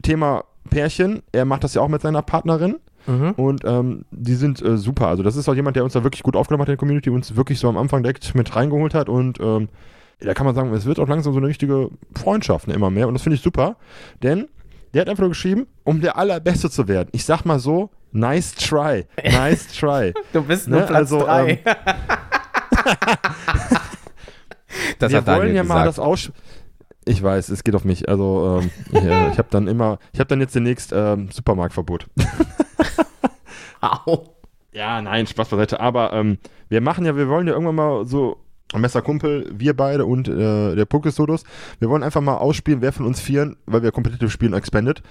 Thema 0.02 0.44
Pärchen, 0.68 1.22
er 1.32 1.44
macht 1.44 1.64
das 1.64 1.74
ja 1.74 1.82
auch 1.82 1.88
mit 1.88 2.02
seiner 2.02 2.22
Partnerin. 2.22 2.76
Mhm. 3.06 3.32
Und 3.32 3.64
ähm, 3.64 4.04
die 4.10 4.34
sind 4.34 4.60
äh, 4.62 4.76
super. 4.76 5.08
Also, 5.08 5.22
das 5.22 5.36
ist 5.36 5.48
auch 5.48 5.54
jemand, 5.54 5.76
der 5.76 5.84
uns 5.84 5.94
da 5.94 6.02
wirklich 6.04 6.22
gut 6.22 6.36
aufgenommen 6.36 6.62
hat 6.62 6.68
in 6.68 6.72
der 6.72 6.78
Community, 6.78 7.10
uns 7.10 7.34
wirklich 7.34 7.58
so 7.58 7.68
am 7.68 7.78
Anfang 7.78 8.02
direkt 8.02 8.34
mit 8.34 8.54
reingeholt 8.54 8.94
hat. 8.94 9.08
Und 9.08 9.40
ähm, 9.40 9.68
da 10.20 10.34
kann 10.34 10.44
man 10.46 10.54
sagen, 10.54 10.72
es 10.74 10.84
wird 10.84 11.00
auch 11.00 11.08
langsam 11.08 11.32
so 11.32 11.38
eine 11.38 11.48
richtige 11.48 11.88
Freundschaft, 12.14 12.68
ne, 12.68 12.74
immer 12.74 12.90
mehr. 12.90 13.08
Und 13.08 13.14
das 13.14 13.22
finde 13.22 13.36
ich 13.36 13.42
super. 13.42 13.76
Denn 14.22 14.48
der 14.92 15.00
hat 15.02 15.08
einfach 15.08 15.22
nur 15.22 15.30
geschrieben, 15.30 15.66
um 15.84 16.00
der 16.00 16.16
Allerbeste 16.18 16.68
zu 16.68 16.88
werden. 16.88 17.08
Ich 17.12 17.24
sag 17.24 17.44
mal 17.44 17.58
so, 17.58 17.90
nice 18.12 18.54
try. 18.54 19.06
Nice 19.24 19.68
try. 19.68 20.12
Du 20.32 20.42
bist 20.42 20.68
nur 20.68 20.80
Ne, 20.80 20.86
Platz 20.86 20.98
also, 20.98 21.20
drei. 21.20 21.60
das 24.98 25.12
Wir 25.12 25.26
wollen 25.26 25.54
ja 25.54 25.64
mal 25.64 25.84
gesagt. 25.84 25.88
das 25.88 25.98
aus. 25.98 26.32
Ich 27.10 27.22
weiß, 27.22 27.48
es 27.48 27.64
geht 27.64 27.74
auf 27.74 27.84
mich. 27.84 28.08
Also, 28.08 28.60
ähm, 28.62 28.70
ich, 28.92 29.02
ich 29.04 29.38
habe 29.38 29.48
dann 29.50 29.66
immer, 29.68 29.98
ich 30.12 30.20
habe 30.20 30.28
dann 30.28 30.40
jetzt 30.40 30.54
demnächst 30.54 30.92
ähm, 30.94 31.28
Supermarktverbot. 31.30 32.06
Au. 33.80 34.34
Ja, 34.72 35.02
nein, 35.02 35.26
Spaß 35.26 35.48
beiseite. 35.48 35.80
Aber 35.80 36.12
ähm, 36.12 36.38
wir 36.68 36.80
machen 36.80 37.04
ja, 37.04 37.16
wir 37.16 37.28
wollen 37.28 37.46
ja 37.46 37.54
irgendwann 37.54 37.74
mal 37.74 38.06
so, 38.06 38.36
Messer 38.76 39.02
Kumpel, 39.02 39.50
wir 39.52 39.74
beide 39.76 40.06
und 40.06 40.28
äh, 40.28 40.76
der 40.76 40.84
Pokestodus, 40.84 41.42
wir 41.80 41.88
wollen 41.88 42.04
einfach 42.04 42.20
mal 42.20 42.36
ausspielen, 42.36 42.80
wer 42.80 42.92
von 42.92 43.04
uns 43.04 43.18
vieren, 43.18 43.56
weil 43.66 43.82
wir 43.82 43.90
kompetitiv 43.90 44.30
spielen, 44.30 44.52
Expanded, 44.52 45.02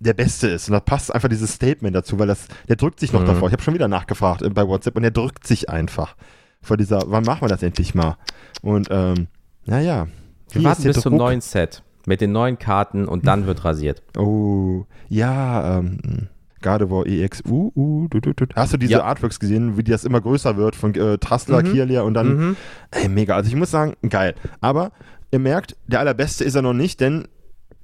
der 0.00 0.14
Beste 0.14 0.48
ist. 0.48 0.68
Und 0.68 0.72
da 0.72 0.80
passt 0.80 1.14
einfach 1.14 1.28
dieses 1.28 1.52
Statement 1.54 1.94
dazu, 1.94 2.18
weil 2.18 2.26
das, 2.26 2.48
der 2.68 2.74
drückt 2.74 2.98
sich 2.98 3.12
noch 3.12 3.20
Mhm. 3.20 3.26
davor. 3.26 3.48
Ich 3.48 3.52
habe 3.52 3.62
schon 3.62 3.74
wieder 3.74 3.86
nachgefragt 3.86 4.42
äh, 4.42 4.50
bei 4.50 4.66
WhatsApp 4.66 4.96
und 4.96 5.02
der 5.02 5.12
drückt 5.12 5.46
sich 5.46 5.70
einfach 5.70 6.16
vor 6.60 6.76
dieser, 6.76 7.04
wann 7.06 7.24
machen 7.24 7.42
wir 7.42 7.48
das 7.48 7.62
endlich 7.62 7.94
mal? 7.94 8.16
Und 8.62 8.88
ähm, 8.90 9.28
naja. 9.64 10.08
Wir 10.54 10.60
hier 10.60 10.68
warten 10.70 10.82
bis 10.84 11.00
zum 11.00 11.16
neuen 11.16 11.40
Set 11.40 11.82
mit 12.06 12.20
den 12.20 12.32
neuen 12.32 12.58
Karten 12.58 13.06
und 13.06 13.26
dann 13.26 13.46
wird 13.46 13.64
rasiert. 13.64 14.02
Oh, 14.18 14.84
ja, 15.08 15.78
ähm, 15.78 16.28
Gardevoir 16.60 17.06
EX, 17.06 17.42
uh, 17.48 17.72
uh, 17.76 18.08
du, 18.08 18.20
du, 18.20 18.32
du. 18.34 18.46
Hast 18.54 18.72
du 18.72 18.76
diese 18.78 18.92
Ja. 18.92 19.04
Artworks 19.04 19.38
gesehen, 19.40 19.76
wie 19.76 19.84
das 19.84 20.04
immer 20.04 20.20
größer 20.20 20.56
wird 20.56 20.76
von 20.76 20.94
äh, 20.94 21.18
Trastler, 21.18 21.62
Mhm. 21.62 21.72
Kirlia 21.72 22.02
und 22.02 22.14
dann, 22.14 22.36
Mhm. 22.36 22.56
ey, 22.90 23.08
mega. 23.08 23.36
Also 23.36 23.48
ich 23.48 23.56
muss 23.56 23.70
sagen, 23.70 23.94
geil. 24.08 24.34
Aber 24.60 24.92
ihr 25.30 25.38
merkt, 25.38 25.76
der 25.86 26.00
allerbeste 26.00 26.44
ist 26.44 26.54
er 26.54 26.62
noch 26.62 26.72
nicht, 26.74 27.00
denn 27.00 27.26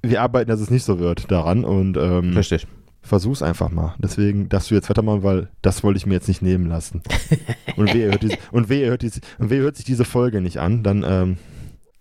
wir 0.03 0.21
arbeiten, 0.21 0.49
dass 0.49 0.59
es 0.59 0.69
nicht 0.71 0.83
so 0.83 0.97
wird 0.99 1.29
daran 1.31 1.63
und 1.63 1.95
ähm, 1.97 2.33
Richtig. 2.35 2.65
versuch's 3.03 3.41
einfach 3.43 3.69
mal. 3.69 3.93
Deswegen 3.99 4.49
darfst 4.49 4.71
du 4.71 4.75
jetzt 4.75 4.89
weitermachen, 4.89 5.21
weil 5.23 5.49
das 5.61 5.83
wollte 5.83 5.97
ich 5.97 6.05
mir 6.07 6.13
jetzt 6.15 6.27
nicht 6.27 6.41
nehmen 6.41 6.67
lassen. 6.67 7.01
und 7.75 7.93
wer 7.93 8.09
hört, 8.11 8.23
diese, 8.23 8.37
und 8.51 8.69
wer 8.69 8.89
hört, 8.89 9.01
diese, 9.03 9.19
und 9.37 9.49
wer 9.51 9.59
hört 9.59 9.75
sich 9.75 9.85
diese 9.85 10.05
Folge 10.05 10.41
nicht 10.41 10.57
an, 10.59 10.81
dann, 10.83 11.03
ähm, 11.07 11.37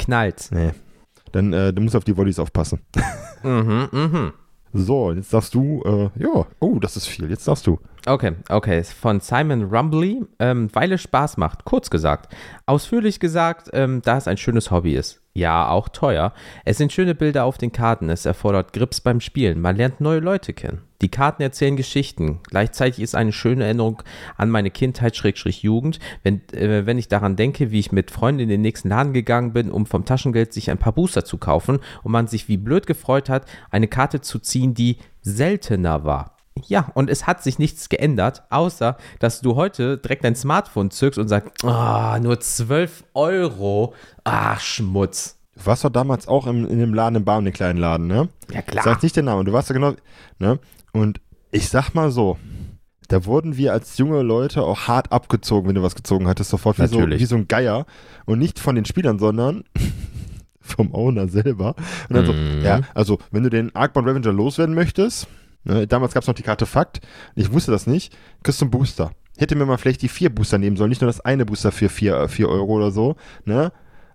Knallt. 0.00 0.48
nee. 0.52 0.70
Dann, 1.32 1.52
äh, 1.52 1.72
du 1.72 1.80
musst 1.80 1.94
auf 1.94 2.02
die 2.04 2.16
Volleys 2.16 2.38
aufpassen. 2.40 2.80
Mhm, 3.42 3.88
mhm. 3.92 4.32
So, 4.72 5.12
jetzt 5.12 5.32
darfst 5.32 5.54
du, 5.54 5.82
äh, 5.84 6.22
ja, 6.22 6.46
oh, 6.58 6.78
das 6.78 6.96
ist 6.96 7.06
viel, 7.06 7.30
jetzt 7.30 7.46
darfst 7.48 7.66
du. 7.66 7.78
Okay, 8.06 8.32
okay. 8.48 8.82
Von 8.82 9.20
Simon 9.20 9.64
Rumbly, 9.64 10.22
ähm, 10.38 10.68
weil 10.72 10.92
es 10.92 11.02
Spaß 11.02 11.36
macht. 11.36 11.64
Kurz 11.64 11.90
gesagt. 11.90 12.34
Ausführlich 12.64 13.20
gesagt, 13.20 13.68
ähm, 13.74 14.00
da 14.02 14.16
es 14.16 14.26
ein 14.26 14.38
schönes 14.38 14.70
Hobby 14.70 14.94
ist. 14.94 15.20
Ja, 15.34 15.68
auch 15.68 15.88
teuer. 15.88 16.32
Es 16.64 16.78
sind 16.78 16.92
schöne 16.92 17.14
Bilder 17.14 17.44
auf 17.44 17.58
den 17.58 17.72
Karten. 17.72 18.08
Es 18.08 18.24
erfordert 18.24 18.72
Grips 18.72 19.00
beim 19.00 19.20
Spielen. 19.20 19.60
Man 19.60 19.76
lernt 19.76 20.00
neue 20.00 20.18
Leute 20.18 20.54
kennen. 20.54 20.82
Die 21.02 21.10
Karten 21.10 21.42
erzählen 21.42 21.76
Geschichten. 21.76 22.40
Gleichzeitig 22.48 23.00
ist 23.00 23.14
eine 23.14 23.32
schöne 23.32 23.64
Erinnerung 23.64 24.02
an 24.36 24.50
meine 24.50 24.70
Kindheit, 24.70 25.16
Schrägstrich 25.16 25.62
Jugend. 25.62 25.98
Wenn, 26.22 26.40
äh, 26.52 26.84
wenn 26.86 26.98
ich 26.98 27.08
daran 27.08 27.36
denke, 27.36 27.70
wie 27.70 27.78
ich 27.78 27.92
mit 27.92 28.10
Freunden 28.10 28.40
in 28.40 28.48
den 28.48 28.60
nächsten 28.62 28.88
Laden 28.88 29.12
gegangen 29.12 29.52
bin, 29.52 29.70
um 29.70 29.86
vom 29.86 30.04
Taschengeld 30.04 30.52
sich 30.52 30.70
ein 30.70 30.78
paar 30.78 30.94
Booster 30.94 31.24
zu 31.24 31.38
kaufen 31.38 31.80
und 32.02 32.12
man 32.12 32.26
sich 32.26 32.48
wie 32.48 32.56
blöd 32.56 32.86
gefreut 32.86 33.28
hat, 33.28 33.44
eine 33.70 33.88
Karte 33.88 34.20
zu 34.20 34.38
ziehen, 34.38 34.74
die 34.74 34.96
seltener 35.22 36.04
war. 36.04 36.39
Ja, 36.66 36.90
und 36.94 37.08
es 37.08 37.26
hat 37.26 37.42
sich 37.42 37.58
nichts 37.58 37.88
geändert, 37.88 38.42
außer 38.50 38.96
dass 39.18 39.40
du 39.40 39.54
heute 39.56 39.98
direkt 39.98 40.24
dein 40.24 40.34
Smartphone 40.36 40.90
zückst 40.90 41.18
und 41.18 41.28
sagst, 41.28 41.64
ah, 41.64 42.18
nur 42.20 42.38
12 42.40 43.04
Euro. 43.14 43.94
Ach, 44.24 44.60
Schmutz. 44.60 45.36
Du 45.56 45.66
warst 45.66 45.84
doch 45.84 45.90
damals 45.90 46.26
auch 46.28 46.46
im, 46.46 46.66
in 46.66 46.78
dem 46.78 46.92
Laden 46.94 47.16
im 47.16 47.24
Bar, 47.24 47.38
in 47.38 47.44
dem 47.44 47.54
kleinen 47.54 47.78
Laden, 47.78 48.06
ne? 48.06 48.28
Ja, 48.52 48.62
klar. 48.62 48.84
Sag 48.84 49.02
nicht 49.02 49.16
den 49.16 49.26
Namen, 49.26 49.44
du 49.44 49.52
warst 49.52 49.68
ja 49.70 49.74
genau, 49.74 49.94
ne? 50.38 50.58
Und 50.92 51.20
ich 51.50 51.68
sag 51.68 51.94
mal 51.94 52.10
so, 52.10 52.36
da 53.08 53.24
wurden 53.24 53.56
wir 53.56 53.72
als 53.72 53.96
junge 53.98 54.22
Leute 54.22 54.62
auch 54.62 54.86
hart 54.88 55.12
abgezogen, 55.12 55.68
wenn 55.68 55.74
du 55.74 55.82
was 55.82 55.94
gezogen 55.94 56.28
hattest, 56.28 56.50
sofort 56.50 56.78
wie, 56.78 56.86
so, 56.86 57.06
wie 57.08 57.24
so 57.24 57.36
ein 57.36 57.48
Geier. 57.48 57.86
Und 58.26 58.38
nicht 58.38 58.58
von 58.58 58.74
den 58.74 58.84
Spielern, 58.84 59.18
sondern 59.18 59.64
vom 60.60 60.94
Owner 60.94 61.28
selber. 61.28 61.74
Und 62.08 62.16
dann 62.16 62.26
so, 62.26 62.32
Mhm. 62.32 62.62
ja, 62.62 62.80
also 62.94 63.18
wenn 63.30 63.42
du 63.42 63.50
den 63.50 63.74
Arcbound 63.74 64.06
Revenger 64.06 64.32
loswerden 64.32 64.74
möchtest, 64.74 65.26
ne, 65.64 65.86
damals 65.86 66.14
gab 66.14 66.22
es 66.22 66.26
noch 66.26 66.34
die 66.34 66.42
Karte 66.42 66.66
Fakt, 66.66 67.00
ich 67.34 67.52
wusste 67.52 67.70
das 67.70 67.86
nicht, 67.86 68.16
kriegst 68.42 68.60
du 68.60 68.64
einen 68.64 68.70
Booster. 68.70 69.12
Hätte 69.36 69.56
mir 69.56 69.66
mal 69.66 69.78
vielleicht 69.78 70.02
die 70.02 70.08
vier 70.08 70.34
Booster 70.34 70.58
nehmen 70.58 70.76
sollen, 70.76 70.90
nicht 70.90 71.00
nur 71.00 71.08
das 71.08 71.20
eine 71.20 71.46
Booster 71.46 71.72
für 71.72 71.88
vier, 71.88 72.16
äh, 72.16 72.28
vier 72.28 72.48
Euro 72.48 72.74
oder 72.74 72.90
so, 72.90 73.16
ne? 73.44 73.72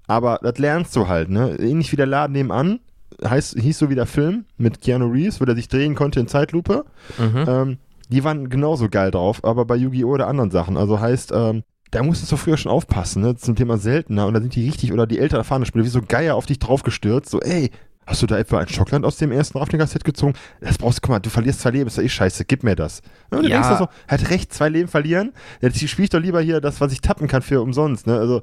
Aber 0.07 0.39
das 0.43 0.59
lernst 0.59 0.95
du 0.95 1.07
halt, 1.07 1.29
ne? 1.29 1.55
Ähnlich 1.59 1.91
wie 1.91 1.95
der 1.95 2.05
Laden 2.05 2.33
nebenan, 2.33 2.79
heißt, 3.23 3.59
hieß 3.59 3.79
so 3.79 3.89
wie 3.89 3.95
der 3.95 4.05
Film 4.05 4.45
mit 4.57 4.81
Keanu 4.81 5.07
Reeves, 5.07 5.41
wo 5.41 5.45
der 5.45 5.55
sich 5.55 5.67
drehen 5.67 5.95
konnte 5.95 6.19
in 6.19 6.27
Zeitlupe. 6.27 6.85
Mhm. 7.17 7.45
Ähm, 7.47 7.77
die 8.09 8.23
waren 8.23 8.49
genauso 8.49 8.89
geil 8.89 9.11
drauf, 9.11 9.43
aber 9.43 9.65
bei 9.65 9.75
Yu-Gi-Oh! 9.75 10.11
oder 10.11 10.27
anderen 10.27 10.51
Sachen. 10.51 10.77
Also 10.77 10.99
heißt, 10.99 11.31
ähm, 11.33 11.63
da 11.91 12.03
musstest 12.03 12.31
du 12.31 12.37
früher 12.37 12.57
schon 12.57 12.71
aufpassen, 12.71 13.21
ne? 13.21 13.35
Zum 13.35 13.55
Thema 13.55 13.77
seltener. 13.77 14.27
Und 14.27 14.33
da 14.33 14.41
sind 14.41 14.55
die 14.55 14.65
richtig, 14.65 14.91
oder 14.93 15.07
die 15.07 15.19
älter 15.19 15.37
erfahrenen 15.37 15.65
Spieler, 15.65 15.85
wie 15.85 15.89
so 15.89 16.01
Geier 16.01 16.35
auf 16.35 16.45
dich 16.45 16.59
draufgestürzt. 16.59 17.29
So, 17.29 17.39
ey, 17.39 17.71
hast 18.05 18.21
du 18.21 18.27
da 18.27 18.37
etwa 18.37 18.59
ein 18.59 18.67
Schockland 18.67 19.05
aus 19.05 19.17
dem 19.17 19.31
ersten 19.31 19.57
Ravnica-Set 19.57 20.03
gezogen? 20.03 20.33
Das 20.61 20.77
brauchst 20.77 20.97
du, 20.99 21.01
guck 21.01 21.09
mal, 21.11 21.19
du 21.19 21.29
verlierst 21.29 21.61
zwei 21.61 21.71
Leben, 21.71 21.87
ist 21.87 21.97
doch 21.97 22.03
eh 22.03 22.09
scheiße, 22.09 22.45
gib 22.45 22.63
mir 22.63 22.75
das. 22.75 23.01
Und 23.31 23.43
du 23.43 23.49
Ja. 23.49 23.61
denkst 23.61 23.79
so, 23.79 23.87
hat 24.07 24.29
recht, 24.29 24.53
zwei 24.53 24.69
Leben 24.69 24.87
verlieren? 24.87 25.33
Ja, 25.61 25.69
Jetzt 25.69 25.87
spiel 25.89 26.05
ich 26.05 26.09
doch 26.11 26.19
lieber 26.19 26.41
hier 26.41 26.61
das, 26.61 26.81
was 26.81 26.91
ich 26.91 27.01
tappen 27.01 27.27
kann 27.27 27.41
für 27.41 27.61
umsonst, 27.61 28.07
ne? 28.07 28.17
Also, 28.17 28.41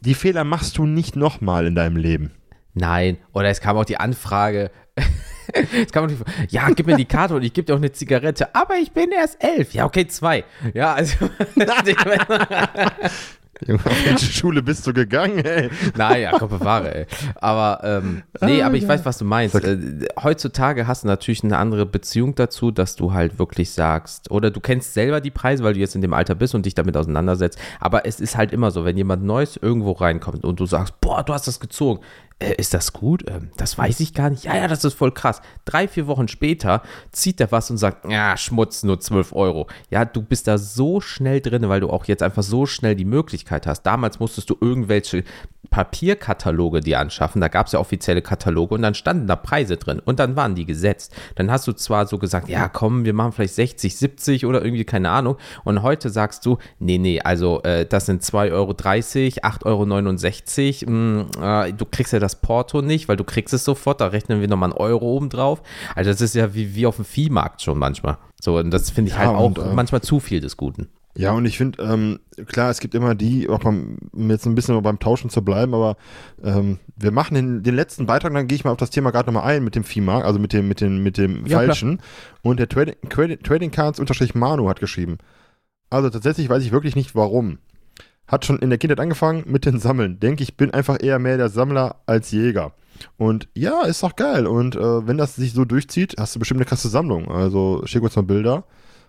die 0.00 0.14
Fehler 0.14 0.44
machst 0.44 0.76
du 0.78 0.86
nicht 0.86 1.16
nochmal 1.16 1.66
in 1.66 1.74
deinem 1.74 1.96
Leben. 1.96 2.32
Nein, 2.74 3.16
oder 3.32 3.48
es 3.48 3.60
kam 3.60 3.76
auch 3.78 3.86
die 3.86 3.96
Anfrage. 3.96 4.70
es 5.82 5.90
kam 5.92 6.04
auch 6.04 6.08
die, 6.08 6.16
ja, 6.48 6.68
gib 6.70 6.86
mir 6.86 6.96
die 6.96 7.06
Karte 7.06 7.34
und 7.34 7.42
ich 7.42 7.52
gebe 7.54 7.64
dir 7.64 7.72
auch 7.74 7.78
eine 7.78 7.92
Zigarette. 7.92 8.54
Aber 8.54 8.76
ich 8.76 8.92
bin 8.92 9.10
erst 9.12 9.42
elf. 9.42 9.72
Ja, 9.72 9.86
okay, 9.86 10.06
zwei. 10.06 10.44
Ja, 10.74 10.92
also. 10.92 11.16
Junge, 13.66 13.80
auf 13.86 14.06
welche 14.06 14.26
Schule 14.26 14.62
bist 14.62 14.86
du 14.86 14.92
gegangen, 14.92 15.38
ey? 15.38 15.70
naja, 15.96 16.32
komm, 16.38 16.50
bewahre, 16.50 16.94
ey. 16.94 17.06
Aber, 17.36 17.80
ähm, 17.82 18.22
nee, 18.40 18.62
aber 18.62 18.74
ich 18.76 18.86
weiß, 18.86 19.04
was 19.04 19.18
du 19.18 19.24
meinst. 19.24 19.54
Äh, 19.54 20.08
heutzutage 20.22 20.86
hast 20.86 21.04
du 21.04 21.08
natürlich 21.08 21.42
eine 21.42 21.56
andere 21.56 21.86
Beziehung 21.86 22.34
dazu, 22.34 22.70
dass 22.70 22.96
du 22.96 23.12
halt 23.12 23.38
wirklich 23.38 23.70
sagst, 23.70 24.30
oder 24.30 24.50
du 24.50 24.60
kennst 24.60 24.94
selber 24.94 25.20
die 25.20 25.30
Preise, 25.30 25.64
weil 25.64 25.74
du 25.74 25.80
jetzt 25.80 25.94
in 25.94 26.02
dem 26.02 26.12
Alter 26.12 26.34
bist 26.34 26.54
und 26.54 26.66
dich 26.66 26.74
damit 26.74 26.96
auseinandersetzt. 26.96 27.58
Aber 27.80 28.06
es 28.06 28.20
ist 28.20 28.36
halt 28.36 28.52
immer 28.52 28.70
so, 28.70 28.84
wenn 28.84 28.96
jemand 28.96 29.24
Neues 29.24 29.56
irgendwo 29.56 29.92
reinkommt 29.92 30.44
und 30.44 30.60
du 30.60 30.66
sagst, 30.66 31.00
boah, 31.00 31.22
du 31.22 31.32
hast 31.32 31.46
das 31.46 31.60
gezogen. 31.60 32.00
Äh, 32.38 32.54
ist 32.58 32.74
das 32.74 32.92
gut? 32.92 33.24
Ähm, 33.28 33.50
das 33.56 33.78
weiß 33.78 34.00
ich 34.00 34.12
gar 34.12 34.28
nicht. 34.28 34.44
Ja, 34.44 34.56
ja, 34.56 34.68
das 34.68 34.84
ist 34.84 34.94
voll 34.94 35.12
krass. 35.12 35.40
Drei, 35.64 35.88
vier 35.88 36.06
Wochen 36.06 36.28
später 36.28 36.82
zieht 37.10 37.40
er 37.40 37.50
was 37.50 37.70
und 37.70 37.78
sagt, 37.78 38.10
ja, 38.10 38.36
Schmutz, 38.36 38.82
nur 38.82 39.00
12 39.00 39.32
Euro. 39.34 39.68
Ja, 39.88 40.04
du 40.04 40.20
bist 40.20 40.46
da 40.46 40.58
so 40.58 41.00
schnell 41.00 41.40
drin, 41.40 41.68
weil 41.68 41.80
du 41.80 41.88
auch 41.88 42.04
jetzt 42.04 42.22
einfach 42.22 42.42
so 42.42 42.66
schnell 42.66 42.94
die 42.94 43.06
Möglichkeit 43.06 43.66
hast. 43.66 43.82
Damals 43.84 44.20
musstest 44.20 44.50
du 44.50 44.56
irgendwelche 44.60 45.24
Papierkataloge 45.70 46.80
dir 46.80 47.00
anschaffen. 47.00 47.40
Da 47.40 47.48
gab 47.48 47.66
es 47.66 47.72
ja 47.72 47.80
offizielle 47.80 48.22
Kataloge 48.22 48.74
und 48.74 48.82
dann 48.82 48.94
standen 48.94 49.26
da 49.26 49.36
Preise 49.36 49.76
drin 49.76 50.00
und 50.04 50.18
dann 50.18 50.36
waren 50.36 50.54
die 50.54 50.66
gesetzt. 50.66 51.14
Dann 51.34 51.50
hast 51.50 51.66
du 51.66 51.72
zwar 51.72 52.06
so 52.06 52.18
gesagt, 52.18 52.48
ja, 52.48 52.68
komm, 52.68 53.04
wir 53.04 53.12
machen 53.12 53.32
vielleicht 53.32 53.54
60, 53.54 53.96
70 53.96 54.46
oder 54.46 54.64
irgendwie, 54.64 54.84
keine 54.84 55.10
Ahnung. 55.10 55.36
Und 55.64 55.82
heute 55.82 56.10
sagst 56.10 56.46
du, 56.46 56.58
nee, 56.78 56.98
nee, 56.98 57.20
also 57.20 57.62
äh, 57.62 57.86
das 57.86 58.06
sind 58.06 58.22
2,30 58.22 58.52
Euro, 58.52 58.72
8,69 58.72 60.86
Euro. 60.86 60.92
Mh, 60.92 61.66
äh, 61.66 61.72
du 61.72 61.84
kriegst 61.84 62.12
ja 62.12 62.18
das 62.18 62.40
Porto 62.40 62.82
nicht, 62.82 63.08
weil 63.08 63.16
du 63.16 63.24
kriegst 63.24 63.54
es 63.54 63.64
sofort, 63.64 64.00
da 64.00 64.08
rechnen 64.08 64.40
wir 64.40 64.48
nochmal 64.48 64.70
einen 64.70 64.78
Euro 64.78 65.06
oben 65.06 65.28
drauf. 65.28 65.62
Also 65.94 66.10
das 66.10 66.20
ist 66.20 66.34
ja 66.34 66.54
wie, 66.54 66.74
wie 66.74 66.86
auf 66.86 66.96
dem 66.96 67.04
Viehmarkt 67.04 67.62
schon 67.62 67.78
manchmal. 67.78 68.18
So, 68.40 68.58
und 68.58 68.70
das 68.70 68.90
finde 68.90 69.10
ich 69.10 69.16
Ja, 69.16 69.26
halt 69.26 69.36
auch 69.36 69.46
und, 69.46 69.58
äh, 69.58 69.74
manchmal 69.74 70.02
zu 70.02 70.20
viel 70.20 70.40
des 70.40 70.56
Guten. 70.56 70.88
Ja, 71.16 71.32
und 71.32 71.44
ich 71.46 71.56
finde, 71.56 71.82
ähm, 71.82 72.20
klar, 72.46 72.70
es 72.70 72.80
gibt 72.80 72.94
immer 72.94 73.14
die, 73.14 73.48
auch 73.48 73.60
beim, 73.60 73.96
um 74.12 74.30
jetzt 74.30 74.46
ein 74.46 74.54
bisschen 74.54 74.80
beim 74.82 74.98
Tauschen 74.98 75.30
zu 75.30 75.42
bleiben, 75.42 75.74
aber 75.74 75.96
ähm, 76.42 76.78
wir 76.96 77.10
machen 77.10 77.34
den, 77.34 77.62
den 77.62 77.74
letzten 77.74 78.06
Beitrag, 78.06 78.34
dann 78.34 78.46
gehe 78.46 78.56
ich 78.56 78.64
mal 78.64 78.70
auf 78.70 78.76
das 78.76 78.90
Thema 78.90 79.10
gerade 79.10 79.32
nochmal 79.32 79.50
ein 79.50 79.64
mit 79.64 79.74
dem 79.74 79.84
FIMA, 79.84 80.20
also 80.20 80.38
mit 80.38 80.52
dem, 80.52 80.68
mit 80.68 80.80
dem, 80.80 81.02
mit 81.02 81.16
dem 81.16 81.46
Ja, 81.46 81.58
Falschen. 81.58 82.00
Und 82.42 82.60
der 82.60 82.68
Trading, 82.68 82.96
Trading, 83.08 83.42
Trading 83.42 83.70
Cards 83.70 83.98
unterstrich 83.98 84.34
Manu 84.34 84.68
hat 84.68 84.80
geschrieben. 84.80 85.18
Also 85.90 86.10
tatsächlich 86.10 86.48
weiß 86.48 86.62
ich 86.62 86.72
wirklich 86.72 86.96
nicht 86.96 87.14
warum. 87.14 87.58
Hat 88.26 88.44
schon 88.44 88.58
in 88.58 88.70
der 88.70 88.78
Kindheit 88.78 89.00
angefangen 89.00 89.44
mit 89.46 89.64
den 89.66 89.78
Sammeln. 89.78 90.18
Denke 90.20 90.42
ich, 90.42 90.56
bin 90.56 90.72
einfach 90.72 90.98
eher 91.00 91.18
mehr 91.18 91.36
der 91.36 91.48
Sammler 91.48 91.96
als 92.06 92.30
Jäger. 92.32 92.72
Und 93.16 93.48
ja, 93.54 93.82
ist 93.82 94.02
doch 94.02 94.16
geil. 94.16 94.46
Und 94.46 94.74
äh, 94.74 95.06
wenn 95.06 95.16
das 95.16 95.36
sich 95.36 95.52
so 95.52 95.64
durchzieht, 95.64 96.16
hast 96.18 96.34
du 96.34 96.38
bestimmt 96.40 96.58
eine 96.58 96.66
krasse 96.66 96.88
Sammlung. 96.88 97.30
Also 97.30 97.82
schick 97.84 98.02
uns 98.02 98.16
mal 98.16 98.22
Bilder 98.22 98.64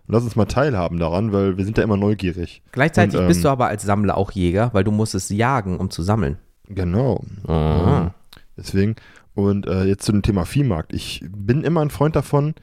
und 0.07 0.13
lass 0.13 0.23
uns 0.23 0.35
mal 0.35 0.45
teilhaben 0.45 0.99
daran, 0.99 1.33
weil 1.33 1.57
wir 1.57 1.65
sind 1.65 1.77
da 1.77 1.81
immer 1.81 1.97
neugierig. 1.97 2.61
Gleichzeitig 2.71 3.15
Und, 3.15 3.23
ähm, 3.23 3.27
bist 3.27 3.43
du 3.43 3.49
aber 3.49 3.67
als 3.67 3.83
Sammler 3.83 4.17
auch 4.17 4.31
Jäger, 4.31 4.69
weil 4.73 4.83
du 4.83 4.91
musst 4.91 5.15
es 5.15 5.29
jagen, 5.29 5.77
um 5.77 5.89
zu 5.89 6.01
sammeln. 6.01 6.37
Genau. 6.69 7.23
Ah. 7.47 8.11
Deswegen. 8.55 8.95
Und 9.33 9.67
äh, 9.67 9.83
jetzt 9.83 10.05
zu 10.05 10.11
dem 10.11 10.23
Thema 10.23 10.45
Viehmarkt. 10.45 10.93
Ich 10.93 11.23
bin 11.29 11.63
immer 11.63 11.81
ein 11.81 11.89
Freund 11.89 12.15
davon. 12.15 12.55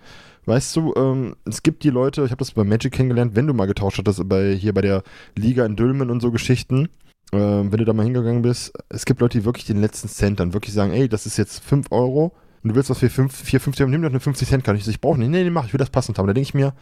Weißt 0.47 0.75
du, 0.77 0.93
ähm, 0.97 1.37
es 1.45 1.63
gibt 1.63 1.85
die 1.85 1.91
Leute, 1.91 2.25
ich 2.25 2.31
habe 2.31 2.39
das 2.39 2.53
bei 2.53 2.65
Magic 2.65 2.93
kennengelernt, 2.93 3.35
wenn 3.35 3.47
du 3.47 3.55
mal 3.55 3.67
getauscht 3.67 3.99
hattest, 3.99 4.29
bei, 4.29 4.55
hier 4.55 4.75
bei 4.75 4.83
der 4.83 5.03
Liga 5.37 5.65
in 5.65 5.77
Dülmen 5.77 6.11
und 6.11 6.21
so 6.21 6.31
Geschichten, 6.33 6.89
ähm, 7.33 7.73
wenn 7.73 7.79
du 7.79 7.85
da 7.85 7.95
mal 7.95 8.03
hingegangen 8.03 8.43
bist, 8.43 8.73
es 8.91 9.07
gibt 9.07 9.21
Leute, 9.21 9.39
die 9.39 9.45
wirklich 9.47 9.65
den 9.65 9.81
letzten 9.81 10.09
Cent 10.09 10.41
dann 10.41 10.53
wirklich 10.53 10.75
sagen, 10.75 10.93
ey, 10.93 11.09
das 11.09 11.25
ist 11.25 11.39
jetzt 11.39 11.65
5 11.65 11.91
Euro 11.93 12.35
und 12.63 12.71
du 12.71 12.75
willst 12.75 12.91
was 12.91 12.99
für 12.99 13.09
5, 13.09 13.35
4, 13.35 13.61
50 13.61 13.83
Euro, 13.83 13.91
nimm 13.91 14.03
doch 14.03 14.11
eine 14.11 14.21
50 14.21 14.47
Cent 14.47 14.65
Karte. 14.65 14.81
Ich, 14.81 14.89
ich 14.89 15.01
brauche 15.01 15.19
nicht, 15.19 15.31
nee, 15.31 15.45
nee, 15.45 15.51
mach, 15.51 15.67
ich 15.67 15.73
will 15.73 15.79
das 15.79 15.91
passend 15.91 16.19
haben. 16.19 16.27
Da 16.27 16.35
denke 16.35 16.49
ich 16.49 16.55
mir, 16.55 16.75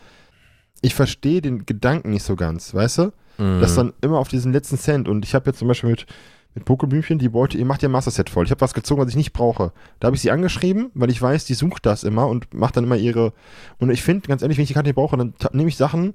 ich 0.81 0.95
verstehe 0.95 1.41
den 1.41 1.67
Gedanken 1.67 2.11
nicht 2.11 2.25
so 2.25 2.37
ganz, 2.37 2.75
weißt 2.75 2.99
du? 2.99 3.13
Mhm. 3.39 3.61
Das 3.61 3.75
dann 3.75 3.93
immer 4.01 4.19
auf 4.19 4.29
diesen 4.29 4.53
letzten 4.53 4.79
Cent. 4.79 5.09
Und 5.09 5.25
ich 5.25 5.35
habe 5.35 5.51
jetzt 5.51 5.59
zum 5.59 5.69
Beispiel 5.69 5.91
mit, 5.91 6.07
mit 6.55 6.65
Pokeblümchen, 6.65 7.19
die 7.19 7.33
wollte, 7.33 7.59
ihr 7.59 7.65
macht 7.65 7.83
ihr 7.83 7.89
Master-Set 7.89 8.31
voll. 8.31 8.45
Ich 8.45 8.51
habe 8.51 8.61
was 8.61 8.75
gezogen, 8.75 9.01
was 9.01 9.09
ich 9.09 9.17
nicht 9.17 9.33
brauche. 9.33 9.73
Da 10.01 10.07
habe 10.07 10.17
ich 10.17 10.23
sie 10.23 10.31
angeschrieben, 10.31 10.91
weil 10.95 11.11
ich 11.11 11.21
weiß, 11.21 11.45
die 11.45 11.55
sucht 11.55 11.87
das 11.87 12.05
immer 12.05 12.27
und 12.27 12.53
macht 12.53 12.77
dann 12.77 12.85
immer 12.85 12.97
ihre. 12.97 13.33
Und 13.79 13.91
ich 13.91 14.03
finde, 14.03 14.29
ganz 14.29 14.43
ehrlich, 14.43 14.59
wenn 14.59 14.65
ich 14.65 14.69
die 14.69 14.75
Karte 14.75 14.89
nicht 14.89 14.97
brauche, 14.97 15.17
dann 15.17 15.35
nehme 15.53 15.69
ich 15.69 15.77
Sachen 15.77 16.15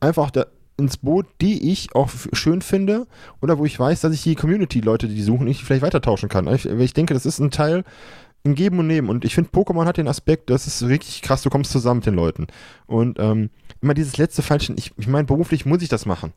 einfach 0.00 0.30
da 0.30 0.46
ins 0.76 0.96
Boot, 0.96 1.26
die 1.40 1.72
ich 1.72 1.94
auch 1.94 2.08
schön 2.32 2.62
finde 2.62 3.08
oder 3.42 3.58
wo 3.58 3.64
ich 3.64 3.78
weiß, 3.78 4.00
dass 4.00 4.14
ich 4.14 4.22
die 4.22 4.36
Community-Leute, 4.36 5.08
die 5.08 5.16
die 5.16 5.22
suchen, 5.22 5.48
ich 5.48 5.64
vielleicht 5.64 5.82
weitertauschen 5.82 6.28
kann. 6.28 6.46
Ich, 6.54 6.66
weil 6.66 6.82
ich 6.82 6.94
denke, 6.94 7.14
das 7.14 7.26
ist 7.26 7.40
ein 7.40 7.50
Teil 7.50 7.82
ein 8.44 8.54
Geben 8.54 8.78
und 8.78 8.86
Nehmen. 8.86 9.08
Und 9.08 9.24
ich 9.24 9.34
finde, 9.34 9.50
Pokémon 9.50 9.84
hat 9.84 9.96
den 9.96 10.08
Aspekt, 10.08 10.50
das 10.50 10.66
ist 10.66 10.82
richtig 10.84 11.22
krass, 11.22 11.42
du 11.42 11.50
kommst 11.50 11.72
zusammen 11.72 11.98
mit 11.98 12.06
den 12.06 12.14
Leuten. 12.14 12.46
Und 12.86 13.18
ähm, 13.18 13.50
immer 13.80 13.94
dieses 13.94 14.16
letzte 14.16 14.42
Falschen, 14.42 14.76
ich, 14.78 14.92
ich 14.96 15.06
meine, 15.06 15.26
beruflich 15.26 15.66
muss 15.66 15.82
ich 15.82 15.88
das 15.88 16.06
machen. 16.06 16.32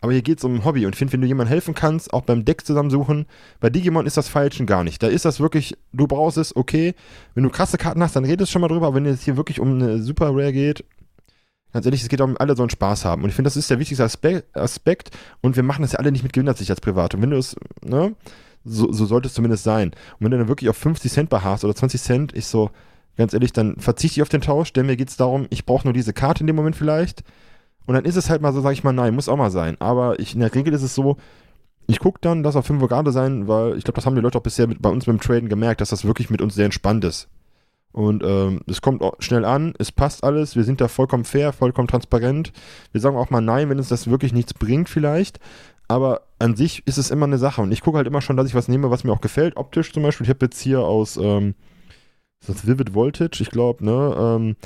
Aber 0.00 0.12
hier 0.12 0.22
geht 0.22 0.38
es 0.38 0.44
um 0.44 0.54
ein 0.54 0.64
Hobby 0.64 0.86
und 0.86 0.94
ich 0.94 0.98
finde, 0.98 1.12
wenn 1.12 1.20
du 1.20 1.26
jemandem 1.26 1.52
helfen 1.52 1.74
kannst, 1.74 2.12
auch 2.14 2.22
beim 2.22 2.44
Deck 2.44 2.64
zusammensuchen, 2.64 3.26
bei 3.60 3.68
Digimon 3.68 4.06
ist 4.06 4.16
das 4.16 4.28
Falschen 4.28 4.66
gar 4.66 4.82
nicht. 4.82 5.02
Da 5.02 5.08
ist 5.08 5.26
das 5.26 5.40
wirklich, 5.40 5.76
du 5.92 6.06
brauchst 6.06 6.38
es, 6.38 6.56
okay. 6.56 6.94
Wenn 7.34 7.44
du 7.44 7.50
krasse 7.50 7.76
Karten 7.76 8.02
hast, 8.02 8.16
dann 8.16 8.24
redest 8.24 8.50
schon 8.50 8.62
mal 8.62 8.68
drüber, 8.68 8.86
aber 8.86 8.96
wenn 8.96 9.06
es 9.06 9.22
hier 9.22 9.36
wirklich 9.36 9.60
um 9.60 9.74
eine 9.74 10.02
Super 10.02 10.30
Rare 10.30 10.52
geht, 10.52 10.84
ganz 11.72 11.84
ehrlich, 11.84 12.02
es 12.02 12.08
geht 12.08 12.20
darum, 12.20 12.36
alle 12.38 12.56
sollen 12.56 12.70
Spaß 12.70 13.04
haben. 13.04 13.22
Und 13.22 13.28
ich 13.28 13.34
finde, 13.34 13.48
das 13.48 13.58
ist 13.58 13.68
der 13.68 13.78
wichtigste 13.78 14.04
Aspe 14.04 14.44
Aspekt 14.54 15.10
und 15.42 15.56
wir 15.56 15.62
machen 15.62 15.82
das 15.82 15.92
ja 15.92 15.98
alle 15.98 16.12
nicht 16.12 16.22
mit 16.22 16.32
Gewinnersicht 16.32 16.70
als 16.70 16.80
Privat. 16.80 17.14
Und 17.14 17.20
wenn 17.20 17.30
du 17.30 17.36
es, 17.36 17.54
ne, 17.84 18.14
so, 18.64 18.90
so 18.92 19.04
sollte 19.04 19.28
es 19.28 19.34
zumindest 19.34 19.64
sein. 19.64 19.90
Und 19.90 20.24
wenn 20.24 20.30
du 20.30 20.38
dann 20.38 20.48
wirklich 20.48 20.70
auf 20.70 20.76
50 20.78 21.12
Cent 21.12 21.30
beharrst 21.30 21.64
oder 21.64 21.74
20 21.74 22.00
Cent, 22.00 22.34
ich 22.34 22.46
so, 22.46 22.70
ganz 23.20 23.34
ehrlich, 23.34 23.52
dann 23.52 23.76
verzichte 23.76 24.18
ich 24.18 24.22
auf 24.22 24.28
den 24.28 24.40
Tausch, 24.40 24.72
denn 24.72 24.86
mir 24.86 24.96
geht 24.96 25.10
es 25.10 25.16
darum, 25.16 25.46
ich 25.50 25.66
brauche 25.66 25.86
nur 25.86 25.92
diese 25.92 26.12
Karte 26.12 26.40
in 26.40 26.48
dem 26.48 26.56
Moment 26.56 26.74
vielleicht. 26.74 27.22
Und 27.86 27.94
dann 27.94 28.04
ist 28.04 28.16
es 28.16 28.30
halt 28.30 28.42
mal 28.42 28.52
so, 28.52 28.60
sag 28.60 28.72
ich 28.72 28.84
mal, 28.84 28.92
nein, 28.92 29.14
muss 29.14 29.28
auch 29.28 29.36
mal 29.36 29.50
sein. 29.50 29.76
Aber 29.80 30.18
ich, 30.18 30.34
in 30.34 30.40
der 30.40 30.54
Regel 30.54 30.72
ist 30.74 30.82
es 30.82 30.94
so, 30.94 31.16
ich 31.86 31.98
gucke 31.98 32.18
dann, 32.20 32.42
dass 32.42 32.56
auf 32.56 32.66
5 32.66 32.82
Uhr 32.82 32.88
gerade 32.88 33.12
sein, 33.12 33.48
weil 33.48 33.76
ich 33.76 33.84
glaube, 33.84 33.96
das 33.96 34.06
haben 34.06 34.14
die 34.14 34.20
Leute 34.20 34.38
auch 34.38 34.42
bisher 34.42 34.66
mit, 34.66 34.80
bei 34.80 34.90
uns 34.90 35.06
beim 35.06 35.20
Traden 35.20 35.48
gemerkt, 35.48 35.80
dass 35.80 35.90
das 35.90 36.04
wirklich 36.04 36.30
mit 36.30 36.40
uns 36.40 36.54
sehr 36.54 36.64
entspannt 36.64 37.04
ist. 37.04 37.28
Und 37.92 38.22
ähm, 38.22 38.60
es 38.68 38.80
kommt 38.80 39.02
schnell 39.18 39.44
an, 39.44 39.74
es 39.78 39.90
passt 39.90 40.22
alles, 40.22 40.54
wir 40.54 40.62
sind 40.62 40.80
da 40.80 40.86
vollkommen 40.86 41.24
fair, 41.24 41.52
vollkommen 41.52 41.88
transparent. 41.88 42.52
Wir 42.92 43.00
sagen 43.00 43.16
auch 43.16 43.30
mal 43.30 43.40
nein, 43.40 43.68
wenn 43.68 43.78
uns 43.78 43.88
das 43.88 44.08
wirklich 44.08 44.32
nichts 44.32 44.54
bringt 44.54 44.88
vielleicht. 44.88 45.40
Aber 45.88 46.22
an 46.38 46.54
sich 46.54 46.86
ist 46.86 46.98
es 46.98 47.10
immer 47.10 47.26
eine 47.26 47.38
Sache. 47.38 47.60
Und 47.60 47.72
ich 47.72 47.80
gucke 47.80 47.96
halt 47.96 48.06
immer 48.06 48.20
schon, 48.20 48.36
dass 48.36 48.46
ich 48.46 48.54
was 48.54 48.68
nehme, 48.68 48.92
was 48.92 49.02
mir 49.02 49.12
auch 49.12 49.20
gefällt. 49.20 49.56
Optisch 49.56 49.92
zum 49.92 50.04
Beispiel. 50.04 50.24
Ich 50.24 50.30
habe 50.30 50.46
jetzt 50.46 50.60
hier 50.60 50.80
aus 50.80 51.16
ähm, 51.16 51.56
das 52.46 52.66
Vivid 52.66 52.94
Voltage, 52.94 53.38
ich 53.42 53.50
glaube, 53.50 53.84
ne, 53.84 54.14
ähm, 54.18 54.56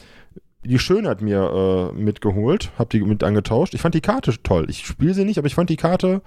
die 0.65 0.79
Schönheit 0.79 1.21
mir 1.21 1.93
äh, 1.93 2.01
mitgeholt, 2.01 2.73
habe 2.79 2.91
die 2.91 3.05
mit 3.05 3.23
angetauscht. 3.23 3.75
Ich 3.75 3.83
fand 3.83 3.95
die 3.95 4.01
Karte 4.01 4.35
toll. 4.43 4.67
Ich 4.71 4.87
spiele 4.87 5.15
sie 5.15 5.25
nicht, 5.25 5.39
aber 5.39 5.47
ich 5.47 5.55
fand 5.55 5.71
die 5.71 5.77
Karte, 5.77 6.23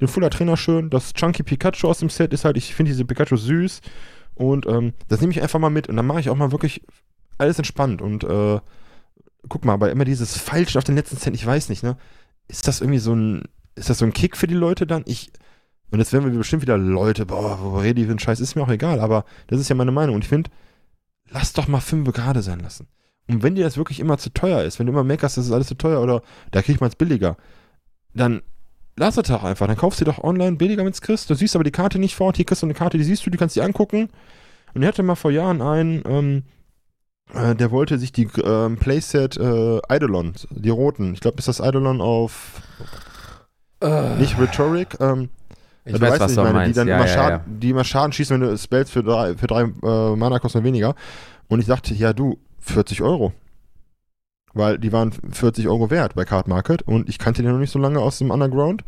den 0.00 0.08
Fuller 0.08 0.30
Trainer 0.30 0.56
schön. 0.56 0.90
Das 0.90 1.14
Chunky 1.14 1.42
Pikachu 1.42 1.88
aus 1.88 1.98
dem 1.98 2.08
Set 2.08 2.32
ist 2.32 2.44
halt, 2.44 2.56
ich 2.56 2.74
finde 2.74 2.92
diese 2.92 3.04
Pikachu 3.04 3.36
süß. 3.36 3.80
Und 4.34 4.66
ähm, 4.66 4.92
das 5.08 5.20
nehme 5.20 5.32
ich 5.32 5.42
einfach 5.42 5.58
mal 5.58 5.70
mit. 5.70 5.88
Und 5.88 5.96
dann 5.96 6.06
mache 6.06 6.20
ich 6.20 6.30
auch 6.30 6.36
mal 6.36 6.52
wirklich 6.52 6.82
alles 7.38 7.58
entspannt. 7.58 8.00
Und 8.02 8.24
äh, 8.24 8.60
guck 9.48 9.64
mal, 9.64 9.74
aber 9.74 9.90
immer 9.90 10.04
dieses 10.04 10.36
Falschen 10.38 10.78
auf 10.78 10.84
den 10.84 10.94
letzten 10.94 11.16
Cent, 11.16 11.34
ich 11.34 11.46
weiß 11.46 11.68
nicht, 11.68 11.82
ne? 11.82 11.96
Ist 12.48 12.68
das 12.68 12.80
irgendwie 12.80 12.98
so 12.98 13.14
ein, 13.14 13.42
ist 13.74 13.90
das 13.90 13.98
so 13.98 14.04
ein 14.04 14.12
Kick 14.12 14.36
für 14.36 14.46
die 14.46 14.54
Leute 14.54 14.86
dann? 14.86 15.02
Ich, 15.06 15.32
und 15.90 15.98
jetzt 15.98 16.12
werden 16.12 16.30
wir 16.30 16.38
bestimmt 16.38 16.62
wieder 16.62 16.78
Leute, 16.78 17.26
boah, 17.26 17.82
rede 17.82 18.00
ich 18.00 18.06
für 18.06 18.12
einen 18.12 18.18
Scheiß, 18.18 18.40
ist 18.40 18.56
mir 18.56 18.62
auch 18.62 18.68
egal, 18.68 19.00
aber 19.00 19.24
das 19.46 19.60
ist 19.60 19.68
ja 19.68 19.74
meine 19.74 19.92
Meinung. 19.92 20.14
Und 20.14 20.24
ich 20.24 20.28
finde, 20.28 20.50
lass 21.32 21.52
doch 21.52 21.68
mal 21.68 21.80
fünf 21.80 22.10
gerade 22.12 22.42
sein 22.42 22.60
lassen. 22.60 22.88
Und 23.28 23.42
wenn 23.42 23.54
dir 23.54 23.64
das 23.64 23.76
wirklich 23.76 24.00
immer 24.00 24.18
zu 24.18 24.30
teuer 24.30 24.62
ist, 24.62 24.78
wenn 24.78 24.86
du 24.86 24.92
immer 24.92 25.04
meckerst, 25.04 25.36
das 25.36 25.46
ist 25.46 25.52
alles 25.52 25.68
zu 25.68 25.76
teuer 25.76 26.00
oder 26.02 26.22
da 26.50 26.62
kriegt 26.62 26.80
man 26.80 26.88
es 26.88 26.96
billiger, 26.96 27.36
dann 28.14 28.42
lass 28.96 29.16
es 29.16 29.28
doch 29.28 29.44
einfach. 29.44 29.66
Dann 29.66 29.76
kaufst 29.76 30.00
du 30.00 30.04
doch 30.04 30.22
online 30.22 30.56
billiger, 30.56 30.84
wenn 30.84 30.92
es 30.92 31.00
kriegst. 31.00 31.30
Du 31.30 31.34
siehst 31.34 31.54
aber 31.54 31.64
die 31.64 31.70
Karte 31.70 31.98
nicht 31.98 32.14
vor. 32.14 32.32
Hier 32.34 32.44
kriegst 32.44 32.62
du 32.62 32.66
eine 32.66 32.74
Karte, 32.74 32.98
die 32.98 33.04
siehst 33.04 33.24
du, 33.24 33.30
die 33.30 33.38
kannst 33.38 33.56
du 33.56 33.60
dir 33.60 33.66
angucken. 33.66 34.08
Und 34.74 34.82
er 34.82 34.88
hatte 34.88 35.02
mal 35.02 35.14
vor 35.14 35.30
Jahren 35.30 35.62
einen, 35.62 36.02
ähm, 36.06 36.42
äh, 37.34 37.54
der 37.54 37.70
wollte 37.70 37.98
sich 37.98 38.12
die 38.12 38.28
ähm, 38.42 38.76
Playset 38.76 39.36
äh, 39.36 39.80
Eidolon, 39.88 40.32
die 40.50 40.70
roten, 40.70 41.14
ich 41.14 41.20
glaube, 41.20 41.38
ist 41.38 41.48
das 41.48 41.60
Eidolon 41.60 42.00
auf 42.00 42.62
uh. 43.84 44.16
nicht 44.18 44.38
Rhetoric, 44.38 44.98
ähm, 45.00 45.28
ich 45.84 46.00
weiß, 46.00 46.20
was 46.20 46.34
du 46.34 46.42
meine, 46.42 46.66
die 46.66 46.72
dann 46.72 46.88
ja, 46.88 46.96
immer, 46.96 47.06
ja, 47.06 47.12
Schaden, 47.12 47.38
ja. 47.38 47.58
die 47.58 47.70
immer 47.70 47.84
Schaden 47.84 48.12
schießen, 48.12 48.40
wenn 48.40 48.48
du 48.48 48.56
Spells 48.56 48.90
für 48.90 49.02
drei, 49.02 49.36
für 49.36 49.46
drei 49.46 49.62
äh, 49.62 50.16
Mana 50.16 50.38
kosten 50.38 50.64
weniger. 50.64 50.94
Und 51.48 51.60
ich 51.60 51.66
dachte, 51.66 51.94
ja 51.94 52.12
du, 52.12 52.38
40 52.60 53.02
Euro. 53.02 53.32
Weil 54.54 54.78
die 54.78 54.92
waren 54.92 55.12
40 55.12 55.66
Euro 55.66 55.90
wert 55.90 56.14
bei 56.14 56.24
Card 56.24 56.46
Market 56.46 56.82
und 56.82 57.08
ich 57.08 57.18
kannte 57.18 57.42
die 57.42 57.48
noch 57.48 57.58
nicht 57.58 57.72
so 57.72 57.78
lange 57.78 58.00
aus 58.00 58.18
dem 58.18 58.30
Underground. 58.30 58.84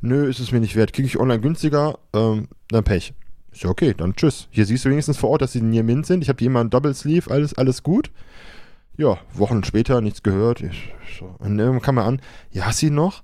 Nö, 0.00 0.28
ist 0.28 0.38
es 0.38 0.52
mir 0.52 0.60
nicht 0.60 0.76
wert. 0.76 0.92
Kriege 0.92 1.06
ich 1.06 1.18
online 1.18 1.40
günstiger, 1.40 1.98
ähm, 2.14 2.48
dann 2.68 2.84
Pech. 2.84 3.12
Ist 3.52 3.62
ja 3.62 3.70
okay, 3.70 3.94
dann 3.94 4.14
tschüss. 4.14 4.46
Hier 4.50 4.64
siehst 4.64 4.84
du 4.84 4.90
wenigstens 4.90 5.18
vor 5.18 5.30
Ort, 5.30 5.42
dass 5.42 5.52
sie 5.52 5.60
Near 5.60 5.82
Mint 5.82 6.06
sind. 6.06 6.22
Ich 6.22 6.28
habe 6.28 6.38
die 6.38 6.46
in 6.46 6.70
Double 6.70 6.94
Sleeve, 6.94 7.30
alles, 7.30 7.54
alles 7.54 7.82
gut. 7.82 8.10
Ja, 8.96 9.18
Wochen 9.34 9.64
später 9.64 10.00
nichts 10.00 10.22
gehört. 10.22 10.60
Ich, 10.62 10.92
so. 11.18 11.34
Und 11.38 11.58
dann 11.58 11.82
kam 11.82 11.98
er 11.98 12.04
an, 12.04 12.20
ja, 12.50 12.66
hast 12.66 12.82
du 12.82 12.86
ihn 12.86 12.94
noch? 12.94 13.22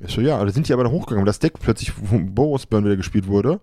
Ich 0.00 0.12
so, 0.12 0.20
ja, 0.20 0.42
da 0.42 0.50
sind 0.50 0.68
die 0.68 0.72
aber 0.72 0.84
dann 0.84 0.92
hochgegangen, 0.92 1.22
weil 1.22 1.26
das 1.26 1.38
Deck 1.38 1.54
plötzlich 1.60 1.92
vom 1.92 2.34
Boros 2.34 2.66
Burn 2.66 2.84
wieder 2.84 2.96
gespielt 2.96 3.26
wurde. 3.26 3.60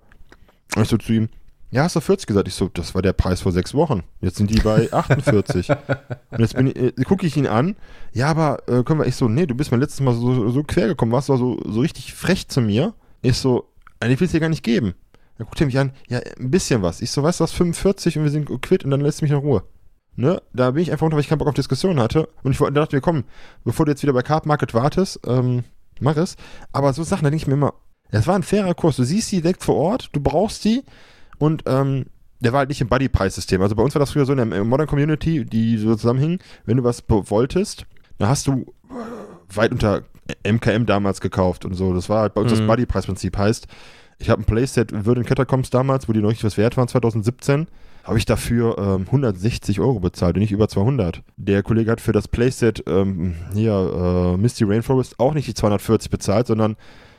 Und 0.75 0.83
ich 0.83 0.89
so 0.89 0.97
zu 0.97 1.13
ihm, 1.13 1.29
ja, 1.69 1.83
hast 1.83 1.95
du 1.95 1.99
40 1.99 2.27
gesagt? 2.27 2.47
Ich 2.47 2.53
so, 2.53 2.69
das 2.69 2.95
war 2.95 3.01
der 3.01 3.13
Preis 3.13 3.41
vor 3.41 3.51
sechs 3.51 3.73
Wochen. 3.73 4.03
Jetzt 4.21 4.37
sind 4.37 4.49
die 4.49 4.59
bei 4.59 4.91
48. 4.93 5.69
und 5.69 6.39
jetzt 6.39 6.55
bin 6.55 6.67
ich, 6.67 6.77
äh, 6.77 6.91
gucke 7.03 7.25
ich 7.25 7.35
ihn 7.35 7.47
an. 7.47 7.75
Ja, 8.13 8.27
aber 8.27 8.59
äh, 8.67 8.83
können 8.83 8.99
wir, 8.99 9.05
ich 9.07 9.15
so, 9.15 9.27
nee, 9.27 9.45
du 9.45 9.55
bist 9.55 9.71
mir 9.71 9.77
letztes 9.77 9.99
Mal 9.99 10.13
so, 10.13 10.49
so 10.49 10.63
quer 10.63 10.87
gekommen, 10.87 11.11
warst 11.11 11.29
du 11.29 11.35
so, 11.35 11.57
so 11.65 11.81
richtig 11.81 12.13
frech 12.13 12.47
zu 12.47 12.61
mir. 12.61 12.93
Ich 13.21 13.37
so, 13.37 13.69
ich 14.01 14.19
will 14.19 14.25
es 14.25 14.31
dir 14.31 14.39
gar 14.39 14.49
nicht 14.49 14.63
geben. 14.63 14.93
Dann 15.37 15.45
guckt 15.45 15.59
er 15.59 15.65
mich 15.65 15.77
an, 15.77 15.91
ja, 16.07 16.19
ein 16.39 16.51
bisschen 16.51 16.81
was. 16.81 17.01
Ich 17.01 17.11
so, 17.11 17.21
weißt 17.21 17.39
du 17.39 17.43
was, 17.43 17.51
45 17.51 18.17
und 18.17 18.23
wir 18.23 18.31
sind 18.31 18.61
quitt 18.61 18.85
und 18.85 18.91
dann 18.91 19.01
lässt 19.01 19.21
mich 19.21 19.31
in 19.31 19.37
Ruhe. 19.37 19.63
Ne? 20.15 20.41
Da 20.53 20.71
bin 20.71 20.81
ich 20.81 20.91
einfach 20.91 21.05
unter, 21.05 21.15
weil 21.15 21.21
ich 21.21 21.27
keinen 21.29 21.37
Bock 21.37 21.47
auf 21.47 21.53
Diskussionen 21.53 21.99
hatte. 21.99 22.27
Und 22.43 22.51
ich 22.51 22.57
dachte 22.57 22.95
mir, 22.95 23.01
komm, 23.01 23.23
bevor 23.63 23.85
du 23.85 23.91
jetzt 23.91 24.01
wieder 24.01 24.13
bei 24.13 24.23
Card 24.23 24.45
Market 24.45 24.73
wartest, 24.73 25.19
ähm, 25.27 25.63
mach 26.01 26.17
es. 26.17 26.35
Aber 26.71 26.93
so 26.93 27.03
Sachen, 27.03 27.23
da 27.23 27.29
denke 27.29 27.43
ich 27.43 27.47
mir 27.47 27.53
immer, 27.53 27.73
das 28.11 28.27
war 28.27 28.35
ein 28.35 28.43
fairer 28.43 28.73
Kurs. 28.73 28.95
Du 28.95 29.03
siehst 29.03 29.31
die 29.31 29.41
direkt 29.41 29.63
vor 29.63 29.75
Ort, 29.75 30.09
du 30.13 30.19
brauchst 30.19 30.63
die 30.65 30.83
und 31.37 31.63
ähm, 31.65 32.05
der 32.39 32.53
war 32.53 32.59
halt 32.59 32.69
nicht 32.69 32.81
im 32.81 32.87
Buddy-Preis-System. 32.87 33.61
Also 33.61 33.75
bei 33.75 33.83
uns 33.83 33.95
war 33.95 33.99
das 33.99 34.11
früher 34.11 34.25
so 34.25 34.33
in 34.33 34.49
der 34.49 34.63
Modern 34.63 34.87
Community, 34.87 35.43
die 35.45 35.77
so 35.77 35.95
zusammenhing, 35.95 36.39
wenn 36.65 36.77
du 36.77 36.83
was 36.83 37.03
wolltest, 37.07 37.85
dann 38.19 38.29
hast 38.29 38.47
du 38.47 38.65
weit 39.53 39.71
unter 39.71 40.03
MKM 40.45 40.85
damals 40.85 41.21
gekauft 41.21 41.65
und 41.65 41.73
so. 41.73 41.93
Das 41.93 42.09
war 42.09 42.21
halt 42.21 42.33
bei 42.33 42.41
uns 42.41 42.51
mhm. 42.51 42.57
das 42.57 42.67
Buddy-Preis-Prinzip. 42.67 43.37
Heißt, 43.37 43.67
ich 44.19 44.29
habe 44.29 44.41
ein 44.41 44.45
Playset 44.45 45.05
Würden 45.05 45.25
Catacombs 45.25 45.69
damals, 45.69 46.07
wo 46.07 46.13
die 46.13 46.21
noch 46.21 46.29
nicht 46.29 46.43
was 46.43 46.57
wert 46.57 46.77
waren, 46.77 46.87
2017, 46.87 47.67
habe 48.07 48.17
ich 48.17 48.25
dafür 48.25 48.77
ähm, 48.77 49.01
160 49.07 49.81
Euro 49.81 49.99
bezahlt 49.99 50.35
und 50.35 50.41
nicht 50.41 50.53
über 50.53 50.69
200. 50.69 51.21
Der 51.35 51.61
Kollege 51.61 51.91
hat 51.91 51.99
für 51.99 52.13
das 52.13 52.29
Playset 52.29 52.83
ähm, 52.87 53.35
hier 53.53 53.73
äh, 53.73 54.37
Misty 54.37 54.63
Rainforest 54.63 55.19
auch 55.19 55.33
nicht 55.33 55.47
die 55.47 55.53
240 55.53 56.09
bezahlt, 56.09 56.47
sondern 56.47 56.77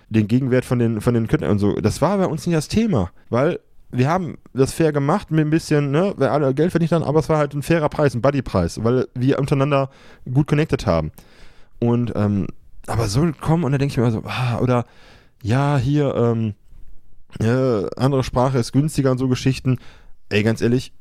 den 0.09 0.29
Gegenwert 0.29 0.65
von 0.65 0.79
den, 0.79 1.03
von 1.03 1.13
den 1.13 1.29
Kütten 1.29 1.47
und 1.47 1.59
so. 1.59 1.75
Das 1.75 2.01
war 2.01 2.17
bei 2.17 2.27
uns 2.27 2.47
nicht 2.47 2.57
das 2.57 2.69
Thema, 2.69 3.11
weil 3.29 3.61
wir 3.91 4.09
haben 4.09 4.39
das 4.55 4.73
fair 4.73 4.93
gemacht 4.93 5.31
mit 5.31 5.47
ein 5.47 5.51
bisschen, 5.51 5.91
ne, 5.91 6.15
wer 6.17 6.33
alle 6.33 6.55
Geld 6.55 6.71
verdient 6.71 6.93
haben, 6.93 7.05
aber 7.05 7.21
es 7.21 7.29
war 7.29 7.37
halt 7.37 7.55
ein 7.55 7.63
fairer 7.63 7.91
Preis, 7.91 8.15
ein 8.15 8.23
Buddy-Preis, 8.23 8.83
weil 8.83 9.09
wir 9.15 9.39
untereinander 9.39 9.91
gut 10.31 10.47
connected 10.47 10.87
haben. 10.87 11.13
Und, 11.81 12.13
ähm, 12.17 12.47
aber 12.87 13.09
so 13.09 13.31
kommen 13.41 13.65
und 13.65 13.73
da 13.73 13.79
denke 13.79 13.93
ich 13.93 13.99
mir 13.99 14.11
so, 14.11 14.23
ah, 14.25 14.59
oder 14.61 14.87
ja, 15.43 15.77
hier, 15.77 16.15
ähm, 16.15 16.55
äh, 17.41 17.87
andere 17.97 18.25
Sprache 18.25 18.59
ist 18.59 18.73
günstiger 18.73 19.11
und 19.11 19.19
so 19.19 19.29
Geschichten. 19.29 19.79
Ey, 20.29 20.43
ganz 20.43 20.61
ehrlich, 20.61 20.93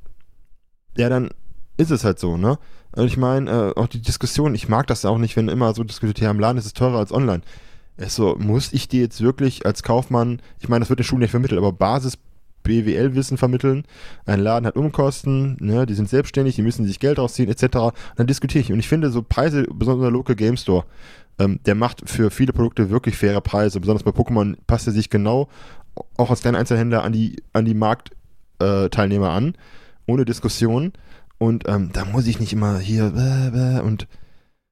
ja, 0.97 1.09
dann 1.09 1.29
ist 1.77 1.91
es 1.91 2.03
halt 2.03 2.19
so, 2.19 2.37
ne? 2.37 2.57
Und 2.95 3.05
ich 3.05 3.17
meine, 3.17 3.51
äh, 3.51 3.79
auch 3.79 3.87
die 3.87 4.01
Diskussion, 4.01 4.55
ich 4.55 4.69
mag 4.69 4.87
das 4.87 5.05
auch 5.05 5.17
nicht, 5.17 5.35
wenn 5.35 5.49
immer 5.49 5.73
so 5.73 5.83
diskutiert, 5.83 6.19
ja, 6.19 6.31
im 6.31 6.39
Laden 6.39 6.57
ist 6.57 6.65
es 6.65 6.73
teurer 6.73 6.97
als 6.97 7.11
online. 7.11 7.41
Es 7.97 8.15
so, 8.15 8.35
muss 8.39 8.73
ich 8.73 8.87
dir 8.87 9.01
jetzt 9.01 9.21
wirklich 9.21 9.65
als 9.65 9.83
Kaufmann, 9.83 10.41
ich 10.59 10.69
meine, 10.69 10.81
das 10.81 10.89
wird 10.89 10.99
in 10.99 11.03
Schulen 11.03 11.21
nicht 11.21 11.31
vermittelt, 11.31 11.59
aber 11.59 11.73
Basis 11.73 12.17
BWL-Wissen 12.63 13.37
vermitteln. 13.37 13.85
Ein 14.25 14.41
Laden 14.41 14.65
hat 14.65 14.75
Umkosten, 14.75 15.57
ne, 15.59 15.85
die 15.85 15.93
sind 15.93 16.09
selbstständig, 16.09 16.55
die 16.55 16.61
müssen 16.61 16.85
sich 16.85 16.99
Geld 16.99 17.17
rausziehen, 17.17 17.49
etc. 17.49 17.77
Und 17.77 17.93
dann 18.17 18.27
diskutiere 18.27 18.61
ich. 18.61 18.71
Und 18.71 18.79
ich 18.79 18.87
finde 18.87 19.09
so 19.09 19.23
Preise, 19.23 19.65
besonders 19.73 20.03
der 20.03 20.11
Local 20.11 20.35
Game 20.35 20.57
Store, 20.57 20.85
ähm, 21.39 21.59
der 21.65 21.75
macht 21.75 22.09
für 22.09 22.29
viele 22.29 22.53
Produkte 22.53 22.89
wirklich 22.89 23.15
faire 23.15 23.41
Preise. 23.41 23.79
Besonders 23.79 24.03
bei 24.03 24.11
Pokémon 24.11 24.55
passt 24.67 24.87
er 24.87 24.93
sich 24.93 25.09
genau 25.09 25.47
auch 26.17 26.29
als 26.29 26.41
kleiner 26.41 26.59
Einzelhändler 26.59 27.03
an 27.03 27.13
die, 27.13 27.41
an 27.53 27.65
die 27.65 27.73
Marktteilnehmer 28.59 29.29
an, 29.29 29.55
ohne 30.05 30.25
Diskussion. 30.25 30.93
Und 31.37 31.67
ähm, 31.67 31.91
da 31.93 32.05
muss 32.05 32.27
ich 32.27 32.39
nicht 32.39 32.53
immer 32.53 32.79
hier 32.79 33.11
bäh, 33.11 33.51
bäh, 33.51 33.79
und 33.81 34.07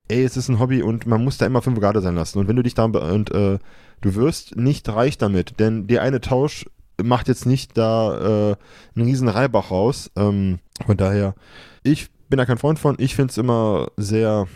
ey, 0.08 0.24
es 0.24 0.38
ist 0.38 0.50
ein 0.50 0.60
Hobby 0.60 0.82
und 0.82 1.06
man 1.06 1.24
muss 1.24 1.38
da 1.38 1.46
immer 1.46 1.62
fünf 1.62 1.80
Grad 1.80 2.02
sein 2.02 2.16
lassen. 2.16 2.40
Und 2.40 2.48
wenn 2.48 2.56
du 2.56 2.64
dich 2.64 2.74
da 2.74 2.86
und 2.86 3.32
äh, 3.32 3.60
du 4.02 4.16
wirst 4.16 4.56
nicht 4.56 4.88
reich 4.90 5.18
damit, 5.18 5.60
denn 5.60 5.88
der 5.88 6.02
eine 6.02 6.22
Tausch 6.22 6.66
macht 7.02 7.28
jetzt 7.28 7.46
nicht 7.46 7.78
da 7.78 8.52
äh, 8.52 8.56
einen 8.96 9.06
riesen 9.06 9.28
Reibach 9.28 9.70
raus. 9.70 10.12
Ähm, 10.16 10.60
von 10.86 10.98
daher, 10.98 11.36
ich 11.84 12.10
bin 12.30 12.38
da 12.38 12.46
kein 12.46 12.58
Freund 12.58 12.80
von. 12.80 12.96
Ich 13.00 13.16
finde 13.16 13.32
es 13.32 13.38
immer 13.38 13.88
sehr 13.98 14.48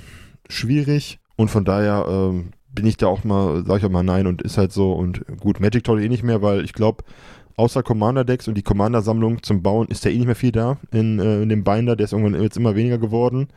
schwierig 0.49 1.19
und 1.35 1.49
von 1.49 1.65
daher 1.65 2.05
ähm, 2.07 2.51
bin 2.71 2.85
ich 2.85 2.97
da 2.97 3.07
auch 3.07 3.23
mal, 3.23 3.65
sage 3.65 3.79
ich 3.79 3.85
auch 3.85 3.89
mal 3.89 4.03
nein 4.03 4.25
und 4.25 4.41
ist 4.41 4.57
halt 4.57 4.71
so. 4.71 4.93
Und 4.93 5.25
gut, 5.39 5.59
Magic 5.59 5.83
Toll 5.83 6.01
eh 6.01 6.09
nicht 6.09 6.23
mehr, 6.23 6.41
weil 6.41 6.63
ich 6.63 6.73
glaube, 6.73 7.03
außer 7.59 7.83
Commander-Decks 7.83 8.47
und 8.47 8.55
die 8.55 8.63
Commander-Sammlung 8.63 9.43
zum 9.43 9.61
Bauen 9.61 9.87
ist 9.89 10.05
da 10.05 10.09
eh 10.09 10.17
nicht 10.17 10.25
mehr 10.25 10.35
viel 10.35 10.51
da 10.51 10.77
in, 10.91 11.19
äh, 11.19 11.41
in 11.41 11.49
dem 11.49 11.63
Binder. 11.63 11.95
Der 11.95 12.05
ist 12.05 12.13
irgendwann 12.13 12.41
jetzt 12.41 12.57
immer 12.57 12.75
weniger 12.75 12.97
geworden. 12.97 13.49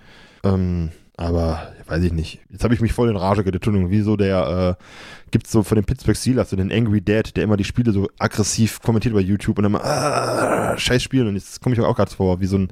Ähm, 0.43 0.91
aber 1.17 1.73
weiß 1.87 2.03
ich 2.03 2.13
nicht. 2.13 2.41
Jetzt 2.51 2.65
habe 2.65 2.75
ich 2.75 2.81
mich 2.81 2.93
voll 2.93 3.09
in 3.09 3.17
Rage 3.17 3.45
geredet. 3.45 3.65
Wieso 3.91 4.17
der 4.17 4.77
äh, 4.79 4.85
gibt 5.31 5.47
es 5.47 5.53
so 5.53 5.63
von 5.63 5.77
den 5.77 5.85
Pittsburgh 5.85 6.17
Steelers 6.17 6.51
so 6.51 6.57
den 6.57 6.73
Angry 6.73 7.01
Dad, 7.01 7.37
der 7.37 7.45
immer 7.45 7.57
die 7.57 7.65
Spiele 7.65 7.93
so 7.93 8.09
aggressiv 8.19 8.83
kommentiert 8.83 9.15
bei 9.15 9.21
YouTube 9.21 9.59
und 9.59 9.67
immer 9.67 9.85
ah, 9.85 10.77
scheiß 10.77 11.03
Spielen. 11.03 11.29
Und 11.29 11.35
jetzt 11.35 11.61
komme 11.61 11.75
ich 11.75 11.81
auch 11.81 11.97
gerade 11.97 12.11
vor, 12.11 12.41
wie 12.41 12.47
so 12.47 12.59
ein 12.59 12.69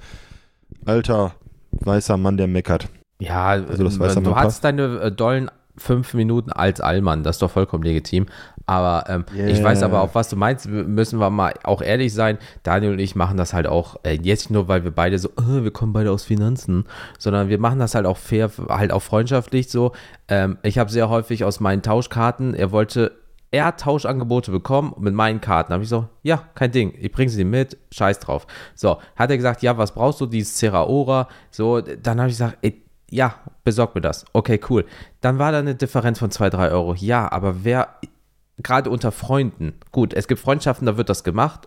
alter 0.85 1.35
weißer 1.73 2.17
Mann, 2.17 2.39
der 2.39 2.49
meckert. 2.49 2.89
Ja, 3.21 3.49
also 3.49 3.85
das 3.85 3.99
weiß 3.99 4.15
du 4.15 4.35
hast 4.35 4.65
deine 4.65 5.01
äh, 5.01 5.13
dollen 5.13 5.51
fünf 5.81 6.15
Minuten 6.15 6.53
als 6.53 6.81
Allmann, 6.81 7.23
das 7.23 7.37
ist 7.37 7.43
doch 7.43 7.51
vollkommen 7.51 7.83
legitim. 7.83 8.27
Aber 8.67 9.05
ähm, 9.09 9.25
yeah. 9.35 9.49
ich 9.49 9.63
weiß 9.63 9.83
aber 9.83 10.01
auch, 10.03 10.15
was 10.15 10.29
du 10.29 10.37
meinst, 10.37 10.69
müssen 10.69 11.19
wir 11.19 11.31
mal 11.31 11.55
auch 11.65 11.83
ehrlich 11.83 12.15
sein. 12.15 12.39
Daniel 12.63 12.93
und 12.93 12.99
ich 13.01 13.17
machen 13.17 13.37
das 13.37 13.53
halt 13.53 13.67
auch 13.67 13.97
äh, 14.05 14.19
jetzt 14.23 14.51
nur, 14.51 14.69
weil 14.69 14.85
wir 14.85 14.93
beide 14.93 15.19
so, 15.19 15.31
äh, 15.31 15.65
wir 15.65 15.73
kommen 15.73 15.93
beide 15.93 16.13
aus 16.13 16.25
Finanzen, 16.25 16.85
sondern 17.19 17.49
wir 17.49 17.59
machen 17.59 17.81
das 17.81 17.95
halt 17.95 18.07
auch 18.07 18.17
fair, 18.17 18.51
halt 18.69 18.93
auch 18.93 19.03
freundschaftlich 19.03 19.71
so. 19.71 19.93
Ähm, 20.29 20.59
ich 20.63 20.79
habe 20.79 20.91
sehr 20.91 21.09
häufig 21.09 21.45
aus 21.45 21.59
meinen 21.59 21.83
Tauschkarten, 21.83 22.55
er 22.55 22.71
wollte 22.71 23.13
er 23.53 23.65
hat 23.65 23.81
Tauschangebote 23.81 24.53
bekommen 24.53 24.95
mit 24.99 25.13
meinen 25.15 25.41
Karten. 25.41 25.73
Habe 25.73 25.83
ich 25.83 25.89
so, 25.89 26.09
ja, 26.23 26.45
kein 26.55 26.71
Ding, 26.71 26.95
ich 26.97 27.11
bringe 27.11 27.31
sie 27.31 27.45
mit, 27.45 27.77
scheiß 27.91 28.21
drauf. 28.21 28.47
So, 28.75 28.99
hat 29.17 29.31
er 29.31 29.37
gesagt, 29.37 29.63
ja, 29.63 29.77
was 29.77 29.93
brauchst 29.93 30.21
du, 30.21 30.27
dieses 30.27 30.57
Ceraora? 30.57 31.29
So, 31.51 31.81
dann 31.81 32.21
habe 32.21 32.31
ich 32.31 32.35
gesagt, 32.35 32.59
ey, 32.63 32.81
ja, 33.11 33.35
besorg 33.65 33.95
mir 33.95 34.01
das. 34.01 34.25
Okay, 34.33 34.61
cool. 34.71 34.85
Dann 35.21 35.39
war 35.39 35.53
da 35.53 35.59
eine 35.59 35.75
Differenz 35.75 36.19
von 36.19 36.31
2, 36.31 36.51
3 36.51 36.71
Euro. 36.71 36.95
Ja, 36.95 37.31
aber 37.31 37.65
wer, 37.65 37.89
gerade 38.59 38.91
unter 38.91 39.13
Freunden, 39.13 39.75
gut, 39.93 40.15
es 40.15 40.29
gibt 40.29 40.41
Freundschaften, 40.41 40.87
da 40.87 40.97
wird 40.97 41.09
das 41.09 41.25
gemacht. 41.25 41.67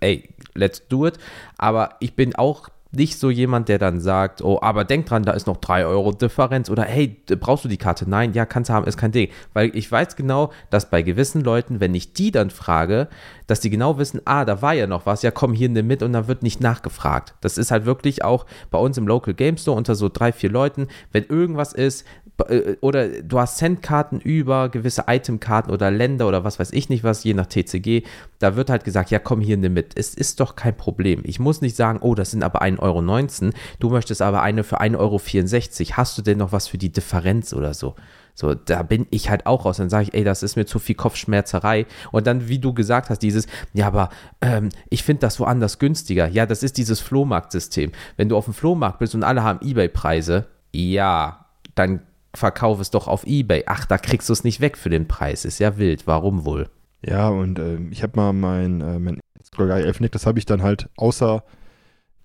Ey, 0.00 0.34
let's 0.54 0.86
do 0.88 1.06
it. 1.06 1.18
Aber 1.58 1.90
ich 2.00 2.16
bin 2.16 2.34
auch 2.34 2.68
nicht 2.92 3.18
so 3.18 3.30
jemand, 3.30 3.68
der 3.68 3.78
dann 3.78 4.00
sagt, 4.00 4.42
oh, 4.42 4.58
aber 4.60 4.84
denk 4.84 5.06
dran, 5.06 5.22
da 5.22 5.32
ist 5.32 5.46
noch 5.46 5.58
3 5.58 5.86
Euro 5.86 6.12
Differenz 6.12 6.68
oder 6.68 6.82
hey, 6.82 7.22
brauchst 7.38 7.64
du 7.64 7.68
die 7.68 7.76
Karte? 7.76 8.08
Nein, 8.08 8.32
ja, 8.32 8.46
kannst 8.46 8.68
du 8.68 8.74
haben, 8.74 8.86
ist 8.86 8.96
kein 8.96 9.12
Ding. 9.12 9.30
Weil 9.52 9.70
ich 9.76 9.90
weiß 9.90 10.16
genau, 10.16 10.50
dass 10.70 10.90
bei 10.90 11.02
gewissen 11.02 11.42
Leuten, 11.42 11.78
wenn 11.78 11.94
ich 11.94 12.14
die 12.14 12.32
dann 12.32 12.50
frage, 12.50 13.08
dass 13.50 13.58
die 13.58 13.70
genau 13.70 13.98
wissen, 13.98 14.20
ah, 14.26 14.44
da 14.44 14.62
war 14.62 14.74
ja 14.74 14.86
noch 14.86 15.06
was, 15.06 15.22
ja 15.22 15.32
komm, 15.32 15.52
hier 15.52 15.68
nimm 15.68 15.88
mit 15.88 16.04
und 16.04 16.12
dann 16.12 16.28
wird 16.28 16.44
nicht 16.44 16.60
nachgefragt. 16.60 17.34
Das 17.40 17.58
ist 17.58 17.72
halt 17.72 17.84
wirklich 17.84 18.22
auch 18.22 18.46
bei 18.70 18.78
uns 18.78 18.96
im 18.96 19.08
Local 19.08 19.34
Game 19.34 19.56
Store 19.56 19.76
unter 19.76 19.96
so 19.96 20.08
drei, 20.08 20.30
vier 20.30 20.50
Leuten, 20.50 20.86
wenn 21.10 21.24
irgendwas 21.24 21.72
ist, 21.72 22.06
äh, 22.48 22.76
oder 22.80 23.08
du 23.08 23.40
hast 23.40 23.58
Centkarten 23.58 24.20
über 24.20 24.68
gewisse 24.68 25.04
Itemkarten 25.08 25.72
oder 25.72 25.90
Länder 25.90 26.28
oder 26.28 26.44
was 26.44 26.60
weiß 26.60 26.72
ich 26.72 26.88
nicht 26.88 27.02
was, 27.02 27.24
je 27.24 27.34
nach 27.34 27.46
TCG, 27.46 28.04
da 28.38 28.54
wird 28.54 28.70
halt 28.70 28.84
gesagt, 28.84 29.10
ja 29.10 29.18
komm 29.18 29.40
hier 29.40 29.56
nimm 29.56 29.74
mit. 29.74 29.92
Es 29.96 30.14
ist 30.14 30.38
doch 30.38 30.54
kein 30.54 30.76
Problem. 30.76 31.22
Ich 31.24 31.40
muss 31.40 31.60
nicht 31.60 31.74
sagen, 31.74 31.98
oh, 32.02 32.14
das 32.14 32.30
sind 32.30 32.44
aber 32.44 32.62
1,19 32.62 32.78
Euro, 32.80 33.52
du 33.80 33.90
möchtest 33.90 34.22
aber 34.22 34.42
eine 34.42 34.62
für 34.62 34.80
1,64 34.80 34.96
Euro. 34.98 35.96
Hast 35.96 36.18
du 36.18 36.22
denn 36.22 36.38
noch 36.38 36.52
was 36.52 36.68
für 36.68 36.78
die 36.78 36.92
Differenz 36.92 37.52
oder 37.52 37.74
so? 37.74 37.96
So, 38.34 38.54
da 38.54 38.82
bin 38.82 39.06
ich 39.10 39.30
halt 39.30 39.46
auch 39.46 39.64
raus. 39.64 39.78
Dann 39.78 39.90
sage 39.90 40.04
ich, 40.04 40.14
ey, 40.14 40.24
das 40.24 40.42
ist 40.42 40.56
mir 40.56 40.66
zu 40.66 40.78
viel 40.78 40.94
Kopfschmerzerei. 40.94 41.86
Und 42.12 42.26
dann, 42.26 42.48
wie 42.48 42.58
du 42.58 42.72
gesagt 42.72 43.10
hast, 43.10 43.20
dieses, 43.20 43.46
ja, 43.72 43.86
aber 43.86 44.10
ähm, 44.40 44.70
ich 44.88 45.02
finde 45.02 45.20
das 45.20 45.40
woanders 45.40 45.78
günstiger. 45.78 46.28
Ja, 46.28 46.46
das 46.46 46.62
ist 46.62 46.78
dieses 46.78 47.00
Flohmarktsystem. 47.00 47.92
Wenn 48.16 48.28
du 48.28 48.36
auf 48.36 48.44
dem 48.44 48.54
Flohmarkt 48.54 48.98
bist 48.98 49.14
und 49.14 49.24
alle 49.24 49.42
haben 49.42 49.66
Ebay-Preise, 49.66 50.46
ja, 50.72 51.46
dann 51.74 52.00
verkauf 52.34 52.80
es 52.80 52.90
doch 52.90 53.08
auf 53.08 53.26
Ebay. 53.26 53.64
Ach, 53.66 53.86
da 53.86 53.98
kriegst 53.98 54.28
du 54.28 54.32
es 54.32 54.44
nicht 54.44 54.60
weg 54.60 54.76
für 54.76 54.90
den 54.90 55.08
Preis. 55.08 55.44
Ist 55.44 55.58
ja 55.58 55.76
wild. 55.78 56.06
Warum 56.06 56.44
wohl? 56.44 56.68
Ja, 57.04 57.28
und 57.28 57.58
äh, 57.58 57.78
ich 57.90 58.02
habe 58.02 58.12
mal 58.16 58.32
mein, 58.32 58.80
äh, 58.80 58.98
mein 58.98 59.20
Elfnick, 59.58 60.12
das 60.12 60.26
habe 60.26 60.38
ich 60.38 60.46
dann 60.46 60.62
halt 60.62 60.88
außer 60.96 61.42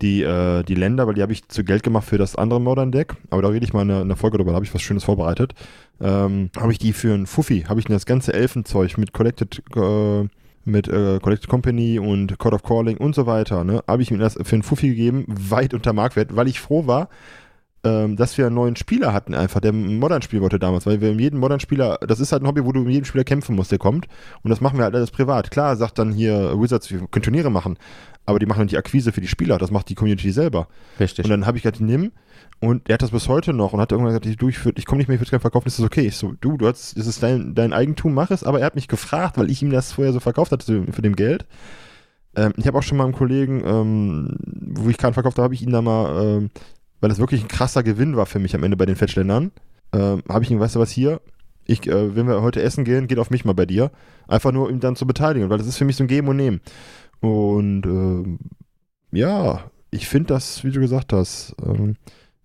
die, 0.02 0.24
äh, 0.24 0.64
die 0.64 0.76
Länder, 0.76 1.08
weil 1.08 1.14
die 1.14 1.22
habe 1.22 1.34
ich 1.34 1.48
zu 1.48 1.64
Geld 1.64 1.84
gemacht 1.84 2.06
für 2.06 2.18
das 2.18 2.36
andere 2.36 2.60
Modern 2.60 2.92
Deck. 2.92 3.16
Aber 3.30 3.42
da 3.42 3.48
rede 3.50 3.66
ich 3.66 3.74
mal 3.74 3.84
in 3.84 3.92
einer 3.92 4.16
Folge 4.16 4.38
drüber, 4.38 4.52
da 4.52 4.56
habe 4.56 4.66
ich 4.66 4.74
was 4.74 4.82
Schönes 4.82 5.04
vorbereitet. 5.04 5.54
Ähm, 6.02 6.50
habe 6.58 6.72
ich 6.72 6.80
die 6.80 6.94
für 6.94 7.14
einen 7.14 7.26
Fuffi, 7.26 7.62
habe 7.62 7.80
ich 7.80 7.86
das 7.86 8.06
ganze 8.06 8.34
Elfenzeug 8.34 8.98
mit 8.98 9.14
Collected, 9.14 9.62
äh, 9.76 10.28
mit 10.66 10.88
äh, 10.88 11.20
Collected 11.22 11.50
Company 11.50 12.00
und 12.00 12.38
Code 12.38 12.56
of 12.56 12.64
Calling 12.64 12.98
und 12.98 13.16
so 13.16 13.26
weiter, 13.26 13.64
ne, 13.64 13.84
habe 13.88 14.02
ich 14.02 14.12
mir 14.12 14.18
das 14.18 14.34
für 14.34 14.56
einen 14.56 14.64
Fuffi 14.64 14.90
gegeben, 14.90 15.26
weit 15.28 15.74
unter 15.74 15.94
Marktwert, 15.94 16.36
weil 16.36 16.48
ich 16.48 16.60
froh 16.60 16.88
war, 16.88 17.08
ähm, 17.86 18.16
dass 18.16 18.38
wir 18.38 18.48
einen 18.48 18.56
neuen 18.56 18.76
Spieler 18.76 19.14
hatten, 19.14 19.36
einfach, 19.36 19.62
der 19.62 19.72
Modern-Spiel 19.72 20.42
wollte 20.42 20.58
damals, 20.58 20.88
weil 20.88 21.02
wir 21.02 21.12
in 21.12 21.20
jedem 21.20 21.40
Modern-Spieler, 21.40 22.00
das 22.08 22.20
ist 22.20 22.32
halt 22.32 22.42
ein 22.42 22.48
Hobby, 22.48 22.66
wo 22.66 22.72
du 22.72 22.82
mit 22.82 22.94
jedem 22.94 23.06
Spieler 23.06 23.24
kämpfen 23.24 23.56
musst, 23.56 23.72
der 23.72 23.78
kommt. 23.78 24.08
Und 24.42 24.50
das 24.50 24.60
machen 24.60 24.80
wir 24.80 24.86
halt 24.86 24.96
alles 24.96 25.12
privat. 25.12 25.52
Klar, 25.52 25.76
sagt 25.76 26.00
dann 26.00 26.12
hier 26.12 26.60
Wizards, 26.60 26.92
wir 26.92 27.08
können 27.08 27.24
Turniere 27.24 27.52
machen, 27.52 27.78
aber 28.26 28.40
die 28.40 28.46
machen 28.46 28.60
dann 28.60 28.68
die 28.68 28.78
Akquise 28.78 29.12
für 29.12 29.22
die 29.22 29.28
Spieler, 29.28 29.58
das 29.58 29.72
macht 29.72 29.90
die 29.90 29.96
Community 29.96 30.32
selber. 30.32 30.68
Richtig. 31.00 31.26
Und 31.26 31.32
dann 31.32 31.46
habe 31.46 31.58
ich 31.58 31.64
gesagt, 31.64 31.82
nimm. 31.82 32.12
Und 32.60 32.90
er 32.90 32.96
hat 32.96 33.02
das 33.02 33.12
bis 33.12 33.28
heute 33.28 33.54
noch 33.54 33.74
und 33.74 33.82
hat 33.82 33.92
irgendwann 33.92 34.12
gesagt, 34.12 34.26
ich, 34.26 34.38
du, 34.38 34.48
ich, 34.48 34.58
ich 34.76 34.86
komme 34.86 35.00
nicht 35.00 35.08
mehr, 35.08 35.16
ich 35.16 35.20
würde 35.20 35.26
es 35.26 35.32
gerne 35.32 35.42
verkaufen, 35.42 35.68
ist 35.68 35.78
das 35.78 35.86
okay? 35.86 36.08
Ich 36.08 36.16
so, 36.16 36.34
du, 36.40 36.58
du 36.58 36.68
hast, 36.68 36.98
das 36.98 37.06
ist 37.06 37.22
dein, 37.22 37.54
dein 37.54 37.74
Eigentum, 37.74 38.14
mach 38.14 38.32
es, 38.32 38.44
aber 38.44 38.60
er 38.60 38.66
hat 38.66 38.76
mich 38.76 38.88
gefragt, 38.88 39.38
weil 39.38 39.50
ich 39.52 39.62
ihm 39.62 39.72
das 39.72 39.92
vorher 39.92 40.14
so 40.14 40.20
verkauft 40.20 40.52
hatte 40.52 40.86
für 40.92 41.02
dem 41.02 41.16
Geld. 41.16 41.46
Ähm, 42.36 42.54
ich 42.58 42.66
habe 42.66 42.78
auch 42.78 42.84
schon 42.84 42.98
mal 42.98 43.04
einen 43.04 43.14
Kollegen, 43.14 43.64
ähm, 43.66 44.38
wo 44.46 44.90
ich 44.90 44.98
keinen 44.98 45.14
verkauft 45.14 45.38
habe, 45.38 45.44
habe 45.46 45.54
ich 45.54 45.62
ihn 45.62 45.72
da 45.72 45.82
mal 45.82 46.24
ähm, 46.24 46.50
weil 47.02 47.10
das 47.10 47.20
wirklich 47.20 47.44
ein 47.44 47.48
krasser 47.48 47.84
Gewinn 47.84 48.16
war 48.16 48.26
für 48.26 48.40
mich 48.40 48.56
am 48.56 48.64
Ende 48.64 48.78
bei 48.78 48.88
den 48.88 48.96
Fettschländern, 48.96 49.52
ähm, 49.94 50.24
habe 50.28 50.44
ich 50.44 50.50
ihn, 50.50 50.60
weißt 50.60 50.76
du 50.76 50.80
was, 50.80 50.90
hier, 50.90 51.22
ich, 51.66 51.88
äh, 51.88 52.16
wenn 52.16 52.28
wir 52.28 52.42
heute 52.42 52.62
essen 52.62 52.84
gehen, 52.84 53.08
geht 53.08 53.20
auf 53.20 53.30
mich 53.30 53.46
mal 53.46 53.54
bei 53.54 53.66
dir. 53.66 53.92
Einfach 54.28 54.52
nur, 54.52 54.70
ihn 54.70 54.80
dann 54.80 54.96
zu 54.96 55.06
beteiligen, 55.08 55.50
weil 55.50 55.58
das 55.58 55.68
ist 55.68 55.78
für 55.78 55.86
mich 55.86 55.96
so 55.96 56.04
ein 56.04 56.08
Geben 56.08 56.28
und 56.28 56.38
Nehmen. 56.38 56.62
Und 57.22 57.86
äh, 59.12 59.18
ja, 59.18 59.72
ich 59.92 60.08
finde 60.08 60.34
das, 60.34 60.64
wie 60.64 60.72
du 60.72 60.80
gesagt 60.80 61.14
hast, 61.14 61.56
ähm, 61.64 61.96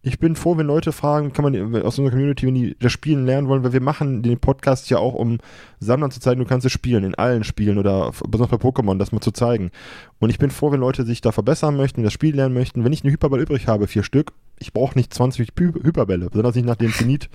ich 0.02 0.18
bin 0.18 0.34
froh, 0.34 0.56
wenn 0.56 0.66
Leute 0.66 0.92
fragen, 0.92 1.34
kann 1.34 1.44
man 1.44 1.82
aus 1.82 1.98
unserer 1.98 2.12
Community, 2.12 2.46
wenn 2.46 2.54
die 2.54 2.74
das 2.78 2.90
Spielen 2.90 3.26
lernen 3.26 3.48
wollen, 3.48 3.62
weil 3.62 3.74
wir 3.74 3.82
machen 3.82 4.22
den 4.22 4.38
Podcast 4.38 4.88
ja 4.88 4.96
auch, 4.96 5.14
um 5.14 5.38
Sammlern 5.78 6.10
zu 6.10 6.20
zeigen, 6.20 6.40
du 6.40 6.46
kannst 6.46 6.64
es 6.64 6.72
spielen, 6.72 7.04
in 7.04 7.14
allen 7.16 7.44
Spielen 7.44 7.76
oder 7.76 8.10
besonders 8.26 8.58
bei 8.58 8.68
Pokémon, 8.68 8.96
das 8.96 9.12
mal 9.12 9.20
zu 9.20 9.30
zeigen. 9.30 9.70
Und 10.18 10.30
ich 10.30 10.38
bin 10.38 10.50
froh, 10.50 10.72
wenn 10.72 10.80
Leute 10.80 11.04
sich 11.04 11.20
da 11.20 11.32
verbessern 11.32 11.76
möchten, 11.76 12.02
das 12.02 12.14
Spiel 12.14 12.34
lernen 12.34 12.54
möchten. 12.54 12.82
Wenn 12.82 12.94
ich 12.94 13.04
einen 13.04 13.12
Hyperball 13.12 13.40
übrig 13.40 13.68
habe, 13.68 13.88
vier 13.88 14.02
Stück, 14.02 14.32
ich 14.58 14.72
brauche 14.72 14.96
nicht 14.96 15.12
20 15.12 15.48
Hy 15.48 15.72
Hyperbälle, 15.82 16.30
besonders 16.30 16.54
nicht 16.54 16.66
nach 16.66 16.76
den 16.76 16.92
Zenit. 16.92 17.28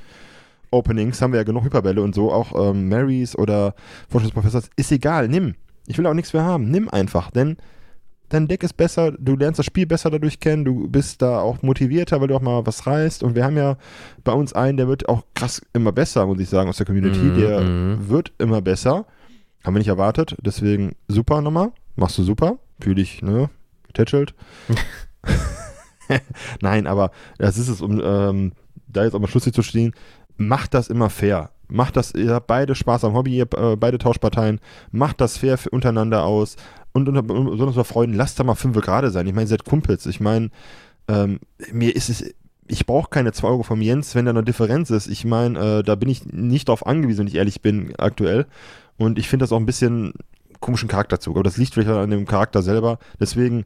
Openings 0.71 1.21
haben 1.21 1.33
wir 1.33 1.39
ja 1.39 1.43
genug 1.43 1.65
Hyperbälle 1.65 2.01
und 2.01 2.15
so, 2.15 2.31
auch 2.33 2.69
ähm, 2.69 2.89
Marys 2.89 3.36
oder 3.38 3.75
Forschungsprofessors, 4.09 4.71
ist 4.75 4.91
egal, 4.91 5.27
nimm. 5.27 5.53
Ich 5.88 5.97
will 5.97 6.07
auch 6.07 6.13
nichts 6.13 6.33
mehr 6.33 6.43
haben, 6.43 6.69
nimm 6.69 6.89
einfach, 6.89 7.31
denn 7.31 7.57
dein 8.29 8.47
Deck 8.47 8.63
ist 8.63 8.75
besser, 8.75 9.11
du 9.11 9.36
lernst 9.36 9.59
das 9.59 9.65
Spiel 9.65 9.86
besser 9.86 10.09
dadurch 10.09 10.39
kennen, 10.39 10.65
du 10.65 10.88
bist 10.88 11.21
da 11.21 11.39
auch 11.39 11.61
motivierter, 11.61 12.21
weil 12.21 12.27
du 12.27 12.36
auch 12.36 12.41
mal 12.41 12.65
was 12.65 12.88
reißt. 12.88 13.23
Und 13.23 13.36
wir 13.36 13.43
haben 13.43 13.57
ja 13.57 13.77
bei 14.23 14.33
uns 14.33 14.53
einen, 14.53 14.77
der 14.77 14.88
wird 14.88 15.07
auch 15.07 15.23
krass 15.36 15.61
immer 15.73 15.91
besser, 15.91 16.25
muss 16.25 16.39
ich 16.39 16.49
sagen, 16.49 16.69
aus 16.69 16.77
der 16.77 16.86
Community. 16.86 17.19
Mm 17.19 17.31
-hmm. 17.31 17.39
Der 17.39 17.61
mhm. 17.61 18.09
wird 18.09 18.33
immer 18.39 18.61
besser. 18.61 19.05
Haben 19.63 19.75
wir 19.75 19.79
nicht 19.79 19.88
erwartet. 19.88 20.36
Deswegen 20.41 20.95
super 21.07 21.41
nochmal. 21.41 21.71
Machst 21.95 22.17
du 22.17 22.23
super. 22.23 22.57
Fühl 22.79 22.95
dich, 22.95 23.21
ne? 23.21 23.49
Tätschelt. 23.93 24.33
Nein, 26.61 26.88
aber 26.88 27.11
das 27.38 27.57
ist 27.57 27.69
es, 27.69 27.81
um 27.81 28.01
ähm, 28.03 28.53
da 28.88 29.03
jetzt 29.03 29.15
auch 29.15 29.19
mal 29.19 29.27
schlusslich 29.27 29.53
zu 29.53 29.63
stehen. 29.63 29.93
Macht 30.38 30.73
das 30.73 30.89
immer 30.89 31.09
fair 31.09 31.51
macht 31.68 31.97
das, 31.97 32.13
ihr 32.13 32.34
habt 32.34 32.47
beide 32.47 32.76
Spaß 32.76 33.03
am 33.05 33.13
Hobby, 33.13 33.38
ihr 33.38 33.47
äh, 33.57 33.76
beide 33.76 33.97
Tauschparteien, 33.97 34.59
macht 34.91 35.22
das 35.22 35.38
fair 35.38 35.57
untereinander 35.72 36.24
aus 36.24 36.55
und 36.93 37.09
unter, 37.09 37.24
besonders 37.24 37.76
bei 37.76 37.84
Freunden, 37.84 38.16
lasst 38.16 38.39
da 38.39 38.43
mal 38.43 38.55
fünf 38.55 38.80
gerade 38.82 39.11
sein. 39.11 39.28
Ich 39.28 39.34
meine, 39.34 39.45
ihr 39.45 39.49
seid 39.49 39.66
Kumpels. 39.66 40.05
Ich 40.05 40.20
meine, 40.20 40.49
ähm, 41.07 41.39
mir 41.72 41.95
ist 41.95 42.09
es, 42.09 42.34
ich 42.68 42.86
brauche 42.86 43.09
keine 43.09 43.34
2 43.34 43.47
Euro 43.47 43.63
vom 43.63 43.82
Jens, 43.82 44.16
wenn 44.16 44.26
da 44.26 44.32
eine 44.32 44.43
Differenz 44.43 44.89
ist. 44.89 45.07
Ich 45.07 45.26
meine, 45.26 45.80
äh, 45.80 45.84
da 45.84 45.95
bin 45.95 46.09
ich 46.09 46.26
nicht 46.26 46.70
drauf 46.70 46.86
angewiesen, 46.86 47.20
wenn 47.20 47.28
ich 47.28 47.36
ehrlich 47.36 47.61
bin, 47.61 47.93
aktuell. 47.97 48.47
Und 48.97 49.20
ich 49.20 49.28
finde 49.28 49.43
das 49.43 49.51
auch 49.51 49.59
ein 49.59 49.66
bisschen 49.66 50.13
komischen 50.61 50.88
Charakterzug. 50.88 51.36
Aber 51.36 51.43
das 51.43 51.57
liegt 51.57 51.74
vielleicht 51.74 51.89
an 51.89 52.09
dem 52.09 52.26
Charakter 52.26 52.61
selber. 52.61 52.99
Deswegen, 53.20 53.66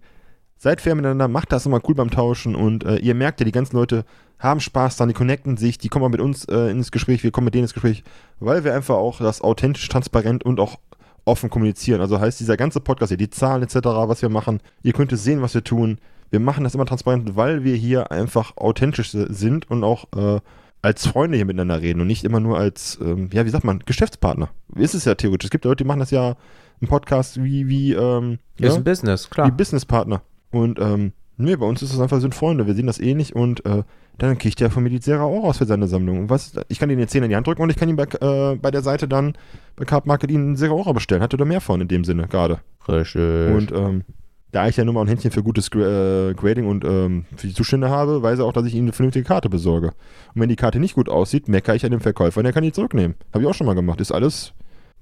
seid 0.60 0.82
fair 0.82 0.94
miteinander, 0.94 1.28
macht 1.28 1.52
das 1.52 1.66
immer 1.66 1.82
cool 1.88 1.96
beim 1.96 2.12
Tauschen 2.12 2.54
und 2.54 2.84
äh, 2.84 2.98
ihr 2.98 3.16
merkt 3.16 3.40
ja, 3.40 3.46
die 3.46 3.52
ganzen 3.52 3.78
Leute 3.78 4.06
haben 4.38 4.60
Spaß 4.60 4.98
dann, 4.98 5.08
die 5.08 5.14
connecten 5.14 5.58
sich, 5.58 5.78
die 5.78 5.88
kommen 5.88 6.06
auch 6.06 6.10
mit 6.10 6.22
uns 6.22 6.46
äh, 6.46 6.70
ins 6.70 6.92
Gespräch, 6.92 7.24
wir 7.24 7.32
kommen 7.32 7.46
mit 7.46 7.56
denen 7.56 7.64
ins 7.64 7.74
Gespräch, 7.74 8.04
weil 8.40 8.64
wir 8.64 8.76
einfach 8.76 8.96
auch 8.96 9.20
das 9.20 9.42
authentisch, 9.42 9.88
transparent 9.88 10.44
und 10.44 10.60
auch 10.60 10.78
offen 11.26 11.50
kommunizieren. 11.50 12.02
Also 12.02 12.20
heißt 12.20 12.40
dieser 12.40 12.58
ganze 12.58 12.82
Podcast 12.82 13.10
hier, 13.10 13.18
die 13.18 13.30
Zahlen 13.30 13.64
etc., 13.64 13.76
was 13.84 14.22
wir 14.22 14.30
machen, 14.30 14.60
ihr 14.84 14.94
könnt 14.94 15.14
es 15.14 15.24
sehen, 15.24 15.42
was 15.42 15.54
wir 15.54 15.64
tun. 15.64 15.98
Wir 16.30 16.40
machen 16.40 16.64
das 16.64 16.76
immer 16.76 16.86
transparent, 16.86 17.36
weil 17.36 17.64
wir 17.64 17.76
hier 17.76 18.12
einfach 18.12 18.58
authentisch 18.58 19.12
sind 19.12 19.70
und 19.72 19.84
auch 19.84 20.06
äh, 20.16 20.40
als 20.82 21.08
Freunde 21.08 21.38
hier 21.38 21.46
miteinander 21.46 21.82
reden 21.82 22.02
und 22.02 22.08
nicht 22.08 22.24
immer 22.24 22.40
nur 22.40 22.58
als, 22.58 23.00
ähm, 23.02 23.30
ja, 23.34 23.46
wie 23.46 23.50
sagt 23.50 23.64
man, 23.64 23.80
Geschäftspartner. 23.80 24.50
Ist 24.76 24.94
es 24.94 25.06
ja 25.06 25.16
theoretisch. 25.16 25.48
Es 25.48 25.52
gibt 25.52 25.66
Leute, 25.66 25.84
die 25.84 25.88
machen 25.88 26.00
das 26.00 26.12
ja 26.12 26.36
im 26.80 26.88
Podcast 26.88 27.44
wie, 27.44 27.68
wie, 27.68 27.94
ähm, 27.94 28.40
ist 28.58 28.66
ja, 28.66 28.76
ein 28.76 28.84
Business, 28.84 29.30
klar. 29.30 29.48
Wie 29.48 29.52
Businesspartner. 29.52 30.22
Und, 30.52 30.80
ähm, 30.80 31.14
nee, 31.38 31.56
bei 31.56 31.66
uns 31.66 31.82
ist 31.82 31.94
es 31.94 32.00
einfach, 32.00 32.20
sind 32.22 32.36
Freunde. 32.36 32.68
Wir 32.68 32.74
sehen 32.74 32.88
das 32.88 33.00
ähnlich 33.00 33.36
und, 33.36 33.66
äh, 33.66 33.84
dann 34.18 34.38
kriegt 34.38 34.60
der 34.60 34.70
von 34.70 34.84
mir 34.84 34.90
die 34.90 35.00
Zera 35.00 35.24
auch 35.24 35.44
raus 35.44 35.58
für 35.58 35.66
seine 35.66 35.88
Sammlung. 35.88 36.20
Und 36.20 36.30
was, 36.30 36.54
ich 36.68 36.80
kann 36.80 36.90
ihm 36.90 36.98
den 37.00 37.08
10 37.08 37.24
in 37.24 37.30
die 37.30 37.36
Hand 37.36 37.48
drücken 37.48 37.62
und 37.62 37.70
ich 37.70 37.78
kann 37.78 37.90
ihm 37.90 37.96
bei, 37.96 38.04
äh, 38.04 38.56
bei 38.56 38.70
der 38.70 38.82
Seite 38.82 39.08
dann 39.08 39.34
bei 39.76 39.86
Carp 39.86 40.06
Market 40.06 40.30
ihn 40.30 40.62
auch 40.70 40.94
bestellen. 40.94 41.22
Hatte 41.22 41.38
da 41.38 41.46
mehr 41.46 41.62
von 41.62 41.82
in 41.82 41.88
dem 41.88 42.04
Sinne 42.04 42.28
gerade. 42.28 42.60
Richtig. 42.88 43.56
Und 43.56 43.72
ähm, 43.72 44.04
da 44.52 44.68
ich 44.68 44.78
ja 44.78 44.84
nun 44.84 44.96
mal 44.96 45.02
ein 45.02 45.08
Händchen 45.08 45.32
für 45.32 45.44
gutes 45.44 45.68
äh, 45.74 46.34
Grading 46.34 46.68
und 46.68 46.84
ähm, 46.84 47.26
für 47.36 47.48
die 47.48 47.54
Zustände 47.54 47.90
habe, 47.90 48.22
weiß 48.22 48.40
er 48.40 48.46
auch, 48.46 48.54
dass 48.54 48.66
ich 48.66 48.74
ihm 48.74 48.86
eine 48.86 48.94
vernünftige 48.94 49.26
Karte 49.26 49.50
besorge. 49.50 49.88
Und 50.34 50.42
wenn 50.42 50.50
die 50.50 50.56
Karte 50.56 50.80
nicht 50.80 50.96
gut 50.96 51.08
aussieht, 51.08 51.48
meckere 51.48 51.76
ich 51.76 51.86
an 51.86 51.92
dem 51.92 52.02
Verkäufer 52.02 52.40
und 52.40 52.46
er 52.46 52.54
kann 52.54 52.64
die 52.64 52.72
zurücknehmen. 52.72 53.16
Habe 53.32 53.44
ich 53.44 53.50
auch 53.50 53.54
schon 53.54 53.68
mal 53.68 53.76
gemacht. 53.76 54.02
Ist 54.02 54.12
alles. 54.12 54.54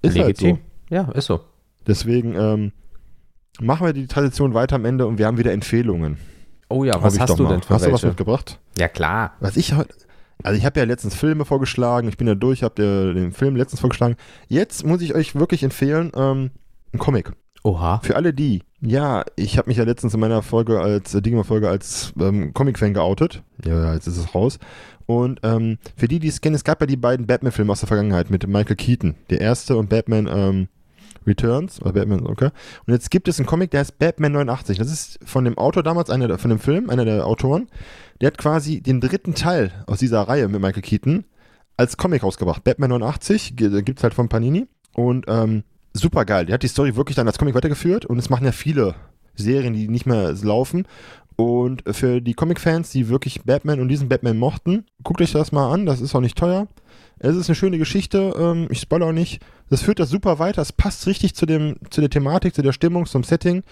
Ist 0.01 0.15
Legitim. 0.15 0.57
Halt 0.57 0.61
so. 0.89 0.95
Ja, 0.95 1.11
ist 1.13 1.25
so. 1.25 1.39
Deswegen 1.87 2.35
ähm, 2.35 2.71
machen 3.59 3.85
wir 3.85 3.93
die 3.93 4.07
Tradition 4.07 4.53
weiter 4.53 4.75
am 4.75 4.85
Ende 4.85 5.07
und 5.07 5.17
wir 5.17 5.25
haben 5.25 5.37
wieder 5.37 5.53
Empfehlungen. 5.53 6.17
Oh 6.69 6.83
ja, 6.83 7.01
was 7.01 7.19
hast 7.19 7.39
du 7.39 7.43
mal. 7.43 7.49
denn 7.49 7.61
für 7.61 7.73
Hast 7.73 7.81
welche? 7.81 7.91
du 7.91 7.95
was 7.95 8.03
mitgebracht? 8.03 8.59
Ja, 8.77 8.87
klar. 8.87 9.33
Was 9.39 9.55
ich 9.57 9.73
heute. 9.73 9.93
Also 10.43 10.57
ich 10.57 10.65
habe 10.65 10.79
ja 10.79 10.85
letztens 10.85 11.15
Filme 11.15 11.45
vorgeschlagen, 11.45 12.07
ich 12.09 12.17
bin 12.17 12.27
ja 12.27 12.35
durch, 12.35 12.61
habe 12.61 13.13
den 13.13 13.31
Film 13.31 13.55
letztens 13.55 13.79
vorgeschlagen. 13.79 14.15
Jetzt 14.47 14.85
muss 14.85 15.01
ich 15.01 15.15
euch 15.15 15.33
wirklich 15.35 15.63
empfehlen, 15.63 16.11
ähm, 16.15 16.51
ein 16.93 16.99
Comic. 16.99 17.31
Oha. 17.63 17.99
Für 18.03 18.15
alle 18.15 18.33
die. 18.33 18.61
Ja, 18.79 19.23
ich 19.35 19.57
habe 19.57 19.69
mich 19.69 19.77
ja 19.77 19.83
letztens 19.83 20.13
in 20.13 20.19
meiner 20.19 20.43
Folge 20.43 20.79
als 20.79 21.15
äh, 21.15 21.21
Digimon-Folge 21.21 21.67
als 21.67 22.13
ähm, 22.19 22.53
Comic-Fan 22.53 22.93
geoutet. 22.93 23.41
Ja, 23.65 23.93
jetzt 23.93 24.07
ist 24.07 24.17
es 24.17 24.35
raus. 24.35 24.59
Und 25.07 25.39
ähm, 25.43 25.79
für 25.95 26.07
die, 26.07 26.19
die 26.19 26.27
es 26.27 26.41
kennen, 26.41 26.55
es 26.55 26.63
gab 26.63 26.81
ja 26.81 26.87
die 26.87 26.97
beiden 26.97 27.25
Batman-Filme 27.25 27.71
aus 27.71 27.79
der 27.79 27.87
Vergangenheit 27.87 28.29
mit 28.29 28.45
Michael 28.47 28.75
Keaton. 28.75 29.15
Der 29.29 29.41
erste 29.41 29.75
und 29.75 29.89
Batman 29.89 30.29
ähm, 30.31 30.67
Returns 31.27 31.81
oder 31.81 31.93
Batman, 31.93 32.25
okay. 32.25 32.49
Und 32.85 32.93
jetzt 32.93 33.11
gibt 33.11 33.27
es 33.27 33.39
einen 33.39 33.45
Comic, 33.45 33.71
der 33.71 33.81
heißt 33.81 33.99
Batman 33.99 34.31
89. 34.31 34.77
Das 34.77 34.91
ist 34.91 35.19
von 35.25 35.45
dem 35.45 35.57
Autor 35.57 35.83
damals, 35.83 36.09
einer 36.09 36.27
der, 36.27 36.37
von 36.37 36.49
dem 36.49 36.59
Film, 36.59 36.89
einer 36.89 37.05
der 37.05 37.27
Autoren. 37.27 37.67
Der 38.21 38.27
hat 38.27 38.37
quasi 38.37 38.81
den 38.81 39.01
dritten 39.01 39.35
Teil 39.35 39.71
aus 39.87 39.99
dieser 39.99 40.21
Reihe 40.21 40.47
mit 40.47 40.61
Michael 40.61 40.81
Keaton 40.81 41.25
als 41.75 41.97
Comic 41.97 42.23
rausgebracht. 42.23 42.63
Batman 42.63 42.89
89 42.89 43.55
gibt 43.55 43.99
es 43.99 44.03
halt 44.03 44.13
von 44.13 44.29
Panini. 44.29 44.67
Und 44.95 45.25
ähm, 45.27 45.63
super 45.93 46.25
geil. 46.25 46.45
Der 46.45 46.55
hat 46.55 46.63
die 46.63 46.67
Story 46.67 46.95
wirklich 46.95 47.15
dann 47.15 47.27
als 47.27 47.37
Comic 47.37 47.53
weitergeführt 47.55 48.05
und 48.05 48.17
es 48.17 48.29
machen 48.29 48.45
ja 48.45 48.51
viele 48.51 48.95
Serien, 49.35 49.73
die 49.73 49.87
nicht 49.87 50.05
mehr 50.05 50.33
laufen. 50.41 50.87
Und 51.35 51.83
für 51.91 52.19
die 52.19 52.33
Comic-Fans, 52.33 52.89
die 52.89 53.09
wirklich 53.09 53.43
Batman 53.43 53.79
und 53.79 53.89
diesen 53.89 54.09
Batman 54.09 54.39
mochten, 54.39 54.85
guckt 55.03 55.21
euch 55.21 55.31
das 55.31 55.51
mal 55.51 55.71
an, 55.71 55.85
das 55.85 56.01
ist 56.01 56.15
auch 56.15 56.19
nicht 56.19 56.37
teuer. 56.37 56.67
Es 57.19 57.35
ist 57.35 57.49
eine 57.49 57.55
schöne 57.55 57.77
Geschichte, 57.77 58.33
ähm, 58.37 58.67
ich 58.69 58.79
spoilere 58.79 59.09
auch 59.09 59.13
nicht. 59.13 59.41
Das 59.69 59.81
führt 59.81 59.99
das 59.99 60.09
super 60.09 60.39
weiter, 60.39 60.61
es 60.61 60.71
passt 60.71 61.07
richtig 61.07 61.35
zu, 61.35 61.45
dem, 61.45 61.75
zu 61.89 62.01
der 62.01 62.09
Thematik, 62.09 62.53
zu 62.53 62.61
der 62.61 62.71
Stimmung, 62.71 63.05
zum 63.05 63.23
Setting. 63.23 63.63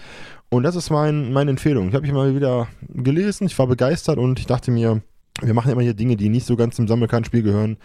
Und 0.48 0.62
das 0.64 0.76
ist 0.76 0.90
mein, 0.90 1.32
meine 1.32 1.50
Empfehlung. 1.50 1.88
Ich 1.88 1.94
habe 1.94 2.02
mich 2.02 2.12
mal 2.12 2.34
wieder 2.34 2.68
gelesen, 2.88 3.46
ich 3.46 3.58
war 3.58 3.66
begeistert 3.66 4.18
und 4.18 4.38
ich 4.38 4.46
dachte 4.46 4.70
mir, 4.70 5.00
wir 5.42 5.54
machen 5.54 5.70
immer 5.70 5.82
hier 5.82 5.94
Dinge, 5.94 6.16
die 6.16 6.28
nicht 6.28 6.46
so 6.46 6.56
ganz 6.56 6.76
zum 6.76 6.88
Sammelkartenspiel 6.88 7.42
gehören. 7.42 7.76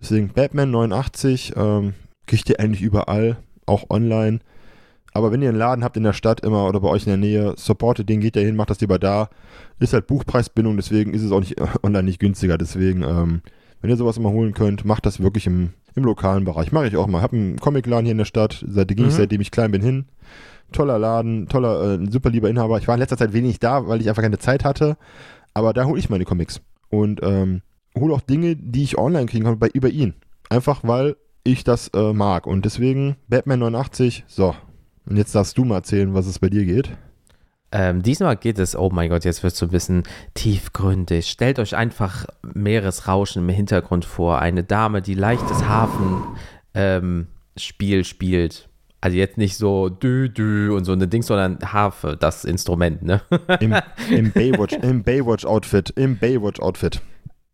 Deswegen 0.00 0.28
Batman 0.28 0.70
89, 0.70 1.54
ähm, 1.56 1.94
kriegt 2.26 2.48
ihr 2.50 2.60
eigentlich 2.60 2.82
überall, 2.82 3.36
auch 3.64 3.90
online. 3.90 4.40
Aber 5.12 5.32
wenn 5.32 5.40
ihr 5.40 5.48
einen 5.48 5.58
Laden 5.58 5.82
habt 5.82 5.96
in 5.96 6.02
der 6.02 6.12
Stadt 6.12 6.40
immer 6.40 6.66
oder 6.68 6.80
bei 6.80 6.88
euch 6.88 7.04
in 7.04 7.08
der 7.08 7.16
Nähe, 7.16 7.54
supportet 7.56 8.08
den, 8.08 8.20
geht 8.20 8.36
da 8.36 8.40
hin, 8.40 8.56
macht 8.56 8.68
das 8.68 8.80
lieber 8.80 8.98
da. 8.98 9.30
Ist 9.78 9.94
halt 9.94 10.06
Buchpreisbindung, 10.06 10.76
deswegen 10.76 11.14
ist 11.14 11.22
es 11.22 11.32
auch 11.32 11.40
nicht 11.40 11.56
online 11.82 12.04
nicht 12.04 12.20
günstiger. 12.20 12.58
Deswegen, 12.58 13.02
ähm, 13.02 13.40
wenn 13.80 13.90
ihr 13.90 13.96
sowas 13.96 14.16
immer 14.16 14.30
holen 14.30 14.54
könnt, 14.54 14.84
macht 14.84 15.06
das 15.06 15.20
wirklich 15.20 15.46
im, 15.46 15.70
im 15.94 16.04
lokalen 16.04 16.44
Bereich. 16.44 16.72
Mache 16.72 16.88
ich 16.88 16.96
auch 16.96 17.06
mal. 17.06 17.22
Hab 17.22 17.32
einen 17.32 17.58
Comicladen 17.58 18.04
hier 18.04 18.12
in 18.12 18.18
der 18.18 18.24
Stadt, 18.24 18.64
seit, 18.66 18.88
ging 18.88 19.04
mhm. 19.04 19.08
ich 19.08 19.14
seitdem 19.14 19.40
ich 19.40 19.50
klein 19.50 19.70
bin 19.70 19.82
hin. 19.82 20.06
Toller 20.72 20.98
Laden, 20.98 21.48
toller, 21.48 22.00
äh, 22.00 22.10
super 22.10 22.30
lieber 22.30 22.50
Inhaber. 22.50 22.78
Ich 22.78 22.88
war 22.88 22.94
in 22.94 23.00
letzter 23.00 23.16
Zeit 23.16 23.32
wenig 23.32 23.60
da, 23.60 23.86
weil 23.86 24.00
ich 24.00 24.08
einfach 24.08 24.22
keine 24.22 24.38
Zeit 24.38 24.64
hatte. 24.64 24.96
Aber 25.54 25.72
da 25.72 25.84
hole 25.84 25.98
ich 25.98 26.10
meine 26.10 26.24
Comics. 26.24 26.60
Und 26.88 27.20
ähm, 27.22 27.62
hole 27.94 28.14
auch 28.14 28.20
Dinge, 28.20 28.56
die 28.56 28.82
ich 28.82 28.98
online 28.98 29.26
kriegen 29.26 29.44
kann, 29.44 29.58
bei, 29.58 29.68
über 29.68 29.88
ihn. 29.88 30.14
Einfach 30.48 30.80
weil 30.82 31.16
ich 31.44 31.64
das 31.64 31.88
äh, 31.88 32.12
mag. 32.12 32.46
Und 32.46 32.64
deswegen 32.64 33.16
Batman 33.28 33.60
89, 33.60 34.24
so, 34.26 34.54
und 35.08 35.16
jetzt 35.16 35.34
darfst 35.34 35.56
du 35.56 35.64
mal 35.64 35.76
erzählen, 35.76 36.14
was 36.14 36.26
es 36.26 36.38
bei 36.38 36.48
dir 36.48 36.64
geht. 36.64 36.90
Ähm, 37.78 38.02
diesmal 38.02 38.36
geht 38.36 38.58
es, 38.58 38.74
oh 38.74 38.88
mein 38.90 39.10
Gott, 39.10 39.26
jetzt 39.26 39.42
wird 39.42 39.52
es 39.52 39.58
so 39.58 39.66
ein 39.66 39.70
bisschen 39.70 40.04
tiefgründig. 40.32 41.28
Stellt 41.28 41.58
euch 41.58 41.76
einfach 41.76 42.24
Meeresrauschen 42.40 43.42
im 43.42 43.54
Hintergrund 43.54 44.06
vor. 44.06 44.38
Eine 44.38 44.64
Dame, 44.64 45.02
die 45.02 45.12
leichtes 45.12 45.62
Hafenspiel 45.68 46.38
ähm, 47.98 48.04
spielt. 48.04 48.70
Also 49.02 49.18
jetzt 49.18 49.36
nicht 49.36 49.58
so 49.58 49.90
dü 49.90 50.30
dü 50.30 50.70
und 50.70 50.86
so 50.86 50.92
eine 50.92 51.06
Ding, 51.06 51.22
sondern 51.22 51.58
Harfe, 51.70 52.16
das 52.18 52.46
Instrument, 52.46 53.02
ne? 53.02 53.20
Im, 53.60 53.76
im 54.10 54.32
Baywatch, 54.34 54.72
im 54.72 55.02
Baywatch-Outfit, 55.02 55.90
im 55.96 56.16
Baywatch-Outfit. 56.16 57.02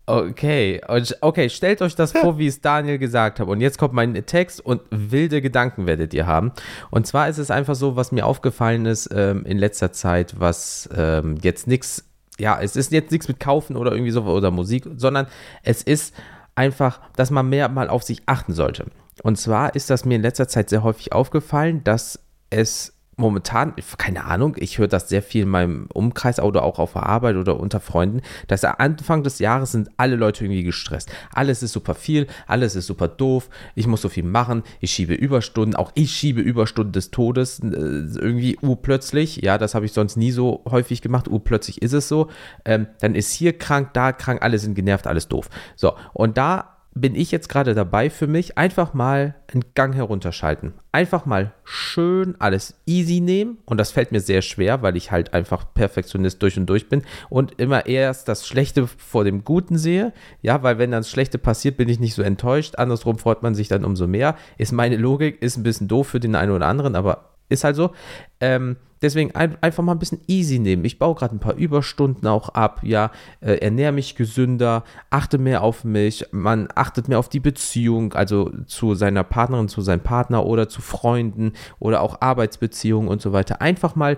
Okay, 0.05 0.80
okay, 1.20 1.48
stellt 1.48 1.80
euch 1.80 1.94
das 1.94 2.12
vor, 2.12 2.36
wie 2.38 2.48
es 2.48 2.61
Daniel 2.61 2.98
gesagt 2.98 3.38
hat. 3.38 3.46
Und 3.46 3.61
jetzt 3.61 3.78
kommt 3.78 3.94
mein 3.94 4.14
Text 4.26 4.61
und 4.64 4.82
wilde 4.90 5.40
Gedanken 5.40 5.86
werdet 5.86 6.12
ihr 6.12 6.26
haben. 6.26 6.53
Und 6.90 7.07
zwar 7.07 7.28
ist 7.28 7.38
es 7.38 7.50
einfach 7.50 7.76
so, 7.76 7.94
was 7.94 8.11
mir 8.11 8.26
aufgefallen 8.26 8.86
ist 8.86 9.11
ähm, 9.14 9.44
in 9.46 9.59
letzter 9.59 9.92
Zeit, 9.92 10.40
was 10.40 10.88
ähm, 10.96 11.38
jetzt 11.42 11.68
nichts, 11.68 12.05
ja, 12.38 12.61
es 12.61 12.74
ist 12.74 12.90
jetzt 12.90 13.12
nichts 13.12 13.28
mit 13.28 13.38
Kaufen 13.38 13.76
oder 13.76 13.92
irgendwie 13.92 14.11
so 14.11 14.24
oder 14.24 14.50
Musik, 14.50 14.88
sondern 14.96 15.28
es 15.62 15.82
ist 15.82 16.14
einfach, 16.57 17.00
dass 17.14 17.30
man 17.30 17.48
mehr 17.48 17.68
mal 17.68 17.88
auf 17.88 18.03
sich 18.03 18.22
achten 18.26 18.55
sollte. 18.55 18.86
Und 19.22 19.36
zwar 19.36 19.76
ist 19.76 19.88
das 19.88 20.05
mir 20.05 20.16
in 20.16 20.22
letzter 20.22 20.48
Zeit 20.48 20.68
sehr 20.68 20.82
häufig 20.82 21.12
aufgefallen, 21.12 21.84
dass 21.84 22.18
es 22.50 22.92
momentan, 23.16 23.74
keine 23.98 24.24
Ahnung, 24.24 24.56
ich 24.58 24.78
höre 24.78 24.88
das 24.88 25.08
sehr 25.08 25.22
viel 25.22 25.42
in 25.42 25.48
meinem 25.48 25.86
Umkreis 25.92 26.40
oder 26.40 26.62
auch 26.62 26.78
auf 26.78 26.94
der 26.94 27.04
Arbeit 27.04 27.36
oder 27.36 27.60
unter 27.60 27.80
Freunden, 27.80 28.22
dass 28.48 28.64
Anfang 28.64 29.22
des 29.22 29.38
Jahres 29.38 29.72
sind 29.72 29.90
alle 29.98 30.16
Leute 30.16 30.44
irgendwie 30.44 30.62
gestresst. 30.62 31.10
Alles 31.32 31.62
ist 31.62 31.72
super 31.72 31.94
viel, 31.94 32.26
alles 32.46 32.74
ist 32.74 32.86
super 32.86 33.08
doof, 33.08 33.50
ich 33.74 33.86
muss 33.86 34.02
so 34.02 34.08
viel 34.08 34.24
machen, 34.24 34.62
ich 34.80 34.92
schiebe 34.92 35.14
Überstunden, 35.14 35.76
auch 35.76 35.92
ich 35.94 36.12
schiebe 36.12 36.40
Überstunden 36.40 36.92
des 36.92 37.10
Todes 37.10 37.60
äh, 37.60 37.66
irgendwie 37.66 38.58
urplötzlich, 38.60 39.36
ja, 39.36 39.58
das 39.58 39.74
habe 39.74 39.84
ich 39.84 39.92
sonst 39.92 40.16
nie 40.16 40.32
so 40.32 40.62
häufig 40.68 41.02
gemacht, 41.02 41.28
urplötzlich 41.28 41.82
ist 41.82 41.92
es 41.92 42.08
so, 42.08 42.28
ähm, 42.64 42.86
dann 43.00 43.14
ist 43.14 43.32
hier 43.32 43.56
krank, 43.58 43.90
da 43.92 44.12
krank, 44.12 44.42
alle 44.42 44.58
sind 44.58 44.74
genervt, 44.74 45.06
alles 45.06 45.28
doof. 45.28 45.50
So, 45.76 45.94
und 46.14 46.38
da 46.38 46.72
bin 46.95 47.14
ich 47.14 47.30
jetzt 47.30 47.49
gerade 47.49 47.74
dabei 47.74 48.11
für 48.11 48.26
mich, 48.26 48.59
einfach 48.59 48.93
mal 48.93 49.34
einen 49.53 49.64
Gang 49.74 49.95
herunterschalten. 49.95 50.74
Einfach 50.93 51.24
mal 51.24 51.53
schön 51.64 52.34
alles 52.38 52.74
easy 52.86 53.20
nehmen. 53.20 53.59
Und 53.64 53.78
das 53.78 53.90
fällt 53.90 54.12
mir 54.12 54.20
sehr 54.20 54.43
schwer, 54.43 54.82
weil 54.82 54.97
ich 54.97 55.11
halt 55.11 55.32
einfach 55.32 55.72
Perfektionist 55.72 56.43
durch 56.43 56.59
und 56.59 56.66
durch 56.66 56.88
bin 56.88 57.03
und 57.30 57.59
immer 57.59 57.86
erst 57.86 58.28
das 58.28 58.47
Schlechte 58.47 58.86
vor 58.86 59.24
dem 59.24 59.45
Guten 59.45 59.78
sehe. 59.78 60.12
Ja, 60.43 60.62
weil 60.62 60.78
wenn 60.78 60.90
dann 60.90 61.01
das 61.01 61.11
Schlechte 61.11 61.38
passiert, 61.38 61.76
bin 61.76 61.88
ich 61.88 61.99
nicht 61.99 62.14
so 62.14 62.22
enttäuscht. 62.22 62.76
Andersrum 62.76 63.18
freut 63.18 63.43
man 63.43 63.55
sich 63.55 63.68
dann 63.68 63.84
umso 63.84 64.07
mehr. 64.07 64.36
Ist 64.59 64.72
meine 64.72 64.97
Logik, 64.97 65.40
ist 65.40 65.57
ein 65.57 65.62
bisschen 65.62 65.88
doof 65.88 66.09
für 66.09 66.20
den 66.20 66.34
einen 66.34 66.53
oder 66.53 66.66
anderen, 66.66 66.95
aber 66.95 67.30
ist 67.49 67.64
halt 67.64 67.76
so. 67.76 67.93
Ähm, 68.40 68.76
Deswegen 69.03 69.34
ein, 69.34 69.57
einfach 69.61 69.82
mal 69.82 69.92
ein 69.92 69.98
bisschen 69.98 70.20
easy 70.28 70.59
nehmen. 70.59 70.84
Ich 70.84 70.98
baue 70.98 71.14
gerade 71.14 71.34
ein 71.34 71.40
paar 71.40 71.57
Überstunden 71.57 72.26
auch 72.26 72.50
ab, 72.50 72.80
ja, 72.82 73.11
äh, 73.40 73.55
ernähre 73.57 73.92
mich 73.92 74.14
gesünder, 74.14 74.84
achte 75.11 75.38
mehr 75.38 75.62
auf 75.62 75.84
mich, 75.84 76.26
man 76.30 76.68
achtet 76.74 77.09
mehr 77.09 77.18
auf 77.18 77.28
die 77.28 77.40
Beziehung, 77.40 78.14
also 78.14 78.50
zu 78.66 78.94
seiner 78.94 79.24
Partnerin, 79.24 79.68
zu 79.68 79.80
seinem 79.80 80.03
Partner 80.03 80.46
oder 80.46 80.68
zu 80.68 80.80
Freunden 80.80 81.53
oder 81.78 82.00
auch 82.00 82.20
Arbeitsbeziehungen 82.20 83.09
und 83.09 83.20
so 83.20 83.32
weiter. 83.32 83.61
Einfach 83.61 83.96
mal 83.96 84.16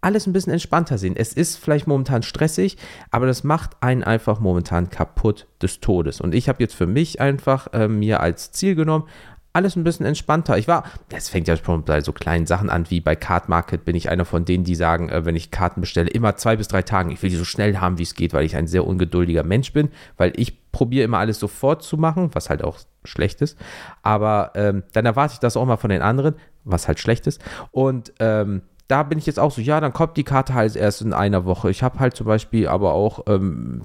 alles 0.00 0.26
ein 0.26 0.32
bisschen 0.32 0.52
entspannter 0.52 0.98
sehen. 0.98 1.14
Es 1.16 1.32
ist 1.32 1.56
vielleicht 1.56 1.86
momentan 1.86 2.22
stressig, 2.22 2.76
aber 3.10 3.26
das 3.26 3.44
macht 3.44 3.76
einen 3.80 4.02
einfach 4.02 4.40
momentan 4.40 4.88
kaputt 4.88 5.46
des 5.60 5.80
Todes. 5.80 6.20
Und 6.20 6.34
ich 6.34 6.48
habe 6.48 6.62
jetzt 6.62 6.74
für 6.74 6.86
mich 6.86 7.20
einfach 7.20 7.72
äh, 7.72 7.88
mir 7.88 8.20
als 8.20 8.52
Ziel 8.52 8.74
genommen, 8.74 9.08
alles 9.52 9.76
ein 9.76 9.84
bisschen 9.84 10.06
entspannter. 10.06 10.58
Ich 10.58 10.68
war, 10.68 10.84
das 11.08 11.28
fängt 11.28 11.48
ja 11.48 11.56
schon 11.56 11.84
bei 11.84 12.00
so 12.00 12.12
kleinen 12.12 12.46
Sachen 12.46 12.70
an, 12.70 12.88
wie 12.90 13.00
bei 13.00 13.16
Card 13.16 13.48
Market 13.48 13.84
bin 13.84 13.96
ich 13.96 14.08
einer 14.08 14.24
von 14.24 14.44
denen, 14.44 14.64
die 14.64 14.74
sagen, 14.74 15.08
äh, 15.08 15.24
wenn 15.24 15.36
ich 15.36 15.50
Karten 15.50 15.80
bestelle, 15.80 16.08
immer 16.08 16.36
zwei 16.36 16.56
bis 16.56 16.68
drei 16.68 16.82
Tagen. 16.82 17.10
Ich 17.10 17.22
will 17.22 17.30
die 17.30 17.36
so 17.36 17.44
schnell 17.44 17.78
haben, 17.78 17.98
wie 17.98 18.04
es 18.04 18.14
geht, 18.14 18.32
weil 18.32 18.44
ich 18.44 18.56
ein 18.56 18.66
sehr 18.66 18.86
ungeduldiger 18.86 19.42
Mensch 19.42 19.72
bin, 19.72 19.90
weil 20.16 20.32
ich 20.36 20.70
probiere 20.70 21.04
immer 21.04 21.18
alles 21.18 21.40
sofort 21.40 21.82
zu 21.82 21.96
machen, 21.96 22.30
was 22.32 22.48
halt 22.48 22.62
auch 22.62 22.78
schlecht 23.04 23.42
ist. 23.42 23.58
Aber 24.02 24.52
ähm, 24.54 24.84
dann 24.92 25.06
erwarte 25.06 25.34
ich 25.34 25.40
das 25.40 25.56
auch 25.56 25.66
mal 25.66 25.76
von 25.76 25.90
den 25.90 26.02
anderen, 26.02 26.36
was 26.64 26.86
halt 26.86 27.00
schlecht 27.00 27.26
ist. 27.26 27.42
Und 27.72 28.12
ähm, 28.20 28.62
da 28.90 29.04
bin 29.04 29.18
ich 29.18 29.26
jetzt 29.26 29.38
auch 29.38 29.52
so, 29.52 29.60
ja, 29.60 29.80
dann 29.80 29.92
kommt 29.92 30.16
die 30.16 30.24
Karte 30.24 30.54
halt 30.54 30.74
erst 30.74 31.02
in 31.02 31.12
einer 31.12 31.44
Woche. 31.44 31.70
Ich 31.70 31.82
habe 31.82 32.00
halt 32.00 32.16
zum 32.16 32.26
Beispiel 32.26 32.66
aber 32.66 32.92
auch 32.92 33.24
ähm, 33.28 33.82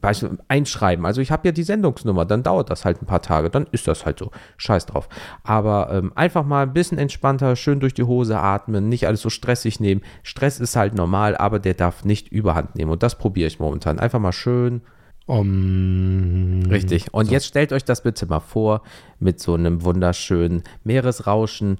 Einschreiben. 0.47 1.05
Also 1.05 1.21
ich 1.21 1.31
habe 1.31 1.47
ja 1.47 1.51
die 1.51 1.63
Sendungsnummer, 1.63 2.25
dann 2.25 2.41
dauert 2.41 2.69
das 2.69 2.85
halt 2.85 3.01
ein 3.01 3.05
paar 3.05 3.21
Tage, 3.21 3.49
dann 3.49 3.67
ist 3.71 3.87
das 3.87 4.05
halt 4.05 4.17
so. 4.17 4.31
Scheiß 4.57 4.87
drauf. 4.87 5.07
Aber 5.43 5.89
ähm, 5.91 6.11
einfach 6.15 6.43
mal 6.43 6.63
ein 6.63 6.73
bisschen 6.73 6.97
entspannter, 6.97 7.55
schön 7.55 7.79
durch 7.79 7.93
die 7.93 8.03
Hose 8.03 8.39
atmen, 8.39 8.89
nicht 8.89 9.05
alles 9.05 9.21
so 9.21 9.29
stressig 9.29 9.79
nehmen. 9.79 10.01
Stress 10.23 10.59
ist 10.59 10.75
halt 10.75 10.95
normal, 10.95 11.37
aber 11.37 11.59
der 11.59 11.75
darf 11.75 12.03
nicht 12.03 12.29
überhand 12.29 12.75
nehmen. 12.75 12.91
Und 12.91 13.03
das 13.03 13.17
probiere 13.17 13.47
ich 13.47 13.59
momentan. 13.59 13.99
Einfach 13.99 14.19
mal 14.19 14.31
schön 14.31 14.81
um, 15.27 16.63
Richtig. 16.69 17.13
Und 17.13 17.25
so. 17.25 17.31
jetzt 17.31 17.47
stellt 17.47 17.73
euch 17.73 17.83
das 17.83 18.03
bitte 18.03 18.27
mal 18.27 18.39
vor 18.39 18.83
mit 19.19 19.39
so 19.39 19.55
einem 19.55 19.83
wunderschönen 19.83 20.63
Meeresrauschen, 20.83 21.77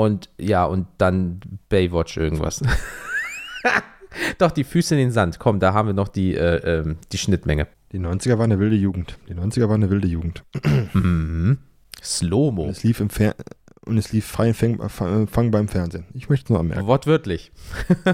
und 0.00 0.30
ja, 0.38 0.64
und 0.64 0.86
dann 0.98 1.40
Baywatch 1.68 2.16
irgendwas. 2.16 2.62
Doch, 4.38 4.50
die 4.50 4.64
Füße 4.64 4.94
in 4.94 5.00
den 5.00 5.10
Sand. 5.12 5.38
Komm, 5.38 5.60
da 5.60 5.72
haben 5.72 5.88
wir 5.88 5.92
noch 5.92 6.08
die, 6.08 6.34
äh, 6.34 6.80
ähm, 6.80 6.96
die 7.12 7.18
Schnittmenge. 7.18 7.68
Die 7.92 7.98
90er 7.98 8.38
waren 8.38 8.50
eine 8.52 8.58
wilde 8.58 8.76
Jugend. 8.76 9.18
Die 9.28 9.34
90er 9.34 9.68
waren 9.68 9.82
eine 9.82 9.90
wilde 9.90 10.08
Jugend. 10.08 10.42
mhm. 10.94 11.58
Slow-Mo. 12.02 12.68
Es 12.68 12.82
lief 12.82 13.00
im 13.00 13.10
Fer 13.10 13.34
und 13.84 13.98
es 13.98 14.12
lief 14.12 14.26
frei 14.26 14.54
Fang, 14.54 14.88
Fang 14.88 15.50
beim 15.50 15.68
Fernsehen. 15.68 16.04
Ich 16.14 16.28
möchte 16.28 16.44
es 16.44 16.50
nur 16.50 16.60
anmerken. 16.60 16.86
Wortwörtlich. 16.86 17.52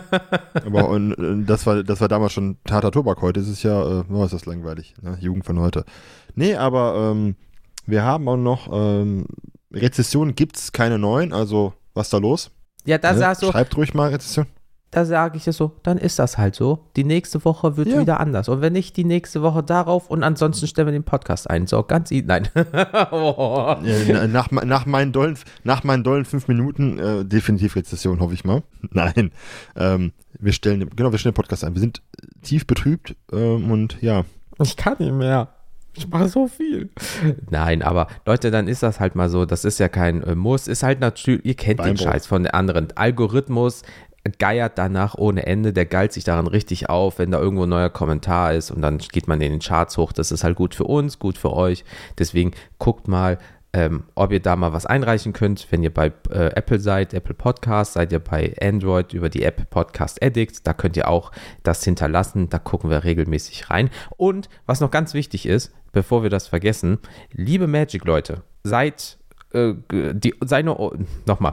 Aber 0.64 0.88
und, 0.88 1.46
das, 1.46 1.66
war, 1.66 1.82
das 1.82 2.00
war 2.00 2.08
damals 2.08 2.32
schon 2.32 2.56
Tata 2.64 2.90
Tobak. 2.90 3.20
Heute 3.22 3.40
ist 3.40 3.48
es 3.48 3.62
ja, 3.62 4.00
äh, 4.00 4.04
oh, 4.10 4.24
ist 4.24 4.32
das 4.32 4.46
langweilig. 4.46 4.94
Ne? 5.02 5.18
Jugend 5.20 5.44
von 5.44 5.58
heute. 5.60 5.84
Nee, 6.34 6.54
aber 6.54 7.12
ähm, 7.12 7.36
wir 7.86 8.02
haben 8.02 8.28
auch 8.28 8.36
noch 8.36 8.68
ähm, 8.72 9.26
Rezession 9.76 10.34
gibt 10.34 10.56
es 10.56 10.72
keine 10.72 10.98
neuen, 10.98 11.32
also 11.32 11.72
was 11.94 12.10
da 12.10 12.18
los? 12.18 12.50
Ja, 12.84 12.98
da 12.98 13.12
ne? 13.12 13.18
sagst 13.18 13.42
du. 13.42 13.50
Schreibt 13.50 13.76
ruhig 13.76 13.94
mal 13.94 14.10
Rezession. 14.10 14.46
Da 14.92 15.04
sage 15.04 15.36
ich 15.36 15.46
es 15.46 15.56
so, 15.56 15.72
dann 15.82 15.98
ist 15.98 16.18
das 16.18 16.38
halt 16.38 16.54
so. 16.54 16.86
Die 16.96 17.04
nächste 17.04 17.44
Woche 17.44 17.76
wird 17.76 17.88
ja. 17.88 18.00
wieder 18.00 18.20
anders. 18.20 18.48
Und 18.48 18.62
wenn 18.62 18.72
nicht, 18.72 18.96
die 18.96 19.04
nächste 19.04 19.42
Woche 19.42 19.62
darauf 19.62 20.08
und 20.08 20.22
ansonsten 20.22 20.66
stellen 20.66 20.86
wir 20.86 20.92
den 20.92 21.02
Podcast 21.02 21.50
ein. 21.50 21.66
So, 21.66 21.82
ganz 21.82 22.10
easy. 22.12 22.24
Nein. 22.24 22.48
oh. 23.10 23.76
ja, 23.82 24.26
nach, 24.28 24.50
nach, 24.50 24.86
meinen 24.86 25.12
dollen, 25.12 25.36
nach 25.64 25.82
meinen 25.84 26.04
dollen 26.04 26.24
fünf 26.24 26.48
Minuten 26.48 26.98
äh, 26.98 27.24
definitiv 27.24 27.76
Rezession, 27.76 28.20
hoffe 28.20 28.34
ich 28.34 28.44
mal. 28.44 28.62
Nein. 28.90 29.32
Ähm, 29.74 30.12
wir 30.38 30.52
stellen, 30.52 30.88
genau, 30.94 31.10
wir 31.10 31.18
stellen 31.18 31.32
den 31.32 31.42
Podcast 31.42 31.64
ein. 31.64 31.74
Wir 31.74 31.80
sind 31.80 32.00
tief 32.42 32.66
betrübt 32.66 33.16
ähm, 33.32 33.70
und 33.70 34.00
ja. 34.00 34.24
Ich 34.62 34.76
kann 34.76 34.96
nicht 34.98 35.12
mehr. 35.12 35.48
Ich 35.96 36.08
mache 36.08 36.28
so 36.28 36.46
viel. 36.46 36.90
Nein, 37.50 37.82
aber 37.82 38.08
Leute, 38.26 38.50
dann 38.50 38.68
ist 38.68 38.82
das 38.82 39.00
halt 39.00 39.14
mal 39.14 39.30
so. 39.30 39.46
Das 39.46 39.64
ist 39.64 39.78
ja 39.78 39.88
kein 39.88 40.22
äh, 40.22 40.34
Muss. 40.34 40.68
Ist 40.68 40.82
halt 40.82 41.00
natürlich, 41.00 41.44
ihr 41.44 41.54
kennt 41.54 41.78
Beinbruch. 41.78 42.04
den 42.04 42.12
Scheiß 42.12 42.26
von 42.26 42.42
den 42.42 42.52
anderen. 42.52 42.88
Algorithmus 42.94 43.82
geiert 44.38 44.76
danach 44.76 45.14
ohne 45.16 45.46
Ende. 45.46 45.72
Der 45.72 45.86
geilt 45.86 46.12
sich 46.12 46.24
daran 46.24 46.46
richtig 46.46 46.88
auf, 46.88 47.18
wenn 47.18 47.30
da 47.30 47.38
irgendwo 47.38 47.64
ein 47.64 47.68
neuer 47.68 47.90
Kommentar 47.90 48.54
ist 48.54 48.70
und 48.70 48.82
dann 48.82 48.98
geht 48.98 49.28
man 49.28 49.40
in 49.40 49.52
den 49.52 49.60
Charts 49.60 49.96
hoch. 49.96 50.12
Das 50.12 50.32
ist 50.32 50.44
halt 50.44 50.56
gut 50.56 50.74
für 50.74 50.84
uns, 50.84 51.18
gut 51.18 51.38
für 51.38 51.52
euch. 51.52 51.84
Deswegen 52.18 52.52
guckt 52.78 53.08
mal, 53.08 53.38
ähm, 53.76 54.04
ob 54.14 54.32
ihr 54.32 54.40
da 54.40 54.56
mal 54.56 54.72
was 54.72 54.86
einreichen 54.86 55.34
könnt. 55.34 55.66
Wenn 55.70 55.82
ihr 55.82 55.92
bei 55.92 56.06
äh, 56.30 56.46
Apple 56.54 56.80
seid, 56.80 57.12
Apple 57.12 57.34
Podcast, 57.34 57.92
seid 57.92 58.10
ihr 58.10 58.20
bei 58.20 58.54
Android 58.58 59.12
über 59.12 59.28
die 59.28 59.42
App 59.42 59.68
Podcast 59.68 60.22
Addict. 60.22 60.66
Da 60.66 60.72
könnt 60.72 60.96
ihr 60.96 61.08
auch 61.08 61.30
das 61.62 61.84
hinterlassen. 61.84 62.48
Da 62.48 62.58
gucken 62.58 62.88
wir 62.88 63.04
regelmäßig 63.04 63.68
rein. 63.68 63.90
Und 64.16 64.48
was 64.64 64.80
noch 64.80 64.90
ganz 64.90 65.12
wichtig 65.12 65.44
ist, 65.44 65.74
bevor 65.92 66.22
wir 66.22 66.30
das 66.30 66.48
vergessen, 66.48 66.98
liebe 67.32 67.66
Magic-Leute, 67.66 68.42
seid 68.64 69.18
äh, 69.52 69.74
die, 69.92 70.34
seine, 70.40 70.74
nochmal. 71.26 71.52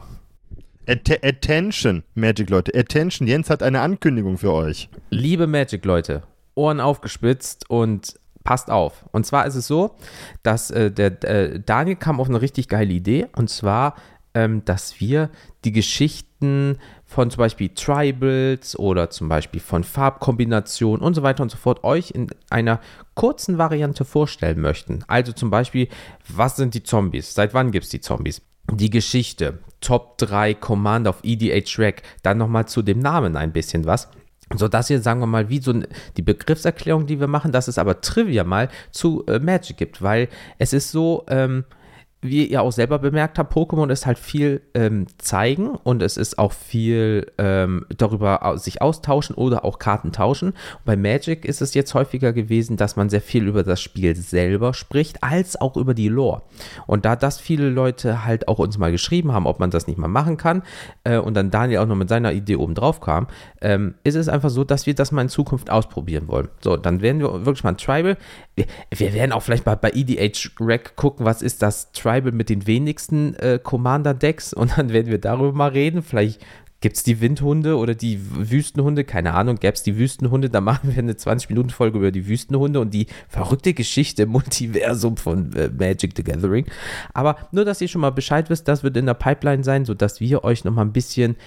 At 0.88 1.10
Attention, 1.26 2.04
Magic-Leute. 2.16 2.72
Attention, 2.74 3.28
Jens 3.28 3.50
hat 3.50 3.62
eine 3.62 3.82
Ankündigung 3.82 4.38
für 4.38 4.54
euch. 4.54 4.90
Liebe 5.10 5.46
Magic-Leute, 5.46 6.24
Ohren 6.56 6.80
aufgespitzt 6.80 7.70
und 7.70 8.18
passt 8.44 8.70
auf. 8.70 9.06
Und 9.12 9.26
zwar 9.26 9.46
ist 9.46 9.56
es 9.56 9.68
so, 9.68 9.96
dass 10.44 10.72
äh, 10.72 10.92
der 10.92 11.24
äh, 11.24 11.60
Daniel 11.60 11.96
kam 11.96 12.20
auf 12.20 12.30
eine 12.30 12.42
richtig 12.42 12.68
geile 12.68 12.94
Idee 12.94 13.28
und 13.36 13.50
zwar, 13.50 13.96
ähm, 14.34 14.66
dass 14.66 15.00
wir 15.00 15.30
die 15.64 15.72
Geschichten 15.72 16.78
von 17.06 17.30
zum 17.30 17.38
Beispiel 17.38 17.70
Tribals 17.70 18.78
oder 18.78 19.10
zum 19.10 19.30
Beispiel 19.30 19.62
von 19.62 19.84
Farbkombinationen 19.84 21.06
und 21.06 21.14
so 21.14 21.24
weiter 21.24 21.44
und 21.44 21.50
so 21.50 21.58
fort 21.58 21.84
euch 21.84 22.12
in 22.12 22.28
einer 22.50 22.80
kurzen 23.14 23.58
Variante 23.58 24.04
vorstellen 24.06 24.60
möchten. 24.60 25.04
Also 25.08 25.32
zum 25.32 25.50
Beispiel, 25.50 25.88
was 26.28 26.56
sind 26.56 26.74
die 26.74 26.84
Zombies? 26.84 27.34
Seit 27.34 27.54
wann 27.54 27.72
gibt 27.72 27.86
es 27.86 27.92
die 27.92 28.02
Zombies? 28.02 28.42
Die 28.72 28.90
Geschichte, 28.90 29.60
Top 29.82 30.18
3 30.18 30.54
Command 30.56 31.08
auf 31.08 31.20
EDH 31.24 31.78
Rack, 31.78 32.02
dann 32.24 32.38
nochmal 32.38 32.68
zu 32.68 32.82
dem 32.82 33.00
Namen 33.00 33.36
ein 33.36 33.52
bisschen 33.52 33.86
was 33.86 34.10
so 34.56 34.68
dass 34.68 34.90
ihr, 34.90 35.02
sagen 35.02 35.20
wir 35.20 35.28
mal, 35.28 35.50
wie 35.50 35.60
so 35.60 35.74
die 36.18 36.22
Begriffserklärung, 36.22 37.06
die 37.06 37.20
wir 37.20 37.28
machen, 37.28 37.52
dass 37.52 37.68
es 37.68 37.78
aber 37.78 38.02
Trivia 38.02 38.44
mal 38.44 38.70
zu 38.92 39.26
äh, 39.28 39.40
Magic 39.40 39.78
gibt, 39.78 40.02
weil 40.02 40.30
es 40.58 40.74
ist 40.74 40.92
so, 40.92 41.26
ähm, 41.28 41.66
wie 42.24 42.46
ihr 42.46 42.62
auch 42.62 42.72
selber 42.72 43.00
bemerkt 43.00 43.38
habt, 43.38 43.54
Pokémon 43.54 43.92
ist 43.92 44.06
halt 44.06 44.18
viel 44.18 44.62
ähm, 44.74 45.08
zeigen 45.18 45.70
und 45.70 46.02
es 46.02 46.18
ist 46.18 46.40
auch 46.40 46.54
viel 46.54 47.32
ähm, 47.38 47.86
darüber 47.96 48.56
sich 48.58 48.82
austauschen 48.82 49.36
oder 49.36 49.66
auch 49.66 49.80
Karten 49.80 50.12
tauschen. 50.12 50.50
Und 50.50 50.86
bei 50.86 50.96
Magic 50.96 51.46
ist 51.46 51.62
es 51.62 51.74
jetzt 51.74 51.94
häufiger 51.94 52.34
gewesen, 52.34 52.78
dass 52.78 52.96
man 52.96 53.10
sehr 53.10 53.22
viel 53.22 53.48
über 53.48 53.64
das 53.64 53.82
Spiel 53.82 54.16
selber 54.16 54.74
spricht, 54.74 55.24
als 55.24 55.60
auch 55.60 55.78
über 55.78 55.94
die 55.94 56.08
Lore. 56.08 56.44
Und 56.88 57.06
da 57.06 57.16
das 57.16 57.40
viele 57.40 57.70
Leute 57.70 58.26
halt 58.26 58.48
auch 58.48 58.60
uns 58.60 58.78
mal 58.78 58.92
geschrieben 58.92 59.34
haben, 59.34 59.46
ob 59.46 59.60
man 59.60 59.70
das 59.70 59.88
nicht 59.88 59.98
mal 59.98 60.08
machen 60.08 60.38
kann, 60.38 60.64
äh, 61.04 61.18
und 61.18 61.36
dann 61.36 61.52
Daniel 61.52 61.80
auch 61.80 61.88
noch 61.88 61.96
mit 61.96 62.10
seiner 62.10 62.34
Idee 62.34 62.56
oben 62.56 62.76
drauf 62.76 63.02
kam, 63.02 63.28
ähm, 63.62 63.96
ist 64.04 64.16
es 64.16 64.30
einfach 64.30 64.50
so, 64.50 64.64
dass 64.64 64.86
wir 64.86 64.96
das 64.96 65.12
mal 65.12 65.24
in 65.24 65.30
Zukunft 65.30 65.70
ausprobieren 65.70 66.28
wollen. 66.28 66.50
So, 66.62 66.78
dann 66.78 67.02
werden 67.02 67.20
wir 67.20 67.46
wirklich 67.46 67.64
mal 67.64 67.72
ein 67.72 67.78
Tribal. 67.78 68.18
Wir, 68.56 68.66
wir 68.96 69.14
werden 69.14 69.32
auch 69.32 69.42
vielleicht 69.42 69.66
mal 69.66 69.76
bei 69.76 69.92
EDH 69.92 70.52
Rack 70.60 70.96
gucken, 70.96 71.26
was 71.26 71.42
ist 71.42 71.62
das 71.62 71.92
Tribal 71.92 72.13
Tribal 72.14 72.32
mit 72.32 72.50
den 72.50 72.68
wenigsten 72.68 73.36
äh, 73.36 73.60
Commander-Decks 73.62 74.54
und 74.54 74.78
dann 74.78 74.90
werden 74.92 75.12
wir 75.12 75.20
darüber 75.20 75.54
mal 75.54 75.70
reden. 75.70 76.02
Vielleicht 76.02 76.46
gibt 76.82 76.98
es 76.98 77.04
die 77.04 77.22
Windhunde 77.22 77.78
oder 77.78 77.96
die 77.96 78.20
Wüstenhunde, 78.22 79.06
keine 79.06 79.34
Ahnung, 79.34 79.56
gäbe 79.56 79.74
es 79.74 79.84
die 79.84 79.98
Wüstenhunde, 79.98 80.50
dann 80.50 80.66
machen 80.66 80.94
wir 80.94 81.02
eine 81.02 81.14
20-Minuten-Folge 81.14 81.98
über 81.98 82.12
die 82.12 82.28
Wüstenhunde 82.28 82.82
und 82.82 82.94
die 82.94 83.08
verrückte 83.30 83.74
Geschichte 83.74 84.24
im 84.24 84.30
Multiversum 84.30 85.16
von 85.16 85.54
äh, 85.54 85.70
Magic 85.70 86.12
the 86.18 86.24
Gathering. 86.24 86.66
Aber 87.14 87.38
nur, 87.52 87.64
dass 87.64 87.80
ihr 87.80 87.88
schon 87.88 88.02
mal 88.02 88.10
Bescheid 88.10 88.50
wisst, 88.50 88.68
das 88.68 88.84
wird 88.84 88.98
in 88.98 89.06
der 89.06 89.14
Pipeline 89.14 89.64
sein, 89.64 89.86
sodass 89.86 90.20
wir 90.20 90.44
euch 90.44 90.66
noch 90.66 90.74
mal 90.74 90.82
ein 90.82 90.92
bisschen 90.92 91.38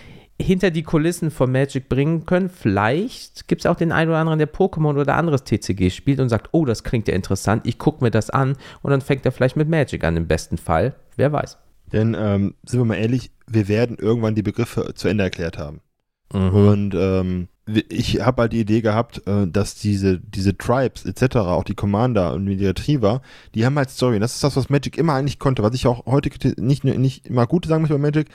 hinter 0.40 0.70
die 0.70 0.82
Kulissen 0.82 1.30
von 1.30 1.50
Magic 1.50 1.88
bringen 1.88 2.26
können. 2.26 2.50
Vielleicht 2.50 3.48
gibt 3.48 3.62
es 3.62 3.66
auch 3.66 3.76
den 3.76 3.92
einen 3.92 4.10
oder 4.10 4.18
anderen, 4.18 4.38
der 4.38 4.52
Pokémon 4.52 4.98
oder 4.98 5.16
anderes 5.16 5.44
TCG 5.44 5.90
spielt 5.90 6.20
und 6.20 6.28
sagt, 6.28 6.48
oh, 6.52 6.64
das 6.64 6.84
klingt 6.84 7.08
ja 7.08 7.14
interessant, 7.14 7.66
ich 7.66 7.78
gucke 7.78 8.04
mir 8.04 8.10
das 8.10 8.30
an 8.30 8.56
und 8.82 8.90
dann 8.90 9.00
fängt 9.00 9.24
er 9.24 9.32
vielleicht 9.32 9.56
mit 9.56 9.68
Magic 9.68 10.04
an 10.04 10.16
im 10.16 10.26
besten 10.26 10.58
Fall. 10.58 10.94
Wer 11.16 11.32
weiß. 11.32 11.58
Denn, 11.92 12.14
ähm, 12.18 12.54
sind 12.64 12.80
wir 12.80 12.84
mal 12.84 12.96
ehrlich, 12.96 13.30
wir 13.46 13.68
werden 13.68 13.96
irgendwann 13.98 14.34
die 14.34 14.42
Begriffe 14.42 14.92
zu 14.94 15.08
Ende 15.08 15.24
erklärt 15.24 15.56
haben. 15.56 15.80
Mhm. 16.32 16.54
Und 16.54 16.94
ähm, 16.94 17.48
ich 17.88 18.20
habe 18.20 18.42
halt 18.42 18.52
die 18.52 18.60
Idee 18.60 18.80
gehabt, 18.80 19.26
äh, 19.26 19.46
dass 19.46 19.74
diese, 19.76 20.18
diese 20.18 20.56
Tribes 20.56 21.04
etc., 21.04 21.36
auch 21.36 21.64
die 21.64 21.74
Commander 21.74 22.34
und 22.34 22.46
die 22.46 22.66
Retriever, 22.66 23.22
die 23.54 23.64
haben 23.64 23.76
halt 23.76 23.90
Story. 23.90 24.16
Und 24.16 24.20
das 24.20 24.34
ist 24.34 24.44
das, 24.44 24.56
was 24.56 24.70
Magic 24.70 24.98
immer 24.98 25.14
eigentlich 25.14 25.38
konnte, 25.38 25.62
was 25.62 25.74
ich 25.74 25.86
auch 25.86 26.06
heute 26.06 26.30
nicht, 26.60 26.84
nicht 26.84 27.26
immer 27.26 27.46
gut 27.46 27.66
sagen 27.66 27.82
möchte 27.82 27.94
bei 27.94 28.00
Magic 28.00 28.28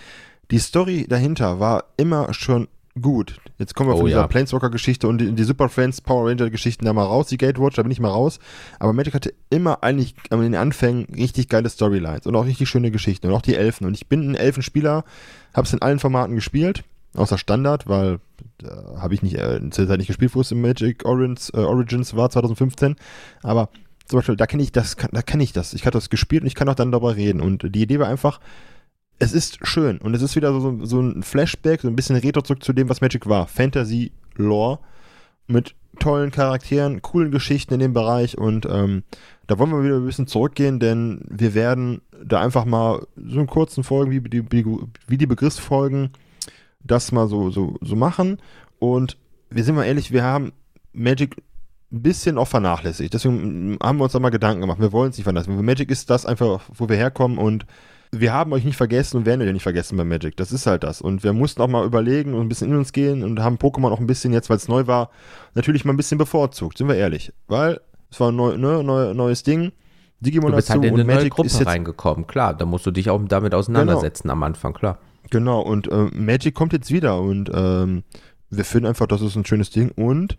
die 0.52 0.60
Story 0.60 1.06
dahinter 1.08 1.60
war 1.60 1.86
immer 1.97 2.34
schon 2.34 2.68
gut. 2.99 3.39
Jetzt 3.58 3.74
kommen 3.74 3.89
wir 3.89 3.95
von 3.95 4.04
oh, 4.04 4.08
dieser 4.08 4.22
ja. 4.22 4.28
Planeswalker-Geschichte 4.28 5.08
und 5.08 5.20
die, 5.20 5.32
die, 5.32 5.43
Super 5.43 5.70
Friends 5.70 6.02
Power 6.02 6.30
Ranger-Geschichten 6.30 6.84
da 6.84 6.91
mal 6.91 7.06
raus, 7.06 7.28
die 7.28 7.38
Gatewatch, 7.38 7.78
da 7.78 7.84
bin 7.84 7.91
ich 7.91 8.02
mal 8.02 8.10
raus. 8.10 8.39
Aber 8.80 8.91
Magic 8.91 9.14
hatte 9.14 9.34
immer 9.49 9.82
eigentlich 9.82 10.16
in 10.30 10.41
den 10.41 10.56
Anfängen 10.56 11.06
richtig 11.16 11.47
geile 11.47 11.70
Storylines 11.70 12.28
und 12.28 12.36
auch 12.36 12.45
richtig 12.45 12.68
schöne 12.68 12.91
Geschichten 12.91 13.28
und 13.28 13.34
auch 13.34 13.41
die 13.41 13.56
Elfen. 13.56 13.88
Und 13.88 13.93
ich 13.93 14.08
bin 14.08 14.32
ein 14.32 14.36
Elfenspieler, 14.36 15.06
habe 15.54 15.68
es 15.68 15.74
in 15.74 15.82
allen 15.82 15.99
Formaten 15.99 16.36
gespielt, 16.36 16.84
außer 17.16 17.38
Standard, 17.38 17.88
weil 17.88 18.20
da 18.58 18.97
habe 18.97 19.14
ich 19.14 19.22
nicht 19.22 19.36
äh, 19.36 19.58
in 19.58 19.70
der 19.70 19.88
Zeit 19.88 19.97
nicht 19.97 20.08
gespielt, 20.08 20.36
wo 20.36 20.41
es 20.41 20.52
im 20.52 20.62
Magic 20.62 21.06
Origins, 21.06 21.49
äh, 21.54 21.60
Origins 21.60 22.16
war, 22.16 22.30
2015. 22.30 22.97
Aber 23.41 23.70
zum 24.06 24.20
Beispiel, 24.20 24.36
da 24.36 24.47
kenne 24.47 24.64
ich 24.64 24.74
das, 24.74 24.97
da 25.12 25.22
kenne 25.22 25.43
ich 25.43 25.54
das. 25.54 25.74
Ich 25.74 25.86
hatte 25.86 25.97
das 25.97 26.10
gespielt 26.10 26.41
und 26.41 26.47
ich 26.47 26.56
kann 26.56 26.68
auch 26.68 26.76
dann 26.76 26.91
darüber 26.91 27.16
reden. 27.16 27.39
Und 27.39 27.74
die 27.74 27.82
Idee 27.82 27.99
war 27.99 28.10
einfach, 28.10 28.41
es 29.22 29.34
ist 29.34 29.59
schön 29.61 29.99
und 29.99 30.15
es 30.15 30.24
ist 30.24 30.36
wieder 30.36 30.51
so, 30.59 30.84
so 30.84 30.99
ein 30.99 31.22
Flashback, 31.22 31.82
so 31.82 31.88
ein 31.88 31.95
bisschen 31.95 32.15
Retro 32.15 32.41
zurück 32.41 32.63
zu 32.63 32.74
dem, 32.74 32.89
was 32.89 33.01
Magic 33.01 33.30
war. 33.30 33.47
Fantasy, 33.47 34.11
Lore 34.36 34.80
mit 35.47 35.76
tollen 35.99 36.32
Charakteren, 36.32 37.03
coolen 37.03 37.30
Geschichten 37.30 37.76
in 37.76 37.80
dem 37.82 37.93
Bereich 37.93 38.38
und 38.38 38.65
ähm, 38.65 39.03
da 39.45 39.59
wollen 39.59 39.72
wir 39.72 39.84
wieder 39.84 39.97
ein 39.97 40.05
bisschen 40.05 40.26
zurückgehen, 40.26 40.80
denn 40.80 41.22
wir 41.30 41.53
werden 41.53 42.01
da 42.24 42.41
einfach 42.41 42.65
mal 42.65 43.05
so 43.15 43.39
in 43.39 43.47
kurzen 43.47 43.84
Folgen, 43.84 44.11
wie 44.11 44.22
die, 44.22 44.43
wie 45.07 45.17
die 45.17 45.28
Begriffsfolgen, 45.28 46.09
das 46.84 47.11
mal 47.11 47.28
so, 47.28 47.51
so, 47.51 47.76
so 47.82 47.95
machen 47.95 48.41
und 48.80 49.17
wir 49.51 49.63
sind 49.63 49.76
mal 49.76 49.86
ehrlich, 49.86 50.11
wir 50.11 50.24
haben 50.24 50.51
Magic 50.93 51.38
ein 51.91 52.01
bisschen 52.01 52.39
auch 52.39 52.47
vernachlässigt. 52.47 53.13
Deswegen 53.13 53.78
haben 53.84 53.97
wir 53.97 54.05
uns 54.05 54.13
da 54.13 54.19
mal 54.19 54.30
Gedanken 54.30 54.61
gemacht. 54.61 54.80
Wir 54.80 54.93
wollen 54.93 55.09
es 55.09 55.17
nicht 55.17 55.26
vernachlässigen. 55.26 55.65
Magic 55.65 55.91
ist 55.91 56.09
das 56.09 56.26
einfach, 56.26 56.61
wo 56.74 56.88
wir 56.88 56.95
herkommen 56.95 57.38
und 57.38 57.65
wir 58.12 58.34
haben 58.34 58.51
euch 58.51 58.66
nicht 58.66 58.76
vergessen 58.76 59.18
und 59.18 59.26
werden 59.26 59.41
euch 59.41 59.53
nicht 59.53 59.64
vergessen 59.64 59.97
bei 59.97 60.03
Magic. 60.03 60.36
Das 60.36 60.51
ist 60.51 60.68
halt 60.68 60.84
das. 60.84 61.01
Und 61.01 61.24
wir 61.24 61.32
mussten 61.34 61.62
auch 61.62 61.68
mal 61.68 61.86
überlegen 61.86 62.34
und 62.34 62.41
ein 62.41 62.49
bisschen 62.49 62.70
in 62.70 62.78
uns 62.78 62.91
gehen 62.91 63.24
und 63.24 63.39
haben 63.39 63.55
Pokémon 63.55 63.91
auch 63.91 63.99
ein 63.99 64.07
bisschen 64.07 64.34
jetzt, 64.34 64.49
weil 64.49 64.57
es 64.57 64.68
neu 64.68 64.86
war, 64.88 65.09
natürlich 65.53 65.86
mal 65.86 65.93
ein 65.93 65.97
bisschen 65.97 66.18
bevorzugt, 66.18 66.78
sind 66.78 66.89
wir 66.89 66.95
ehrlich. 66.95 67.32
Weil 67.47 67.80
es 68.12 68.20
war 68.20 68.32
ein 68.32 68.36
neu, 68.36 68.57
ne, 68.57 68.84
neu, 68.84 69.14
neues 69.14 69.43
Ding. 69.43 69.72
Digimon 70.20 70.51
du 70.51 70.57
bist 70.57 70.70
halt 70.70 70.84
in 70.84 70.93
eine 70.93 71.05
neue 71.05 71.30
Gruppe 71.30 71.47
ist 71.47 71.59
jetzt, 71.59 71.68
reingekommen, 71.68 72.28
klar. 72.28 72.53
Da 72.53 72.66
musst 72.66 72.86
du 72.86 72.91
dich 72.91 73.09
auch 73.09 73.22
damit 73.28 73.55
auseinandersetzen 73.55 74.24
genau. 74.24 74.34
am 74.34 74.43
Anfang, 74.43 74.74
klar. 74.74 74.99
Genau, 75.30 75.62
und 75.62 75.89
äh, 75.89 76.09
Magic 76.14 76.53
kommt 76.53 76.74
jetzt 76.74 76.91
wieder 76.91 77.20
und 77.20 77.49
ähm, 77.53 78.03
wir 78.49 78.66
finden 78.66 78.88
einfach, 78.88 79.07
das 79.07 79.22
ist 79.22 79.36
ein 79.36 79.45
schönes 79.45 79.70
Ding 79.70 79.91
und 79.91 80.36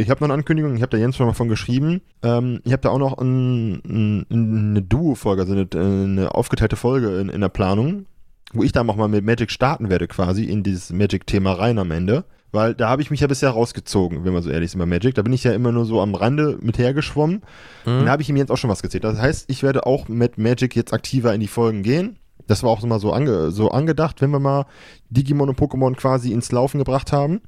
ich 0.00 0.10
habe 0.10 0.20
noch 0.20 0.26
eine 0.26 0.34
Ankündigung, 0.34 0.74
ich 0.74 0.82
habe 0.82 0.90
da 0.90 0.98
Jens 0.98 1.16
schon 1.16 1.26
mal 1.26 1.32
von 1.32 1.48
geschrieben. 1.48 2.00
Ähm, 2.22 2.60
ich 2.64 2.72
habe 2.72 2.82
da 2.82 2.90
auch 2.90 2.98
noch 2.98 3.18
ein, 3.18 3.80
ein, 3.84 4.26
eine 4.30 4.82
Duo-Folge, 4.82 5.42
also 5.42 5.52
eine, 5.52 5.68
eine, 5.74 6.34
aufgeteilte 6.34 6.76
Folge 6.76 7.18
in, 7.20 7.28
in 7.28 7.40
der 7.40 7.48
Planung, 7.48 8.06
wo 8.52 8.62
ich 8.62 8.72
da 8.72 8.82
auch 8.82 8.96
mal 8.96 9.08
mit 9.08 9.24
Magic 9.24 9.50
starten 9.50 9.90
werde, 9.90 10.08
quasi 10.08 10.44
in 10.44 10.62
dieses 10.62 10.92
Magic-Thema 10.92 11.52
rein 11.52 11.78
am 11.78 11.90
Ende. 11.90 12.24
Weil 12.52 12.74
da 12.74 12.88
habe 12.88 13.00
ich 13.00 13.10
mich 13.10 13.20
ja 13.20 13.28
bisher 13.28 13.50
rausgezogen, 13.50 14.24
wenn 14.24 14.32
man 14.32 14.42
so 14.42 14.50
ehrlich 14.50 14.72
ist 14.72 14.78
bei 14.78 14.86
Magic. 14.86 15.14
Da 15.14 15.22
bin 15.22 15.32
ich 15.32 15.44
ja 15.44 15.52
immer 15.52 15.70
nur 15.70 15.84
so 15.84 16.00
am 16.00 16.16
Rande 16.16 16.58
mit 16.60 16.78
hergeschwommen. 16.78 17.42
Mhm. 17.86 18.04
Da 18.04 18.10
habe 18.10 18.22
ich 18.22 18.28
ihm 18.28 18.36
jetzt 18.36 18.50
auch 18.50 18.56
schon 18.56 18.70
was 18.70 18.82
gezählt. 18.82 19.04
Das 19.04 19.20
heißt, 19.20 19.48
ich 19.48 19.62
werde 19.62 19.86
auch 19.86 20.08
mit 20.08 20.36
Magic 20.36 20.74
jetzt 20.74 20.92
aktiver 20.92 21.32
in 21.32 21.40
die 21.40 21.46
Folgen 21.46 21.82
gehen. 21.84 22.16
Das 22.48 22.64
war 22.64 22.70
auch 22.70 22.82
mal 22.82 22.98
so, 22.98 23.12
ange, 23.12 23.52
so 23.52 23.70
angedacht, 23.70 24.20
wenn 24.20 24.30
wir 24.30 24.40
mal 24.40 24.66
Digimon 25.10 25.48
und 25.48 25.58
Pokémon 25.60 25.94
quasi 25.94 26.32
ins 26.32 26.50
Laufen 26.50 26.78
gebracht 26.78 27.12
haben 27.12 27.40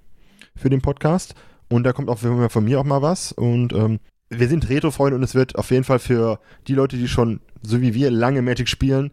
für 0.54 0.70
den 0.70 0.82
Podcast. 0.82 1.34
Und 1.72 1.84
da 1.84 1.92
kommt 1.92 2.10
auch 2.10 2.18
von 2.18 2.64
mir 2.64 2.78
auch 2.78 2.84
mal 2.84 3.00
was. 3.00 3.32
Und 3.32 3.72
ähm, 3.72 3.98
wir 4.28 4.48
sind 4.48 4.68
Retro-Freunde 4.68 5.16
und 5.16 5.22
es 5.22 5.34
wird 5.34 5.56
auf 5.56 5.70
jeden 5.70 5.84
Fall 5.84 5.98
für 5.98 6.38
die 6.68 6.74
Leute, 6.74 6.98
die 6.98 7.08
schon, 7.08 7.40
so 7.62 7.80
wie 7.80 7.94
wir, 7.94 8.10
lange 8.10 8.42
Magic 8.42 8.68
spielen, 8.68 9.10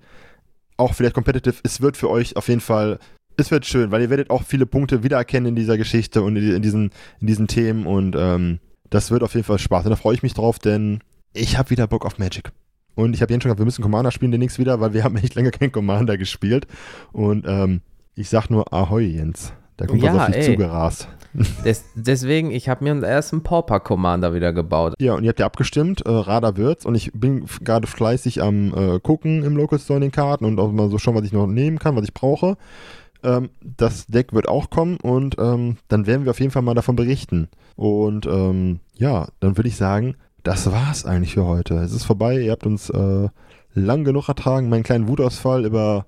auch 0.75 0.93
vielleicht 0.93 1.15
competitive, 1.15 1.55
es 1.63 1.81
wird 1.81 1.95
für 1.95 2.09
euch 2.09 2.35
auf 2.35 2.49
jeden 2.49 2.61
Fall, 2.61 2.99
es 3.37 3.49
wird 3.49 3.65
schön, 3.65 3.91
weil 3.91 4.01
ihr 4.01 4.09
werdet 4.09 4.29
auch 4.29 4.43
viele 4.43 4.65
Punkte 4.65 5.03
wiedererkennen 5.03 5.49
in 5.49 5.55
dieser 5.55 5.77
Geschichte 5.77 6.21
und 6.21 6.35
in 6.35 6.61
diesen, 6.61 6.91
in 7.21 7.27
diesen 7.27 7.47
Themen 7.47 7.85
und 7.85 8.15
ähm, 8.17 8.59
das 8.89 9.11
wird 9.11 9.23
auf 9.23 9.33
jeden 9.35 9.45
Fall 9.45 9.59
Spaß. 9.59 9.85
Und 9.85 9.91
da 9.91 9.95
freue 9.95 10.15
ich 10.15 10.23
mich 10.23 10.33
drauf, 10.33 10.59
denn 10.59 10.99
ich 11.33 11.57
habe 11.57 11.69
wieder 11.69 11.87
Bock 11.87 12.05
auf 12.05 12.17
Magic. 12.17 12.51
Und 12.95 13.13
ich 13.13 13.21
habe 13.21 13.31
Jens 13.31 13.43
schon 13.43 13.49
gesagt, 13.49 13.59
wir 13.59 13.65
müssen 13.65 13.81
Commander 13.81 14.11
spielen 14.11 14.31
demnächst 14.31 14.59
wieder, 14.59 14.81
weil 14.81 14.93
wir 14.93 15.03
haben 15.05 15.15
echt 15.23 15.35
lange 15.35 15.51
kein 15.51 15.71
Commander 15.71 16.17
gespielt. 16.17 16.67
Und 17.13 17.45
ähm, 17.47 17.81
ich 18.15 18.27
sag 18.27 18.49
nur 18.49 18.73
Ahoi, 18.73 19.05
Jens. 19.05 19.53
Da 19.77 19.85
kommt 19.85 20.03
ja, 20.03 20.13
was 20.13 20.27
auf 20.27 20.35
dich 20.35 20.45
zugerast. 20.45 21.07
Des, 21.65 21.85
deswegen, 21.95 22.51
ich 22.51 22.69
habe 22.69 22.83
mir 22.83 22.91
einen 22.91 23.03
ersten 23.03 23.43
Pauper 23.43 23.79
Commander 23.79 24.33
wieder 24.33 24.53
gebaut. 24.53 24.95
Ja, 24.99 25.13
und 25.13 25.23
ihr 25.23 25.29
habt 25.29 25.39
ja 25.39 25.45
abgestimmt, 25.45 26.01
äh, 26.05 26.09
Radar 26.09 26.57
wird's. 26.57 26.85
Und 26.85 26.95
ich 26.95 27.11
bin 27.13 27.45
gerade 27.61 27.87
fleißig 27.87 28.41
am 28.41 28.73
äh, 28.73 28.99
gucken 28.99 29.43
im 29.43 29.55
Local 29.55 29.79
Store 29.79 29.97
in 29.97 30.01
den 30.01 30.11
Karten 30.11 30.45
und 30.45 30.59
auch 30.59 30.71
mal 30.71 30.89
so 30.89 30.97
schauen, 30.97 31.15
was 31.15 31.25
ich 31.25 31.33
noch 31.33 31.47
nehmen 31.47 31.79
kann, 31.79 31.95
was 31.95 32.03
ich 32.03 32.13
brauche. 32.13 32.57
Ähm, 33.23 33.49
das 33.61 34.07
Deck 34.07 34.33
wird 34.33 34.47
auch 34.47 34.69
kommen 34.69 34.97
und 34.97 35.35
ähm, 35.39 35.77
dann 35.87 36.07
werden 36.07 36.25
wir 36.25 36.31
auf 36.31 36.39
jeden 36.39 36.51
Fall 36.51 36.61
mal 36.61 36.73
davon 36.73 36.95
berichten. 36.95 37.49
Und 37.75 38.25
ähm, 38.25 38.79
ja, 38.95 39.27
dann 39.39 39.57
würde 39.57 39.69
ich 39.69 39.75
sagen, 39.75 40.15
das 40.43 40.71
war's 40.71 41.05
eigentlich 41.05 41.33
für 41.33 41.45
heute. 41.45 41.75
Es 41.75 41.91
ist 41.91 42.05
vorbei, 42.05 42.39
ihr 42.39 42.51
habt 42.51 42.65
uns 42.65 42.89
äh, 42.89 43.29
lang 43.73 44.03
genug 44.03 44.29
ertragen, 44.29 44.69
meinen 44.69 44.83
kleinen 44.83 45.07
Wutausfall 45.07 45.65
über 45.65 46.05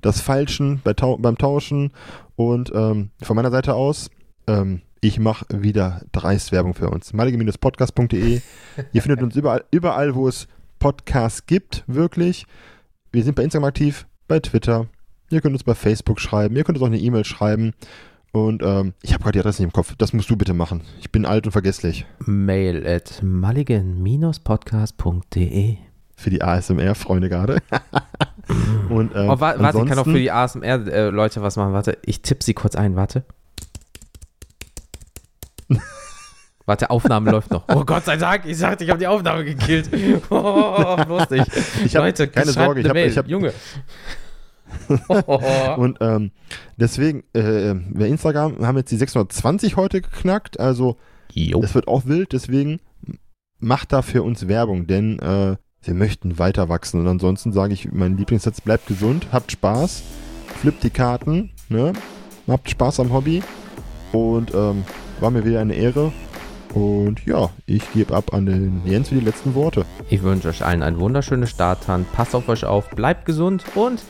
das 0.00 0.20
Falschen 0.20 0.80
bei 0.84 0.92
beim 0.92 1.38
Tauschen. 1.38 1.92
Und 2.36 2.72
ähm, 2.74 3.10
von 3.22 3.36
meiner 3.36 3.50
Seite 3.50 3.74
aus, 3.74 4.10
ähm, 4.50 4.82
ich 5.00 5.18
mache 5.18 5.46
wieder 5.50 6.02
dreist 6.12 6.52
Werbung 6.52 6.74
für 6.74 6.90
uns. 6.90 7.12
malige-podcast.de. 7.12 8.40
Ihr 8.92 9.02
findet 9.02 9.22
uns 9.22 9.34
überall, 9.36 9.64
überall, 9.70 10.14
wo 10.14 10.28
es 10.28 10.46
Podcasts 10.78 11.46
gibt, 11.46 11.84
wirklich. 11.86 12.46
Wir 13.12 13.24
sind 13.24 13.34
bei 13.34 13.44
Instagram 13.44 13.68
aktiv, 13.68 14.06
bei 14.28 14.40
Twitter. 14.40 14.86
Ihr 15.30 15.40
könnt 15.40 15.54
uns 15.54 15.64
bei 15.64 15.74
Facebook 15.74 16.20
schreiben. 16.20 16.54
Ihr 16.56 16.64
könnt 16.64 16.76
uns 16.78 16.82
auch 16.82 16.88
eine 16.88 16.98
E-Mail 16.98 17.24
schreiben. 17.24 17.72
Und 18.32 18.62
ähm, 18.62 18.94
ich 19.02 19.12
habe 19.12 19.22
gerade 19.22 19.32
die 19.32 19.40
Adresse 19.40 19.62
nicht 19.62 19.70
im 19.70 19.72
Kopf. 19.72 19.94
Das 19.96 20.12
musst 20.12 20.28
du 20.30 20.36
bitte 20.36 20.54
machen. 20.54 20.82
Ich 21.00 21.10
bin 21.10 21.24
alt 21.24 21.46
und 21.46 21.52
vergesslich. 21.52 22.06
Mail 22.26 22.86
at 22.86 23.20
mulligan-podcast.de 23.22 25.76
Für 26.16 26.30
die 26.30 26.42
ASMR-Freunde 26.42 27.28
gerade. 27.28 27.58
und, 28.88 29.12
ähm, 29.14 29.30
oh, 29.30 29.40
wa 29.40 29.54
warte, 29.58 29.78
ich 29.78 29.86
kann 29.86 29.98
auch 29.98 30.04
für 30.04 30.18
die 30.18 30.30
ASMR-Leute 30.30 31.40
äh, 31.40 31.42
was 31.42 31.56
machen. 31.56 31.72
Warte, 31.72 31.98
ich 32.04 32.22
tippe 32.22 32.44
sie 32.44 32.54
kurz 32.54 32.76
ein. 32.76 32.94
Warte. 32.96 33.24
Warte, 36.70 36.88
Aufnahme 36.88 37.32
läuft 37.32 37.50
noch. 37.50 37.64
Oh 37.66 37.84
Gott 37.84 38.04
sei 38.04 38.16
Dank, 38.16 38.44
ich 38.46 38.56
sagte, 38.56 38.84
ich 38.84 38.90
habe 38.90 39.00
die 39.00 39.08
Aufnahme 39.08 39.44
gekillt. 39.44 39.90
Oh, 40.30 40.96
lustig. 41.08 41.42
Ich 41.84 41.96
habe 41.96 42.12
keine 42.12 42.52
Sorge, 42.52 42.82
ich 42.82 42.88
habe 42.88 43.10
hab, 43.10 43.26
Junge. 43.26 43.52
und 45.76 45.98
ähm, 46.00 46.30
deswegen, 46.76 47.24
äh, 47.32 47.74
bei 47.74 48.06
Instagram 48.06 48.64
haben 48.64 48.76
jetzt 48.76 48.92
die 48.92 48.96
620 48.98 49.74
heute 49.74 50.00
geknackt, 50.00 50.60
also 50.60 50.96
jo. 51.32 51.60
das 51.60 51.74
wird 51.74 51.88
auch 51.88 52.06
wild, 52.06 52.32
deswegen 52.32 52.78
macht 53.58 53.92
da 53.92 54.02
für 54.02 54.22
uns 54.22 54.46
Werbung, 54.46 54.86
denn 54.86 55.18
äh, 55.18 55.56
wir 55.82 55.94
möchten 55.94 56.38
weiter 56.38 56.68
wachsen 56.68 57.00
und 57.00 57.08
ansonsten 57.08 57.50
sage 57.50 57.74
ich, 57.74 57.90
mein 57.90 58.16
Lieblingssatz, 58.16 58.60
bleibt 58.60 58.86
gesund, 58.86 59.26
habt 59.32 59.50
Spaß, 59.50 60.04
flippt 60.60 60.84
die 60.84 60.90
Karten, 60.90 61.50
ne? 61.68 61.94
habt 62.46 62.70
Spaß 62.70 63.00
am 63.00 63.12
Hobby 63.12 63.42
und 64.12 64.54
ähm, 64.54 64.84
war 65.18 65.32
mir 65.32 65.44
wieder 65.44 65.58
eine 65.58 65.74
Ehre 65.74 66.12
und 66.74 67.24
ja, 67.26 67.50
ich 67.66 67.92
gebe 67.92 68.14
ab 68.14 68.32
an 68.32 68.46
den 68.46 68.82
Jens 68.84 69.08
für 69.08 69.16
die 69.16 69.24
letzten 69.24 69.54
Worte. 69.54 69.84
Ich 70.08 70.22
wünsche 70.22 70.48
euch 70.48 70.64
allen 70.64 70.82
einen 70.82 70.98
wunderschönen 70.98 71.46
Starthand. 71.46 72.10
Passt 72.12 72.34
auf 72.34 72.48
euch 72.48 72.64
auf, 72.64 72.90
bleibt 72.90 73.24
gesund 73.24 73.64
und 73.74 74.02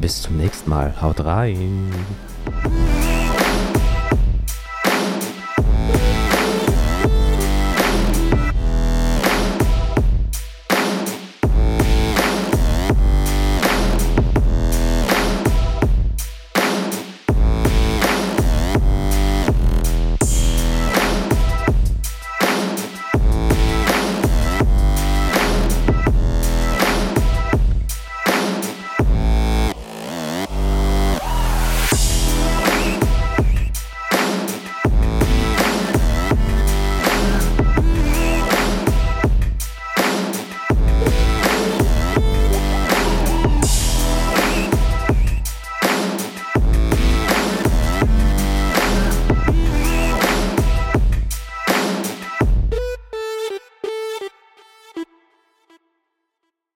bis 0.00 0.22
zum 0.22 0.36
nächsten 0.36 0.70
Mal. 0.70 1.00
Haut 1.00 1.24
rein. 1.24 1.90